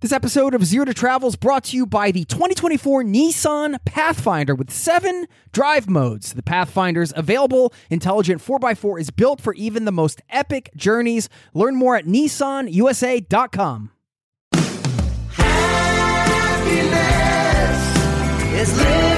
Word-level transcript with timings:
This 0.00 0.12
episode 0.12 0.54
of 0.54 0.64
Zero 0.64 0.86
to 0.86 0.94
Travel 0.94 1.28
is 1.28 1.36
brought 1.36 1.64
to 1.64 1.76
you 1.76 1.84
by 1.84 2.10
the 2.10 2.24
2024 2.24 3.02
Nissan 3.02 3.76
Pathfinder 3.84 4.54
with 4.54 4.70
seven 4.70 5.26
drive 5.52 5.90
modes. 5.90 6.32
The 6.32 6.42
Pathfinder's 6.42 7.12
available 7.14 7.74
intelligent 7.90 8.40
4x4 8.40 8.98
is 8.98 9.10
built 9.10 9.42
for 9.42 9.52
even 9.52 9.84
the 9.84 9.92
most 9.92 10.22
epic 10.30 10.70
journeys. 10.74 11.28
Learn 11.52 11.76
more 11.76 11.96
at 11.96 12.06
nissanusa.com. 12.06 13.90
Happiness 15.32 15.90
is 18.54 18.74
living 18.78 19.09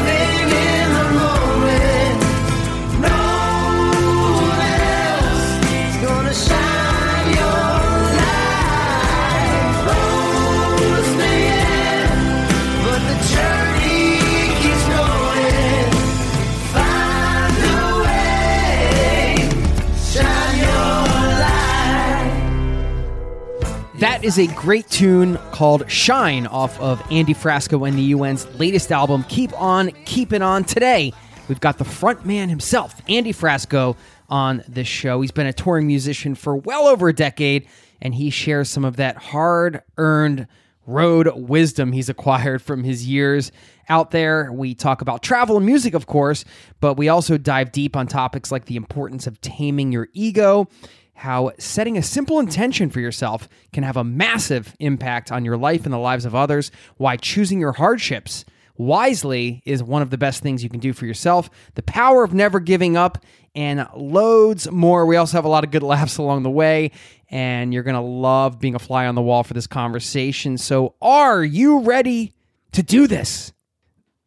That 24.03 24.25
is 24.25 24.37
a 24.37 24.49
great 24.49 24.89
tune 24.91 25.39
called 25.53 25.89
Shine 25.89 26.49
off 26.49 26.77
of 26.81 27.01
Andy 27.13 27.35
Frasco 27.35 27.87
and 27.87 27.97
the 27.97 28.15
UN's 28.15 28.53
latest 28.59 28.91
album, 28.91 29.25
Keep 29.29 29.53
On 29.53 29.93
Keeping 30.07 30.43
On. 30.43 30.65
Today, 30.65 31.13
we've 31.47 31.61
got 31.61 31.79
the 31.79 31.85
front 31.85 32.27
man 32.27 32.49
himself, 32.49 33.01
Andy 33.09 33.33
Frasco, 33.33 33.97
on 34.29 34.65
this 34.67 34.89
show. 34.89 35.21
He's 35.21 35.31
been 35.31 35.47
a 35.47 35.53
touring 35.53 35.87
musician 35.87 36.35
for 36.35 36.57
well 36.57 36.89
over 36.89 37.11
a 37.11 37.13
decade, 37.13 37.69
and 38.01 38.13
he 38.13 38.31
shares 38.31 38.69
some 38.69 38.85
of 38.85 38.97
that 38.97 39.19
hard 39.19 39.83
earned 39.97 40.49
road 40.85 41.31
wisdom 41.37 41.93
he's 41.93 42.09
acquired 42.09 42.61
from 42.61 42.83
his 42.83 43.07
years 43.07 43.53
out 43.89 44.11
there. 44.11 44.51
We 44.53 44.75
talk 44.75 45.01
about 45.01 45.23
travel 45.23 45.57
and 45.57 45.65
music, 45.65 45.95
of 45.95 46.07
course, 46.07 46.45
but 46.81 46.95
we 46.95 47.09
also 47.09 47.39
dive 47.39 47.71
deep 47.71 47.95
on 47.95 48.09
topics 48.09 48.51
like 48.51 48.65
the 48.65 48.75
importance 48.75 49.29
of 49.29 49.41
taming 49.41 49.93
your 49.93 50.09
ego 50.13 50.67
how 51.15 51.53
setting 51.59 51.97
a 51.97 52.03
simple 52.03 52.41
intention 52.41 52.91
for 52.91 53.01
yourself 53.01 53.49
can 53.73 53.85
have 53.85 53.97
a 53.97 54.05
massive 54.05 54.75
impact 54.81 55.31
on 55.31 55.45
your 55.45 55.57
life 55.57 55.85
and 55.85 55.93
the 55.93 55.99
lives 55.99 56.25
of 56.25 56.35
others, 56.35 56.71
why 56.97 57.17
choosing 57.17 57.61
your 57.61 57.73
hardships 57.73 58.45
wisely 58.77 59.63
is 59.65 59.83
one 59.83 60.03
of 60.03 60.11
the 60.11 60.19
best 60.19 60.43
things 60.43 60.65
you 60.65 60.71
can 60.71 60.81
do 60.81 60.93
for 60.93 61.07
yourself, 61.07 61.51
the 61.75 61.83
power 61.83 62.25
of 62.25 62.35
never 62.35 62.61
giving 62.61 62.97
up, 62.97 63.25
and 63.55 63.87
loads 63.95 64.71
more. 64.71 65.07
We 65.07 65.17
also 65.17 65.37
have 65.37 65.45
a 65.45 65.49
lot 65.49 65.65
of 65.65 65.71
good 65.71 65.83
laughs 65.83 66.19
along 66.19 66.43
the 66.43 66.51
way, 66.51 66.91
and 67.29 67.73
you're 67.73 67.83
going 67.83 67.95
to 67.95 68.01
love 68.01 68.59
being 68.59 68.75
a 68.75 68.79
fly 68.79 69.07
on 69.07 69.15
the 69.15 69.23
wall 69.23 69.45
for 69.45 69.55
this 69.55 69.67
conversation. 69.67 70.59
So, 70.59 70.95
are 71.01 71.45
you 71.45 71.81
ready 71.81 72.33
to 72.73 72.83
do 72.83 73.07
this? 73.07 73.53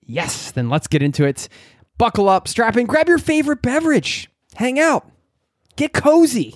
Yes, 0.02 0.52
then 0.52 0.70
let's 0.70 0.88
get 0.88 1.02
into 1.02 1.26
it. 1.26 1.50
Buckle 1.98 2.30
up, 2.30 2.48
strap 2.48 2.78
in, 2.78 2.86
grab 2.86 3.08
your 3.08 3.18
favorite 3.18 3.62
beverage, 3.62 4.30
hang 4.56 4.80
out, 4.80 5.10
get 5.76 5.94
cozy. 5.94 6.56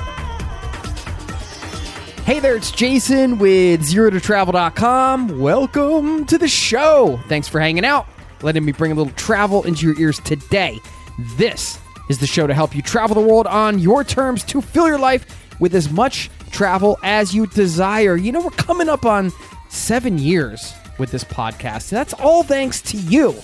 Hey 2.31 2.39
there, 2.39 2.55
it's 2.55 2.71
Jason 2.71 3.39
with 3.39 3.81
ZeroToTravel.com. 3.81 5.37
Welcome 5.37 6.25
to 6.27 6.37
the 6.37 6.47
show. 6.47 7.19
Thanks 7.27 7.49
for 7.49 7.59
hanging 7.59 7.83
out, 7.83 8.07
letting 8.41 8.63
me 8.63 8.71
bring 8.71 8.93
a 8.93 8.95
little 8.95 9.11
travel 9.15 9.63
into 9.63 9.85
your 9.85 9.99
ears 9.99 10.17
today. 10.19 10.79
This 11.35 11.77
is 12.07 12.19
the 12.19 12.27
show 12.27 12.47
to 12.47 12.53
help 12.53 12.73
you 12.73 12.81
travel 12.81 13.15
the 13.15 13.27
world 13.27 13.47
on 13.47 13.79
your 13.79 14.05
terms 14.05 14.45
to 14.45 14.61
fill 14.61 14.87
your 14.87 14.97
life 14.97 15.25
with 15.59 15.75
as 15.75 15.91
much 15.91 16.29
travel 16.51 16.97
as 17.03 17.35
you 17.35 17.47
desire. 17.47 18.15
You 18.15 18.31
know, 18.31 18.39
we're 18.39 18.51
coming 18.51 18.87
up 18.87 19.05
on 19.05 19.33
seven 19.67 20.17
years 20.17 20.73
with 20.99 21.11
this 21.11 21.25
podcast. 21.25 21.89
That's 21.89 22.13
all 22.13 22.43
thanks 22.43 22.81
to 22.83 22.97
you, 22.97 23.35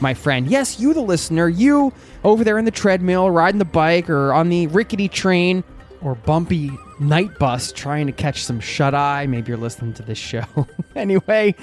my 0.00 0.12
friend. 0.12 0.46
Yes, 0.46 0.78
you, 0.78 0.92
the 0.92 1.00
listener, 1.00 1.48
you 1.48 1.90
over 2.22 2.44
there 2.44 2.58
in 2.58 2.66
the 2.66 2.70
treadmill, 2.70 3.30
riding 3.30 3.60
the 3.60 3.64
bike, 3.64 4.10
or 4.10 4.34
on 4.34 4.50
the 4.50 4.66
rickety 4.66 5.08
train, 5.08 5.64
or 6.02 6.16
bumpy 6.16 6.70
night 6.98 7.38
bus 7.38 7.72
trying 7.72 8.06
to 8.06 8.12
catch 8.12 8.44
some 8.44 8.60
shut 8.60 8.94
eye. 8.94 9.26
Maybe 9.26 9.48
you're 9.48 9.56
listening 9.56 9.94
to 9.94 10.02
this 10.02 10.18
show. 10.18 10.44
anyway, 10.96 11.54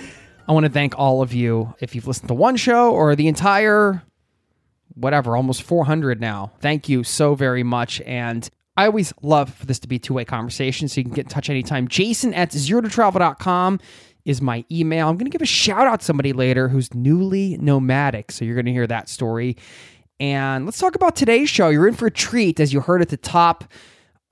I 0.48 0.52
want 0.52 0.66
to 0.66 0.72
thank 0.72 0.98
all 0.98 1.22
of 1.22 1.34
you 1.34 1.74
if 1.80 1.96
you've 1.96 2.08
listened 2.08 2.28
to 2.28 2.34
one 2.34 2.56
show 2.56 2.92
or 2.92 3.16
the 3.16 3.28
entire 3.28 4.04
whatever, 4.96 5.36
almost 5.36 5.64
400 5.64 6.22
now. 6.22 6.52
Thank 6.60 6.88
you 6.90 7.04
so 7.04 7.36
very 7.36 7.64
much. 7.64 8.02
And 8.02 8.48
I 8.78 8.86
always 8.86 9.14
love 9.22 9.54
for 9.54 9.66
this 9.66 9.80
to 9.80 9.88
be 9.88 9.98
a 9.98 10.00
two 10.00 10.16
way 10.16 10.26
conversation, 10.26 10.88
so 10.88 11.00
you 11.00 11.06
can 11.06 11.14
get 11.14 11.26
in 11.26 11.30
touch 11.30 11.50
anytime. 11.50 11.88
Jason 11.88 12.34
at 12.34 12.52
zerototravel.com 12.52 13.80
is 14.26 14.42
my 14.42 14.64
email. 14.72 15.10
I'm 15.10 15.16
going 15.16 15.26
to 15.26 15.32
give 15.32 15.42
a 15.42 15.46
shout 15.46 15.86
out 15.88 16.00
to 16.00 16.06
somebody 16.06 16.34
later 16.34 16.70
who's 16.70 16.94
newly 16.94 17.58
nomadic. 17.58 18.32
So 18.32 18.46
you're 18.46 18.56
going 18.56 18.66
to 18.66 18.72
hear 18.72 18.88
that 18.88 19.10
story. 19.10 19.58
And 20.20 20.66
let's 20.66 20.80
talk 20.80 20.96
about 20.96 21.16
today's 21.16 21.50
show. 21.50 21.70
You're 21.70 21.88
in 21.88 21.94
for 21.94 22.08
a 22.08 22.12
treat, 22.12 22.60
as 22.60 22.72
you 22.72 22.80
heard 22.80 23.02
at 23.02 23.10
the 23.10 23.18
top 23.18 23.66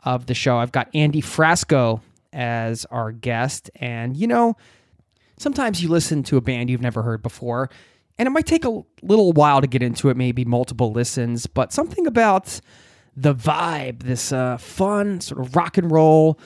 of 0.04 0.26
the 0.26 0.34
show. 0.34 0.58
I've 0.58 0.72
got 0.72 0.90
Andy 0.94 1.22
Frasco 1.22 2.02
as 2.34 2.86
our 2.86 3.12
guest. 3.12 3.70
And, 3.76 4.16
you 4.16 4.28
know, 4.28 4.56
sometimes 5.38 5.82
you 5.82 5.90
listen 5.90 6.24
to 6.24 6.38
a 6.38 6.42
band 6.42 6.70
you've 6.70 6.82
never 6.82 7.02
heard 7.02 7.22
before, 7.22 7.70
and 8.18 8.28
it 8.28 8.32
might 8.32 8.46
take 8.46 8.66
a 8.66 8.82
little 9.02 9.32
while 9.34 9.62
to 9.62 9.68
get 9.68 9.82
into 9.82 10.10
it, 10.10 10.18
maybe 10.18 10.46
multiple 10.46 10.92
listens, 10.92 11.48
but 11.48 11.74
something 11.74 12.06
about 12.06 12.62
the 13.16 13.34
vibe, 13.34 14.04
this 14.04 14.32
uh, 14.32 14.58
fun 14.58 15.20
sort 15.22 15.42
of 15.42 15.56
rock 15.56 15.78
and 15.78 15.92
roll, 15.92 16.40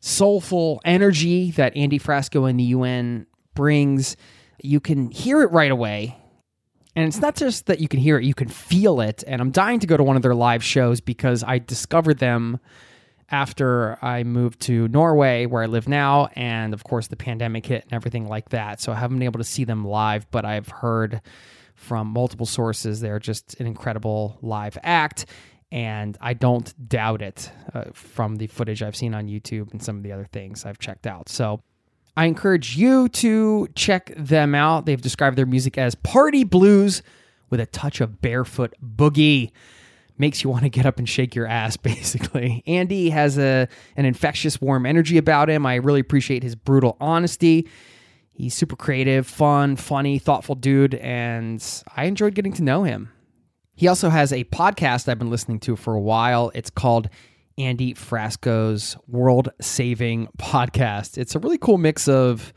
soulful 0.00 0.80
energy 0.84 1.50
that 1.52 1.76
Andy 1.76 1.98
Frasco 1.98 2.48
and 2.48 2.58
the 2.58 2.64
UN 2.64 3.26
brings, 3.54 4.16
you 4.62 4.80
can 4.80 5.10
hear 5.10 5.42
it 5.42 5.50
right 5.52 5.70
away. 5.70 6.18
And 6.94 7.06
it's 7.06 7.20
not 7.20 7.36
just 7.36 7.66
that 7.66 7.80
you 7.80 7.88
can 7.88 8.00
hear 8.00 8.18
it, 8.18 8.24
you 8.24 8.34
can 8.34 8.48
feel 8.48 9.00
it. 9.00 9.24
And 9.26 9.40
I'm 9.40 9.50
dying 9.50 9.80
to 9.80 9.86
go 9.86 9.96
to 9.96 10.02
one 10.02 10.16
of 10.16 10.22
their 10.22 10.34
live 10.34 10.62
shows 10.62 11.00
because 11.00 11.42
I 11.42 11.58
discovered 11.58 12.18
them 12.18 12.60
after 13.32 13.98
I 14.02 14.22
moved 14.22 14.60
to 14.60 14.86
Norway, 14.88 15.46
where 15.46 15.62
I 15.62 15.66
live 15.66 15.88
now. 15.88 16.28
And 16.36 16.74
of 16.74 16.84
course, 16.84 17.08
the 17.08 17.16
pandemic 17.16 17.66
hit 17.66 17.84
and 17.84 17.94
everything 17.94 18.28
like 18.28 18.50
that. 18.50 18.80
So 18.80 18.92
I 18.92 18.96
haven't 18.96 19.18
been 19.18 19.24
able 19.24 19.38
to 19.38 19.44
see 19.44 19.64
them 19.64 19.84
live, 19.84 20.30
but 20.30 20.44
I've 20.44 20.68
heard 20.68 21.22
from 21.74 22.08
multiple 22.08 22.46
sources 22.46 23.00
they're 23.00 23.18
just 23.18 23.58
an 23.58 23.66
incredible 23.66 24.38
live 24.42 24.78
act. 24.82 25.26
And 25.72 26.18
I 26.20 26.34
don't 26.34 26.88
doubt 26.88 27.22
it 27.22 27.50
uh, 27.72 27.84
from 27.94 28.36
the 28.36 28.46
footage 28.46 28.82
I've 28.82 28.94
seen 28.94 29.14
on 29.14 29.26
YouTube 29.26 29.72
and 29.72 29.82
some 29.82 29.96
of 29.96 30.02
the 30.02 30.12
other 30.12 30.28
things 30.30 30.66
I've 30.66 30.78
checked 30.78 31.06
out. 31.06 31.30
So 31.30 31.62
I 32.14 32.26
encourage 32.26 32.76
you 32.76 33.08
to 33.08 33.68
check 33.74 34.12
them 34.16 34.54
out. 34.54 34.84
They've 34.84 35.00
described 35.00 35.38
their 35.38 35.46
music 35.46 35.78
as 35.78 35.94
party 35.94 36.44
blues 36.44 37.02
with 37.48 37.58
a 37.58 37.66
touch 37.66 38.02
of 38.02 38.20
barefoot 38.20 38.74
boogie. 38.84 39.50
Makes 40.22 40.44
you 40.44 40.48
want 40.48 40.62
to 40.62 40.68
get 40.68 40.86
up 40.86 40.98
and 40.98 41.08
shake 41.08 41.34
your 41.34 41.48
ass 41.48 41.76
basically. 41.92 42.62
Andy 42.66 43.10
has 43.10 43.36
a 43.38 43.68
an 43.96 44.04
infectious 44.06 44.60
warm 44.60 44.86
energy 44.86 45.18
about 45.18 45.50
him. 45.50 45.66
I 45.66 45.74
really 45.74 46.00
appreciate 46.00 46.44
his 46.44 46.54
brutal 46.54 46.96
honesty. 47.00 47.68
He's 48.32 48.54
super 48.54 48.76
creative, 48.76 49.26
fun, 49.26 49.76
funny, 49.76 50.18
thoughtful 50.18 50.54
dude 50.54 50.94
and 50.94 51.62
I 51.96 52.04
enjoyed 52.04 52.34
getting 52.34 52.52
to 52.54 52.62
know 52.62 52.84
him. 52.84 53.10
He 53.74 53.88
also 53.88 54.10
has 54.10 54.32
a 54.32 54.44
podcast 54.44 55.08
I've 55.08 55.18
been 55.18 55.30
listening 55.30 55.58
to 55.60 55.74
for 55.74 55.94
a 55.94 56.00
while. 56.00 56.52
It's 56.54 56.70
called 56.70 57.08
Andy 57.58 57.92
Frasco's 57.94 58.96
World 59.08 59.48
Saving 59.60 60.28
Podcast. 60.38 61.18
It's 61.18 61.34
a 61.34 61.40
really 61.40 61.58
cool 61.58 61.78
mix 61.78 62.06
of 62.06 62.52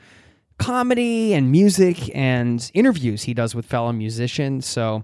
comedy 0.59 1.33
and 1.33 1.51
music 1.51 2.15
and 2.15 2.69
interviews 2.75 3.23
he 3.23 3.33
does 3.33 3.55
with 3.55 3.65
fellow 3.65 3.91
musicians. 3.91 4.67
So 4.67 5.03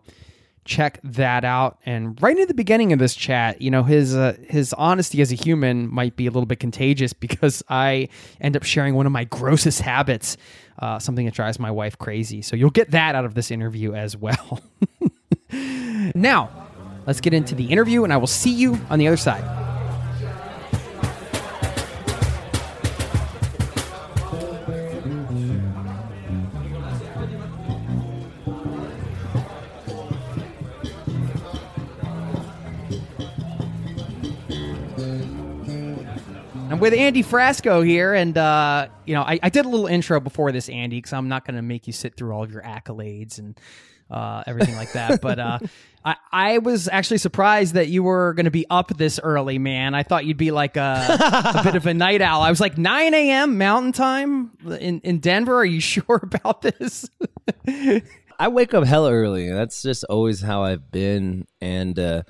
check 0.65 0.99
that 1.03 1.43
out. 1.43 1.79
And 1.85 2.21
right 2.21 2.37
in 2.37 2.47
the 2.47 2.53
beginning 2.53 2.93
of 2.93 2.99
this 2.99 3.15
chat, 3.15 3.61
you 3.61 3.71
know, 3.71 3.83
his 3.83 4.15
uh, 4.15 4.37
his 4.47 4.73
honesty 4.73 5.21
as 5.21 5.31
a 5.31 5.35
human 5.35 5.91
might 5.93 6.15
be 6.15 6.27
a 6.27 6.31
little 6.31 6.45
bit 6.45 6.59
contagious 6.59 7.13
because 7.21 7.63
I 7.69 8.09
end 8.39 8.55
up 8.55 8.63
sharing 8.63 8.95
one 8.95 9.05
of 9.05 9.11
my 9.11 9.25
grossest 9.25 9.81
habits, 9.81 10.37
uh, 10.79 10.99
something 10.99 11.25
that 11.25 11.33
drives 11.33 11.59
my 11.59 11.71
wife 11.71 11.97
crazy. 11.97 12.41
So 12.41 12.55
you'll 12.55 12.69
get 12.69 12.91
that 12.91 13.15
out 13.15 13.25
of 13.25 13.33
this 13.33 13.51
interview 13.51 13.93
as 13.93 14.15
well. 14.15 14.61
now, 16.15 16.49
let's 17.05 17.21
get 17.21 17.33
into 17.33 17.55
the 17.55 17.65
interview, 17.65 18.03
and 18.03 18.13
I 18.13 18.17
will 18.17 18.27
see 18.27 18.51
you 18.51 18.79
on 18.89 18.99
the 18.99 19.07
other 19.07 19.17
side. 19.17 19.70
With 36.81 36.93
Andy 36.93 37.23
Frasco 37.23 37.85
here, 37.85 38.13
and 38.13 38.37
uh, 38.37 38.87
you 39.05 39.13
know, 39.13 39.21
I, 39.21 39.39
I 39.41 39.49
did 39.49 39.65
a 39.65 39.69
little 39.69 39.87
intro 39.87 40.19
before 40.19 40.51
this, 40.51 40.67
Andy, 40.67 40.97
because 40.97 41.13
I'm 41.13 41.29
not 41.29 41.45
going 41.45 41.55
to 41.55 41.61
make 41.61 41.87
you 41.87 41.93
sit 41.93 42.15
through 42.15 42.33
all 42.33 42.43
of 42.43 42.51
your 42.51 42.63
accolades 42.63 43.37
and 43.39 43.57
uh, 44.09 44.43
everything 44.45 44.75
like 44.75 44.91
that. 44.93 45.21
But 45.21 45.39
uh, 45.39 45.59
I, 46.05 46.15
I 46.31 46.57
was 46.57 46.89
actually 46.89 47.19
surprised 47.19 47.75
that 47.75 47.87
you 47.87 48.03
were 48.03 48.33
going 48.33 48.45
to 48.45 48.51
be 48.51 48.65
up 48.69 48.89
this 48.97 49.19
early, 49.21 49.59
man. 49.59 49.93
I 49.93 50.03
thought 50.03 50.25
you'd 50.25 50.37
be 50.37 50.51
like 50.51 50.75
a, 50.75 51.53
a 51.55 51.63
bit 51.63 51.75
of 51.75 51.85
a 51.85 51.93
night 51.93 52.21
owl. 52.21 52.41
I 52.41 52.49
was 52.49 52.59
like 52.59 52.77
9 52.77 53.13
a.m. 53.13 53.57
Mountain 53.57 53.93
Time 53.93 54.51
in 54.79 54.99
in 55.01 55.19
Denver. 55.19 55.55
Are 55.55 55.65
you 55.65 55.79
sure 55.79 56.19
about 56.21 56.61
this? 56.61 57.09
I 58.39 58.47
wake 58.47 58.73
up 58.73 58.85
hell 58.85 59.07
early. 59.07 59.51
That's 59.51 59.83
just 59.83 60.03
always 60.05 60.41
how 60.41 60.63
I've 60.63 60.91
been. 60.91 61.45
And, 61.61 61.99
uh, 61.99 62.23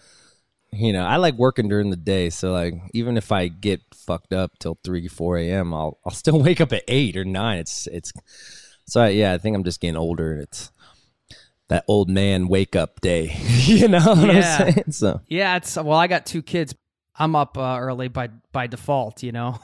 you 0.73 0.94
know, 0.94 1.06
I 1.06 1.18
like 1.18 1.35
working 1.35 1.68
during 1.68 1.89
the 1.89 1.95
day. 1.97 2.29
So, 2.29 2.51
like, 2.51 2.73
even 2.94 3.18
if 3.18 3.31
I 3.31 3.47
get 3.50 3.81
fucked 3.94 4.33
up 4.33 4.57
till 4.59 4.77
3, 4.83 5.07
4 5.07 5.38
a.m., 5.38 5.73
I'll, 5.73 6.00
I'll 6.06 6.12
still 6.13 6.39
wake 6.44 6.62
up 6.62 6.71
at 6.73 6.83
8 6.88 7.18
or 7.18 7.25
9. 7.25 7.57
It's, 7.59 7.88
it's, 7.88 8.13
so 8.88 9.01
I, 9.01 9.09
yeah, 9.09 9.33
I 9.33 9.38
think 9.38 9.56
I'm 9.56 9.63
just 9.63 9.79
getting 9.81 9.97
older. 9.97 10.31
and 10.33 10.41
It's 10.44 10.71
that 11.69 11.83
old 11.88 12.09
man 12.09 12.47
wake 12.47 12.75
up 12.75 13.00
day. 13.01 13.35
you 13.47 13.88
know 13.88 14.00
what 14.00 14.33
Yeah. 14.33 14.57
I'm 14.59 14.71
saying? 14.73 14.91
So, 14.91 15.21
yeah, 15.27 15.56
it's 15.57 15.75
well, 15.75 15.94
I 15.97 16.07
got 16.07 16.25
two 16.25 16.41
kids. 16.41 16.75
I'm 17.15 17.35
up 17.35 17.57
uh, 17.57 17.77
early 17.79 18.07
by 18.07 18.29
by 18.51 18.67
default, 18.67 19.24
you 19.24 19.31
know. 19.31 19.59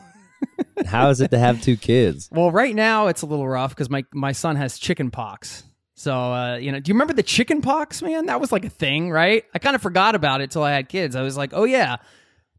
how 0.85 1.09
is 1.09 1.19
it 1.21 1.31
to 1.31 1.39
have 1.39 1.61
two 1.61 1.75
kids? 1.77 2.29
Well, 2.33 2.51
right 2.51 2.75
now 2.75 3.07
it's 3.07 3.23
a 3.23 3.25
little 3.25 3.47
rough 3.47 3.71
because 3.71 3.89
my 3.89 4.03
my 4.13 4.31
son 4.33 4.55
has 4.57 4.77
chicken 4.77 5.11
pox. 5.11 5.63
So 5.97 6.13
uh, 6.13 6.57
you 6.57 6.71
know, 6.71 6.79
do 6.79 6.89
you 6.89 6.93
remember 6.93 7.13
the 7.13 7.23
chicken 7.23 7.61
pox, 7.61 8.03
man? 8.03 8.27
That 8.27 8.39
was 8.39 8.51
like 8.51 8.63
a 8.63 8.69
thing, 8.69 9.09
right? 9.09 9.43
I 9.55 9.59
kind 9.59 9.75
of 9.75 9.81
forgot 9.81 10.13
about 10.13 10.41
it 10.41 10.51
till 10.51 10.61
I 10.61 10.71
had 10.71 10.89
kids. 10.89 11.15
I 11.15 11.23
was 11.23 11.35
like, 11.35 11.53
oh 11.53 11.63
yeah, 11.63 11.97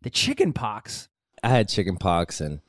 the 0.02 0.10
chicken 0.10 0.52
pox. 0.52 1.08
I 1.44 1.48
had 1.50 1.68
chicken 1.68 1.96
pox 1.96 2.40
and 2.40 2.60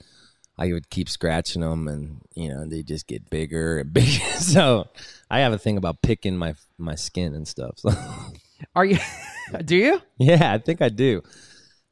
I 0.59 0.71
would 0.71 0.91
keep 0.91 1.09
scratching 1.09 1.63
them 1.63 1.87
and 1.87 2.21
you 2.35 2.49
know 2.49 2.67
they 2.67 2.83
just 2.83 3.07
get 3.07 3.31
bigger 3.31 3.79
and 3.79 3.91
bigger. 3.93 4.23
So 4.37 4.87
I 5.29 5.39
have 5.39 5.53
a 5.53 5.57
thing 5.57 5.75
about 5.75 6.03
picking 6.03 6.37
my 6.37 6.53
my 6.77 6.93
skin 6.93 7.33
and 7.33 7.47
stuff. 7.47 7.79
So 7.79 7.89
Are 8.75 8.85
you? 8.85 8.99
do 9.65 9.75
you? 9.75 10.01
yeah, 10.19 10.53
I 10.53 10.59
think 10.59 10.83
I 10.83 10.89
do. 10.89 11.23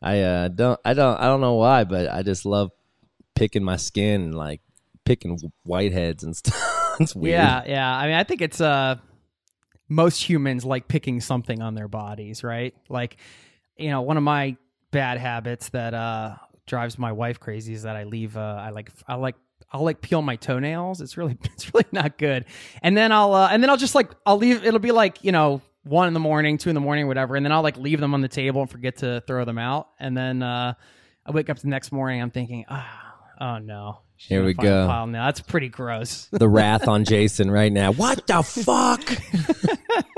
I 0.04 0.22
uh, 0.22 0.48
don't 0.50 0.80
I 0.86 0.94
don't 0.94 1.18
I 1.20 1.24
don't 1.24 1.42
know 1.42 1.56
why, 1.56 1.84
but 1.84 2.12
I 2.14 2.22
just 2.22 2.46
love 2.46 2.70
picking 3.34 3.64
my 3.64 3.78
skin 3.78 4.22
and 4.22 4.36
like 4.36 4.62
picking 5.04 5.40
whiteheads 5.68 6.22
and 6.22 6.38
stuff. 6.38 6.62
Weird. 7.16 7.34
Yeah, 7.34 7.64
yeah. 7.66 7.96
I 7.96 8.08
mean, 8.08 8.16
I 8.16 8.24
think 8.24 8.42
it's 8.42 8.62
uh, 8.62 8.96
most 9.90 10.22
humans 10.22 10.66
like 10.66 10.88
picking 10.88 11.22
something 11.22 11.62
on 11.62 11.76
their 11.76 11.88
bodies, 11.88 12.44
right? 12.44 12.74
Like, 12.90 13.18
you 13.78 13.90
know, 13.90 14.02
one 14.02 14.18
of 14.18 14.24
my 14.24 14.58
bad 14.92 15.18
habits 15.18 15.70
that 15.70 15.94
uh 15.94 16.36
drives 16.66 16.98
my 16.98 17.12
wife 17.12 17.40
crazy 17.40 17.74
is 17.74 17.84
that 17.84 17.96
I 17.96 18.04
leave. 18.04 18.38
Uh, 18.38 18.62
I 18.62 18.70
like, 18.70 18.92
I 19.08 19.16
like. 19.16 19.36
I'll 19.70 19.84
like 19.84 20.00
peel 20.00 20.22
my 20.22 20.38
toenails. 20.38 21.02
It's 21.02 21.18
really, 21.18 21.38
it's 21.44 21.74
really 21.74 21.88
not 21.92 22.18
good. 22.18 22.46
And 22.82 22.96
then 22.96 23.12
I'll, 23.12 23.34
uh, 23.34 23.50
and 23.52 23.62
then 23.62 23.70
I'll 23.70 23.78
just 23.78 23.96
like, 23.96 24.12
I'll 24.26 24.38
leave. 24.38 24.64
It'll 24.64 24.80
be 24.80 24.94
like, 24.94 25.24
you 25.26 25.34
know, 25.34 25.62
one 25.84 26.08
in 26.08 26.14
the 26.14 26.20
morning, 26.22 26.58
two 26.58 26.70
in 26.70 26.74
the 26.74 26.82
morning, 26.82 27.08
whatever. 27.08 27.36
And 27.36 27.46
then 27.46 27.52
I'll 27.52 27.64
like 27.64 27.78
leave 27.78 28.00
them 28.00 28.14
on 28.14 28.22
the 28.22 28.28
table 28.28 28.62
and 28.62 28.70
forget 28.70 28.98
to 28.98 29.22
throw 29.28 29.46
them 29.46 29.58
out. 29.58 29.90
And 30.00 30.16
then 30.16 30.42
uh, 30.42 30.74
I 31.26 31.32
wake 31.32 31.50
up 31.50 31.60
the 31.60 31.68
next 31.68 31.92
morning. 31.92 32.22
I'm 32.22 32.32
thinking, 32.32 32.66
ah, 32.70 33.16
oh 33.42 33.58
no. 33.58 34.00
She's 34.18 34.30
Here 34.30 34.44
we 34.44 34.54
go. 34.54 34.88
pile 34.88 35.08
now. 35.08 35.26
That's 35.26 35.42
pretty 35.42 35.70
gross. 35.70 36.28
The 36.32 36.50
wrath 36.50 36.88
on 36.88 37.06
Jason 37.06 37.50
right 37.52 37.72
now. 37.72 37.92
What 37.94 38.26
the 38.28 38.44
fuck? 38.44 39.02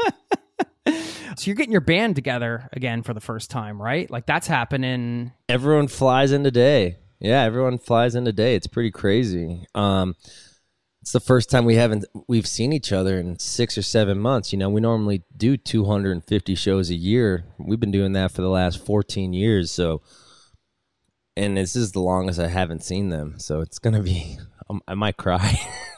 So 1.39 1.45
you're 1.47 1.55
getting 1.55 1.71
your 1.71 1.79
band 1.79 2.17
together 2.17 2.67
again 2.73 3.01
for 3.01 3.13
the 3.13 3.21
first 3.21 3.49
time, 3.49 3.81
right? 3.81 4.11
Like 4.11 4.25
that's 4.25 4.47
happening. 4.47 5.31
everyone 5.47 5.87
flies 5.87 6.33
in 6.33 6.43
today. 6.43 6.97
Yeah, 7.19 7.43
everyone 7.43 7.77
flies 7.77 8.13
in 8.15 8.25
today. 8.25 8.55
It's 8.55 8.67
pretty 8.67 8.91
crazy. 8.91 9.65
Um, 9.73 10.15
it's 11.01 11.13
the 11.13 11.21
first 11.21 11.49
time 11.49 11.63
we 11.63 11.75
haven't 11.75 12.03
we've 12.27 12.45
seen 12.47 12.73
each 12.73 12.91
other 12.91 13.17
in 13.17 13.39
six 13.39 13.77
or 13.77 13.81
seven 13.83 14.19
months. 14.19 14.51
You 14.51 14.59
know, 14.59 14.69
we 14.69 14.81
normally 14.81 15.23
do 15.37 15.55
250 15.55 16.55
shows 16.55 16.89
a 16.89 16.95
year. 16.95 17.45
We've 17.57 17.79
been 17.79 17.91
doing 17.91 18.11
that 18.13 18.31
for 18.31 18.41
the 18.41 18.49
last 18.49 18.85
14 18.85 19.31
years. 19.31 19.71
So, 19.71 20.01
and 21.39 21.57
this 21.57 21.75
is 21.75 21.93
the 21.93 22.01
longest 22.01 22.39
I 22.39 22.47
haven't 22.47 22.83
seen 22.83 23.09
them. 23.09 23.39
So 23.39 23.61
it's 23.61 23.79
gonna 23.79 24.03
be. 24.03 24.37
Um, 24.69 24.81
I 24.87 24.93
might 24.93 25.17
cry. 25.17 25.59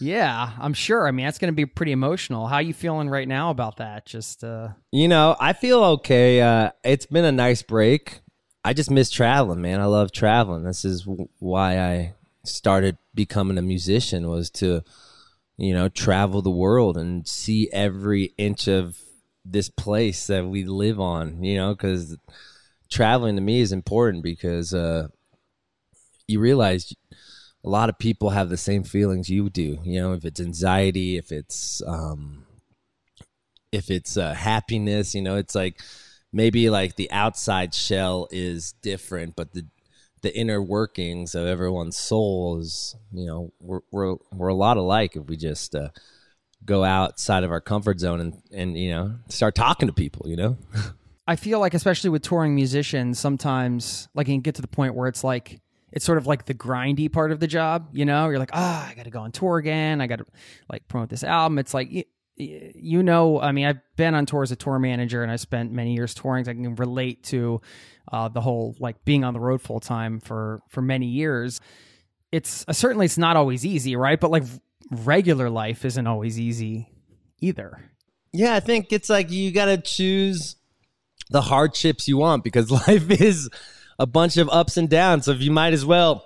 Yeah, 0.00 0.52
I'm 0.58 0.74
sure. 0.74 1.08
I 1.08 1.10
mean, 1.10 1.24
that's 1.24 1.38
to 1.38 1.52
be 1.52 1.66
pretty 1.66 1.92
emotional. 1.92 2.46
How 2.46 2.58
you 2.58 2.74
feeling 2.74 3.08
right 3.08 3.26
now 3.26 3.50
about 3.50 3.78
that? 3.78 4.06
Just 4.06 4.44
uh 4.44 4.68
You 4.92 5.08
know, 5.08 5.36
I 5.40 5.52
feel 5.52 5.82
okay. 5.82 6.40
Uh, 6.40 6.70
it's 6.84 7.06
been 7.06 7.24
a 7.24 7.32
nice 7.32 7.62
break. 7.62 8.20
I 8.64 8.74
just 8.74 8.90
miss 8.90 9.10
traveling, 9.10 9.62
man. 9.62 9.80
I 9.80 9.86
love 9.86 10.12
traveling. 10.12 10.64
This 10.64 10.84
is 10.84 11.06
why 11.38 11.78
I 11.80 12.14
started 12.44 12.98
becoming 13.14 13.58
a 13.58 13.62
musician 13.62 14.28
was 14.28 14.50
to, 14.50 14.82
you 15.56 15.72
know, 15.72 15.88
travel 15.88 16.42
the 16.42 16.50
world 16.50 16.96
and 16.96 17.26
see 17.26 17.70
every 17.72 18.34
inch 18.36 18.68
of 18.68 18.98
this 19.44 19.70
place 19.70 20.26
that 20.26 20.46
we 20.46 20.64
live 20.64 21.00
on. 21.00 21.42
You 21.42 21.56
know, 21.56 21.74
because 21.74 22.16
traveling 22.90 23.36
to 23.36 23.42
me 23.42 23.60
is 23.60 23.72
important 23.72 24.22
because 24.22 24.74
uh, 24.74 25.08
you 26.26 26.40
realize 26.40 26.94
a 27.64 27.68
lot 27.68 27.88
of 27.88 27.98
people 27.98 28.30
have 28.30 28.48
the 28.48 28.56
same 28.56 28.84
feelings 28.84 29.28
you 29.28 29.50
do. 29.50 29.78
You 29.82 30.00
know, 30.00 30.12
if 30.12 30.24
it's 30.24 30.40
anxiety, 30.40 31.16
if 31.16 31.32
it's 31.32 31.82
um, 31.86 32.44
if 33.72 33.90
it's 33.90 34.16
uh, 34.16 34.34
happiness, 34.34 35.14
you 35.14 35.22
know, 35.22 35.36
it's 35.36 35.54
like 35.54 35.80
maybe 36.32 36.70
like 36.70 36.96
the 36.96 37.10
outside 37.10 37.74
shell 37.74 38.28
is 38.30 38.72
different, 38.82 39.36
but 39.36 39.52
the 39.52 39.66
the 40.22 40.36
inner 40.36 40.60
workings 40.60 41.34
of 41.34 41.46
everyone's 41.46 41.96
soul 41.96 42.58
is, 42.58 42.96
you 43.12 43.26
know, 43.26 43.52
we're 43.60 43.80
we're 43.90 44.16
we're 44.32 44.48
a 44.48 44.54
lot 44.54 44.76
alike 44.76 45.16
if 45.16 45.26
we 45.26 45.36
just 45.36 45.74
uh, 45.74 45.88
go 46.64 46.84
outside 46.84 47.44
of 47.44 47.50
our 47.50 47.60
comfort 47.60 48.00
zone 48.00 48.20
and 48.20 48.42
and 48.52 48.78
you 48.78 48.90
know 48.90 49.16
start 49.28 49.54
talking 49.54 49.88
to 49.88 49.94
people. 49.94 50.28
You 50.28 50.36
know, 50.36 50.58
I 51.28 51.36
feel 51.36 51.60
like 51.60 51.74
especially 51.74 52.08
with 52.08 52.22
touring 52.22 52.54
musicians, 52.54 53.18
sometimes 53.18 54.08
like 54.14 54.28
you 54.28 54.34
can 54.34 54.40
get 54.40 54.54
to 54.54 54.62
the 54.62 54.68
point 54.68 54.94
where 54.94 55.08
it's 55.08 55.22
like 55.22 55.60
it's 55.92 56.04
sort 56.04 56.16
of 56.16 56.26
like 56.26 56.46
the 56.46 56.54
grindy 56.54 57.12
part 57.12 57.32
of 57.32 57.38
the 57.38 57.46
job, 57.46 57.90
you 57.92 58.06
know? 58.06 58.30
You're 58.30 58.38
like, 58.38 58.50
"Ah, 58.54 58.88
I 58.88 58.94
got 58.94 59.04
to 59.04 59.10
go 59.10 59.20
on 59.20 59.30
tour 59.30 59.58
again. 59.58 60.00
I 60.00 60.06
got 60.06 60.20
to 60.20 60.26
like 60.70 60.88
promote 60.88 61.10
this 61.10 61.22
album." 61.22 61.58
It's 61.58 61.74
like 61.74 62.08
you 62.38 63.02
know, 63.02 63.40
I 63.40 63.52
mean, 63.52 63.66
I've 63.66 63.80
been 63.96 64.14
on 64.14 64.24
tour 64.24 64.42
as 64.42 64.52
a 64.52 64.56
tour 64.56 64.78
manager 64.78 65.22
and 65.22 65.30
I 65.30 65.36
spent 65.36 65.72
many 65.72 65.94
years 65.94 66.14
touring. 66.14 66.44
So 66.44 66.52
I 66.52 66.54
can 66.54 66.76
relate 66.76 67.24
to 67.24 67.60
uh, 68.10 68.28
the 68.28 68.40
whole 68.40 68.76
like 68.78 69.04
being 69.04 69.24
on 69.24 69.34
the 69.34 69.40
road 69.40 69.60
full 69.60 69.80
time 69.80 70.20
for 70.20 70.62
for 70.68 70.80
many 70.80 71.06
years. 71.06 71.60
It's 72.32 72.64
uh, 72.68 72.72
certainly 72.72 73.04
it's 73.04 73.18
not 73.18 73.36
always 73.36 73.66
easy, 73.66 73.96
right? 73.96 74.18
But 74.18 74.30
like 74.30 74.44
regular 74.90 75.50
life 75.50 75.84
isn't 75.84 76.06
always 76.06 76.40
easy 76.40 76.88
either. 77.40 77.82
Yeah, 78.32 78.54
I 78.54 78.60
think 78.60 78.92
it's 78.92 79.10
like 79.10 79.30
you 79.30 79.52
got 79.52 79.66
to 79.66 79.78
choose 79.78 80.56
the 81.30 81.42
hardships 81.42 82.08
you 82.08 82.16
want 82.16 82.44
because 82.44 82.70
life 82.88 83.10
is 83.10 83.48
a 83.98 84.06
bunch 84.06 84.36
of 84.36 84.48
ups 84.50 84.76
and 84.76 84.88
downs. 84.88 85.24
So 85.26 85.32
you 85.32 85.50
might 85.50 85.72
as 85.72 85.84
well, 85.84 86.24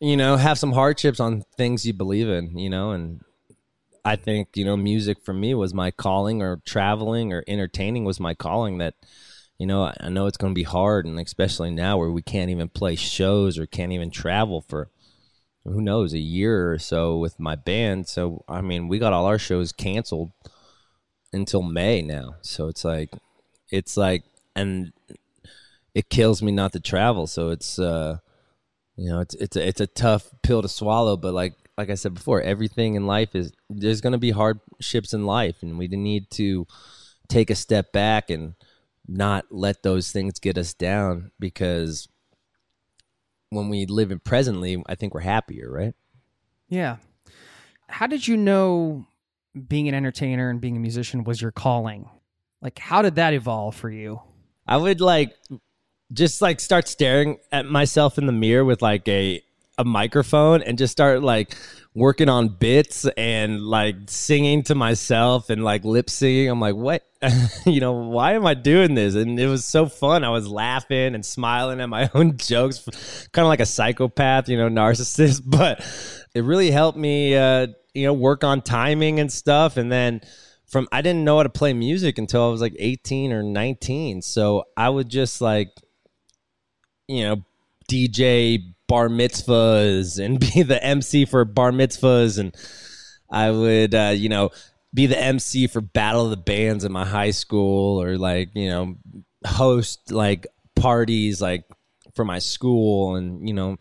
you 0.00 0.16
know, 0.16 0.36
have 0.36 0.58
some 0.58 0.72
hardships 0.72 1.20
on 1.20 1.42
things 1.56 1.86
you 1.86 1.92
believe 1.92 2.28
in, 2.28 2.58
you 2.58 2.70
know, 2.70 2.90
and 2.90 3.20
I 4.04 4.16
think 4.16 4.56
you 4.56 4.64
know 4.64 4.76
music 4.76 5.22
for 5.22 5.32
me 5.32 5.54
was 5.54 5.72
my 5.72 5.90
calling, 5.90 6.42
or 6.42 6.60
traveling 6.64 7.32
or 7.32 7.44
entertaining 7.46 8.04
was 8.04 8.18
my 8.18 8.34
calling. 8.34 8.78
That 8.78 8.94
you 9.58 9.66
know 9.66 9.92
I 10.00 10.08
know 10.08 10.26
it's 10.26 10.36
going 10.36 10.52
to 10.52 10.58
be 10.58 10.64
hard, 10.64 11.06
and 11.06 11.18
especially 11.20 11.70
now 11.70 11.98
where 11.98 12.10
we 12.10 12.22
can't 12.22 12.50
even 12.50 12.68
play 12.68 12.96
shows 12.96 13.58
or 13.58 13.66
can't 13.66 13.92
even 13.92 14.10
travel 14.10 14.60
for 14.60 14.90
who 15.64 15.80
knows 15.80 16.12
a 16.12 16.18
year 16.18 16.72
or 16.72 16.78
so 16.78 17.16
with 17.18 17.38
my 17.38 17.54
band. 17.54 18.08
So 18.08 18.44
I 18.48 18.60
mean, 18.60 18.88
we 18.88 18.98
got 18.98 19.12
all 19.12 19.26
our 19.26 19.38
shows 19.38 19.72
canceled 19.72 20.32
until 21.32 21.62
May 21.62 22.02
now. 22.02 22.36
So 22.42 22.68
it's 22.68 22.84
like 22.84 23.10
it's 23.72 23.96
like 23.96 24.22
and 24.54 24.92
it 25.94 26.08
kills 26.08 26.42
me 26.42 26.52
not 26.52 26.72
to 26.72 26.80
travel. 26.80 27.26
So 27.26 27.50
it's 27.50 27.78
uh 27.78 28.18
you 28.96 29.08
know, 29.08 29.20
it's 29.20 29.34
it's 29.34 29.56
a, 29.56 29.66
it's 29.66 29.80
a 29.80 29.86
tough 29.86 30.30
pill 30.42 30.62
to 30.62 30.68
swallow, 30.68 31.16
but 31.16 31.34
like 31.34 31.54
like 31.76 31.90
I 31.90 31.94
said 31.94 32.14
before, 32.14 32.40
everything 32.42 32.94
in 32.94 33.06
life 33.06 33.34
is 33.34 33.52
there's 33.70 34.00
going 34.00 34.12
to 34.12 34.18
be 34.18 34.30
hardships 34.30 35.14
in 35.14 35.24
life 35.24 35.56
and 35.62 35.78
we 35.78 35.88
need 35.88 36.30
to 36.32 36.66
take 37.28 37.50
a 37.50 37.54
step 37.54 37.92
back 37.92 38.30
and 38.30 38.54
not 39.08 39.46
let 39.50 39.82
those 39.82 40.12
things 40.12 40.38
get 40.38 40.58
us 40.58 40.74
down 40.74 41.32
because 41.40 42.08
when 43.48 43.68
we 43.68 43.86
live 43.86 44.10
in 44.10 44.18
presently, 44.18 44.82
I 44.86 44.94
think 44.94 45.14
we're 45.14 45.20
happier, 45.20 45.70
right? 45.70 45.94
Yeah. 46.68 46.96
How 47.88 48.06
did 48.06 48.26
you 48.26 48.36
know 48.36 49.06
being 49.68 49.88
an 49.88 49.94
entertainer 49.94 50.48
and 50.48 50.60
being 50.60 50.76
a 50.76 50.80
musician 50.80 51.24
was 51.24 51.42
your 51.42 51.52
calling? 51.52 52.08
Like, 52.62 52.78
how 52.78 53.02
did 53.02 53.16
that 53.16 53.34
evolve 53.34 53.74
for 53.74 53.90
you? 53.90 54.22
I 54.66 54.76
would 54.76 55.00
like 55.00 55.36
just 56.12 56.40
like 56.40 56.60
start 56.60 56.88
staring 56.88 57.38
at 57.50 57.66
myself 57.66 58.16
in 58.16 58.26
the 58.26 58.32
mirror 58.32 58.64
with 58.64 58.80
like 58.80 59.06
a 59.08 59.42
a 59.78 59.84
microphone 59.84 60.62
and 60.62 60.78
just 60.78 60.92
start 60.92 61.22
like 61.22 61.56
working 61.94 62.28
on 62.28 62.48
bits 62.48 63.06
and 63.16 63.60
like 63.60 63.96
singing 64.06 64.62
to 64.62 64.74
myself 64.74 65.50
and 65.50 65.64
like 65.64 65.84
lip 65.84 66.08
singing. 66.08 66.48
I'm 66.48 66.60
like, 66.60 66.74
what? 66.74 67.04
you 67.66 67.80
know, 67.80 67.92
why 67.92 68.32
am 68.32 68.46
I 68.46 68.54
doing 68.54 68.94
this? 68.94 69.14
And 69.14 69.38
it 69.38 69.46
was 69.46 69.64
so 69.64 69.86
fun. 69.86 70.24
I 70.24 70.30
was 70.30 70.48
laughing 70.48 71.14
and 71.14 71.24
smiling 71.24 71.80
at 71.80 71.88
my 71.88 72.10
own 72.14 72.36
jokes, 72.36 72.78
kind 73.32 73.44
of 73.44 73.48
like 73.48 73.60
a 73.60 73.66
psychopath, 73.66 74.48
you 74.48 74.56
know, 74.56 74.68
narcissist. 74.68 75.42
But 75.52 75.80
it 76.34 76.44
really 76.44 76.70
helped 76.70 76.98
me, 76.98 77.34
uh, 77.34 77.68
you 77.94 78.06
know, 78.06 78.12
work 78.12 78.44
on 78.44 78.62
timing 78.62 79.20
and 79.20 79.30
stuff. 79.30 79.76
And 79.76 79.90
then 79.90 80.22
from 80.72 80.88
I 80.90 81.02
didn't 81.02 81.24
know 81.24 81.36
how 81.36 81.42
to 81.42 81.50
play 81.50 81.74
music 81.74 82.16
until 82.16 82.46
I 82.46 82.48
was 82.48 82.62
like 82.62 82.74
18 82.78 83.30
or 83.30 83.42
19. 83.42 84.22
So 84.22 84.64
I 84.74 84.88
would 84.88 85.10
just 85.10 85.42
like, 85.42 85.68
you 87.06 87.24
know, 87.24 87.44
DJ 87.90 88.72
bar 88.88 89.08
mitzvahs 89.08 90.18
and 90.18 90.40
be 90.54 90.62
the 90.62 90.82
MC 90.82 91.26
for 91.26 91.44
bar 91.44 91.72
mitzvahs. 91.72 92.38
And 92.38 92.56
I 93.30 93.50
would, 93.50 93.94
uh, 93.94 94.14
you 94.16 94.30
know, 94.30 94.48
be 94.94 95.06
the 95.06 95.22
MC 95.22 95.66
for 95.66 95.82
Battle 95.82 96.24
of 96.24 96.30
the 96.30 96.36
Bands 96.38 96.84
in 96.84 96.92
my 96.92 97.04
high 97.04 97.32
school 97.32 98.02
or 98.02 98.16
like, 98.16 98.48
you 98.54 98.70
know, 98.70 98.96
host 99.46 100.10
like 100.10 100.46
parties 100.74 101.42
like 101.42 101.64
for 102.14 102.24
my 102.24 102.38
school. 102.38 103.16
And, 103.16 103.46
you 103.46 103.52
know, 103.52 103.76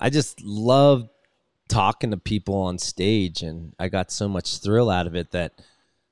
I 0.00 0.10
just 0.10 0.42
loved 0.42 1.08
talking 1.68 2.10
to 2.10 2.16
people 2.16 2.56
on 2.56 2.78
stage 2.78 3.42
and 3.42 3.72
I 3.78 3.88
got 3.88 4.10
so 4.10 4.28
much 4.28 4.58
thrill 4.58 4.90
out 4.90 5.06
of 5.06 5.14
it 5.14 5.30
that 5.30 5.60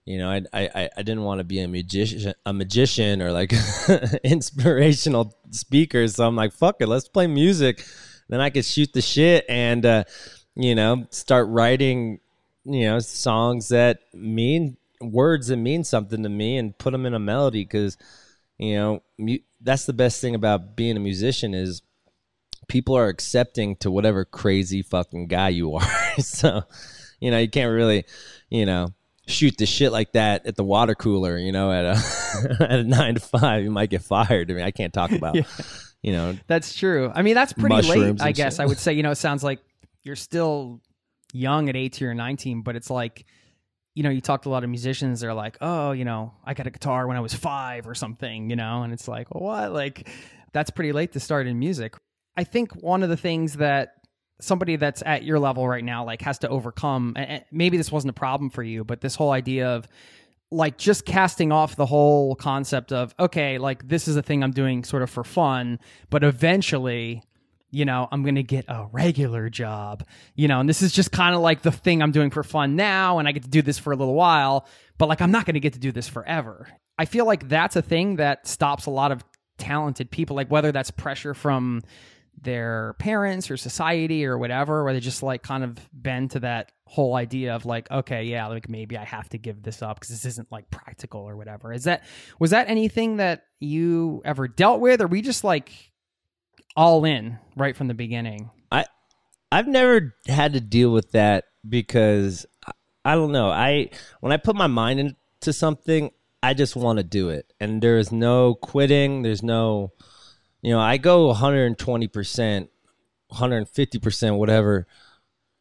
you 0.04 0.18
know 0.18 0.30
I 0.30 0.42
I 0.52 0.90
I 0.96 1.02
didn't 1.02 1.22
want 1.22 1.38
to 1.38 1.44
be 1.44 1.60
a 1.60 1.68
magician 1.68 2.34
a 2.44 2.52
magician 2.52 3.22
or 3.22 3.32
like 3.32 3.52
inspirational 4.24 5.34
speaker 5.50 6.06
so 6.08 6.26
I'm 6.26 6.36
like 6.36 6.52
fuck 6.52 6.76
it 6.80 6.88
let's 6.88 7.08
play 7.08 7.26
music 7.26 7.84
then 8.28 8.40
I 8.40 8.50
could 8.50 8.64
shoot 8.64 8.92
the 8.92 9.02
shit 9.02 9.44
and 9.48 9.84
uh 9.86 10.04
you 10.54 10.74
know 10.74 11.06
start 11.10 11.48
writing 11.48 12.20
you 12.64 12.84
know 12.84 12.98
songs 12.98 13.68
that 13.68 14.00
mean 14.12 14.76
words 15.00 15.48
that 15.48 15.56
mean 15.56 15.84
something 15.84 16.22
to 16.22 16.28
me 16.28 16.56
and 16.56 16.76
put 16.78 16.92
them 16.92 17.06
in 17.06 17.14
a 17.14 17.18
melody 17.18 17.64
cuz 17.64 17.96
you 18.58 18.74
know 18.76 19.02
mu- 19.18 19.38
that's 19.60 19.86
the 19.86 19.92
best 19.92 20.20
thing 20.20 20.34
about 20.34 20.76
being 20.76 20.96
a 20.96 21.00
musician 21.00 21.54
is 21.54 21.82
people 22.68 22.96
are 22.96 23.08
accepting 23.08 23.76
to 23.76 23.90
whatever 23.90 24.24
crazy 24.24 24.82
fucking 24.82 25.26
guy 25.26 25.48
you 25.50 25.74
are. 25.74 25.88
so, 26.18 26.62
you 27.20 27.30
know, 27.30 27.38
you 27.38 27.48
can't 27.48 27.72
really, 27.72 28.04
you 28.50 28.66
know, 28.66 28.88
shoot 29.26 29.56
the 29.56 29.66
shit 29.66 29.92
like 29.92 30.12
that 30.12 30.46
at 30.46 30.56
the 30.56 30.64
water 30.64 30.94
cooler, 30.94 31.38
you 31.38 31.52
know, 31.52 31.70
at 31.72 31.84
a 31.84 32.60
at 32.60 32.80
a 32.80 32.84
nine 32.84 33.14
to 33.14 33.20
five. 33.20 33.62
You 33.62 33.70
might 33.70 33.90
get 33.90 34.02
fired. 34.02 34.50
I 34.50 34.54
mean, 34.54 34.64
I 34.64 34.70
can't 34.70 34.92
talk 34.92 35.12
about, 35.12 35.36
you 36.02 36.12
know, 36.12 36.36
That's 36.46 36.74
true. 36.74 37.10
I 37.14 37.22
mean, 37.22 37.34
that's 37.34 37.52
pretty 37.52 37.82
late, 37.82 38.20
I 38.20 38.32
guess. 38.32 38.54
shit. 38.54 38.60
I 38.60 38.66
would 38.66 38.78
say, 38.80 38.92
you 38.94 39.02
know, 39.02 39.10
it 39.10 39.16
sounds 39.16 39.44
like 39.44 39.60
you're 40.02 40.16
still 40.16 40.80
young 41.32 41.68
at 41.68 41.76
18 41.76 42.08
or 42.08 42.14
19, 42.14 42.62
but 42.62 42.76
it's 42.76 42.90
like, 42.90 43.24
you 43.94 44.02
know, 44.02 44.10
you 44.10 44.20
talk 44.20 44.42
to 44.42 44.48
a 44.48 44.50
lot 44.50 44.64
of 44.64 44.70
musicians, 44.70 45.20
they're 45.20 45.34
like, 45.34 45.58
oh, 45.60 45.92
you 45.92 46.04
know, 46.04 46.34
I 46.44 46.54
got 46.54 46.66
a 46.66 46.70
guitar 46.70 47.06
when 47.06 47.16
I 47.16 47.20
was 47.20 47.34
five 47.34 47.86
or 47.86 47.94
something, 47.94 48.50
you 48.50 48.56
know, 48.56 48.82
and 48.82 48.92
it's 48.92 49.06
like, 49.06 49.34
what? 49.34 49.72
Like, 49.72 50.08
that's 50.52 50.70
pretty 50.70 50.92
late 50.92 51.12
to 51.12 51.20
start 51.20 51.46
in 51.46 51.58
music. 51.58 51.94
I 52.36 52.44
think 52.44 52.72
one 52.72 53.02
of 53.02 53.10
the 53.10 53.16
things 53.16 53.54
that 53.54 53.94
somebody 54.42 54.76
that's 54.76 55.02
at 55.04 55.24
your 55.24 55.38
level 55.38 55.66
right 55.66 55.84
now, 55.84 56.04
like, 56.04 56.22
has 56.22 56.38
to 56.40 56.48
overcome, 56.48 57.14
and 57.16 57.44
maybe 57.50 57.76
this 57.76 57.90
wasn't 57.90 58.10
a 58.10 58.14
problem 58.14 58.50
for 58.50 58.62
you, 58.62 58.84
but 58.84 59.00
this 59.00 59.14
whole 59.14 59.30
idea 59.30 59.68
of, 59.68 59.88
like 60.50 60.76
just 60.76 61.06
casting 61.06 61.50
off 61.50 61.76
the 61.76 61.86
whole 61.86 62.34
concept 62.34 62.92
of 62.92 63.14
okay 63.18 63.56
like 63.56 63.88
this 63.88 64.06
is 64.06 64.16
a 64.16 64.22
thing 64.22 64.44
i'm 64.44 64.50
doing 64.50 64.84
sort 64.84 65.02
of 65.02 65.08
for 65.08 65.24
fun 65.24 65.80
but 66.10 66.22
eventually 66.22 67.22
you 67.70 67.86
know 67.86 68.06
i'm 68.12 68.22
gonna 68.22 68.42
get 68.42 68.66
a 68.68 68.86
regular 68.92 69.48
job 69.48 70.04
you 70.34 70.46
know 70.46 70.60
and 70.60 70.68
this 70.68 70.82
is 70.82 70.92
just 70.92 71.10
kind 71.10 71.34
of 71.34 71.40
like 71.40 71.62
the 71.62 71.72
thing 71.72 72.02
i'm 72.02 72.12
doing 72.12 72.28
for 72.28 72.42
fun 72.42 72.76
now 72.76 73.18
and 73.18 73.26
i 73.26 73.32
get 73.32 73.42
to 73.44 73.48
do 73.48 73.62
this 73.62 73.78
for 73.78 73.94
a 73.94 73.96
little 73.96 74.12
while 74.12 74.66
but 74.98 75.08
like 75.08 75.22
i'm 75.22 75.30
not 75.30 75.46
gonna 75.46 75.58
get 75.58 75.72
to 75.72 75.78
do 75.78 75.90
this 75.90 76.06
forever. 76.06 76.68
I 76.98 77.06
feel 77.06 77.24
like 77.24 77.48
that's 77.48 77.74
a 77.74 77.82
thing 77.82 78.16
that 78.16 78.46
stops 78.46 78.84
a 78.84 78.90
lot 78.90 79.10
of 79.10 79.24
talented 79.58 80.10
people 80.10 80.36
like 80.36 80.50
whether 80.50 80.70
that's 80.72 80.90
pressure 80.90 81.34
from 81.34 81.82
their 82.42 82.94
parents 82.98 83.50
or 83.50 83.56
society 83.56 84.26
or 84.26 84.36
whatever 84.36 84.84
where 84.84 84.92
they 84.92 85.00
just 85.00 85.22
like 85.22 85.42
kind 85.42 85.64
of 85.64 85.76
bend 85.92 86.32
to 86.32 86.40
that 86.40 86.72
whole 86.86 87.14
idea 87.14 87.54
of 87.54 87.64
like 87.64 87.90
okay 87.90 88.24
yeah 88.24 88.46
like 88.48 88.68
maybe 88.68 88.98
i 88.98 89.04
have 89.04 89.28
to 89.28 89.38
give 89.38 89.62
this 89.62 89.80
up 89.80 89.98
because 89.98 90.10
this 90.10 90.24
isn't 90.24 90.50
like 90.52 90.70
practical 90.70 91.20
or 91.20 91.36
whatever 91.36 91.72
is 91.72 91.84
that 91.84 92.02
was 92.38 92.50
that 92.50 92.68
anything 92.68 93.16
that 93.16 93.44
you 93.60 94.20
ever 94.24 94.46
dealt 94.48 94.80
with 94.80 95.00
or 95.00 95.06
we 95.06 95.22
just 95.22 95.44
like 95.44 95.70
all 96.76 97.04
in 97.04 97.38
right 97.56 97.76
from 97.76 97.86
the 97.88 97.94
beginning 97.94 98.50
I 98.70 98.86
I've 99.52 99.68
never 99.68 100.14
had 100.26 100.54
to 100.54 100.60
deal 100.60 100.90
with 100.90 101.12
that 101.12 101.44
because 101.68 102.46
I, 102.66 102.72
I 103.04 103.14
don't 103.14 103.32
know. 103.32 103.50
I 103.50 103.90
when 104.20 104.32
I 104.32 104.38
put 104.38 104.56
my 104.56 104.66
mind 104.66 104.98
into 104.98 105.52
something, 105.52 106.10
I 106.42 106.54
just 106.54 106.74
want 106.74 106.96
to 106.96 107.04
do 107.04 107.28
it. 107.28 107.52
And 107.60 107.82
there 107.82 107.98
is 107.98 108.10
no 108.10 108.54
quitting, 108.54 109.22
there's 109.22 109.42
no 109.42 109.92
you 110.62 110.72
know, 110.72 110.80
I 110.80 110.96
go 110.96 111.32
120%, 111.32 112.68
150%, 113.32 114.38
whatever 114.38 114.86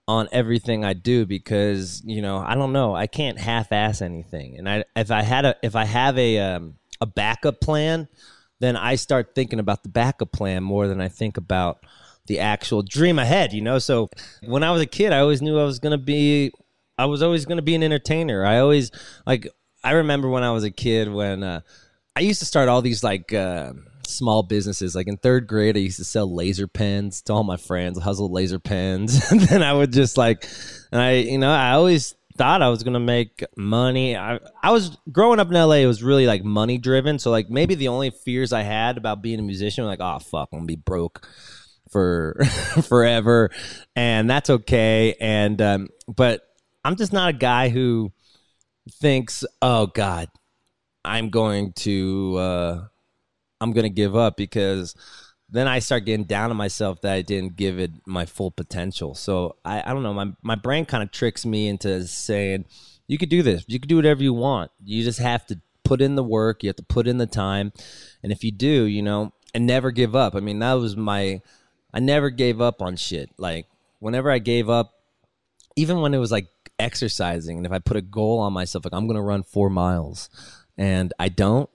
on 0.08 0.30
everything 0.32 0.86
I 0.86 0.94
do 0.94 1.26
because, 1.26 2.02
you 2.06 2.22
know, 2.22 2.38
I 2.38 2.56
don't 2.56 2.74
know, 2.74 2.96
I 2.96 3.08
can't 3.08 3.40
half-ass 3.40 4.02
anything. 4.02 4.58
And 4.58 4.70
I 4.70 4.84
if 4.96 5.12
I 5.12 5.22
had 5.22 5.46
a 5.46 5.56
if 5.62 5.76
I 5.76 5.86
have 5.86 6.18
a 6.18 6.40
um 6.40 6.76
a 7.00 7.06
backup 7.06 7.60
plan, 7.62 8.08
then 8.60 8.78
I 8.78 8.96
start 8.96 9.34
thinking 9.36 9.60
about 9.60 9.84
the 9.84 9.90
backup 9.90 10.32
plan 10.32 10.64
more 10.64 10.88
than 10.88 11.02
I 11.02 11.08
think 11.08 11.38
about 11.38 11.84
the 12.28 12.40
actual 12.40 12.84
dream 12.84 13.20
ahead, 13.20 13.54
you 13.54 13.62
know? 13.62 13.80
So 13.80 14.10
when 14.44 14.64
I 14.64 14.72
was 14.72 14.82
a 14.82 14.86
kid, 14.86 15.12
I 15.12 15.20
always 15.20 15.42
knew 15.42 15.60
I 15.60 15.64
was 15.64 15.80
going 15.80 15.92
to 15.92 15.98
be, 15.98 16.52
I 16.98 17.06
was 17.06 17.24
always 17.24 17.46
going 17.46 17.58
to 17.58 17.64
be 17.64 17.76
an 17.76 17.84
entertainer. 17.84 18.46
I 18.46 18.60
always, 18.60 18.92
like, 19.26 19.48
I 19.84 19.92
remember 19.94 20.30
when 20.30 20.44
I 20.44 20.52
was 20.52 20.64
a 20.64 20.70
kid 20.72 21.12
when 21.12 21.42
uh, 21.44 21.62
I 22.16 22.20
used 22.20 22.40
to 22.40 22.46
start 22.46 22.70
all 22.70 22.84
these, 22.84 23.04
like, 23.04 23.34
uh, 23.34 23.74
small 24.12 24.44
businesses. 24.44 24.96
Like 24.96 25.08
in 25.08 25.18
third 25.18 25.48
grade, 25.48 25.78
I 25.78 25.82
used 25.82 25.98
to 25.98 26.04
sell 26.04 26.34
laser 26.34 26.68
pens 26.68 27.22
to 27.24 27.34
all 27.34 27.44
my 27.44 27.58
friends, 27.58 28.00
hustle 28.00 28.32
laser 28.32 28.60
pens. 28.60 29.20
and 29.32 29.42
then 29.42 29.64
I 29.64 29.74
would 29.74 29.92
just, 29.92 30.18
like, 30.18 30.48
and 30.92 31.02
I, 31.02 31.14
you 31.14 31.38
know, 31.38 31.52
I 31.52 31.72
always 31.72 32.16
thought 32.38 32.62
I 32.62 32.70
was 32.70 32.84
gonna 32.84 33.00
make 33.00 33.44
money. 33.56 34.16
I 34.18 34.40
I 34.64 34.72
was 34.72 34.98
growing 35.12 35.40
up 35.40 35.50
in 35.50 35.54
LA. 35.54 35.76
It 35.76 35.86
was 35.86 36.02
really 36.02 36.26
like 36.26 36.44
money 36.44 36.78
driven. 36.78 37.20
So 37.20 37.30
like 37.30 37.50
maybe 37.50 37.76
the 37.76 37.90
only 37.90 38.10
fears 38.10 38.54
I 38.54 38.62
had 38.62 38.98
about 38.98 39.22
being 39.22 39.40
a 39.40 39.44
musician 39.44 39.84
were 39.84 39.90
like, 39.90 40.00
oh 40.02 40.20
fuck, 40.20 40.50
I'm 40.52 40.60
gonna 40.60 40.66
be 40.66 40.76
broke 40.76 41.28
for 41.92 42.42
forever, 42.84 43.52
and 43.96 44.30
that's 44.30 44.50
okay. 44.50 45.16
And 45.20 45.62
um, 45.62 45.90
but 46.08 46.42
I'm 46.84 46.96
just 46.96 47.14
not 47.14 47.30
a 47.30 47.34
guy 47.34 47.70
who 47.70 48.12
thinks, 48.90 49.46
oh 49.62 49.88
god, 49.88 50.30
I'm 51.06 51.30
going 51.30 51.74
to 51.74 52.36
uh, 52.38 52.86
I'm 53.62 53.72
gonna 53.72 53.90
give 53.90 54.16
up 54.16 54.36
because 54.36 54.96
then 55.50 55.68
I 55.68 55.80
start 55.80 56.06
getting 56.06 56.26
down 56.26 56.50
on 56.50 56.58
myself 56.58 57.02
that 57.02 57.14
I 57.14 57.22
didn't 57.22 57.56
give 57.56 57.80
it 57.80 57.92
my 58.06 58.26
full 58.26 58.52
potential. 58.52 59.16
So 59.16 59.58
I, 59.64 59.84
I 59.86 59.94
don't 59.94 60.04
know. 60.04 60.14
My 60.14 60.34
my 60.42 60.56
brain 60.56 60.86
kind 60.86 61.04
of 61.04 61.12
tricks 61.12 61.46
me 61.46 61.68
into 61.68 62.06
saying 62.08 62.66
you 63.08 63.18
could 63.18 63.30
do 63.30 63.44
this. 63.44 63.66
You 63.68 63.80
could 63.80 63.90
do 63.90 63.98
whatever 63.98 64.24
you 64.24 64.34
want. 64.34 64.72
You 64.84 65.04
just 65.04 65.20
have 65.20 65.46
to 65.48 65.62
put 65.84 66.02
in 66.02 66.16
the 66.16 66.24
work. 66.24 66.64
You 66.64 66.70
have 66.70 66.78
to 66.78 66.84
put 66.84 67.08
in 67.08 67.18
the 67.18 67.28
time. 67.28 67.74
And 68.24 68.32
if 68.32 68.44
you 68.44 68.52
do, 68.52 68.86
you 68.86 69.02
know, 69.02 69.34
and 69.54 69.66
never 69.68 69.92
give 69.92 70.16
up. 70.16 70.36
I 70.36 70.40
mean, 70.40 70.60
that 70.60 70.74
was 70.74 70.96
my. 70.96 71.42
I 71.94 72.00
never 72.00 72.30
gave 72.30 72.62
up 72.62 72.82
on 72.82 72.96
shit. 72.96 73.30
Like 73.38 73.68
whenever 74.00 74.32
I 74.32 74.40
gave 74.40 74.70
up, 74.70 74.94
even 75.76 76.00
when 76.00 76.14
it 76.14 76.18
was 76.18 76.32
like 76.32 76.48
exercising 76.80 77.58
and 77.58 77.66
if 77.66 77.72
I 77.72 77.80
put 77.80 77.98
a 77.98 78.02
goal 78.02 78.40
on 78.40 78.54
myself, 78.54 78.86
like 78.86 78.94
I'm 78.94 79.08
going 79.08 79.16
to 79.16 79.22
run 79.22 79.44
four 79.44 79.70
miles 79.70 80.30
and 80.78 81.14
I 81.20 81.30
don't, 81.30 81.70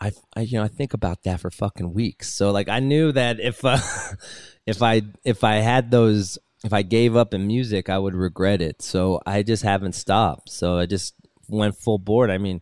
I, 0.00 0.12
I, 0.36 0.42
you 0.42 0.58
know, 0.58 0.64
I 0.64 0.68
think 0.68 0.94
about 0.94 1.24
that 1.24 1.40
for 1.40 1.50
fucking 1.50 1.92
weeks. 1.92 2.32
So 2.32 2.50
like 2.50 2.68
I 2.68 2.80
knew 2.80 3.12
that 3.12 3.40
if, 3.40 3.64
uh, 3.64 3.78
if 4.66 4.82
I, 4.82 5.02
if 5.24 5.44
I 5.44 5.56
had 5.56 5.90
those, 5.90 6.38
if 6.64 6.72
I 6.72 6.82
gave 6.82 7.16
up 7.16 7.34
in 7.34 7.46
music, 7.46 7.88
I 7.88 7.98
would 7.98 8.14
regret 8.14 8.60
it. 8.60 8.82
So 8.82 9.20
I 9.26 9.42
just 9.42 9.62
haven't 9.62 9.94
stopped. 9.94 10.50
So 10.50 10.78
I 10.78 10.86
just 10.86 11.14
went 11.48 11.76
full 11.76 11.98
board. 11.98 12.30
I 12.30 12.38
mean, 12.38 12.60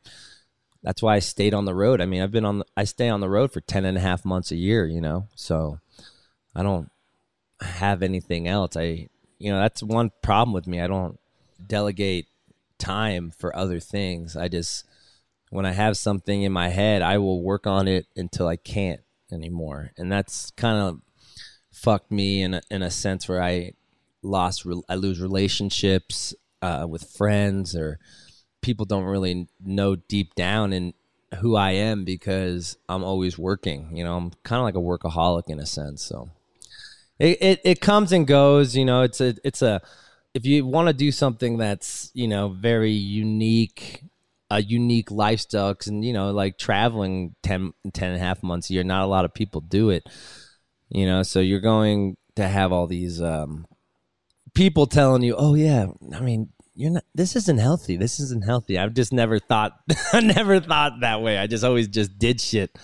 that's 0.83 1.03
why 1.03 1.17
I 1.17 1.19
stayed 1.19 1.55
on 1.55 1.65
the 1.65 1.75
road. 1.75 2.01
I 2.01 2.07
mean, 2.07 2.23
I've 2.23 2.31
been 2.31 2.45
on, 2.45 2.63
I 2.77 2.85
stay 2.85 3.09
on 3.09 3.21
the 3.21 3.29
road 3.29 3.53
for 3.53 3.61
10 3.61 3.85
and 3.85 3.99
a 3.99 4.01
half 4.01 4.25
months 4.25 4.53
a 4.53 4.57
year, 4.57 4.87
you 4.87 5.01
know? 5.01 5.29
So 5.35 5.81
I 6.55 6.63
don't 6.63 6.91
have 7.61 8.03
anything 8.03 8.47
else. 8.47 8.77
I, 8.77 9.09
you 9.39 9.51
know, 9.51 9.59
that's 9.59 9.83
one 9.83 10.11
problem 10.23 10.53
with 10.53 10.67
me. 10.67 10.81
I 10.81 10.87
don't 10.87 11.19
delegate 11.67 12.29
time 12.79 13.31
for 13.31 13.55
other 13.57 13.81
things. 13.81 14.37
I 14.37 14.49
just, 14.49 14.86
when 15.57 15.65
I 15.65 15.73
have 15.73 15.97
something 15.97 16.43
in 16.43 16.53
my 16.53 16.69
head, 16.69 17.01
I 17.01 17.17
will 17.17 17.43
work 17.43 17.67
on 17.67 17.89
it 17.89 18.07
until 18.15 18.47
I 18.47 18.57
can't 18.57 19.01
anymore. 19.33 19.91
And 19.97 20.13
that's 20.13 20.51
kind 20.51 20.77
of 20.77 21.01
fucked 21.73 22.13
me 22.13 22.43
in 22.43 22.53
a, 22.53 22.61
in 22.71 22.83
a 22.83 22.91
sense 22.91 23.27
where 23.27 23.43
I 23.43 23.73
lost, 24.23 24.67
re- 24.67 24.83
I 24.87 24.97
lose 24.97 25.19
relationships 25.19 26.35
uh, 26.61 26.85
with 26.87 27.05
friends 27.05 27.75
or 27.75 27.99
people 28.61 28.85
don't 28.85 29.05
really 29.05 29.49
know 29.59 29.97
deep 29.97 30.35
down 30.35 30.75
in 30.75 30.93
who 31.41 31.57
I 31.57 31.71
am 31.71 32.05
because 32.05 32.77
I'm 32.87 33.03
always 33.03 33.39
working. 33.39 33.97
You 33.97 34.05
know, 34.05 34.15
I'm 34.15 34.33
kind 34.43 34.61
of 34.61 34.65
like 34.65 34.75
a 34.75 34.79
workaholic 34.79 35.49
in 35.49 35.59
a 35.59 35.65
sense. 35.65 36.03
So 36.03 36.29
it, 37.19 37.39
it, 37.41 37.61
it 37.65 37.81
comes 37.81 38.13
and 38.13 38.27
goes. 38.27 38.77
You 38.77 38.85
know, 38.85 39.01
it's 39.01 39.23
a 39.23 39.35
it's 39.43 39.63
a 39.63 39.81
if 40.35 40.45
you 40.45 40.67
want 40.67 40.89
to 40.89 40.93
do 40.93 41.11
something 41.11 41.57
that's 41.57 42.11
you 42.13 42.29
know 42.29 42.51
very 42.51 42.93
unique 42.93 44.03
a 44.51 44.63
unique 44.63 45.11
lifestyle 45.11 45.75
and 45.87 46.05
you 46.05 46.13
know 46.13 46.31
like 46.31 46.59
traveling 46.59 47.35
10, 47.43 47.73
10 47.93 48.09
and 48.11 48.17
a 48.17 48.25
half 48.25 48.43
months 48.43 48.71
a 48.71 48.75
year 48.75 48.85
not 48.85 49.03
a 49.03 49.07
lot 49.07 49.25
of 49.25 49.35
people 49.35 49.61
do 49.61 49.91
it 49.91 50.07
you 50.89 51.05
know? 51.05 51.25
So 51.25 51.41
you're 51.41 51.61
going 51.61 52.17
to 52.37 52.47
have 52.47 52.71
all 52.73 52.87
these 52.87 53.21
um, 53.21 53.67
people 54.55 54.87
telling 54.87 55.23
you 55.23 55.35
oh 55.37 55.55
yeah 55.55 55.87
i 56.15 56.21
mean 56.21 56.49
you're 56.75 56.91
not 56.91 57.05
this 57.15 57.35
isn't 57.37 57.59
healthy 57.59 57.97
this 57.97 58.21
isn't 58.21 58.45
healthy. 58.45 58.79
I've 58.79 58.95
just 58.95 59.13
never 59.13 59.39
thought 59.39 59.73
i 60.13 60.21
never 60.21 60.61
thought 60.61 61.01
that 61.01 61.23
way. 61.23 61.39
I 61.39 61.47
just 61.47 61.65
always 61.65 61.89
just 61.89 62.19
did 62.19 62.41
shit. 62.41 62.79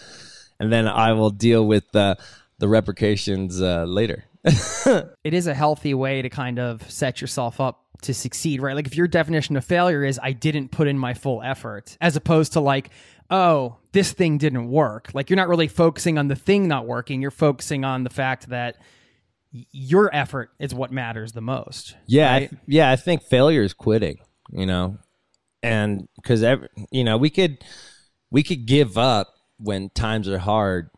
And 0.58 0.72
then 0.72 0.88
i 0.88 1.12
will 1.12 1.30
deal 1.30 1.66
with 1.66 1.84
the 1.92 2.16
the 2.58 2.68
repercussions 2.68 3.60
uh, 3.60 3.84
later. 3.84 4.24
It 5.24 5.34
is 5.34 5.46
a 5.46 5.54
healthy 5.54 5.94
way 5.94 6.22
to 6.22 6.28
kind 6.28 6.58
of 6.58 6.90
set 6.90 7.20
yourself 7.20 7.60
up 7.60 7.84
to 8.02 8.14
succeed, 8.14 8.60
right? 8.60 8.74
Like 8.74 8.86
if 8.86 8.96
your 8.96 9.08
definition 9.08 9.56
of 9.56 9.64
failure 9.64 10.04
is 10.04 10.20
I 10.22 10.32
didn't 10.32 10.70
put 10.70 10.88
in 10.88 10.98
my 10.98 11.14
full 11.14 11.42
effort, 11.42 11.96
as 12.00 12.16
opposed 12.16 12.52
to 12.54 12.60
like, 12.60 12.90
oh, 13.30 13.76
this 13.92 14.12
thing 14.12 14.38
didn't 14.38 14.68
work. 14.68 15.10
Like 15.14 15.30
you're 15.30 15.36
not 15.36 15.48
really 15.48 15.68
focusing 15.68 16.18
on 16.18 16.28
the 16.28 16.36
thing 16.36 16.68
not 16.68 16.86
working. 16.86 17.22
You're 17.22 17.30
focusing 17.30 17.84
on 17.84 18.04
the 18.04 18.10
fact 18.10 18.48
that 18.48 18.76
your 19.52 20.14
effort 20.14 20.50
is 20.58 20.74
what 20.74 20.90
matters 20.90 21.32
the 21.32 21.40
most. 21.40 21.96
Yeah, 22.06 22.30
I 22.30 22.32
right? 22.32 22.50
th- 22.50 22.62
yeah, 22.66 22.90
I 22.90 22.96
think 22.96 23.22
failure 23.22 23.62
is 23.62 23.74
quitting. 23.74 24.18
You 24.50 24.66
know, 24.66 24.98
and 25.62 26.08
because 26.16 26.44
you 26.90 27.04
know 27.04 27.16
we 27.16 27.30
could 27.30 27.64
we 28.30 28.42
could 28.42 28.66
give 28.66 28.98
up 28.98 29.28
when 29.58 29.90
times 29.90 30.28
are 30.28 30.38
hard, 30.38 30.90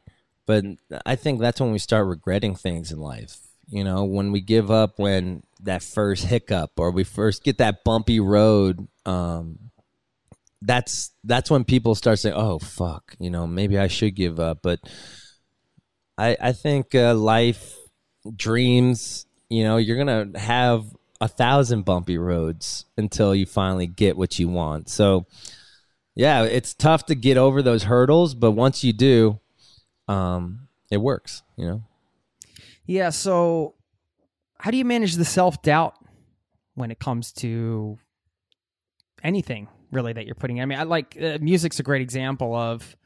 but 0.47 0.65
I 1.05 1.17
think 1.17 1.41
that's 1.41 1.61
when 1.61 1.73
we 1.73 1.79
start 1.79 2.07
regretting 2.07 2.55
things 2.55 2.91
in 2.91 2.99
life. 2.99 3.39
You 3.69 3.85
know, 3.85 4.05
when 4.05 4.33
we 4.33 4.41
give 4.41 4.71
up 4.71 4.99
when 4.99 5.43
that 5.65 5.83
first 5.83 6.25
hiccup 6.25 6.73
or 6.79 6.91
we 6.91 7.05
first 7.05 7.45
get 7.45 7.59
that 7.59 7.85
bumpy 7.85 8.21
road. 8.21 8.87
Um, 9.05 9.59
that's 10.63 11.11
that's 11.25 11.51
when 11.51 11.65
people 11.65 11.95
start 11.95 12.19
saying, 12.19 12.35
"Oh 12.37 12.59
fuck," 12.59 13.15
you 13.19 13.31
know, 13.31 13.47
maybe 13.47 13.79
I 13.79 13.89
should 13.89 14.15
give 14.15 14.41
up. 14.41 14.61
But 14.63 14.81
I 16.17 16.37
I 16.41 16.53
think 16.53 16.95
uh, 16.95 17.15
life 17.15 17.77
dreams 18.35 19.27
you 19.51 19.63
know 19.63 19.77
you're 19.77 19.99
gonna 19.99 20.39
have 20.39 20.85
a 21.21 21.29
thousand 21.29 21.85
bumpy 21.85 22.17
roads 22.17 22.87
until 22.97 23.35
you 23.35 23.45
finally 23.45 23.87
get 23.87 24.17
what 24.17 24.39
you 24.39 24.49
want 24.49 24.89
so 24.89 25.27
yeah 26.15 26.43
it's 26.43 26.73
tough 26.73 27.05
to 27.05 27.15
get 27.15 27.37
over 27.37 27.61
those 27.61 27.83
hurdles 27.83 28.35
but 28.35 28.53
once 28.53 28.83
you 28.83 28.95
do 28.95 29.39
um 30.09 30.69
it 30.91 30.97
works 30.97 31.43
you 31.57 31.67
know 31.67 31.83
Yeah. 32.87 33.11
So, 33.11 33.75
how 34.65 34.71
do 34.71 34.79
you 34.79 34.85
manage 34.87 35.17
the 35.17 35.27
self 35.27 35.61
doubt 35.61 35.95
when 36.75 36.91
it 36.91 36.99
comes 36.99 37.33
to 37.33 37.99
anything 39.23 39.69
really 39.93 40.15
that 40.15 40.25
you're 40.25 40.35
putting? 40.35 40.57
in? 40.57 40.63
I 40.63 40.65
mean, 40.65 40.79
I 40.79 40.85
like 40.85 41.19
uh, 41.21 41.37
music's 41.39 41.81
a 41.81 41.83
great 41.83 42.01
example 42.01 42.55
of. 42.55 42.97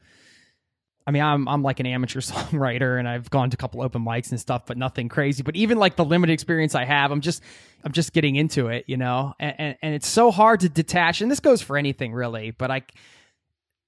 I 1.05 1.11
mean, 1.11 1.21
I'm 1.21 1.49
I'm 1.49 1.61
like 1.61 1.81
an 1.81 1.85
amateur 1.85 2.19
songwriter, 2.21 2.97
and 2.97 3.09
I've 3.09 3.29
gone 3.29 3.49
to 3.49 3.55
a 3.55 3.57
couple 3.57 3.81
open 3.81 4.05
mics 4.05 4.31
and 4.31 4.39
stuff, 4.39 4.67
but 4.67 4.77
nothing 4.77 5.09
crazy. 5.09 5.43
But 5.43 5.57
even 5.57 5.77
like 5.77 5.97
the 5.97 6.05
limited 6.05 6.31
experience 6.31 6.75
I 6.75 6.85
have, 6.85 7.11
I'm 7.11 7.19
just 7.19 7.43
I'm 7.83 7.91
just 7.91 8.13
getting 8.13 8.37
into 8.37 8.69
it, 8.69 8.85
you 8.87 8.95
know. 8.95 9.33
And 9.37 9.55
and, 9.59 9.77
and 9.81 9.95
it's 9.95 10.07
so 10.07 10.31
hard 10.31 10.61
to 10.61 10.69
detach, 10.69 11.19
and 11.19 11.29
this 11.29 11.41
goes 11.41 11.61
for 11.61 11.75
anything 11.75 12.13
really. 12.13 12.51
But 12.51 12.71
I 12.71 12.83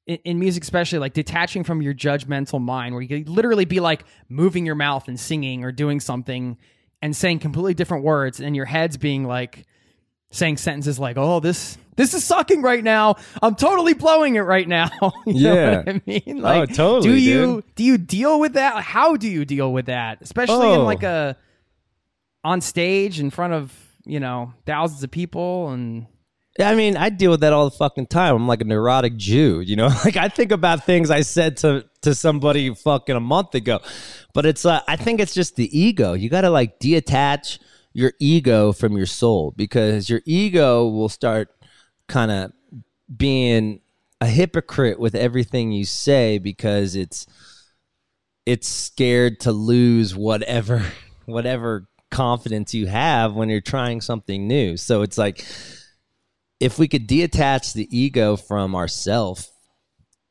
in, 0.08 0.18
in 0.26 0.40
music 0.40 0.64
especially 0.64 1.00
like 1.00 1.14
detaching 1.14 1.64
from 1.64 1.82
your 1.82 1.94
judgmental 1.94 2.60
mind 2.60 2.96
where 2.96 3.02
you 3.02 3.08
could 3.08 3.30
literally 3.30 3.64
be 3.64 3.80
like 3.80 4.04
moving 4.28 4.66
your 4.66 4.76
mouth 4.76 5.08
and 5.08 5.18
singing 5.18 5.64
or 5.64 5.72
doing 5.72 6.02
something 6.02 6.58
and 7.02 7.16
saying 7.16 7.40
completely 7.40 7.74
different 7.74 8.04
words 8.04 8.40
and 8.40 8.56
your 8.56 8.66
head's 8.66 8.98
being 8.98 9.26
like 9.26 9.66
saying 10.32 10.58
sentences 10.58 10.98
like 11.00 11.18
oh 11.18 11.40
this 11.40 11.78
this 11.98 12.14
is 12.14 12.24
sucking 12.24 12.62
right 12.62 12.84
now 12.84 13.16
i'm 13.42 13.56
totally 13.56 13.94
blowing 13.94 14.36
it 14.36 14.42
right 14.42 14.68
now 14.68 14.90
Yeah. 15.26 15.84
i 15.86 16.02
mean 16.06 16.24
oh, 16.28 16.34
like 16.42 16.70
oh, 16.72 16.74
totally, 16.74 17.10
do 17.10 17.16
you 17.16 17.46
dude. 17.56 17.76
do 17.76 17.84
you 17.84 17.98
deal 17.98 18.40
with 18.40 18.54
that 18.54 18.82
how 18.84 19.18
do 19.18 19.28
you 19.28 19.44
deal 19.46 19.74
with 19.74 19.88
that 19.88 20.20
especially 20.22 20.74
in 20.74 20.80
Oh. 20.82 20.86
like 20.86 21.04
a 21.04 21.36
on 22.44 22.62
stage 22.62 23.20
in 23.20 23.30
front 23.30 23.54
of 23.54 23.74
you 24.06 24.20
know 24.20 24.54
thousands 24.66 25.04
of 25.04 25.12
people 25.12 25.70
and 25.70 26.08
I 26.60 26.76
mean, 26.76 26.98
I 26.98 27.08
deal 27.10 27.32
with 27.32 27.40
that 27.40 27.54
all 27.54 27.70
the 27.70 27.76
fucking 27.78 28.08
time. 28.08 28.36
I'm 28.36 28.46
like 28.46 28.60
a 28.60 28.66
neurotic 28.66 29.16
Jew, 29.16 29.62
you 29.62 29.78
know. 29.78 29.88
Like 30.06 30.18
I 30.18 30.28
think 30.28 30.52
about 30.52 30.86
things 30.86 31.10
I 31.10 31.22
said 31.22 31.56
to 31.58 31.86
to 32.02 32.16
somebody 32.16 32.74
fucking 32.74 33.16
a 33.16 33.22
month 33.22 33.56
ago, 33.56 33.80
but 34.34 34.46
it's 34.46 34.66
uh, 34.66 34.82
I 34.88 34.96
think 34.96 35.20
it's 35.20 35.34
just 35.34 35.56
the 35.56 35.78
ego. 35.78 36.14
You 36.14 36.30
got 36.30 36.42
to 36.42 36.50
like 36.50 36.80
detach 36.80 37.60
your 37.94 38.14
ego 38.20 38.72
from 38.72 38.96
your 38.96 39.06
soul 39.06 39.54
because 39.56 40.10
your 40.10 40.22
ego 40.26 40.88
will 40.88 41.10
start 41.10 41.50
kind 42.08 42.32
of 42.32 42.52
being 43.16 43.82
a 44.20 44.28
hypocrite 44.28 45.00
with 45.00 45.16
everything 45.16 45.72
you 45.72 45.86
say 45.86 46.38
because 46.38 46.96
it's 46.96 47.26
it's 48.46 48.68
scared 48.68 49.40
to 49.42 49.52
lose 49.52 50.16
whatever 50.16 50.86
whatever 51.26 51.88
confidence 52.12 52.74
you 52.74 52.88
have 52.88 53.34
when 53.34 53.50
you're 53.50 53.62
trying 53.62 54.02
something 54.02 54.48
new. 54.48 54.78
So 54.78 55.02
it's 55.02 55.18
like 55.18 55.46
if 56.60 56.78
we 56.78 56.88
could 56.88 57.08
detach 57.08 57.74
the 57.74 57.88
ego 57.98 58.36
from 58.36 58.76
ourself, 58.76 59.50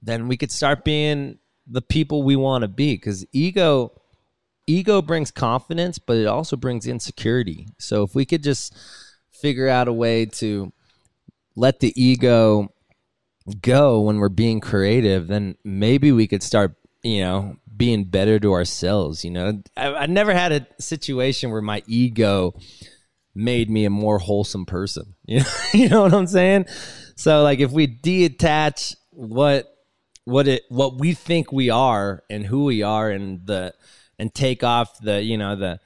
then 0.01 0.29
we 0.29 0.37
could 0.37 0.53
start 0.53 0.85
being 0.85 1.39
the 1.71 1.83
people 1.83 2.23
we 2.23 2.37
want 2.37 2.63
to 2.63 2.69
be. 2.69 2.95
Because 2.95 3.25
ego, 3.33 3.93
ego 4.67 5.01
brings 5.01 5.31
confidence, 5.31 5.99
but 5.99 6.17
it 6.17 6.27
also 6.27 6.57
brings 6.57 6.87
insecurity. 6.87 7.69
So 7.79 8.03
if 8.03 8.15
we 8.15 8.25
could 8.25 8.43
just 8.43 8.77
figure 9.31 9.69
out 9.69 9.89
a 9.89 9.93
way 9.93 10.27
to 10.27 10.73
let 11.57 11.81
the 11.81 11.93
ego 12.01 12.73
go 13.63 14.01
when 14.01 14.19
we're 14.19 14.29
being 14.29 14.61
creative, 14.61 15.29
then 15.29 15.57
maybe 15.65 16.13
we 16.13 16.27
could 16.27 16.43
start, 16.43 16.75
you 17.03 17.21
know, 17.21 17.57
being 17.77 18.05
better 18.05 18.39
to 18.39 18.53
ourselves. 18.53 19.25
You 19.25 19.31
know, 19.31 19.63
I, 19.77 19.95
I 19.95 20.07
never 20.07 20.35
had 20.35 20.53
a 20.53 20.67
situation 20.79 21.51
where 21.51 21.63
my 21.63 21.83
ego 21.87 22.55
made 23.35 23.71
me 23.71 23.85
a 23.85 23.91
more 23.91 24.19
wholesome 24.19 24.67
person. 24.67 25.15
You 25.27 25.41
know, 25.41 25.47
you 25.73 25.89
know 25.89 26.03
what 26.03 26.15
I'm 26.15 26.27
saying? 26.27 26.67
So 27.17 27.43
like 27.43 27.61
if 27.61 27.71
we 27.71 27.87
detach 27.87 28.97
what 29.11 29.67
what 30.31 30.49
it 30.49 30.64
what 30.69 30.99
we 30.99 31.12
think 31.12 31.53
we 31.53 31.71
are 31.71 32.23
and 32.31 32.47
who 32.47 32.64
we 32.64 32.83
are 32.83 33.11
and 33.11 33.47
the 33.47 33.75
and 34.19 34.33
take 34.35 34.62
off 34.62 34.99
the 35.01 35.23
you 35.23 35.37
know 35.37 35.57
the 35.57 35.81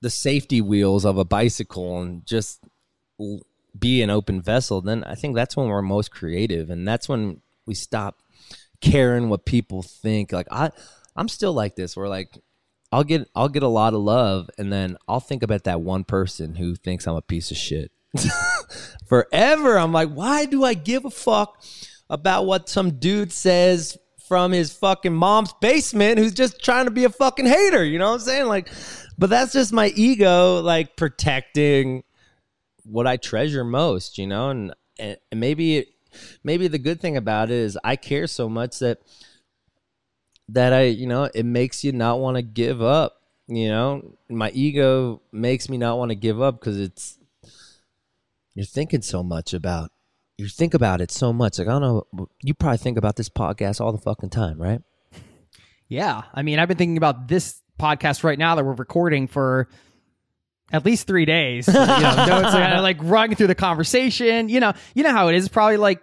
the 0.00 0.10
safety 0.10 0.60
wheels 0.60 1.04
of 1.04 1.18
a 1.18 1.24
bicycle 1.24 2.00
and 2.00 2.24
just 2.24 2.60
be 3.78 4.00
an 4.02 4.10
open 4.10 4.40
vessel 4.40 4.80
then 4.80 5.04
i 5.04 5.14
think 5.14 5.34
that's 5.34 5.56
when 5.56 5.68
we're 5.68 5.82
most 5.82 6.10
creative 6.10 6.70
and 6.70 6.86
that's 6.86 7.08
when 7.08 7.40
we 7.66 7.74
stop 7.74 8.22
caring 8.80 9.28
what 9.28 9.44
people 9.44 9.82
think. 9.82 10.32
Like 10.32 10.48
i 10.50 10.70
i'm 11.16 11.28
still 11.28 11.52
like 11.52 11.76
this 11.76 11.96
where 11.96 12.08
like 12.08 12.38
i'll 12.92 13.04
get 13.04 13.28
i'll 13.34 13.48
get 13.48 13.62
a 13.62 13.68
lot 13.68 13.94
of 13.94 14.00
love 14.00 14.48
and 14.58 14.72
then 14.72 14.96
i'll 15.08 15.20
think 15.20 15.42
about 15.42 15.64
that 15.64 15.80
one 15.80 16.04
person 16.04 16.54
who 16.54 16.74
thinks 16.74 17.06
i'm 17.06 17.16
a 17.16 17.22
piece 17.22 17.50
of 17.50 17.56
shit. 17.56 17.90
Forever 19.06 19.76
i'm 19.78 19.92
like 19.92 20.10
why 20.10 20.46
do 20.46 20.64
i 20.64 20.74
give 20.74 21.04
a 21.04 21.10
fuck 21.10 21.62
about 22.10 22.44
what 22.44 22.68
some 22.68 22.98
dude 22.98 23.32
says 23.32 23.96
from 24.28 24.52
his 24.52 24.70
fucking 24.72 25.14
mom's 25.14 25.54
basement 25.54 26.18
who's 26.18 26.34
just 26.34 26.62
trying 26.62 26.84
to 26.84 26.90
be 26.90 27.04
a 27.04 27.10
fucking 27.10 27.46
hater 27.46 27.82
you 27.82 27.98
know 27.98 28.08
what 28.10 28.20
i'm 28.20 28.20
saying 28.20 28.46
like 28.46 28.70
but 29.16 29.30
that's 29.30 29.54
just 29.54 29.72
my 29.72 29.88
ego 29.96 30.60
like 30.60 30.96
protecting 30.96 32.04
what 32.84 33.06
I 33.06 33.16
treasure 33.16 33.64
most, 33.64 34.18
you 34.18 34.26
know, 34.26 34.50
and 34.50 34.74
and 34.98 35.18
maybe 35.34 35.86
maybe 36.42 36.68
the 36.68 36.78
good 36.78 37.00
thing 37.00 37.16
about 37.16 37.50
it 37.50 37.56
is 37.56 37.78
I 37.84 37.96
care 37.96 38.26
so 38.26 38.48
much 38.48 38.78
that 38.80 38.98
that 40.48 40.72
I, 40.72 40.84
you 40.84 41.06
know, 41.06 41.30
it 41.32 41.44
makes 41.44 41.84
you 41.84 41.92
not 41.92 42.18
want 42.18 42.36
to 42.36 42.42
give 42.42 42.82
up, 42.82 43.22
you 43.46 43.68
know. 43.68 44.16
My 44.28 44.50
ego 44.50 45.22
makes 45.32 45.68
me 45.68 45.78
not 45.78 45.98
want 45.98 46.10
to 46.10 46.16
give 46.16 46.42
up 46.42 46.60
cuz 46.60 46.78
it's 46.78 47.18
you're 48.54 48.66
thinking 48.66 49.02
so 49.02 49.22
much 49.22 49.54
about 49.54 49.92
you 50.40 50.48
think 50.48 50.74
about 50.74 51.00
it 51.00 51.10
so 51.10 51.32
much. 51.32 51.58
Like 51.58 51.68
I 51.68 51.72
don't 51.78 51.82
know, 51.82 52.28
you 52.42 52.54
probably 52.54 52.78
think 52.78 52.96
about 52.98 53.16
this 53.16 53.28
podcast 53.28 53.80
all 53.80 53.92
the 53.92 53.98
fucking 53.98 54.30
time, 54.30 54.60
right? 54.60 54.80
Yeah. 55.88 56.22
I 56.32 56.42
mean, 56.42 56.58
I've 56.58 56.68
been 56.68 56.76
thinking 56.76 56.96
about 56.96 57.28
this 57.28 57.60
podcast 57.78 58.22
right 58.24 58.38
now 58.38 58.54
that 58.54 58.64
we're 58.64 58.72
recording 58.74 59.26
for 59.26 59.68
at 60.72 60.84
least 60.84 61.06
three 61.06 61.24
days. 61.24 61.66
you 61.66 61.72
know, 61.74 61.80
kind 61.86 62.74
of 62.74 62.82
like 62.82 62.98
running 63.00 63.36
through 63.36 63.48
the 63.48 63.54
conversation. 63.54 64.48
You 64.48 64.60
know, 64.60 64.72
you 64.94 65.02
know 65.02 65.10
how 65.10 65.28
it 65.28 65.34
is. 65.34 65.44
It's 65.46 65.52
probably 65.52 65.76
like 65.78 66.00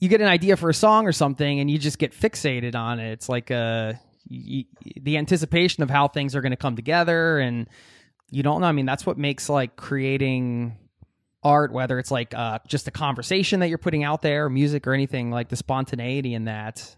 you 0.00 0.08
get 0.08 0.20
an 0.20 0.26
idea 0.28 0.56
for 0.56 0.68
a 0.68 0.74
song 0.74 1.06
or 1.06 1.12
something 1.12 1.60
and 1.60 1.70
you 1.70 1.78
just 1.78 1.98
get 1.98 2.12
fixated 2.12 2.74
on 2.74 2.98
it. 3.00 3.12
It's 3.12 3.28
like 3.28 3.50
uh 3.50 3.94
y- 4.28 4.64
y- 4.84 4.92
the 5.00 5.16
anticipation 5.16 5.82
of 5.82 5.90
how 5.90 6.08
things 6.08 6.34
are 6.36 6.40
going 6.40 6.50
to 6.50 6.56
come 6.56 6.76
together 6.76 7.38
and 7.38 7.68
you 8.30 8.42
don't 8.42 8.60
know. 8.60 8.66
I 8.66 8.72
mean, 8.72 8.84
that's 8.86 9.06
what 9.06 9.16
makes 9.16 9.48
like 9.48 9.76
creating 9.76 10.76
art, 11.42 11.72
whether 11.72 11.98
it's 11.98 12.10
like 12.10 12.34
uh, 12.34 12.58
just 12.66 12.88
a 12.88 12.90
conversation 12.90 13.60
that 13.60 13.68
you're 13.68 13.78
putting 13.78 14.04
out 14.04 14.22
there, 14.22 14.48
music 14.48 14.86
or 14.86 14.92
anything, 14.92 15.30
like 15.30 15.48
the 15.48 15.56
spontaneity 15.56 16.34
in 16.34 16.44
that. 16.44 16.96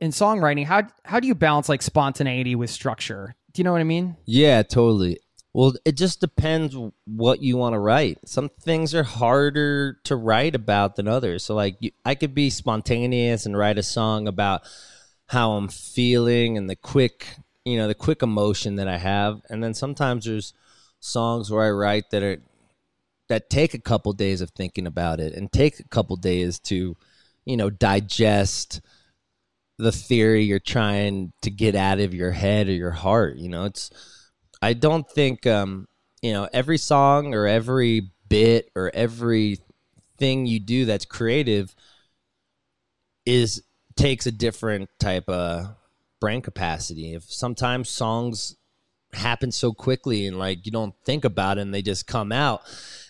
In 0.00 0.12
songwriting, 0.12 0.64
how 0.64 0.84
how 1.04 1.20
do 1.20 1.28
you 1.28 1.34
balance 1.34 1.68
like 1.68 1.82
spontaneity 1.82 2.54
with 2.54 2.70
structure? 2.70 3.34
Do 3.52 3.60
you 3.60 3.64
know 3.64 3.72
what 3.72 3.80
I 3.80 3.84
mean? 3.84 4.16
Yeah, 4.24 4.62
totally. 4.62 5.18
Well, 5.52 5.74
it 5.84 5.96
just 5.96 6.20
depends 6.20 6.76
what 7.06 7.42
you 7.42 7.56
want 7.56 7.74
to 7.74 7.80
write. 7.80 8.18
Some 8.24 8.50
things 8.60 8.94
are 8.94 9.02
harder 9.02 9.98
to 10.04 10.14
write 10.14 10.54
about 10.54 10.94
than 10.94 11.08
others. 11.08 11.44
So, 11.44 11.54
like, 11.54 11.76
you, 11.80 11.90
I 12.04 12.14
could 12.14 12.34
be 12.34 12.50
spontaneous 12.50 13.46
and 13.46 13.58
write 13.58 13.76
a 13.76 13.82
song 13.82 14.28
about 14.28 14.62
how 15.26 15.52
I'm 15.52 15.68
feeling 15.68 16.56
and 16.56 16.70
the 16.70 16.76
quick, 16.76 17.26
you 17.64 17.76
know, 17.76 17.88
the 17.88 17.94
quick 17.94 18.22
emotion 18.22 18.76
that 18.76 18.86
I 18.86 18.98
have. 18.98 19.42
And 19.50 19.62
then 19.62 19.74
sometimes 19.74 20.24
there's 20.24 20.54
songs 21.00 21.50
where 21.50 21.64
I 21.64 21.70
write 21.70 22.10
that 22.10 22.22
are 22.22 22.38
that 23.30 23.48
take 23.48 23.74
a 23.74 23.78
couple 23.78 24.12
days 24.12 24.40
of 24.40 24.50
thinking 24.50 24.88
about 24.88 25.20
it 25.20 25.34
and 25.34 25.52
take 25.52 25.78
a 25.78 25.84
couple 25.84 26.16
days 26.16 26.58
to, 26.58 26.96
you 27.44 27.56
know, 27.56 27.70
digest 27.70 28.80
the 29.78 29.92
theory 29.92 30.42
you're 30.42 30.58
trying 30.58 31.32
to 31.40 31.48
get 31.48 31.76
out 31.76 32.00
of 32.00 32.12
your 32.12 32.32
head 32.32 32.66
or 32.66 32.72
your 32.72 32.90
heart. 32.90 33.36
You 33.36 33.48
know, 33.48 33.64
it's 33.66 33.88
I 34.60 34.72
don't 34.72 35.08
think 35.08 35.46
um, 35.46 35.86
you 36.20 36.32
know 36.32 36.48
every 36.52 36.76
song 36.76 37.32
or 37.32 37.46
every 37.46 38.10
bit 38.28 38.68
or 38.74 38.90
every 38.92 39.58
thing 40.18 40.46
you 40.46 40.58
do 40.58 40.84
that's 40.84 41.04
creative 41.04 41.72
is 43.24 43.62
takes 43.94 44.26
a 44.26 44.32
different 44.32 44.90
type 44.98 45.28
of 45.28 45.76
brain 46.20 46.42
capacity. 46.42 47.14
If 47.14 47.32
sometimes 47.32 47.88
songs 47.88 48.56
happen 49.12 49.50
so 49.50 49.72
quickly 49.72 50.26
and 50.26 50.38
like 50.38 50.64
you 50.66 50.72
don't 50.72 50.94
think 51.04 51.24
about 51.24 51.58
it 51.58 51.62
and 51.62 51.74
they 51.74 51.82
just 51.82 52.06
come 52.06 52.32
out, 52.32 52.62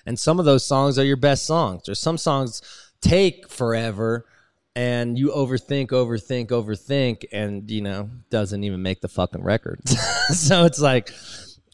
and 0.07 0.19
some 0.19 0.39
of 0.39 0.45
those 0.45 0.65
songs 0.65 0.99
are 0.99 1.05
your 1.05 1.17
best 1.17 1.47
songs. 1.47 1.89
Or 1.89 1.95
some 1.95 2.19
songs 2.19 2.63
take 3.01 3.49
forever 3.49 4.27
and 4.77 5.19
you 5.19 5.29
overthink, 5.29 5.89
overthink, 5.89 6.49
overthink, 6.49 7.25
and 7.33 7.71
you 7.71 7.81
know 7.81 8.11
doesn't 8.31 8.65
even 8.65 8.83
make 8.83 9.01
the 9.01 9.09
fucking 9.09 9.43
record. 9.43 9.87
so 10.31 10.65
it's 10.65 10.81
like 10.81 11.11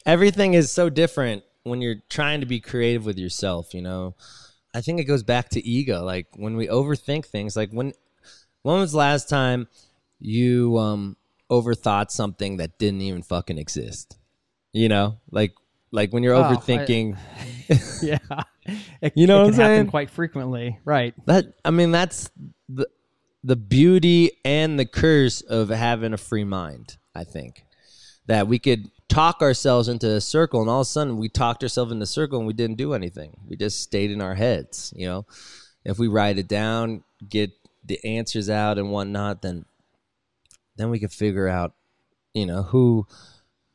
everything 0.05 0.55
is 0.55 0.71
so 0.71 0.89
different 0.89 1.45
when 1.65 1.81
you're 1.81 2.03
trying 2.09 2.41
to 2.41 2.47
be 2.47 2.61
creative 2.61 3.05
with 3.05 3.19
yourself. 3.19 3.75
You 3.75 3.83
know, 3.83 4.15
I 4.75 4.81
think 4.81 5.01
it 5.01 5.05
goes 5.05 5.23
back 5.23 5.51
to 5.51 5.67
ego. 5.67 6.03
Like 6.05 6.29
when 6.37 6.57
we 6.57 6.69
overthink 6.69 7.27
things, 7.27 7.57
like 7.57 7.71
when 7.71 7.93
when 8.63 8.81
was 8.81 8.93
the 8.93 8.99
last 8.99 9.29
time 9.29 9.69
you 10.19 10.79
um 10.79 11.17
overthought 11.51 12.11
something 12.11 12.57
that 12.59 12.79
didn't 12.79 13.01
even 13.03 13.23
fucking 13.23 13.59
exist? 13.59 14.19
You 14.73 14.89
know, 14.89 15.19
like 15.31 15.53
like 15.93 16.13
when 16.13 16.23
you're 16.23 16.35
Oh, 16.35 16.43
I- 16.43 16.55
overthinking. 16.57 17.17
yeah, 18.03 18.19
it, 19.01 19.13
You 19.17 19.27
know 19.27 19.39
it 19.39 19.45
what 19.45 19.49
I'm 19.49 19.55
saying? 19.55 19.87
quite 19.89 20.11
frequently, 20.11 20.79
right? 20.85 21.15
That 21.27 21.47
I 21.65 21.71
mean, 21.71 21.91
that's 21.93 22.31
the 22.69 22.87
the 23.45 23.57
beauty 23.57 24.33
and 24.45 24.79
the 24.79 24.85
curse 24.87 25.41
of 25.41 25.69
having 25.69 26.13
a 26.13 26.19
free 26.19 26.45
mind. 26.45 26.97
I 27.15 27.25
think 27.25 27.65
that 28.27 28.49
we 28.49 28.59
could 28.59 28.91
talk 29.09 29.41
ourselves 29.41 29.89
into 29.89 30.11
a 30.11 30.21
circle, 30.21 30.61
and 30.61 30.69
all 30.69 30.81
of 30.81 30.87
a 30.87 30.91
sudden 30.91 31.17
we 31.17 31.29
talked 31.29 31.63
ourselves 31.63 31.93
into 31.93 32.03
a 32.03 32.07
circle, 32.07 32.39
and 32.39 32.47
we 32.47 32.53
didn't 32.53 32.77
do 32.77 32.93
anything. 32.93 33.37
We 33.49 33.57
just 33.57 33.81
stayed 33.83 34.11
in 34.11 34.21
our 34.21 34.35
heads. 34.35 34.93
You 34.97 35.07
know, 35.07 35.27
if 35.85 35.99
we 35.99 36.09
write 36.09 36.39
it 36.39 36.49
down, 36.49 37.05
get 37.29 37.53
the 37.85 38.05
answers 38.05 38.51
out 38.51 38.79
and 38.79 38.91
whatnot, 38.91 39.43
then 39.43 39.65
then 40.77 40.91
we 40.91 40.99
can 40.99 41.09
figure 41.09 41.49
out, 41.49 41.75
you 42.35 42.47
know, 42.47 42.63
who 42.63 43.07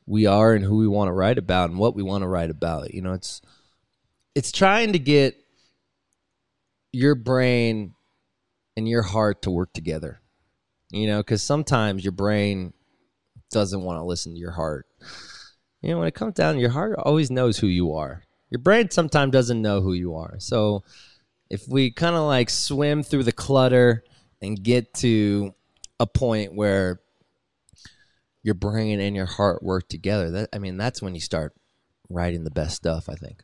we 0.06 0.26
are 0.26 0.54
and 0.54 0.64
who 0.64 0.78
we 0.78 0.88
want 0.88 1.08
to 1.08 1.14
write 1.14 1.38
about 1.38 1.70
and 1.70 1.80
what 1.80 1.96
we 1.96 2.04
want 2.04 2.24
to 2.24 2.28
write 2.28 2.50
about. 2.50 2.94
You 2.94 3.02
know, 3.02 3.14
it's 3.14 3.42
it's 4.36 4.52
trying 4.52 4.94
to 4.94 5.00
get 5.00 5.36
your 6.92 7.16
brain 7.16 7.94
and 8.76 8.88
your 8.88 9.04
heart 9.04 9.42
to 9.44 9.52
work 9.52 9.74
together. 9.74 10.22
You 10.92 11.08
know, 11.08 11.20
because 11.20 11.42
sometimes 11.42 12.04
your 12.04 12.12
brain 12.12 12.74
doesn't 13.50 13.82
want 13.82 13.98
to 13.98 14.04
listen 14.04 14.34
to 14.34 14.40
your 14.40 14.52
heart. 14.52 14.88
You 15.82 15.92
know, 15.92 16.00
when 16.00 16.08
it 16.08 16.16
comes 16.16 16.34
down, 16.34 16.60
your 16.60 16.70
heart 16.70 16.98
always 17.00 17.32
knows 17.32 17.58
who 17.58 17.68
you 17.68 17.94
are. 17.94 18.24
Your 18.50 18.60
brain 18.60 18.92
sometimes 18.92 19.32
doesn't 19.32 19.62
know 19.62 19.82
who 19.82 19.94
you 19.94 20.16
are. 20.16 20.36
So 20.40 20.84
if 21.50 21.68
we 21.68 21.92
kind 21.92 22.16
of 22.16 22.24
like 22.24 22.50
swim 22.50 23.04
through 23.04 23.24
the 23.24 23.32
clutter 23.32 24.04
and 24.42 24.62
get 24.62 24.94
to 24.96 25.54
a 26.02 26.08
point 26.08 26.56
where 26.56 27.00
your 28.42 28.56
brain 28.56 29.00
and 29.00 29.16
your 29.16 29.28
heart 29.28 29.62
work 29.62 29.88
together, 29.88 30.32
that 30.32 30.50
I 30.52 30.58
mean, 30.58 30.76
that's 30.76 31.00
when 31.00 31.14
you 31.14 31.22
start 31.22 31.54
writing 32.10 32.44
the 32.44 32.50
best 32.50 32.76
stuff, 32.76 33.08
I 33.08 33.14
think. 33.14 33.44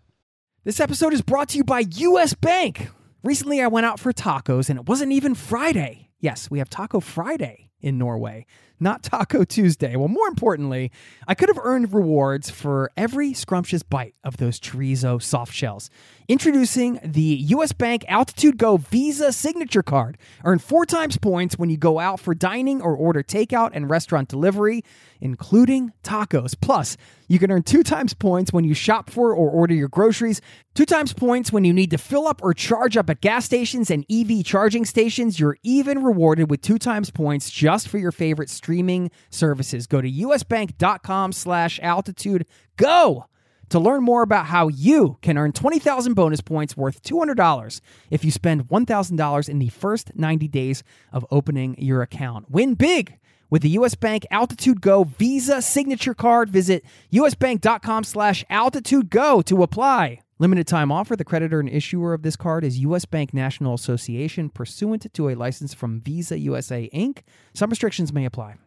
This 0.64 0.80
episode 0.80 1.14
is 1.14 1.22
brought 1.22 1.50
to 1.50 1.58
you 1.58 1.64
by 1.64 1.86
US 1.88 2.34
Bank. 2.34 2.90
Recently, 3.24 3.62
I 3.62 3.68
went 3.68 3.86
out 3.86 4.00
for 4.00 4.12
tacos 4.12 4.72
and 4.72 4.80
it 4.80 4.88
wasn't 4.88 5.12
even 5.12 5.36
Friday. 5.36 6.10
Yes, 6.20 6.50
we 6.50 6.58
have 6.58 6.68
Taco 6.68 7.00
Friday 7.00 7.70
in 7.80 8.00
Norway, 8.00 8.48
not 8.80 9.04
Taco 9.04 9.44
Tuesday. 9.44 9.96
Well, 9.96 10.08
more 10.08 10.28
importantly, 10.28 10.92
I 11.28 11.36
could 11.36 11.50
have 11.50 11.60
earned 11.62 11.94
rewards 11.94 12.50
for 12.50 12.92
every 12.98 13.36
scrumptious 13.36 13.84
bite 13.84 14.16
of 14.24 14.38
those 14.38 14.60
chorizo 14.60 15.22
soft 15.22 15.54
shells. 15.54 15.92
Introducing 16.30 17.00
the 17.06 17.22
US 17.22 17.72
Bank 17.72 18.04
Altitude 18.10 18.58
Go 18.58 18.76
Visa 18.76 19.32
Signature 19.32 19.82
Card. 19.82 20.18
Earn 20.44 20.60
four 20.60 20.86
times 20.86 21.16
points 21.16 21.58
when 21.58 21.70
you 21.70 21.78
go 21.78 22.00
out 22.00 22.20
for 22.20 22.36
dining 22.36 22.82
or 22.82 22.98
order 22.98 23.24
takeout 23.24 23.70
and 23.72 23.90
restaurant 23.90 24.28
delivery, 24.28 24.84
including 25.22 25.94
tacos. 26.04 26.54
Plus, 26.60 26.98
you 27.30 27.40
can 27.40 27.50
earn 27.50 27.64
two 27.64 27.82
times 27.82 28.14
points 28.14 28.52
when 28.52 28.66
you 28.66 28.74
shop 28.74 29.10
for 29.10 29.34
or 29.34 29.50
order 29.50 29.74
your 29.74 29.88
groceries, 29.88 30.42
two 30.76 30.86
times 30.86 31.14
points 31.14 31.54
when 31.54 31.64
you 31.64 31.72
need 31.72 31.92
to 31.92 31.98
fill 31.98 32.28
up 32.28 32.44
or 32.44 32.54
charge 32.54 32.98
up 32.98 33.10
at 33.10 33.22
gas 33.22 33.46
stations 33.46 33.90
and 33.90 34.06
EV 34.12 34.44
charging 34.44 34.84
stations. 34.84 35.40
You're 35.40 35.58
even 35.64 36.04
rewarded 36.04 36.50
with 36.50 36.60
two 36.60 36.78
times 36.78 37.10
points 37.10 37.50
just 37.50 37.88
for 37.88 38.00
your 38.00 38.12
favorite 38.12 38.50
streaming 38.50 39.12
services. 39.30 39.88
Go 39.88 40.02
to 40.02 40.12
usbank.com 40.12 41.32
slash 41.32 41.80
altitude 41.82 42.46
go 42.76 43.28
to 43.70 43.80
learn 43.80 44.04
more 44.04 44.22
about 44.22 44.48
how 44.48 44.68
you 44.68 45.18
can 45.22 45.38
earn 45.38 45.52
20,000 45.52 46.14
bonus 46.14 46.42
points 46.42 46.78
worth 46.78 47.04
$200 47.04 47.82
if 48.10 48.24
you 48.24 48.32
spend 48.32 48.68
$1,000 48.68 49.50
in 49.50 49.60
the 49.60 49.70
first 49.70 50.12
90 50.16 50.48
days 50.48 50.84
of 51.12 51.26
opening 51.32 51.76
your 51.78 52.02
account. 52.02 52.50
Win 52.50 52.74
big 52.74 53.18
with 53.50 53.62
the 53.62 53.70
US 53.70 53.96
Bank 53.96 54.26
Altitude 54.32 54.82
Go 54.82 55.04
Visa 55.04 55.62
Signature 55.62 56.14
Card. 56.14 56.50
Visit 56.50 56.84
usbank.com 57.12 58.04
slash 58.04 58.44
altitude 58.50 59.10
go 59.10 59.42
to 59.44 59.64
apply. 59.64 60.22
Limited 60.40 60.68
time 60.68 60.92
offer. 60.92 61.16
The 61.16 61.26
creditor 61.26 61.60
and 61.60 61.70
issuer 61.70 62.14
of 62.14 62.22
this 62.22 62.36
card 62.36 62.64
is 62.64 62.78
U.S. 62.80 63.06
Bank 63.06 63.34
National 63.34 63.74
Association 63.74 64.50
pursuant 64.50 65.12
to 65.12 65.30
a 65.30 65.36
license 65.36 65.74
from 65.74 66.00
Visa 66.00 66.38
USA 66.38 66.90
Inc. 66.94 67.20
Some 67.56 67.72
restrictions 67.72 68.14
may 68.14 68.26
apply. 68.26 68.58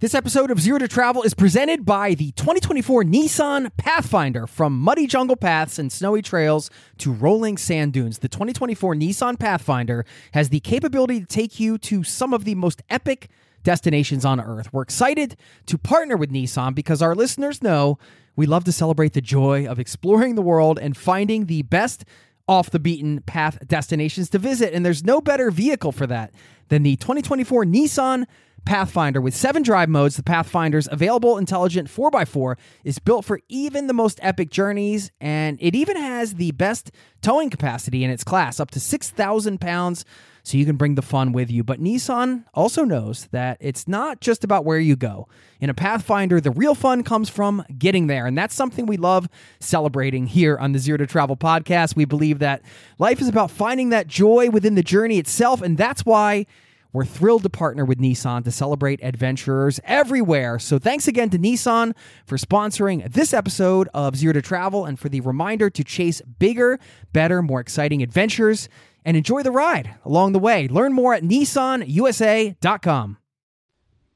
This 0.00 0.14
episode 0.14 0.50
of 0.50 0.58
Zero 0.58 0.78
to 0.78 0.88
Travel 0.88 1.24
is 1.24 1.34
presented 1.34 1.84
by 1.84 2.14
the 2.14 2.30
2024 2.30 3.04
Nissan 3.04 3.70
Pathfinder. 3.76 4.46
From 4.46 4.80
muddy 4.80 5.06
jungle 5.06 5.36
paths 5.36 5.78
and 5.78 5.92
snowy 5.92 6.22
trails 6.22 6.70
to 6.96 7.12
rolling 7.12 7.58
sand 7.58 7.92
dunes, 7.92 8.20
the 8.20 8.28
2024 8.30 8.94
Nissan 8.94 9.38
Pathfinder 9.38 10.06
has 10.32 10.48
the 10.48 10.60
capability 10.60 11.20
to 11.20 11.26
take 11.26 11.60
you 11.60 11.76
to 11.76 12.02
some 12.02 12.32
of 12.32 12.46
the 12.46 12.54
most 12.54 12.82
epic 12.88 13.28
destinations 13.62 14.24
on 14.24 14.40
earth. 14.40 14.72
We're 14.72 14.80
excited 14.80 15.36
to 15.66 15.76
partner 15.76 16.16
with 16.16 16.32
Nissan 16.32 16.74
because 16.74 17.02
our 17.02 17.14
listeners 17.14 17.62
know 17.62 17.98
we 18.36 18.46
love 18.46 18.64
to 18.64 18.72
celebrate 18.72 19.12
the 19.12 19.20
joy 19.20 19.66
of 19.66 19.78
exploring 19.78 20.34
the 20.34 20.40
world 20.40 20.78
and 20.78 20.96
finding 20.96 21.44
the 21.44 21.60
best 21.60 22.06
off 22.48 22.70
the 22.70 22.80
beaten 22.80 23.20
path 23.26 23.58
destinations 23.68 24.30
to 24.30 24.38
visit. 24.38 24.72
And 24.72 24.82
there's 24.82 25.04
no 25.04 25.20
better 25.20 25.50
vehicle 25.50 25.92
for 25.92 26.06
that 26.06 26.32
than 26.68 26.84
the 26.84 26.96
2024 26.96 27.66
Nissan 27.66 28.24
Pathfinder 28.64 29.20
with 29.20 29.34
seven 29.34 29.62
drive 29.62 29.88
modes. 29.88 30.16
The 30.16 30.22
Pathfinder's 30.22 30.88
available 30.90 31.38
intelligent 31.38 31.88
4x4 31.88 32.56
is 32.84 32.98
built 32.98 33.24
for 33.24 33.40
even 33.48 33.86
the 33.86 33.92
most 33.92 34.18
epic 34.22 34.50
journeys, 34.50 35.10
and 35.20 35.58
it 35.60 35.74
even 35.74 35.96
has 35.96 36.34
the 36.34 36.52
best 36.52 36.90
towing 37.22 37.50
capacity 37.50 38.04
in 38.04 38.10
its 38.10 38.24
class, 38.24 38.60
up 38.60 38.70
to 38.72 38.80
6,000 38.80 39.60
pounds, 39.60 40.04
so 40.42 40.56
you 40.56 40.64
can 40.64 40.76
bring 40.76 40.94
the 40.94 41.02
fun 41.02 41.32
with 41.32 41.50
you. 41.50 41.62
But 41.62 41.80
Nissan 41.80 42.44
also 42.54 42.84
knows 42.84 43.26
that 43.32 43.58
it's 43.60 43.86
not 43.86 44.20
just 44.20 44.44
about 44.44 44.64
where 44.64 44.78
you 44.78 44.96
go. 44.96 45.28
In 45.60 45.68
a 45.68 45.74
Pathfinder, 45.74 46.40
the 46.40 46.50
real 46.50 46.74
fun 46.74 47.02
comes 47.02 47.28
from 47.28 47.64
getting 47.78 48.06
there, 48.06 48.26
and 48.26 48.38
that's 48.38 48.54
something 48.54 48.86
we 48.86 48.96
love 48.96 49.28
celebrating 49.58 50.26
here 50.26 50.56
on 50.56 50.72
the 50.72 50.78
Zero 50.78 50.98
to 50.98 51.06
Travel 51.06 51.36
podcast. 51.36 51.96
We 51.96 52.04
believe 52.04 52.38
that 52.38 52.62
life 52.98 53.20
is 53.20 53.28
about 53.28 53.50
finding 53.50 53.90
that 53.90 54.06
joy 54.06 54.48
within 54.50 54.74
the 54.74 54.82
journey 54.82 55.18
itself, 55.18 55.60
and 55.60 55.76
that's 55.76 56.06
why 56.06 56.46
we're 56.92 57.04
thrilled 57.04 57.42
to 57.44 57.50
partner 57.50 57.84
with 57.84 57.98
Nissan 57.98 58.44
to 58.44 58.50
celebrate 58.50 59.02
adventurers 59.02 59.80
everywhere. 59.84 60.58
So 60.58 60.78
thanks 60.78 61.06
again 61.06 61.30
to 61.30 61.38
Nissan 61.38 61.94
for 62.26 62.36
sponsoring 62.36 63.12
this 63.12 63.32
episode 63.32 63.88
of 63.94 64.16
Zero 64.16 64.32
to 64.32 64.42
Travel 64.42 64.84
and 64.86 64.98
for 64.98 65.08
the 65.08 65.20
reminder 65.20 65.70
to 65.70 65.84
chase 65.84 66.20
bigger, 66.20 66.78
better, 67.12 67.42
more 67.42 67.60
exciting 67.60 68.02
adventures 68.02 68.68
and 69.04 69.16
enjoy 69.16 69.42
the 69.42 69.50
ride 69.50 69.94
along 70.04 70.32
the 70.32 70.38
way. 70.38 70.68
Learn 70.68 70.92
more 70.92 71.14
at 71.14 71.22
nissanusa.com. 71.22 73.16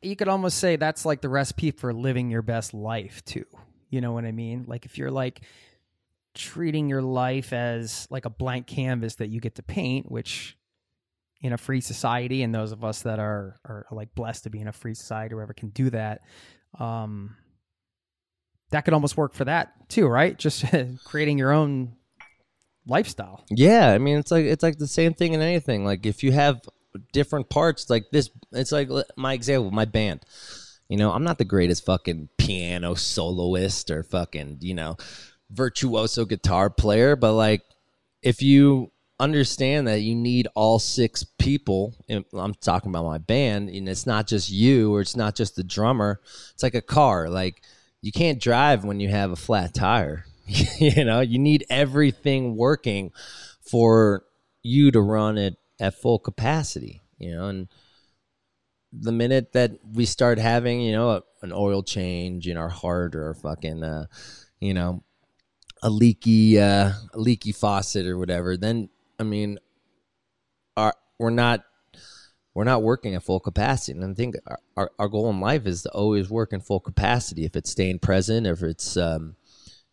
You 0.03 0.17
could 0.17 0.29
almost 0.29 0.59
say 0.59 0.77
that's 0.77 1.07
like 1.07 1.23
the 1.23 1.31
recipe 1.31 1.71
for 1.71 1.95
living 1.95 2.31
your 2.31 2.43
best 2.43 2.75
life 2.75 3.25
too. 3.25 3.47
You 3.89 4.01
know 4.01 4.13
what 4.13 4.25
I 4.25 4.33
mean? 4.33 4.65
Like 4.67 4.85
if 4.85 4.99
you're 4.99 5.11
like 5.11 5.41
treating 6.35 6.89
your 6.89 7.01
life 7.01 7.53
as 7.53 8.07
like 8.11 8.25
a 8.25 8.31
blank 8.31 8.67
canvas 8.67 9.15
that 9.17 9.29
you 9.29 9.41
get 9.41 9.55
to 9.55 9.63
paint, 9.63 10.11
which 10.11 10.57
in 11.45 11.53
a 11.53 11.59
free 11.59 11.81
society 11.81 12.43
and 12.43 12.55
those 12.55 12.73
of 12.73 12.85
us 12.85 13.03
that 13.03 13.19
are 13.19 13.57
are 13.65 13.87
like 13.91 14.15
blessed 14.15 14.45
to 14.45 14.51
be 14.51 14.61
in 14.61 14.67
a 14.67 14.73
free 14.73 14.95
society 14.95 15.35
whoever 15.35 15.53
can 15.53 15.69
do 15.69 15.91
that 15.91 16.23
um 16.81 17.37
that 18.71 18.85
could 18.85 18.95
almost 18.95 19.17
work 19.17 19.35
for 19.35 19.45
that 19.45 19.89
too 19.89 20.07
right 20.07 20.39
just 20.39 20.65
creating 21.05 21.39
your 21.39 21.53
own 21.53 21.95
lifestyle 22.87 23.45
Yeah, 23.51 23.91
I 23.91 23.99
mean 23.99 24.19
it's 24.19 24.31
like 24.31 24.45
it's 24.45 24.63
like 24.63 24.79
the 24.79 24.87
same 24.87 25.15
thing 25.15 25.33
in 25.33 25.41
anything. 25.41 25.85
Like 25.85 26.07
if 26.07 26.23
you 26.23 26.33
have 26.33 26.61
different 27.13 27.51
parts, 27.51 27.91
like 27.91 28.05
this, 28.13 28.31
it's 28.53 28.73
like 28.73 28.89
my 29.17 29.33
example, 29.33 29.71
my 29.71 29.85
band. 29.85 30.21
You 30.89 30.99
know, 30.99 31.13
I'm 31.13 31.25
not 31.25 31.39
the 31.39 31.45
greatest 31.45 31.87
fucking 31.87 32.29
piano 32.37 32.95
soloist 32.95 33.91
or 33.91 34.03
fucking 34.03 34.59
you 34.61 34.75
know 34.75 34.97
virtuoso 35.51 36.25
guitar 36.25 36.71
player, 36.71 37.17
but 37.17 37.33
like 37.33 37.63
if 38.23 38.43
you 38.43 38.91
understand 39.21 39.87
that 39.87 40.01
you 40.01 40.15
need 40.15 40.49
all 40.55 40.79
six 40.81 41.25
people 41.39 41.95
and 42.09 42.25
i'm 42.35 42.55
talking 42.55 42.91
about 42.91 43.05
my 43.05 43.19
band 43.19 43.69
and 43.69 43.89
it's 43.89 44.07
not 44.07 44.27
just 44.27 44.51
you 44.51 44.93
or 44.93 45.01
it's 45.01 45.15
not 45.15 45.37
just 45.37 45.55
the 45.55 45.63
drummer. 45.63 46.21
It's 46.53 46.63
like 46.63 46.75
a 46.75 46.83
car. 46.83 47.29
Like 47.29 47.63
you 48.03 48.11
can't 48.11 48.41
drive 48.41 48.85
when 48.85 48.99
you 48.99 49.09
have 49.09 49.31
a 49.31 49.37
flat 49.37 49.75
tire. 49.75 50.25
You 50.79 51.05
know 51.05 51.21
you 51.21 51.39
need 51.39 51.65
everything 51.71 52.57
working 52.57 53.13
for 53.63 54.25
you 54.63 54.91
to 54.91 55.01
run 55.01 55.39
it 55.39 55.57
at 55.81 55.95
full 55.95 56.19
capacity 56.19 57.01
you 57.19 57.35
know 57.35 57.49
and 57.49 57.69
the 58.93 59.13
minute 59.13 59.53
that 59.53 59.73
we 59.93 60.05
start 60.05 60.39
having 60.39 60.81
you 60.81 60.93
know 60.93 61.11
a, 61.11 61.23
an 61.43 61.53
oil 61.53 61.83
change 61.83 62.47
in 62.47 62.57
our 62.57 62.69
heart 62.69 63.15
or 63.15 63.35
fucking 63.35 63.83
uh 63.83 64.05
you 64.61 64.75
know 64.75 65.03
a 65.83 65.91
leaky 65.91 66.59
uh 66.61 66.93
a 67.13 67.19
leaky 67.19 67.53
faucet 67.53 68.07
or 68.07 68.19
whatever 68.19 68.57
then 68.57 68.89
i 69.19 69.23
mean 69.23 69.59
our 70.77 70.95
we're 71.19 71.31
not 71.31 71.65
we're 72.55 72.63
not 72.63 72.85
working 72.85 73.17
at 73.17 73.23
full 73.25 73.41
capacity. 73.41 73.99
And 73.99 74.05
i 74.11 74.15
think 74.15 74.37
our, 74.47 74.59
our, 74.77 74.91
our 74.99 75.09
goal 75.09 75.31
in 75.31 75.41
life 75.41 75.67
is 75.67 75.83
to 75.83 75.91
always 75.91 76.31
work 76.31 76.53
in 76.53 76.61
full 76.61 76.81
capacity. 76.81 77.45
If 77.45 77.57
it's 77.57 77.71
staying 77.71 77.99
present 77.99 78.47
if 78.47 78.63
it's 78.63 78.97
um 78.97 79.37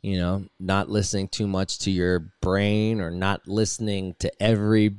you 0.02 0.18
know 0.18 0.46
not 0.60 0.90
listening 0.90 1.28
too 1.28 1.48
much 1.48 1.80
to 1.80 1.92
your 1.92 2.32
brain 2.42 3.02
or 3.02 3.12
not 3.12 3.48
listening 3.48 4.16
to 4.20 4.32
every 4.42 4.96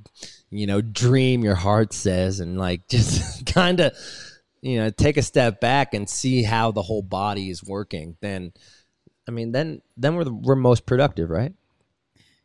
you 0.51 0.67
know 0.67 0.81
dream 0.81 1.43
your 1.43 1.55
heart 1.55 1.93
says 1.93 2.41
and 2.41 2.59
like 2.59 2.89
just 2.89 3.47
kind 3.47 3.81
of 3.81 3.93
you 4.61 4.79
know 4.79 4.91
take 4.91 5.17
a 5.17 5.23
step 5.23 5.61
back 5.61 5.95
and 5.95 6.09
see 6.09 6.43
how 6.43 6.71
the 6.71 6.83
whole 6.83 7.03
body 7.03 7.51
is 7.51 7.65
working 7.65 8.17
then 8.21 8.53
i 9.29 9.31
mean 9.31 9.53
then 9.53 9.83
then 9.97 10.15
we're 10.15 10.25
the, 10.25 10.33
we're 10.33 10.55
most 10.55 10.87
productive 10.87 11.31
right 11.31 11.53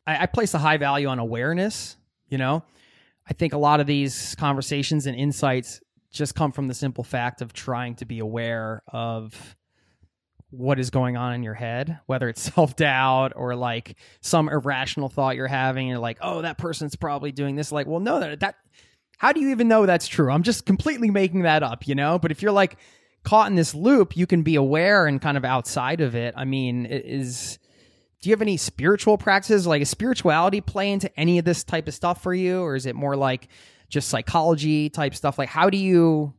I, 0.08 0.24
I 0.24 0.26
place 0.26 0.54
a 0.54 0.58
high 0.58 0.78
value 0.78 1.08
on 1.08 1.20
awareness. 1.20 1.98
You 2.30 2.38
know, 2.38 2.64
I 3.30 3.34
think 3.34 3.54
a 3.54 3.58
lot 3.58 3.80
of 3.80 3.88
these 3.88 4.36
conversations 4.36 5.06
and 5.06 5.16
insights 5.16 5.82
just 6.12 6.34
come 6.34 6.52
from 6.52 6.68
the 6.68 6.74
simple 6.74 7.04
fact 7.04 7.42
of 7.42 7.54
trying 7.54 7.96
to 7.96 8.06
be 8.06 8.20
aware 8.20 8.82
of 8.88 9.56
what 10.50 10.80
is 10.80 10.90
going 10.90 11.18
on 11.18 11.34
in 11.34 11.44
your 11.44 11.54
head, 11.54 12.00
whether 12.06 12.30
it's 12.30 12.42
self 12.54 12.76
doubt 12.76 13.34
or 13.36 13.56
like 13.56 13.98
some 14.22 14.50
irrational 14.50 15.10
thought 15.10 15.36
you're 15.36 15.48
having. 15.48 15.88
You're 15.88 16.00
like, 16.00 16.18
oh, 16.22 16.42
that 16.42 16.58
person's 16.58 16.96
probably 16.96 17.32
doing 17.32 17.56
this. 17.56 17.72
Like, 17.72 17.88
well, 17.88 18.00
no, 18.00 18.20
that, 18.20 18.40
that 18.40 18.56
how 19.18 19.34
do 19.34 19.42
you 19.42 19.50
even 19.50 19.68
know 19.68 19.86
that's 19.86 20.08
true? 20.08 20.32
I'm 20.32 20.44
just 20.44 20.66
completely 20.66 21.10
making 21.10 21.42
that 21.42 21.64
up, 21.64 21.88
you 21.88 21.96
know? 21.96 22.20
But 22.20 22.32
if 22.32 22.42
you're 22.42 22.52
like 22.52 22.78
caught 23.24 23.50
in 23.50 23.56
this 23.56 23.74
loop, 23.74 24.16
you 24.16 24.28
can 24.28 24.44
be 24.44 24.56
aware 24.56 25.08
and 25.08 25.22
kind 25.22 25.38
of 25.38 25.44
outside 25.44 26.02
of 26.02 26.16
it. 26.16 26.34
I 26.38 26.46
mean, 26.46 26.86
it 26.86 27.04
is 27.06 27.58
do 28.22 28.30
you 28.30 28.34
have 28.34 28.42
any 28.42 28.58
spiritual 28.58 29.18
practices 29.18 29.68
like 29.68 29.82
a 29.82 29.86
spirituality 29.86 30.62
play 30.62 30.92
into 30.92 31.20
any 31.20 31.38
of 31.38 31.46
this 31.46 31.64
type 31.64 31.88
of 31.88 31.94
stuff 31.94 32.22
for 32.22 32.34
you 32.34 32.62
or 32.62 32.76
is 32.76 32.86
it 32.86 32.96
more 32.96 33.16
like 33.16 33.48
just 33.90 34.10
psychology 34.10 34.90
type 34.90 35.16
stuff 35.16 35.38
like 35.38 35.50
how 35.50 35.70
do 35.70 35.78
you 35.78 36.34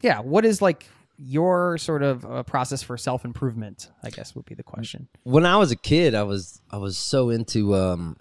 yeah 0.00 0.20
what 0.20 0.44
is 0.44 0.62
like 0.62 0.86
your 1.22 1.76
sort 1.76 2.02
of 2.02 2.24
uh, 2.24 2.42
process 2.44 2.82
for 2.82 2.96
self-improvement 2.96 3.90
i 4.02 4.08
guess 4.08 4.34
would 4.34 4.46
be 4.46 4.54
the 4.54 4.62
question 4.62 5.06
when 5.24 5.46
I 5.46 5.56
was 5.56 5.70
a 5.70 5.76
kid, 5.76 6.14
I 6.14 6.22
was 6.22 6.60
I 6.70 6.78
was 6.78 6.98
so 6.98 7.30
into 7.30 7.74
um 7.74 8.16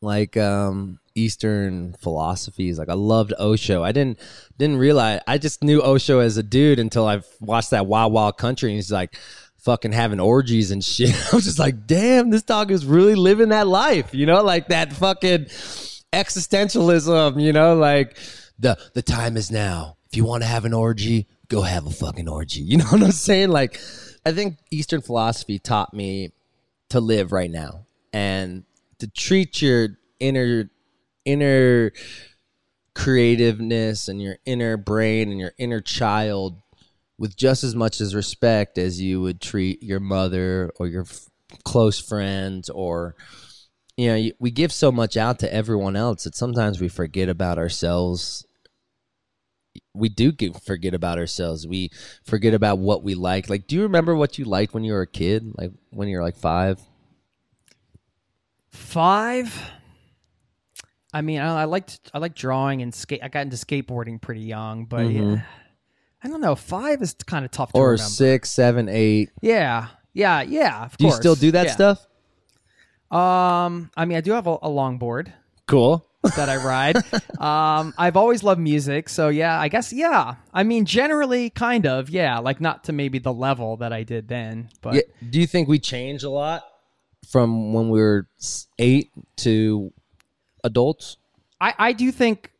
like 0.00 0.36
um 0.36 0.98
Eastern 1.14 1.94
philosophies. 1.94 2.78
Like 2.78 2.88
I 2.88 2.94
loved 2.94 3.32
Osho. 3.38 3.82
I 3.82 3.92
didn't 3.92 4.18
didn't 4.58 4.78
realize 4.78 5.20
I 5.26 5.38
just 5.38 5.62
knew 5.62 5.80
Osho 5.82 6.18
as 6.18 6.36
a 6.36 6.42
dude 6.42 6.78
until 6.78 7.06
I 7.06 7.22
watched 7.40 7.70
that 7.70 7.86
Wild 7.86 8.12
Wild 8.12 8.36
Country 8.36 8.70
and 8.70 8.76
he's 8.76 8.92
like 8.92 9.16
fucking 9.64 9.92
having 9.92 10.20
orgies 10.20 10.70
and 10.70 10.84
shit. 10.84 11.14
I 11.32 11.36
was 11.36 11.44
just 11.44 11.58
like, 11.58 11.86
damn, 11.86 12.30
this 12.30 12.42
dog 12.42 12.70
is 12.70 12.84
really 12.84 13.14
living 13.14 13.48
that 13.48 13.66
life, 13.66 14.14
you 14.14 14.26
know, 14.26 14.42
like 14.42 14.68
that 14.68 14.92
fucking 14.92 15.46
existentialism, 16.12 17.40
you 17.40 17.52
know, 17.52 17.74
like 17.74 18.16
the 18.58 18.78
the 18.94 19.02
time 19.02 19.36
is 19.36 19.50
now. 19.50 19.96
If 20.10 20.16
you 20.16 20.24
want 20.24 20.42
to 20.44 20.48
have 20.48 20.64
an 20.64 20.74
orgy, 20.74 21.26
go 21.48 21.62
have 21.62 21.86
a 21.86 21.90
fucking 21.90 22.28
orgy. 22.28 22.60
You 22.64 22.78
know 22.78 22.84
what 22.84 23.02
I'm 23.02 23.12
saying? 23.12 23.48
Like 23.48 23.80
I 24.24 24.32
think 24.32 24.58
Eastern 24.70 25.00
philosophy 25.00 25.58
taught 25.58 25.92
me 25.92 26.32
to 26.90 27.00
live 27.00 27.32
right 27.32 27.50
now 27.50 27.86
and 28.12 28.64
to 28.98 29.08
treat 29.08 29.60
your 29.60 29.88
inner 30.20 30.70
inner 31.24 31.92
creativeness 32.94 34.08
and 34.08 34.22
your 34.22 34.36
inner 34.44 34.76
brain 34.76 35.30
and 35.30 35.40
your 35.40 35.52
inner 35.58 35.80
child 35.80 36.56
with 37.18 37.36
just 37.36 37.62
as 37.64 37.74
much 37.74 38.00
as 38.00 38.14
respect 38.14 38.78
as 38.78 39.00
you 39.00 39.20
would 39.20 39.40
treat 39.40 39.82
your 39.82 40.00
mother 40.00 40.70
or 40.76 40.86
your 40.86 41.02
f- 41.02 41.28
close 41.64 42.00
friends 42.00 42.68
or 42.68 43.14
you 43.96 44.08
know 44.08 44.30
we 44.40 44.50
give 44.50 44.72
so 44.72 44.90
much 44.90 45.16
out 45.16 45.38
to 45.38 45.52
everyone 45.52 45.94
else 45.94 46.24
that 46.24 46.34
sometimes 46.34 46.80
we 46.80 46.88
forget 46.88 47.28
about 47.28 47.58
ourselves. 47.58 48.44
We 49.92 50.08
do 50.08 50.32
get, 50.32 50.60
forget 50.62 50.94
about 50.94 51.18
ourselves. 51.18 51.66
We 51.66 51.90
forget 52.24 52.54
about 52.54 52.78
what 52.78 53.04
we 53.04 53.14
like. 53.14 53.48
Like 53.48 53.66
do 53.66 53.76
you 53.76 53.82
remember 53.82 54.14
what 54.14 54.38
you 54.38 54.44
liked 54.44 54.74
when 54.74 54.84
you 54.84 54.92
were 54.92 55.02
a 55.02 55.06
kid? 55.06 55.52
Like 55.56 55.70
when 55.90 56.08
you 56.08 56.16
were 56.16 56.24
like 56.24 56.36
five? 56.36 56.80
Five? 58.70 59.56
I 61.12 61.22
mean 61.22 61.38
i, 61.38 61.60
I 61.62 61.64
liked 61.66 62.10
i 62.12 62.18
liked 62.18 62.36
drawing 62.36 62.82
and 62.82 62.92
skate 62.92 63.20
i 63.22 63.28
got 63.28 63.42
into 63.42 63.56
skateboarding 63.56 64.20
pretty 64.20 64.40
young 64.40 64.86
but 64.86 65.06
mm-hmm. 65.06 65.34
yeah, 65.34 65.42
i 66.24 66.28
don't 66.28 66.40
know 66.40 66.56
five 66.56 67.00
is 67.02 67.14
kind 67.26 67.44
of 67.44 67.50
tough 67.50 67.72
to 67.72 67.78
or 67.78 67.90
remember 67.92 68.02
six 68.02 68.50
seven 68.50 68.88
eight 68.88 69.30
yeah 69.42 69.88
yeah 70.12 70.40
yeah 70.42 70.84
of 70.86 70.96
do 70.96 71.06
you 71.06 71.12
still 71.12 71.34
do 71.36 71.50
that 71.52 71.66
Yeah. 71.66 71.72
stuff 71.72 72.06
um 73.10 73.90
i 73.96 74.04
mean 74.04 74.16
i 74.18 74.20
do 74.20 74.32
have 74.32 74.46
a, 74.46 74.52
a 74.54 74.68
longboard 74.68 75.32
cool 75.66 76.06
that 76.36 76.48
I 76.48 76.56
ride. 76.56 76.96
um, 77.38 77.92
I've 77.98 78.16
always 78.16 78.42
loved 78.42 78.58
music, 78.58 79.10
so 79.10 79.28
yeah, 79.28 79.60
I 79.60 79.68
guess 79.68 79.92
yeah. 79.92 80.36
I 80.54 80.62
mean, 80.62 80.86
generally, 80.86 81.50
kind 81.50 81.84
of, 81.86 82.08
yeah. 82.08 82.38
Like 82.38 82.62
not 82.62 82.84
to 82.84 82.94
maybe 82.94 83.18
the 83.18 83.30
level 83.32 83.76
that 83.76 83.92
I 83.92 84.04
did 84.04 84.28
then, 84.28 84.70
but 84.80 84.94
Yeah, 84.94 85.02
do 85.28 85.38
you 85.38 85.46
think 85.46 85.68
we 85.68 85.78
changed 85.78 86.24
a 86.24 86.30
lot 86.30 86.64
from 87.28 87.74
when 87.74 87.90
we 87.90 88.00
were 88.00 88.26
s- 88.40 88.68
eight 88.78 89.10
to 89.38 89.92
adults? 90.64 91.18
I 91.60 91.74
I 91.78 91.92
do 91.92 92.10
think. 92.10 92.50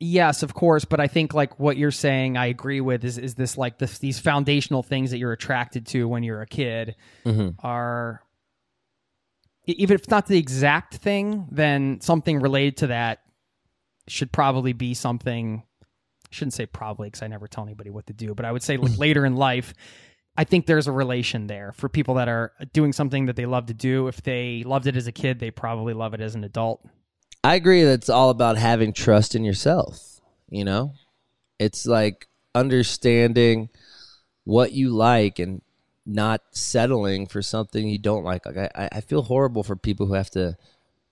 Yes, 0.00 0.44
of 0.44 0.54
course, 0.54 0.84
but 0.84 1.00
I 1.00 1.08
think 1.08 1.34
like 1.34 1.58
what 1.58 1.76
you're 1.76 1.90
saying, 1.90 2.36
I 2.36 2.46
agree 2.46 2.80
with. 2.80 3.04
Is 3.04 3.18
is 3.18 3.34
this 3.34 3.58
like 3.58 3.78
this, 3.78 3.98
these 3.98 4.18
foundational 4.20 4.82
things 4.82 5.10
that 5.10 5.18
you're 5.18 5.32
attracted 5.32 5.86
to 5.88 6.06
when 6.06 6.22
you're 6.22 6.40
a 6.40 6.46
kid 6.46 6.94
mm-hmm. 7.24 7.50
are, 7.66 8.22
e- 9.66 9.74
even 9.78 9.96
if 9.96 10.02
it's 10.02 10.10
not 10.10 10.26
the 10.26 10.38
exact 10.38 10.96
thing, 10.96 11.48
then 11.50 12.00
something 12.00 12.40
related 12.40 12.76
to 12.78 12.86
that 12.88 13.22
should 14.06 14.30
probably 14.30 14.72
be 14.72 14.94
something 14.94 15.64
I 16.30 16.34
shouldn't 16.34 16.54
say 16.54 16.66
probably 16.66 17.08
because 17.08 17.22
I 17.22 17.26
never 17.26 17.48
tell 17.48 17.64
anybody 17.64 17.90
what 17.90 18.06
to 18.06 18.12
do, 18.12 18.34
but 18.34 18.44
I 18.44 18.52
would 18.52 18.62
say 18.62 18.76
like 18.76 18.92
mm-hmm. 18.92 19.00
later 19.00 19.24
in 19.24 19.34
life, 19.34 19.74
I 20.36 20.44
think 20.44 20.66
there's 20.66 20.86
a 20.86 20.92
relation 20.92 21.46
there 21.46 21.72
for 21.72 21.88
people 21.88 22.14
that 22.14 22.28
are 22.28 22.52
doing 22.72 22.92
something 22.92 23.26
that 23.26 23.36
they 23.36 23.46
love 23.46 23.66
to 23.66 23.74
do. 23.74 24.06
If 24.08 24.22
they 24.22 24.62
loved 24.64 24.86
it 24.86 24.96
as 24.96 25.06
a 25.06 25.12
kid, 25.12 25.40
they 25.40 25.50
probably 25.50 25.94
love 25.94 26.14
it 26.14 26.20
as 26.20 26.34
an 26.34 26.44
adult. 26.44 26.84
I 27.44 27.54
agree 27.54 27.84
that 27.84 27.92
it's 27.92 28.08
all 28.08 28.30
about 28.30 28.58
having 28.58 28.92
trust 28.92 29.34
in 29.34 29.44
yourself. 29.44 30.20
You 30.48 30.64
know, 30.64 30.94
it's 31.58 31.86
like 31.86 32.26
understanding 32.54 33.68
what 34.44 34.72
you 34.72 34.90
like 34.90 35.38
and 35.38 35.62
not 36.06 36.40
settling 36.52 37.26
for 37.26 37.42
something 37.42 37.86
you 37.86 37.98
don't 37.98 38.24
like. 38.24 38.46
Like 38.46 38.72
I, 38.74 38.88
I 38.92 39.00
feel 39.02 39.22
horrible 39.22 39.62
for 39.62 39.76
people 39.76 40.06
who 40.06 40.14
have 40.14 40.30
to, 40.30 40.56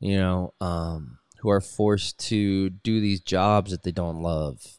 you 0.00 0.16
know, 0.16 0.54
um, 0.60 1.18
who 1.40 1.50
are 1.50 1.60
forced 1.60 2.18
to 2.28 2.70
do 2.70 3.00
these 3.00 3.20
jobs 3.20 3.70
that 3.70 3.82
they 3.82 3.92
don't 3.92 4.22
love 4.22 4.78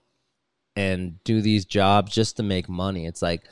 and 0.76 1.24
do 1.24 1.42
these 1.42 1.66
jobs 1.66 2.14
just 2.14 2.38
to 2.38 2.44
make 2.44 2.68
money. 2.68 3.06
It's 3.06 3.22
like 3.22 3.44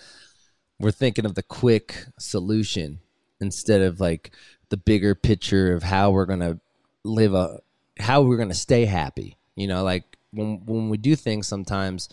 we're 0.79 0.91
thinking 0.91 1.25
of 1.25 1.35
the 1.35 1.43
quick 1.43 2.05
solution 2.19 2.99
instead 3.39 3.81
of 3.81 3.99
like 3.99 4.31
the 4.69 4.77
bigger 4.77 5.15
picture 5.15 5.73
of 5.73 5.83
how 5.83 6.11
we're 6.11 6.25
gonna 6.25 6.59
live 7.03 7.33
a 7.33 7.59
how 7.99 8.21
we're 8.21 8.37
gonna 8.37 8.53
stay 8.53 8.85
happy. 8.85 9.37
You 9.55 9.67
know, 9.67 9.83
like 9.83 10.17
when 10.31 10.65
when 10.65 10.89
we 10.89 10.97
do 10.97 11.15
things 11.15 11.47
sometimes 11.47 12.09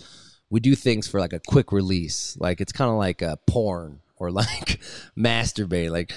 we 0.52 0.60
do 0.60 0.74
things 0.74 1.08
for 1.08 1.18
like 1.18 1.32
a 1.32 1.40
quick 1.40 1.72
release. 1.72 2.36
Like 2.38 2.60
it's 2.60 2.72
kind 2.72 2.90
of 2.90 2.98
like 2.98 3.22
a 3.22 3.38
porn 3.46 4.00
or 4.16 4.30
like 4.30 4.80
masturbate, 5.18 5.90
like 5.90 6.12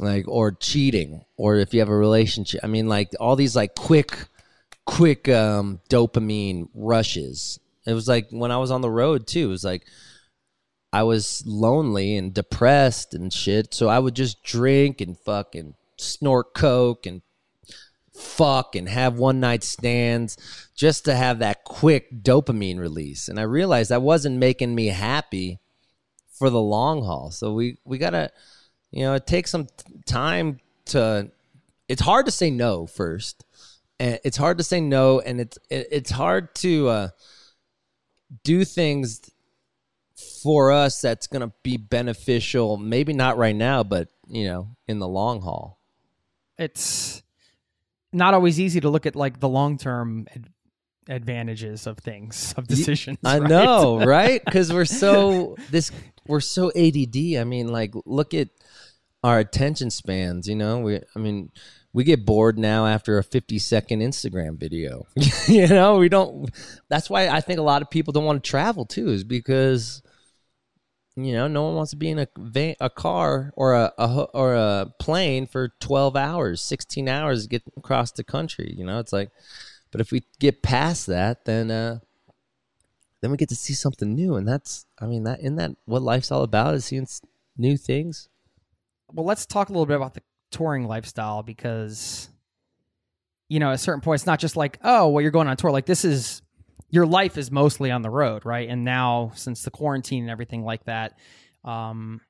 like 0.00 0.26
or 0.26 0.50
cheating, 0.50 1.24
or 1.36 1.56
if 1.56 1.72
you 1.72 1.78
have 1.78 1.88
a 1.88 1.96
relationship. 1.96 2.60
I 2.64 2.66
mean, 2.66 2.88
like 2.88 3.10
all 3.20 3.36
these 3.36 3.54
like 3.54 3.76
quick, 3.76 4.26
quick 4.84 5.28
um, 5.28 5.80
dopamine 5.88 6.68
rushes. 6.74 7.60
It 7.86 7.92
was 7.92 8.08
like 8.08 8.26
when 8.30 8.50
I 8.50 8.58
was 8.58 8.72
on 8.72 8.80
the 8.80 8.90
road 8.90 9.28
too. 9.28 9.44
It 9.44 9.50
was 9.52 9.64
like 9.64 9.86
I 10.92 11.04
was 11.04 11.44
lonely 11.46 12.16
and 12.16 12.34
depressed 12.34 13.14
and 13.14 13.32
shit. 13.32 13.74
So 13.74 13.88
I 13.88 14.00
would 14.00 14.16
just 14.16 14.42
drink 14.42 15.00
and 15.00 15.16
fucking 15.16 15.74
snort 15.98 16.52
coke 16.52 17.06
and 17.06 17.22
fuck 18.18 18.76
and 18.76 18.88
have 18.88 19.18
one 19.18 19.40
night 19.40 19.62
stands 19.62 20.36
just 20.74 21.04
to 21.06 21.14
have 21.14 21.38
that 21.38 21.64
quick 21.64 22.22
dopamine 22.22 22.78
release. 22.78 23.28
And 23.28 23.38
I 23.38 23.42
realized 23.42 23.90
that 23.90 24.02
wasn't 24.02 24.36
making 24.36 24.74
me 24.74 24.88
happy 24.88 25.58
for 26.38 26.50
the 26.50 26.60
long 26.60 27.02
haul. 27.04 27.30
So 27.30 27.52
we 27.52 27.78
we 27.84 27.98
gotta, 27.98 28.30
you 28.90 29.02
know, 29.02 29.14
it 29.14 29.26
takes 29.26 29.50
some 29.50 29.66
time 30.06 30.60
to. 30.86 31.30
It's 31.88 32.02
hard 32.02 32.26
to 32.26 32.32
say 32.32 32.50
no 32.50 32.86
first, 32.86 33.44
and 33.98 34.20
it's 34.24 34.36
hard 34.36 34.58
to 34.58 34.64
say 34.64 34.80
no, 34.80 35.20
and 35.20 35.40
it's 35.40 35.58
it, 35.70 35.88
it's 35.90 36.10
hard 36.10 36.54
to 36.56 36.88
uh, 36.88 37.08
do 38.44 38.64
things 38.64 39.30
for 40.42 40.70
us 40.70 41.00
that's 41.00 41.26
gonna 41.26 41.52
be 41.62 41.76
beneficial. 41.76 42.76
Maybe 42.76 43.12
not 43.12 43.38
right 43.38 43.56
now, 43.56 43.82
but 43.82 44.08
you 44.28 44.44
know, 44.44 44.76
in 44.86 44.98
the 44.98 45.08
long 45.08 45.40
haul. 45.40 45.78
It's 46.58 47.22
not 48.12 48.34
always 48.34 48.58
easy 48.58 48.80
to 48.80 48.90
look 48.90 49.06
at 49.06 49.16
like 49.16 49.40
the 49.40 49.48
long 49.48 49.78
term 49.78 50.26
ad- 50.34 50.50
advantages 51.08 51.86
of 51.86 51.98
things 51.98 52.54
of 52.56 52.66
decisions. 52.66 53.18
I 53.24 53.38
right? 53.40 53.48
know, 53.48 54.04
right? 54.04 54.44
Because 54.44 54.72
we're 54.72 54.84
so 54.84 55.56
this 55.70 55.90
we're 56.26 56.40
so 56.40 56.70
ADD. 56.76 57.36
I 57.38 57.44
mean, 57.44 57.68
like 57.68 57.92
look 58.04 58.34
at 58.34 58.48
our 59.22 59.38
attention 59.38 59.90
spans. 59.90 60.46
You 60.46 60.56
know, 60.56 60.80
we 60.80 61.00
I 61.14 61.18
mean, 61.18 61.50
we 61.92 62.04
get 62.04 62.24
bored 62.24 62.58
now 62.58 62.86
after 62.86 63.18
a 63.18 63.24
fifty 63.24 63.58
second 63.58 64.00
Instagram 64.00 64.58
video. 64.58 65.06
you 65.48 65.66
know, 65.66 65.98
we 65.98 66.08
don't. 66.08 66.50
That's 66.88 67.10
why 67.10 67.28
I 67.28 67.40
think 67.40 67.58
a 67.58 67.62
lot 67.62 67.82
of 67.82 67.90
people 67.90 68.12
don't 68.12 68.24
want 68.24 68.42
to 68.42 68.48
travel 68.48 68.84
too, 68.84 69.08
is 69.10 69.24
because 69.24 70.02
you 71.24 71.32
know 71.32 71.48
no 71.48 71.64
one 71.64 71.74
wants 71.74 71.90
to 71.90 71.96
be 71.96 72.10
in 72.10 72.18
a 72.18 72.28
van, 72.38 72.76
a 72.80 72.90
car 72.90 73.52
or 73.56 73.74
a, 73.74 73.92
a 73.98 74.22
or 74.34 74.54
a 74.54 74.92
plane 74.98 75.46
for 75.46 75.72
twelve 75.80 76.16
hours, 76.16 76.60
sixteen 76.60 77.08
hours 77.08 77.42
to 77.42 77.48
get 77.48 77.62
across 77.76 78.12
the 78.12 78.24
country. 78.24 78.74
You 78.76 78.84
know, 78.84 78.98
it's 78.98 79.12
like. 79.12 79.30
But 79.90 80.02
if 80.02 80.12
we 80.12 80.22
get 80.38 80.62
past 80.62 81.06
that, 81.06 81.46
then 81.46 81.70
uh, 81.70 82.00
then 83.22 83.30
we 83.30 83.38
get 83.38 83.48
to 83.48 83.56
see 83.56 83.72
something 83.72 84.14
new, 84.14 84.36
and 84.36 84.46
that's 84.46 84.84
I 85.00 85.06
mean 85.06 85.24
that 85.24 85.40
isn't 85.40 85.56
that 85.56 85.76
what 85.86 86.02
life's 86.02 86.30
all 86.30 86.42
about 86.42 86.74
is 86.74 86.84
seeing 86.84 87.08
new 87.56 87.76
things. 87.76 88.28
well, 89.12 89.26
let's 89.26 89.46
talk 89.46 89.68
a 89.68 89.72
little 89.72 89.86
bit 89.86 89.96
about 89.96 90.14
the 90.14 90.22
touring 90.50 90.84
lifestyle 90.84 91.42
because, 91.42 92.28
you 93.48 93.58
know, 93.58 93.70
at 93.70 93.74
a 93.74 93.78
certain 93.78 94.00
point, 94.00 94.20
it's 94.20 94.26
not 94.26 94.38
just 94.38 94.56
like, 94.56 94.78
oh, 94.82 95.08
well, 95.08 95.22
you're 95.22 95.30
going 95.30 95.48
on 95.48 95.56
tour. 95.56 95.70
Like, 95.70 95.86
this 95.86 96.04
is 96.04 96.42
your 96.90 97.06
life 97.06 97.36
is 97.36 97.50
mostly 97.50 97.90
on 97.90 98.02
the 98.02 98.10
road, 98.10 98.44
right? 98.44 98.68
And 98.68 98.84
now, 98.84 99.32
since 99.34 99.62
the 99.62 99.70
quarantine 99.70 100.24
and 100.24 100.30
everything 100.30 100.64
like 100.64 100.84
that, 100.84 101.18
um, 101.64 102.20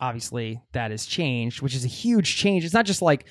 obviously 0.00 0.60
that 0.72 0.90
has 0.90 1.06
changed, 1.06 1.62
which 1.62 1.74
is 1.74 1.84
a 1.84 1.88
huge 1.88 2.36
change. 2.36 2.64
It's 2.64 2.74
not 2.74 2.86
just 2.86 3.02
like 3.02 3.26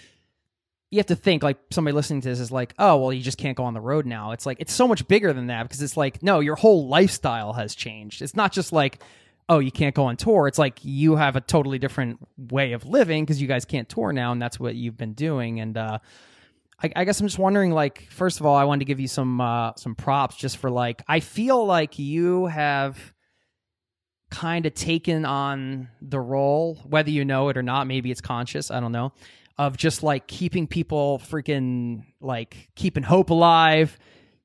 you 0.91 0.99
have 0.99 1.07
to 1.07 1.15
think 1.15 1.43
like 1.43 1.57
somebody 1.71 1.93
listening 1.93 2.21
to 2.21 2.29
this 2.29 2.39
is 2.39 2.51
like, 2.51 2.73
oh, 2.79 2.97
well, 2.97 3.11
you 3.11 3.21
just 3.21 3.37
can't 3.37 3.57
go 3.57 3.63
on 3.65 3.73
the 3.73 3.81
road 3.81 4.05
now. 4.05 4.31
It's 4.31 4.45
like 4.45 4.57
it's 4.59 4.73
so 4.73 4.87
much 4.87 5.07
bigger 5.07 5.33
than 5.33 5.47
that 5.47 5.63
because 5.63 5.81
it's 5.81 5.97
like, 5.97 6.21
no, 6.21 6.39
your 6.39 6.55
whole 6.55 6.87
lifestyle 6.87 7.53
has 7.53 7.75
changed. 7.75 8.21
It's 8.21 8.35
not 8.35 8.51
just 8.51 8.71
like, 8.71 9.01
oh, 9.49 9.59
you 9.59 9.71
can't 9.71 9.93
go 9.95 10.05
on 10.05 10.17
tour. 10.17 10.47
It's 10.47 10.57
like 10.57 10.79
you 10.83 11.15
have 11.15 11.35
a 11.35 11.41
totally 11.41 11.79
different 11.79 12.19
way 12.37 12.73
of 12.73 12.85
living 12.85 13.23
because 13.23 13.41
you 13.41 13.47
guys 13.47 13.65
can't 13.65 13.89
tour 13.89 14.13
now, 14.13 14.31
and 14.31 14.41
that's 14.41 14.59
what 14.59 14.75
you've 14.75 14.97
been 14.97 15.13
doing. 15.13 15.59
And 15.59 15.77
uh, 15.77 15.99
I, 16.83 16.91
I 16.95 17.05
guess 17.05 17.19
I'm 17.19 17.27
just 17.27 17.39
wondering, 17.39 17.71
like, 17.71 18.07
first 18.09 18.39
of 18.39 18.45
all, 18.45 18.55
I 18.55 18.65
wanted 18.65 18.79
to 18.79 18.85
give 18.85 18.99
you 18.99 19.07
some 19.07 19.39
uh, 19.39 19.73
some 19.75 19.95
props 19.95 20.35
just 20.35 20.57
for 20.57 20.69
like, 20.69 21.01
I 21.07 21.21
feel 21.21 21.65
like 21.65 21.97
you 21.97 22.47
have 22.47 23.13
kind 24.29 24.65
of 24.65 24.73
taken 24.73 25.23
on 25.23 25.87
the 26.01 26.19
role, 26.19 26.75
whether 26.83 27.09
you 27.09 27.23
know 27.23 27.47
it 27.49 27.57
or 27.57 27.63
not. 27.63 27.87
Maybe 27.87 28.11
it's 28.11 28.21
conscious. 28.21 28.71
I 28.71 28.79
don't 28.79 28.91
know. 28.91 29.13
Of 29.57 29.77
just 29.77 30.03
like 30.03 30.27
keeping 30.27 30.67
people 30.67 31.21
freaking 31.23 32.03
like 32.19 32.69
keeping 32.75 33.03
hope 33.03 33.29
alive, 33.29 33.97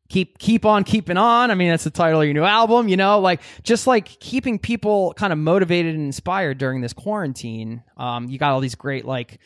keep 0.08 0.38
keep 0.38 0.64
on 0.64 0.84
keeping 0.84 1.16
on. 1.16 1.50
I 1.50 1.56
mean, 1.56 1.70
that's 1.70 1.82
the 1.82 1.90
title 1.90 2.20
of 2.20 2.26
your 2.26 2.34
new 2.34 2.44
album. 2.44 2.86
You 2.86 2.96
know, 2.96 3.18
like 3.18 3.40
just 3.64 3.88
like 3.88 4.06
keeping 4.20 4.60
people 4.60 5.14
kind 5.14 5.32
of 5.32 5.38
motivated 5.40 5.96
and 5.96 6.04
inspired 6.04 6.58
during 6.58 6.80
this 6.80 6.92
quarantine. 6.92 7.82
Um, 7.96 8.28
you 8.28 8.38
got 8.38 8.52
all 8.52 8.60
these 8.60 8.76
great 8.76 9.04
like. 9.04 9.40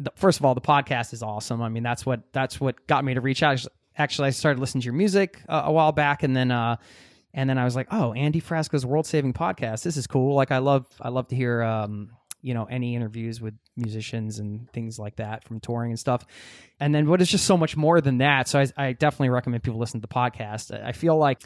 The, 0.00 0.12
first 0.16 0.38
of 0.38 0.44
all, 0.44 0.54
the 0.54 0.60
podcast 0.60 1.12
is 1.12 1.22
awesome. 1.22 1.62
I 1.62 1.68
mean, 1.68 1.82
that's 1.82 2.04
what 2.04 2.22
that's 2.32 2.60
what 2.60 2.86
got 2.86 3.04
me 3.04 3.14
to 3.14 3.20
reach 3.20 3.42
out. 3.42 3.64
Actually, 3.96 4.28
I 4.28 4.30
started 4.30 4.60
listening 4.60 4.82
to 4.82 4.86
your 4.86 4.94
music 4.94 5.40
uh, 5.48 5.62
a 5.66 5.72
while 5.72 5.92
back, 5.92 6.22
and 6.22 6.34
then 6.34 6.50
uh, 6.50 6.76
and 7.34 7.48
then 7.48 7.58
I 7.58 7.64
was 7.64 7.76
like, 7.76 7.88
oh, 7.90 8.12
Andy 8.12 8.40
Frasco's 8.40 8.84
world 8.84 9.06
saving 9.06 9.32
podcast. 9.32 9.82
This 9.82 9.96
is 9.96 10.06
cool. 10.06 10.34
Like 10.34 10.50
I 10.50 10.58
love 10.58 10.86
I 11.00 11.10
love 11.10 11.28
to 11.28 11.36
hear 11.36 11.62
um, 11.62 12.10
you 12.42 12.54
know, 12.54 12.64
any 12.64 12.94
interviews 12.94 13.40
with 13.40 13.54
musicians 13.76 14.38
and 14.38 14.70
things 14.72 14.98
like 14.98 15.16
that 15.16 15.44
from 15.44 15.60
touring 15.60 15.92
and 15.92 15.98
stuff. 15.98 16.24
And 16.78 16.94
then 16.94 17.08
what 17.08 17.20
is 17.20 17.28
just 17.28 17.44
so 17.44 17.56
much 17.56 17.76
more 17.76 18.00
than 18.00 18.18
that. 18.18 18.48
So 18.48 18.60
I, 18.60 18.66
I 18.76 18.92
definitely 18.92 19.30
recommend 19.30 19.62
people 19.62 19.78
listen 19.78 20.00
to 20.00 20.06
the 20.06 20.12
podcast. 20.12 20.72
I 20.72 20.92
feel 20.92 21.16
like 21.16 21.42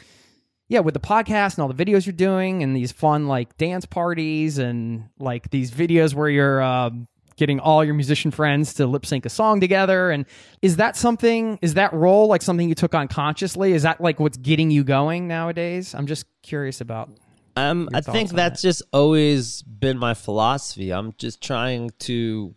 yeah, 0.67 0.79
with 0.79 0.95
the 0.95 0.99
podcast 0.99 1.55
and 1.55 1.59
all 1.59 1.71
the 1.71 1.85
videos 1.85 2.05
you're 2.05 2.13
doing 2.13 2.63
and 2.63 2.75
these 2.75 2.91
fun 2.91 3.27
like 3.27 3.55
dance 3.57 3.85
parties 3.85 4.57
and 4.57 5.09
like 5.19 5.51
these 5.51 5.69
videos 5.71 6.15
where 6.15 6.29
you're 6.29 6.61
um, 6.61 7.07
getting 7.37 7.59
all 7.59 7.83
your 7.83 7.93
musician 7.93 8.31
friends 8.31 8.73
to 8.75 8.87
lip 8.87 9.05
sync 9.05 9.25
a 9.25 9.29
song 9.29 9.59
together. 9.59 10.11
And 10.11 10.25
is 10.61 10.77
that 10.77 10.95
something, 10.95 11.59
is 11.61 11.73
that 11.73 11.93
role 11.93 12.27
like 12.27 12.41
something 12.41 12.69
you 12.69 12.75
took 12.75 12.95
on 12.95 13.07
consciously? 13.07 13.73
Is 13.73 13.83
that 13.83 14.01
like 14.01 14.19
what's 14.19 14.37
getting 14.37 14.71
you 14.71 14.83
going 14.83 15.27
nowadays? 15.27 15.93
I'm 15.93 16.07
just 16.07 16.25
curious 16.41 16.81
about. 16.81 17.09
Um, 17.57 17.89
I 17.93 18.01
think 18.01 18.31
that's 18.31 18.61
just 18.61 18.83
always 18.91 19.61
been 19.61 19.97
my 19.97 20.13
philosophy. 20.13 20.91
I'm 20.91 21.13
just 21.17 21.41
trying 21.41 21.91
to 21.99 22.53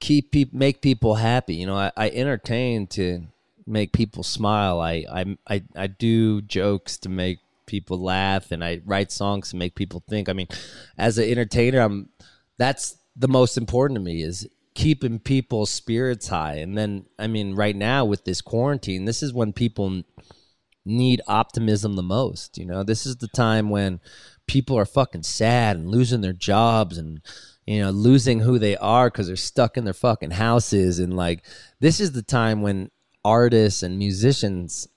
keep 0.00 0.32
peop 0.32 0.52
make 0.52 0.80
people 0.80 1.14
happy. 1.14 1.54
You 1.54 1.66
know, 1.66 1.76
I, 1.76 1.92
I 1.96 2.10
entertain 2.10 2.88
to 2.88 3.22
make 3.66 3.92
people 3.92 4.24
smile. 4.24 4.80
I, 4.80 5.04
I 5.10 5.36
I 5.46 5.62
I 5.76 5.86
do 5.86 6.42
jokes 6.42 6.96
to 6.98 7.08
make 7.08 7.38
people 7.66 7.98
laugh, 8.00 8.50
and 8.50 8.64
I 8.64 8.80
write 8.84 9.12
songs 9.12 9.50
to 9.50 9.56
make 9.56 9.76
people 9.76 10.02
think. 10.08 10.28
I 10.28 10.32
mean, 10.32 10.48
as 10.96 11.18
an 11.18 11.28
entertainer, 11.28 11.80
I'm 11.80 12.08
that's 12.56 12.97
the 13.18 13.28
most 13.28 13.58
important 13.58 13.96
to 13.96 14.04
me 14.04 14.22
is 14.22 14.48
keeping 14.74 15.18
people's 15.18 15.70
spirits 15.70 16.28
high. 16.28 16.54
And 16.54 16.78
then, 16.78 17.06
I 17.18 17.26
mean, 17.26 17.54
right 17.54 17.74
now 17.74 18.04
with 18.04 18.24
this 18.24 18.40
quarantine, 18.40 19.04
this 19.04 19.22
is 19.22 19.34
when 19.34 19.52
people 19.52 20.02
need 20.86 21.20
optimism 21.26 21.96
the 21.96 22.02
most. 22.02 22.56
You 22.56 22.64
know, 22.64 22.84
this 22.84 23.04
is 23.04 23.16
the 23.16 23.28
time 23.28 23.70
when 23.70 24.00
people 24.46 24.78
are 24.78 24.86
fucking 24.86 25.24
sad 25.24 25.76
and 25.76 25.90
losing 25.90 26.20
their 26.20 26.32
jobs 26.32 26.96
and 26.96 27.20
you 27.66 27.80
know 27.80 27.90
losing 27.90 28.40
who 28.40 28.58
they 28.58 28.76
are 28.78 29.10
because 29.10 29.26
they're 29.26 29.36
stuck 29.36 29.76
in 29.76 29.84
their 29.84 29.92
fucking 29.92 30.30
houses 30.30 30.98
and 30.98 31.14
like 31.14 31.44
this 31.80 32.00
is 32.00 32.12
the 32.12 32.22
time 32.22 32.62
when 32.62 32.90
artists 33.24 33.82
and 33.82 33.98
musicians 33.98 34.88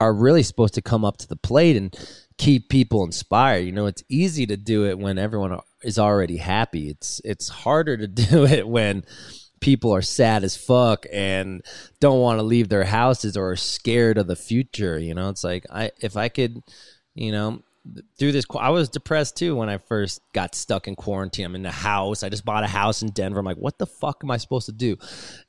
are 0.00 0.12
really 0.12 0.42
supposed 0.42 0.74
to 0.74 0.82
come 0.82 1.02
up 1.02 1.16
to 1.16 1.26
the 1.26 1.36
plate 1.36 1.76
and 1.76 1.96
keep 2.38 2.68
people 2.68 3.04
inspired. 3.04 3.60
You 3.60 3.72
know, 3.72 3.86
it's 3.86 4.04
easy 4.08 4.46
to 4.46 4.56
do 4.56 4.86
it 4.86 4.98
when 4.98 5.18
everyone 5.18 5.58
is 5.82 5.98
already 5.98 6.38
happy. 6.38 6.88
It's 6.88 7.20
it's 7.24 7.48
harder 7.48 7.96
to 7.96 8.06
do 8.08 8.44
it 8.46 8.66
when 8.68 9.04
people 9.60 9.94
are 9.94 10.02
sad 10.02 10.44
as 10.44 10.56
fuck 10.56 11.06
and 11.10 11.64
don't 11.98 12.20
want 12.20 12.38
to 12.38 12.42
leave 12.42 12.68
their 12.68 12.84
houses 12.84 13.34
or 13.36 13.52
are 13.52 13.56
scared 13.56 14.18
of 14.18 14.26
the 14.26 14.36
future. 14.36 14.98
You 14.98 15.14
know, 15.14 15.28
it's 15.30 15.44
like 15.44 15.64
I 15.70 15.90
if 16.00 16.16
I 16.16 16.28
could, 16.28 16.62
you 17.14 17.32
know, 17.32 17.62
through 18.18 18.32
this, 18.32 18.44
I 18.58 18.70
was 18.70 18.88
depressed 18.88 19.36
too 19.36 19.56
when 19.56 19.68
I 19.68 19.78
first 19.78 20.20
got 20.32 20.54
stuck 20.54 20.88
in 20.88 20.96
quarantine. 20.96 21.44
I'm 21.44 21.54
in 21.54 21.62
the 21.62 21.70
house. 21.70 22.22
I 22.22 22.30
just 22.30 22.44
bought 22.44 22.64
a 22.64 22.68
house 22.68 23.02
in 23.02 23.10
Denver. 23.10 23.40
I'm 23.40 23.44
like, 23.44 23.58
what 23.58 23.78
the 23.78 23.86
fuck 23.86 24.20
am 24.22 24.30
I 24.30 24.38
supposed 24.38 24.66
to 24.66 24.72
do? 24.72 24.96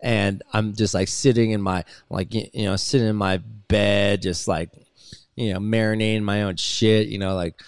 And 0.01 0.43
I'm 0.51 0.75
just 0.75 0.93
like 0.93 1.07
sitting 1.07 1.51
in 1.51 1.61
my 1.61 1.83
like 2.09 2.33
you 2.33 2.65
know 2.65 2.75
sitting 2.75 3.07
in 3.07 3.15
my 3.15 3.37
bed, 3.37 4.21
just 4.21 4.47
like 4.47 4.69
you 5.35 5.53
know 5.53 5.59
marinating 5.59 6.23
my 6.23 6.43
own 6.43 6.55
shit. 6.57 7.07
You 7.07 7.17
know, 7.17 7.35
like 7.35 7.61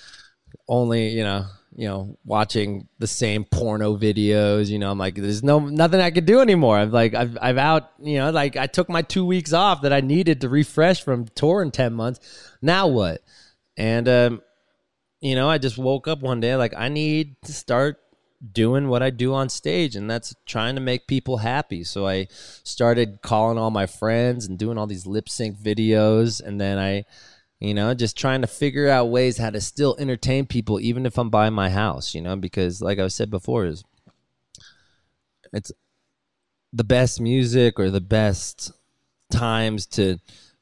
only 0.67 1.09
you 1.09 1.23
know 1.23 1.45
you 1.77 1.87
know 1.87 2.17
watching 2.25 2.87
the 2.97 3.07
same 3.07 3.45
porno 3.45 3.95
videos 3.95 4.67
you 4.67 4.79
know 4.79 4.89
i'm 4.89 4.97
like 4.97 5.13
there's 5.13 5.43
no 5.43 5.59
nothing 5.59 6.01
i 6.01 6.11
could 6.11 6.25
do 6.25 6.41
anymore. 6.41 6.77
I've 6.77 6.91
like 6.91 7.13
i've, 7.13 7.37
I've 7.39 7.57
out 7.57 7.91
you 7.99 8.17
know 8.17 8.31
like 8.31 8.57
i 8.57 8.65
took 8.65 8.89
my 8.89 9.03
two 9.03 9.25
weeks 9.25 9.53
off 9.53 9.83
that 9.83 9.93
i 9.93 10.01
needed 10.01 10.41
to 10.41 10.49
refresh 10.49 11.03
from 11.03 11.27
tour 11.29 11.61
in 11.61 11.71
10 11.71 11.93
months. 11.93 12.19
Now 12.61 12.87
what? 12.87 13.21
And 13.77 14.09
um 14.09 14.41
you 15.21 15.35
know 15.35 15.49
i 15.49 15.57
just 15.57 15.77
woke 15.77 16.07
up 16.07 16.19
one 16.19 16.39
day 16.39 16.55
like 16.55 16.73
i 16.75 16.89
need 16.89 17.35
to 17.43 17.53
start 17.53 17.97
doing 18.51 18.87
what 18.87 19.01
i 19.01 19.09
do 19.09 19.33
on 19.33 19.49
stage 19.49 19.95
and 19.95 20.09
that's 20.09 20.35
trying 20.45 20.75
to 20.75 20.81
make 20.81 21.07
people 21.07 21.37
happy. 21.37 21.83
So 21.83 22.07
i 22.07 22.27
started 22.63 23.21
calling 23.21 23.59
all 23.59 23.71
my 23.71 23.85
friends 23.85 24.47
and 24.47 24.57
doing 24.57 24.79
all 24.79 24.87
these 24.87 25.05
lip 25.05 25.29
sync 25.29 25.57
videos 25.59 26.41
and 26.41 26.59
then 26.59 26.79
i 26.79 27.05
you 27.59 27.73
know 27.73 27.93
just 27.93 28.17
trying 28.17 28.41
to 28.41 28.47
figure 28.47 28.89
out 28.89 29.09
ways 29.09 29.37
how 29.37 29.49
to 29.49 29.59
still 29.59 29.95
entertain 29.99 30.45
people 30.45 30.79
even 30.79 31.05
if 31.05 31.17
i'm 31.17 31.29
by 31.29 31.49
my 31.49 31.69
house 31.69 32.13
you 32.13 32.21
know 32.21 32.35
because 32.35 32.81
like 32.81 32.99
i 32.99 33.07
said 33.07 33.29
before 33.29 33.65
is 33.65 33.83
it's 35.53 35.71
the 36.73 36.83
best 36.83 37.19
music 37.19 37.79
or 37.79 37.89
the 37.89 38.01
best 38.01 38.71
times 39.31 39.85
to 39.85 40.17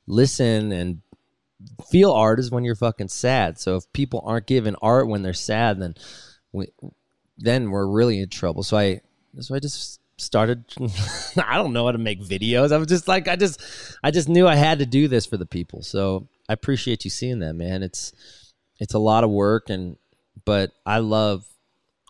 listen 0.08 0.72
and 0.72 1.02
feel 1.90 2.12
art 2.12 2.40
is 2.40 2.52
when 2.52 2.64
you're 2.64 2.76
fucking 2.76 3.08
sad. 3.08 3.60
So 3.60 3.76
if 3.76 3.92
people 3.94 4.24
aren't 4.26 4.48
giving 4.48 4.76
art 4.82 5.08
when 5.08 5.22
they're 5.22 5.34
sad 5.34 5.80
then 5.80 5.96
we, 6.52 6.68
then 7.38 7.72
we're 7.72 7.88
really 7.88 8.20
in 8.20 8.30
trouble. 8.30 8.64
So 8.64 8.78
i 8.78 9.02
so 9.40 9.56
i 9.56 9.60
just 9.60 10.00
started 10.18 10.64
i 11.38 11.58
don't 11.58 11.74
know 11.74 11.86
how 11.86 11.92
to 11.92 11.98
make 11.98 12.22
videos. 12.22 12.72
I 12.72 12.78
was 12.78 12.88
just 12.88 13.08
like 13.08 13.28
i 13.28 13.36
just 13.36 13.62
i 14.04 14.12
just 14.12 14.30
knew 14.30 14.48
i 14.48 14.56
had 14.56 14.80
to 14.80 14.86
do 14.86 15.08
this 15.08 15.26
for 15.26 15.38
the 15.38 15.46
people. 15.46 15.82
So 15.82 16.28
i 16.50 16.54
appreciate 16.54 17.04
you 17.04 17.10
seeing 17.10 17.40
that 17.40 17.54
man. 17.54 17.84
It's 17.84 18.14
it's 18.80 18.94
a 18.94 19.00
lot 19.00 19.24
of 19.24 19.30
work 19.30 19.70
and 19.70 19.98
but 20.44 20.72
i 20.86 21.00
love 21.00 21.46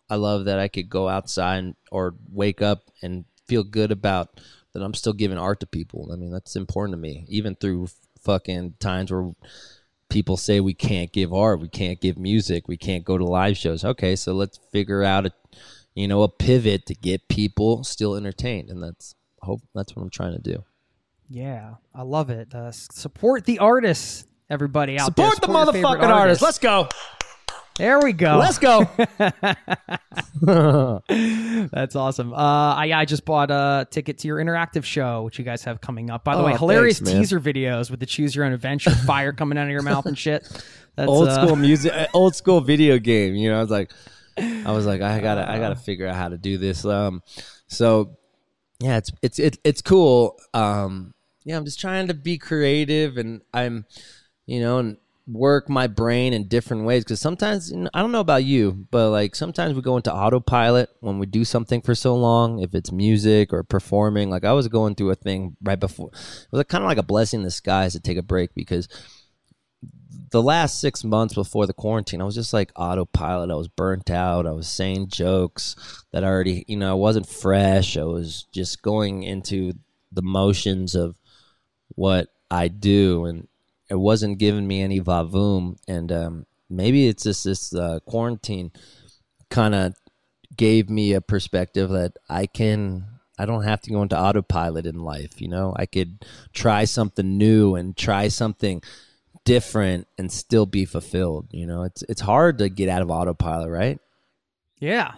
i 0.10 0.16
love 0.16 0.46
that 0.46 0.60
i 0.60 0.68
could 0.68 0.90
go 0.90 1.08
outside 1.08 1.58
and, 1.58 1.76
or 1.92 2.16
wake 2.32 2.62
up 2.62 2.84
and 3.02 3.26
feel 3.48 3.64
good 3.64 3.92
about 3.92 4.42
that 4.74 4.82
i'm 4.84 4.94
still 4.94 5.14
giving 5.14 5.38
art 5.38 5.60
to 5.62 5.68
people. 5.68 6.10
I 6.12 6.16
mean 6.16 6.32
that's 6.32 6.56
important 6.56 6.94
to 6.94 7.02
me. 7.02 7.26
Even 7.30 7.56
through 7.56 7.88
fucking 8.22 8.76
times 8.80 9.12
where 9.12 9.32
people 10.10 10.38
say 10.38 10.60
we 10.60 10.74
can't 10.74 11.12
give 11.12 11.34
art 11.34 11.60
we 11.60 11.68
can't 11.70 12.02
give 12.02 12.18
music 12.18 12.68
we 12.68 12.78
can't 12.78 13.06
go 13.06 13.18
to 13.18 13.26
live 13.26 13.58
shows. 13.58 13.86
Okay 13.86 14.16
so 14.16 14.34
let's 14.34 14.60
figure 14.72 15.04
out 15.04 15.28
a 15.28 15.32
you 15.94 16.08
know 16.08 16.24
a 16.24 16.30
pivot 16.30 16.86
to 16.88 16.96
get 16.96 17.30
people 17.30 17.84
still 17.84 18.16
entertained. 18.16 18.70
And 18.70 18.84
that's 18.84 19.16
hope 19.42 19.62
that's 19.74 19.96
what 19.96 20.02
i'm 20.02 20.10
trying 20.10 20.34
to 20.34 20.42
do 20.42 20.64
Yeah, 21.30 21.76
I 21.94 22.04
love 22.04 22.30
it. 22.30 22.54
Uh, 22.54 22.72
support 22.72 23.46
the 23.46 23.60
artists, 23.60 24.26
everybody 24.50 25.00
out 25.00 25.16
there. 25.16 25.32
support 25.32 25.42
the 25.42 25.48
motherfucking 25.82 26.08
artists 26.08 26.44
let's 26.44 26.60
go 26.60 26.88
There 27.78 28.00
we 28.00 28.14
go. 28.14 28.38
let's 28.38 28.58
go 28.60 28.88
That's 31.72 31.96
awesome. 31.96 32.34
Uh, 32.34 32.38
I 32.76 32.92
I 32.94 33.06
just 33.06 33.26
bought 33.26 33.52
a 33.52 33.88
ticket 33.90 34.20
to 34.20 34.28
your 34.28 34.38
interactive 34.38 34.84
show, 34.84 35.24
which 35.24 35.40
you 35.40 35.46
guys 35.46 35.64
have 35.64 35.82
coming 35.82 36.10
up. 36.10 36.24
By 36.24 36.36
the 36.36 36.42
Oh, 36.42 36.46
way, 36.46 36.56
hilarious 36.56 37.00
thanks, 37.00 37.12
teaser 37.12 37.40
videos 37.40 37.90
with 37.90 38.00
the 38.00 38.06
choose 38.06 38.36
your 38.36 38.46
own 38.46 38.54
adventure, 38.54 38.92
fire 39.08 39.34
coming 39.34 39.58
out 39.58 39.66
of 39.66 39.72
your 39.72 39.82
mouth 39.82 40.06
and 40.06 40.18
shit. 40.18 40.44
That's, 40.96 41.10
old 41.10 41.28
uh, 41.28 41.46
school 41.46 41.56
music 41.58 41.92
uh, 41.94 42.08
old 42.14 42.36
school 42.36 42.62
video 42.62 42.98
game 43.00 43.36
you 43.36 43.50
know 43.50 43.58
i 43.58 43.62
was 43.62 43.70
like 43.70 43.92
i 44.38 44.72
was 44.72 44.86
like 44.86 45.02
i 45.02 45.20
gotta 45.20 45.50
i 45.50 45.60
gotta 45.60 45.76
figure 45.76 46.08
out 46.08 46.16
how 46.16 46.30
to 46.30 46.38
do 46.38 46.58
this 46.58 46.86
um 46.86 47.22
so 47.68 48.16
yeah 48.80 48.96
it's 48.96 49.12
it's 49.22 49.38
it, 49.38 49.58
it's 49.66 49.82
cool 49.82 50.38
um 50.54 51.14
yeah 51.46 51.56
i'm 51.56 51.64
just 51.64 51.80
trying 51.80 52.08
to 52.08 52.14
be 52.14 52.38
creative 52.38 53.18
and 53.18 53.42
i'm 53.54 53.86
you 54.46 54.60
know 54.60 54.80
and 54.80 54.98
work 55.28 55.68
my 55.70 55.88
brain 55.88 56.34
in 56.34 56.48
different 56.48 56.86
ways 56.86 57.04
because 57.04 57.20
sometimes 57.20 57.74
i 57.94 58.02
don't 58.02 58.12
know 58.12 58.20
about 58.20 58.44
you 58.44 58.86
but 58.92 59.10
like 59.10 59.36
sometimes 59.36 59.74
we 59.74 59.82
go 59.82 59.98
into 59.98 60.14
autopilot 60.14 60.88
when 61.00 61.18
we 61.18 61.26
do 61.26 61.44
something 61.44 61.82
for 61.82 61.96
so 61.96 62.14
long 62.14 62.60
if 62.60 62.76
it's 62.76 62.92
music 62.92 63.52
or 63.52 63.64
performing 63.64 64.30
like 64.30 64.44
i 64.44 64.54
was 64.54 64.68
going 64.68 64.94
through 64.94 65.10
a 65.10 65.16
thing 65.16 65.56
right 65.64 65.80
before 65.80 66.10
it 66.14 66.48
was 66.52 66.64
kind 66.66 66.84
of 66.84 66.88
like 66.88 67.00
a 67.00 67.04
blessing 67.04 67.40
in 67.40 67.44
disguise 67.44 67.94
to 67.94 68.00
take 68.00 68.18
a 68.18 68.24
break 68.24 68.54
because 68.54 68.88
the 70.32 70.44
last 70.44 70.82
six 70.82 71.04
months 71.04 71.34
before 71.34 71.66
the 71.66 71.74
quarantine, 71.74 72.22
I 72.22 72.26
was 72.26 72.36
just 72.36 72.54
like 72.54 72.72
autopilot. 72.76 73.52
I 73.52 73.56
was 73.56 73.70
burnt 73.70 74.10
out. 74.10 74.46
I 74.46 74.52
was 74.52 74.68
saying 74.68 75.08
jokes 75.08 75.76
that 76.12 76.26
already, 76.26 76.66
you 76.68 76.76
know, 76.76 76.92
I 76.92 76.94
wasn't 76.94 77.30
fresh. 77.30 77.96
I 77.96 78.04
was 78.04 78.46
just 78.52 78.82
going 78.82 79.24
into 79.24 79.74
the 80.12 80.22
motions 80.22 80.94
of 80.94 81.16
what 81.90 82.30
I 82.50 82.68
do, 82.68 83.26
and 83.26 83.48
it 83.90 83.96
wasn't 83.96 84.40
giving 84.40 84.68
me 84.68 84.82
any 84.82 85.00
vavoom. 85.00 85.78
And 85.88 86.12
um, 86.12 86.46
maybe 86.70 87.08
it's 87.08 87.24
just 87.24 87.44
this 87.44 87.74
uh, 87.74 88.00
quarantine 88.06 88.72
kind 89.50 89.76
of 89.76 89.94
gave 90.56 90.90
me 90.90 91.14
a 91.14 91.22
perspective 91.22 91.90
that 91.90 92.18
I 92.30 92.46
can. 92.46 93.06
I 93.38 93.46
don't 93.46 93.64
have 93.64 93.82
to 93.82 93.92
go 93.92 94.02
into 94.02 94.18
autopilot 94.18 94.86
in 94.86 95.00
life, 95.00 95.42
you 95.42 95.50
know. 95.50 95.74
I 95.76 95.86
could 95.86 96.26
try 96.54 96.86
something 96.86 97.38
new 97.38 97.76
and 97.76 97.96
try 97.96 98.30
something 98.30 98.82
different 99.44 100.08
and 100.18 100.32
still 100.32 100.66
be 100.66 100.86
fulfilled. 100.86 101.48
You 101.52 101.68
know, 101.68 101.84
it's 101.84 102.04
it's 102.04 102.22
hard 102.22 102.60
to 102.60 102.70
get 102.70 102.90
out 102.90 103.02
of 103.02 103.12
autopilot, 103.12 103.70
right? 103.70 104.00
Yeah. 104.80 105.14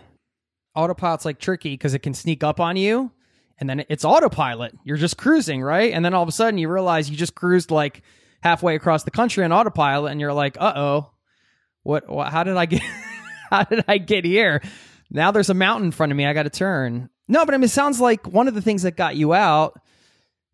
Autopilot's 0.76 1.26
like 1.26 1.40
tricky 1.40 1.72
because 1.72 1.94
it 1.94 2.00
can 2.00 2.14
sneak 2.14 2.44
up 2.44 2.60
on 2.60 2.76
you 2.76 3.12
and 3.60 3.70
then 3.70 3.86
it's 3.90 4.06
autopilot. 4.06 4.74
You're 4.84 4.98
just 4.98 5.18
cruising, 5.18 5.62
right? 5.62 5.94
And 5.94 6.04
then 6.04 6.14
all 6.14 6.24
of 6.24 6.30
a 6.30 6.34
sudden 6.34 6.58
you 6.58 6.70
realize 6.70 7.10
you 7.10 7.18
just 7.18 7.36
cruised 7.36 7.72
like 7.72 8.02
halfway 8.42 8.76
across 8.76 9.04
the 9.04 9.12
country 9.12 9.44
on 9.44 9.52
autopilot 9.52 10.12
and 10.12 10.22
you're 10.22 10.34
like, 10.34 10.58
uh 10.60 10.74
oh, 10.76 11.12
what, 11.84 12.08
what, 12.10 12.32
how 12.32 12.44
did 12.44 12.58
I 12.58 12.66
get, 12.66 12.82
how 13.50 13.64
did 13.64 13.86
I 13.88 13.98
get 13.98 14.26
here? 14.26 14.62
Now 15.10 15.32
there's 15.32 15.50
a 15.50 15.56
mountain 15.56 15.88
in 15.88 15.92
front 15.92 16.12
of 16.12 16.18
me. 16.18 16.26
I 16.26 16.34
got 16.34 16.44
to 16.44 16.50
turn. 16.50 17.10
No, 17.28 17.46
but 17.46 17.54
I 17.54 17.58
mean, 17.58 17.66
it 17.66 17.72
sounds 17.72 18.00
like 18.00 18.28
one 18.28 18.48
of 18.48 18.54
the 18.54 18.62
things 18.62 18.84
that 18.84 18.96
got 18.96 19.16
you 19.16 19.34
out 19.34 19.80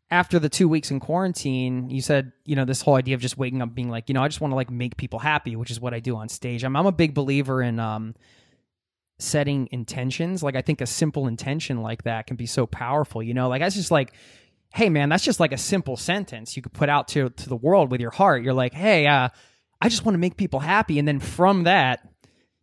after 0.10 0.38
the 0.38 0.49
two 0.49 0.70
weeks 0.70 0.91
in 0.91 0.99
quarantine, 0.99 1.89
you 1.89 2.01
said, 2.01 2.32
you 2.45 2.56
know, 2.56 2.66
this 2.66 2.82
whole 2.82 2.95
idea 2.95 3.16
of 3.16 3.22
just 3.22 3.38
waking 3.38 3.62
up 3.62 3.74
being 3.74 3.89
like, 3.89 4.10
you 4.10 4.14
know, 4.14 4.24
I 4.24 4.28
just 4.28 4.41
want 4.41 4.51
to 4.51 4.56
like 4.56 4.70
make 4.70 4.95
people 4.95 5.20
happy, 5.20 5.56
which 5.56 5.72
is 5.72 5.80
what 5.80 5.93
I 5.93 5.99
do 5.99 6.16
on 6.16 6.30
stage. 6.30 6.64
I'm, 6.64 6.76
I'm 6.76 6.86
a 6.86 6.91
big 6.91 7.16
believer 7.16 7.62
in, 7.62 7.80
um, 7.80 8.16
setting 9.24 9.67
intentions. 9.71 10.43
Like 10.43 10.55
I 10.55 10.61
think 10.61 10.82
a 10.82 10.86
simple 10.86 11.28
intention 11.28 11.82
like 11.82 12.03
that 12.03 12.28
can 12.28 12.36
be 12.36 12.45
so 12.45 12.65
powerful. 12.67 13.24
You 13.24 13.34
know, 13.34 13.49
like 13.49 13.61
that's 13.61 13.76
just 13.76 13.91
like, 13.91 14.13
hey 14.74 14.89
man, 14.89 15.09
that's 15.09 15.24
just 15.24 15.39
like 15.39 15.53
a 15.53 15.57
simple 15.57 15.97
sentence 15.97 16.55
you 16.55 16.61
could 16.61 16.74
put 16.74 16.89
out 16.89 17.07
to 17.09 17.30
to 17.30 17.49
the 17.49 17.55
world 17.55 17.91
with 17.91 18.01
your 18.01 18.11
heart. 18.11 18.43
You're 18.43 18.53
like, 18.53 18.74
hey, 18.74 19.07
uh, 19.07 19.30
I 19.82 19.89
just 19.89 20.05
want 20.05 20.13
to 20.13 20.19
make 20.19 20.38
people 20.38 20.59
happy, 20.59 20.99
and 20.99 21.07
then 21.07 21.19
from 21.19 21.63
that, 21.63 22.07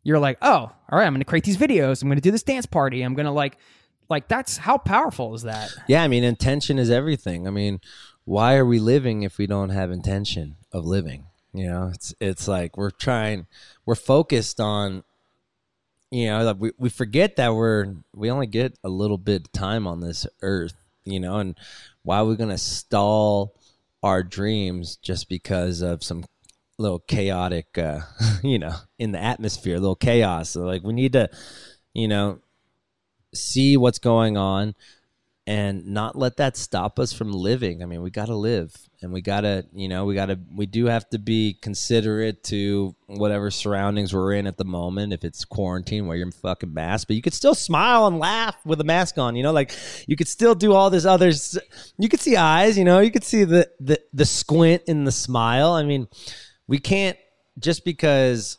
you're 0.03 0.19
like, 0.19 0.39
oh, 0.43 0.49
all 0.49 0.99
right, 0.99 1.07
I'm 1.07 1.13
going 1.13 1.21
to 1.21 1.27
create 1.27 1.45
these 1.45 1.59
videos. 1.59 2.03
I'm 2.03 2.09
going 2.09 2.17
to 2.17 2.23
do 2.23 2.31
this 2.31 2.43
dance 2.43 2.67
party. 2.67 3.03
I'm 3.03 3.15
going 3.15 3.27
to 3.27 3.33
like, 3.33 3.59
like 4.09 4.29
that's 4.29 4.57
how 4.57 4.79
powerful 4.79 5.35
is 5.35 5.43
that? 5.43 5.71
Yeah, 5.89 6.03
I 6.03 6.09
mean, 6.09 6.25
intention 6.25 6.79
is 6.79 6.91
everything. 6.91 7.47
I 7.47 7.51
mean, 7.51 7.81
why 8.25 8.57
are 8.57 8.65
we 8.65 8.79
living 8.79 9.23
if 9.23 9.39
we 9.39 9.47
don't 9.47 9.71
have 9.71 9.91
intention 9.91 10.57
of 10.73 10.85
living? 10.85 11.27
You 11.53 11.67
know, 11.67 11.91
it's 11.93 12.15
it's 12.21 12.47
like 12.49 12.77
we're 12.77 12.91
trying, 12.91 13.47
we're 13.85 13.95
focused 13.95 14.61
on, 14.61 15.05
you 16.11 16.27
know, 16.27 16.43
like 16.43 16.57
we 16.59 16.73
we 16.79 16.89
forget 16.89 17.37
that 17.37 17.55
we're 17.55 17.95
we 18.15 18.31
only 18.31 18.47
get 18.47 18.77
a 18.83 18.89
little 18.89 19.19
bit 19.19 19.43
of 19.43 19.53
time 19.53 19.87
on 19.87 20.01
this 20.01 20.27
earth, 20.43 20.75
you 21.05 21.21
know, 21.21 21.37
and 21.37 21.57
why 22.03 22.19
are 22.19 22.25
we 22.25 22.37
gonna 22.37 22.59
stall 22.59 23.55
our 24.03 24.23
dreams 24.23 24.97
just 24.97 25.29
because 25.29 25.83
of 25.83 26.03
some 26.03 26.25
little 26.79 26.99
chaotic, 27.01 27.79
uh, 27.79 28.01
you 28.43 28.59
know, 28.59 28.75
in 28.99 29.13
the 29.13 29.23
atmosphere, 29.23 29.77
a 29.77 29.81
little 29.81 29.95
chaos? 29.95 30.51
So 30.51 30.63
like 30.63 30.83
we 30.83 30.93
need 30.93 31.13
to, 31.13 31.31
you 31.95 32.09
know, 32.09 32.41
see 33.33 33.77
what's 33.77 34.01
going 34.01 34.37
on 34.37 34.75
and 35.47 35.87
not 35.87 36.17
let 36.17 36.37
that 36.39 36.57
stop 36.57 36.99
us 36.99 37.13
from 37.13 37.33
living. 37.33 37.83
I 37.83 37.87
mean, 37.87 38.03
we 38.03 38.11
got 38.11 38.27
to 38.27 38.37
live 38.37 38.90
and 39.03 39.13
we 39.13 39.23
got 39.23 39.43
to, 39.43 39.65
you 39.73 39.89
know, 39.89 40.05
we 40.05 40.15
got 40.15 40.27
to, 40.27 40.39
we 40.55 40.67
do 40.67 40.87
have 40.87 41.09
to 41.11 41.19
be 41.19 41.55
considerate 41.55 42.45
to 42.45 42.95
whatever 43.07 43.51
surroundings 43.51 44.13
we're 44.13 44.35
in 44.35 44.47
at 44.47 44.59
the 44.59 44.65
moment. 44.65 45.13
If 45.13 45.25
it's 45.25 45.45
quarantine, 45.45 46.07
wear 46.07 46.19
your 46.19 46.31
fucking 46.31 46.73
mask, 46.73 47.07
but 47.07 47.17
you 47.17 47.23
could 47.23 47.33
still 47.33 47.55
smile 47.55 48.07
and 48.07 48.19
laugh 48.19 48.57
with 48.67 48.81
a 48.81 48.85
mask 48.85 49.17
on, 49.17 49.37
you 49.37 49.43
know, 49.43 49.53
like 49.53 49.73
you 50.07 50.17
could 50.17 50.29
still 50.29 50.55
do 50.55 50.75
all 50.75 50.91
this 50.91 51.07
other, 51.07 51.33
you 51.99 52.09
could 52.09 52.21
see 52.21 52.37
eyes, 52.37 52.77
you 52.77 52.85
know, 52.85 53.01
you 53.01 53.11
could 53.11 53.25
see 53.25 53.45
the, 53.45 53.71
the, 53.81 53.99
the 54.13 54.27
squint 54.27 54.83
in 54.87 55.05
the 55.05 55.13
smile. 55.13 55.73
I 55.73 55.83
mean, 55.83 56.07
we 56.67 56.79
can't 56.79 57.17
just 57.59 57.85
because 57.85 58.59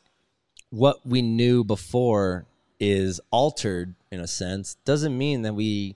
what 0.72 1.06
we 1.06 1.22
knew 1.22 1.64
before 1.64 2.48
is 2.80 3.22
altered 3.30 3.94
in 4.12 4.20
a 4.20 4.28
sense 4.28 4.76
doesn't 4.86 5.16
mean 5.16 5.44
that 5.44 5.54
we 5.54 5.96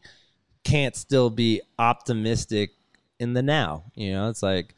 can't 0.63 0.95
still 0.95 1.29
be 1.29 1.61
optimistic 1.79 2.71
in 3.20 3.34
the 3.34 3.43
now. 3.43 3.86
You 3.95 4.13
know, 4.13 4.30
it's 4.30 4.43
like 4.43 4.74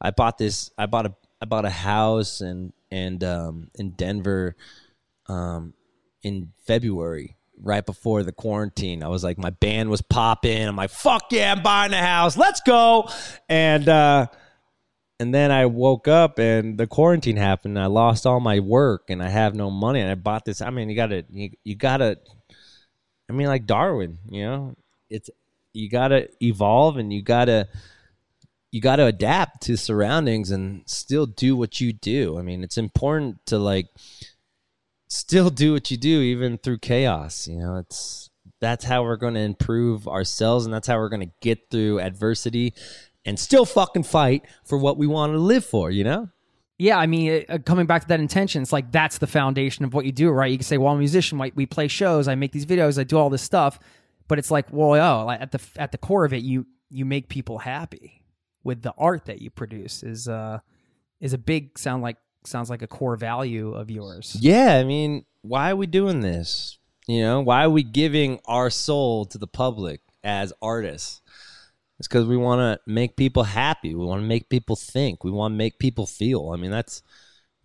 I 0.00 0.10
bought 0.10 0.38
this. 0.38 0.70
I 0.76 0.86
bought 0.86 1.06
a. 1.06 1.14
I 1.40 1.44
bought 1.44 1.66
a 1.66 1.70
house 1.70 2.40
and 2.40 2.72
and 2.90 3.22
um, 3.22 3.70
in 3.74 3.90
Denver, 3.90 4.56
um, 5.28 5.74
in 6.22 6.52
February, 6.66 7.36
right 7.60 7.84
before 7.84 8.22
the 8.22 8.32
quarantine. 8.32 9.02
I 9.02 9.08
was 9.08 9.24
like, 9.24 9.38
my 9.38 9.50
band 9.50 9.90
was 9.90 10.02
popping. 10.02 10.66
I'm 10.66 10.76
like, 10.76 10.90
fuck 10.90 11.26
yeah, 11.30 11.52
I'm 11.52 11.62
buying 11.62 11.92
a 11.92 12.02
house. 12.02 12.36
Let's 12.36 12.60
go. 12.60 13.08
And 13.48 13.88
uh, 13.88 14.26
and 15.18 15.34
then 15.34 15.50
I 15.50 15.66
woke 15.66 16.08
up 16.08 16.38
and 16.38 16.78
the 16.78 16.86
quarantine 16.86 17.36
happened. 17.36 17.78
I 17.78 17.86
lost 17.86 18.26
all 18.26 18.40
my 18.40 18.60
work 18.60 19.08
and 19.08 19.22
I 19.22 19.28
have 19.28 19.54
no 19.54 19.70
money. 19.70 20.00
And 20.00 20.10
I 20.10 20.14
bought 20.14 20.44
this. 20.44 20.60
I 20.60 20.70
mean, 20.70 20.90
you 20.90 20.96
gotta 20.96 21.24
you, 21.30 21.50
you 21.64 21.74
gotta. 21.74 22.18
I 23.28 23.32
mean, 23.32 23.48
like 23.48 23.66
Darwin, 23.66 24.18
you 24.28 24.44
know, 24.44 24.76
it's 25.10 25.30
you 25.76 25.88
gotta 25.88 26.28
evolve 26.42 26.96
and 26.96 27.12
you 27.12 27.22
gotta 27.22 27.68
you 28.76 28.80
got 28.80 28.96
to 28.96 29.06
adapt 29.06 29.62
to 29.62 29.76
surroundings 29.76 30.50
and 30.50 30.82
still 30.86 31.24
do 31.24 31.56
what 31.56 31.80
you 31.80 31.94
do. 31.94 32.38
I 32.38 32.42
mean, 32.42 32.62
it's 32.62 32.76
important 32.76 33.44
to 33.46 33.58
like 33.58 33.86
still 35.08 35.48
do 35.50 35.72
what 35.72 35.90
you 35.90 35.96
do 35.96 36.20
even 36.20 36.58
through 36.58 36.78
chaos. 36.78 37.48
You 37.48 37.58
know, 37.58 37.76
it's 37.76 38.28
that's 38.60 38.84
how 38.84 39.02
we're 39.02 39.16
to 39.34 39.40
improve 39.40 40.06
ourselves 40.08 40.64
and 40.64 40.74
that's 40.74 40.86
how 40.88 40.98
we're 40.98 41.08
to 41.26 41.32
get 41.40 41.70
through 41.70 42.00
adversity 42.00 42.74
and 43.24 43.38
still 43.38 43.64
fucking 43.64 44.02
fight 44.02 44.44
for 44.64 44.76
what 44.78 44.98
we 44.98 45.06
want 45.06 45.32
to 45.32 45.38
live 45.38 45.64
for, 45.64 45.90
you 45.90 46.04
know? 46.04 46.28
Yeah, 46.78 46.98
I 46.98 47.06
mean, 47.06 47.46
uh, 47.48 47.58
coming 47.64 47.86
back 47.86 48.02
to 48.02 48.08
that 48.08 48.20
intention, 48.20 48.60
it's 48.60 48.72
like 48.72 48.92
that's 48.92 49.16
the 49.16 49.26
foundation 49.26 49.86
of 49.86 49.94
what 49.94 50.04
you 50.04 50.12
do, 50.12 50.28
right? 50.28 50.50
You 50.50 50.58
can 50.58 50.64
say, 50.64 50.76
"Well, 50.76 50.90
I'm 50.92 50.96
a 50.96 50.98
musician. 50.98 51.38
We 51.54 51.64
play 51.64 51.88
shows. 51.88 52.28
I 52.28 52.34
make 52.34 52.52
these 52.52 52.66
videos. 52.66 52.98
I 52.98 53.04
do 53.04 53.16
all 53.16 53.30
this 53.30 53.40
stuff." 53.40 53.80
But 54.28 54.38
it's 54.38 54.50
like, 54.50 54.66
well, 54.72 54.94
oh, 54.94 55.26
like 55.26 55.40
at 55.40 55.52
the 55.52 55.60
at 55.76 55.92
the 55.92 55.98
core 55.98 56.24
of 56.24 56.32
it, 56.32 56.42
you 56.42 56.66
you 56.90 57.04
make 57.04 57.28
people 57.28 57.58
happy 57.58 58.22
with 58.64 58.82
the 58.82 58.94
art 58.98 59.26
that 59.26 59.40
you 59.40 59.50
produce. 59.50 60.02
Is 60.02 60.28
uh 60.28 60.60
is 61.20 61.32
a 61.32 61.38
big 61.38 61.78
sound 61.78 62.02
like 62.02 62.16
sounds 62.44 62.70
like 62.70 62.82
a 62.82 62.86
core 62.86 63.16
value 63.16 63.72
of 63.72 63.90
yours. 63.90 64.36
Yeah, 64.40 64.76
I 64.76 64.84
mean, 64.84 65.24
why 65.42 65.70
are 65.70 65.76
we 65.76 65.86
doing 65.86 66.20
this? 66.20 66.78
You 67.06 67.22
know, 67.22 67.40
why 67.40 67.64
are 67.64 67.70
we 67.70 67.82
giving 67.82 68.40
our 68.46 68.68
soul 68.70 69.26
to 69.26 69.38
the 69.38 69.46
public 69.46 70.00
as 70.24 70.52
artists? 70.60 71.20
It's 71.98 72.08
because 72.08 72.26
we 72.26 72.36
want 72.36 72.58
to 72.60 72.90
make 72.90 73.16
people 73.16 73.44
happy. 73.44 73.94
We 73.94 74.04
want 74.04 74.20
to 74.20 74.26
make 74.26 74.50
people 74.50 74.76
think. 74.76 75.24
We 75.24 75.30
want 75.30 75.52
to 75.52 75.56
make 75.56 75.78
people 75.78 76.06
feel. 76.06 76.50
I 76.52 76.56
mean, 76.56 76.70
that's 76.70 77.02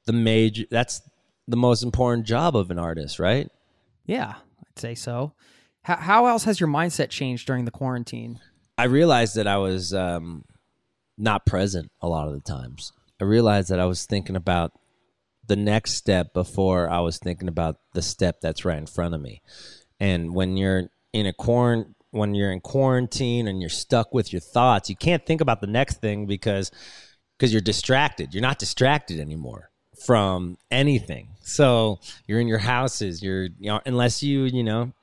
the 0.06 0.14
major. 0.14 0.66
That's 0.70 1.02
the 1.48 1.58
most 1.58 1.84
important 1.84 2.26
job 2.26 2.56
of 2.56 2.72
an 2.72 2.80
artist, 2.80 3.20
right? 3.20 3.50
Yeah, 4.06 4.36
I'd 4.36 4.80
say 4.80 4.96
so. 4.96 5.34
How, 5.84 5.96
how 5.96 6.26
else 6.28 6.44
has 6.44 6.60
your 6.60 6.70
mindset 6.70 7.10
changed 7.10 7.48
during 7.48 7.66
the 7.66 7.72
quarantine? 7.72 8.40
I 8.78 8.86
realized 8.86 9.36
that 9.36 9.48
I 9.48 9.58
was 9.58 9.94
um, 9.94 10.46
not 11.18 11.46
present 11.46 11.92
a 12.02 12.08
lot 12.08 12.28
of 12.28 12.34
the 12.34 12.42
times. 12.42 12.92
I 13.20 13.26
realized 13.26 13.70
that 13.70 13.80
I 13.80 13.86
was 13.86 14.06
thinking 14.06 14.36
about 14.36 14.72
the 15.48 15.56
next 15.56 15.94
step 15.94 16.34
before 16.34 16.90
I 16.90 17.00
was 17.00 17.18
thinking 17.18 17.48
about 17.48 17.78
the 17.94 18.02
step 18.02 18.42
that's 18.42 18.66
right 18.66 18.78
in 18.78 18.86
front 18.86 19.14
of 19.14 19.22
me. 19.22 19.42
And 20.00 20.34
when 20.34 20.58
you're 20.58 20.90
in 21.14 21.26
a 21.26 21.34
quarant 21.34 21.96
when 22.12 22.36
you're 22.36 22.52
in 22.52 22.60
quarantine 22.60 23.48
and 23.48 23.62
you're 23.62 23.70
stuck 23.70 24.14
with 24.14 24.34
your 24.34 24.42
thoughts, 24.42 24.90
you 24.90 24.96
can't 24.96 25.26
think 25.26 25.42
about 25.42 25.62
the 25.62 25.68
next 25.68 26.02
thing 26.02 26.26
because 26.26 26.72
because 27.38 27.52
you're 27.52 27.62
distracted. 27.62 28.34
You're 28.34 28.42
not 28.42 28.60
distracted 28.60 29.20
anymore 29.20 29.72
from 30.06 30.58
anything. 30.70 31.30
So 31.42 32.00
you're 32.28 32.40
in 32.40 32.48
your 32.48 32.60
houses. 32.60 33.22
You're 33.24 33.44
you 33.44 33.70
know 33.72 33.82
unless 33.86 34.22
you 34.24 34.44
you 34.44 34.64
know 34.64 34.94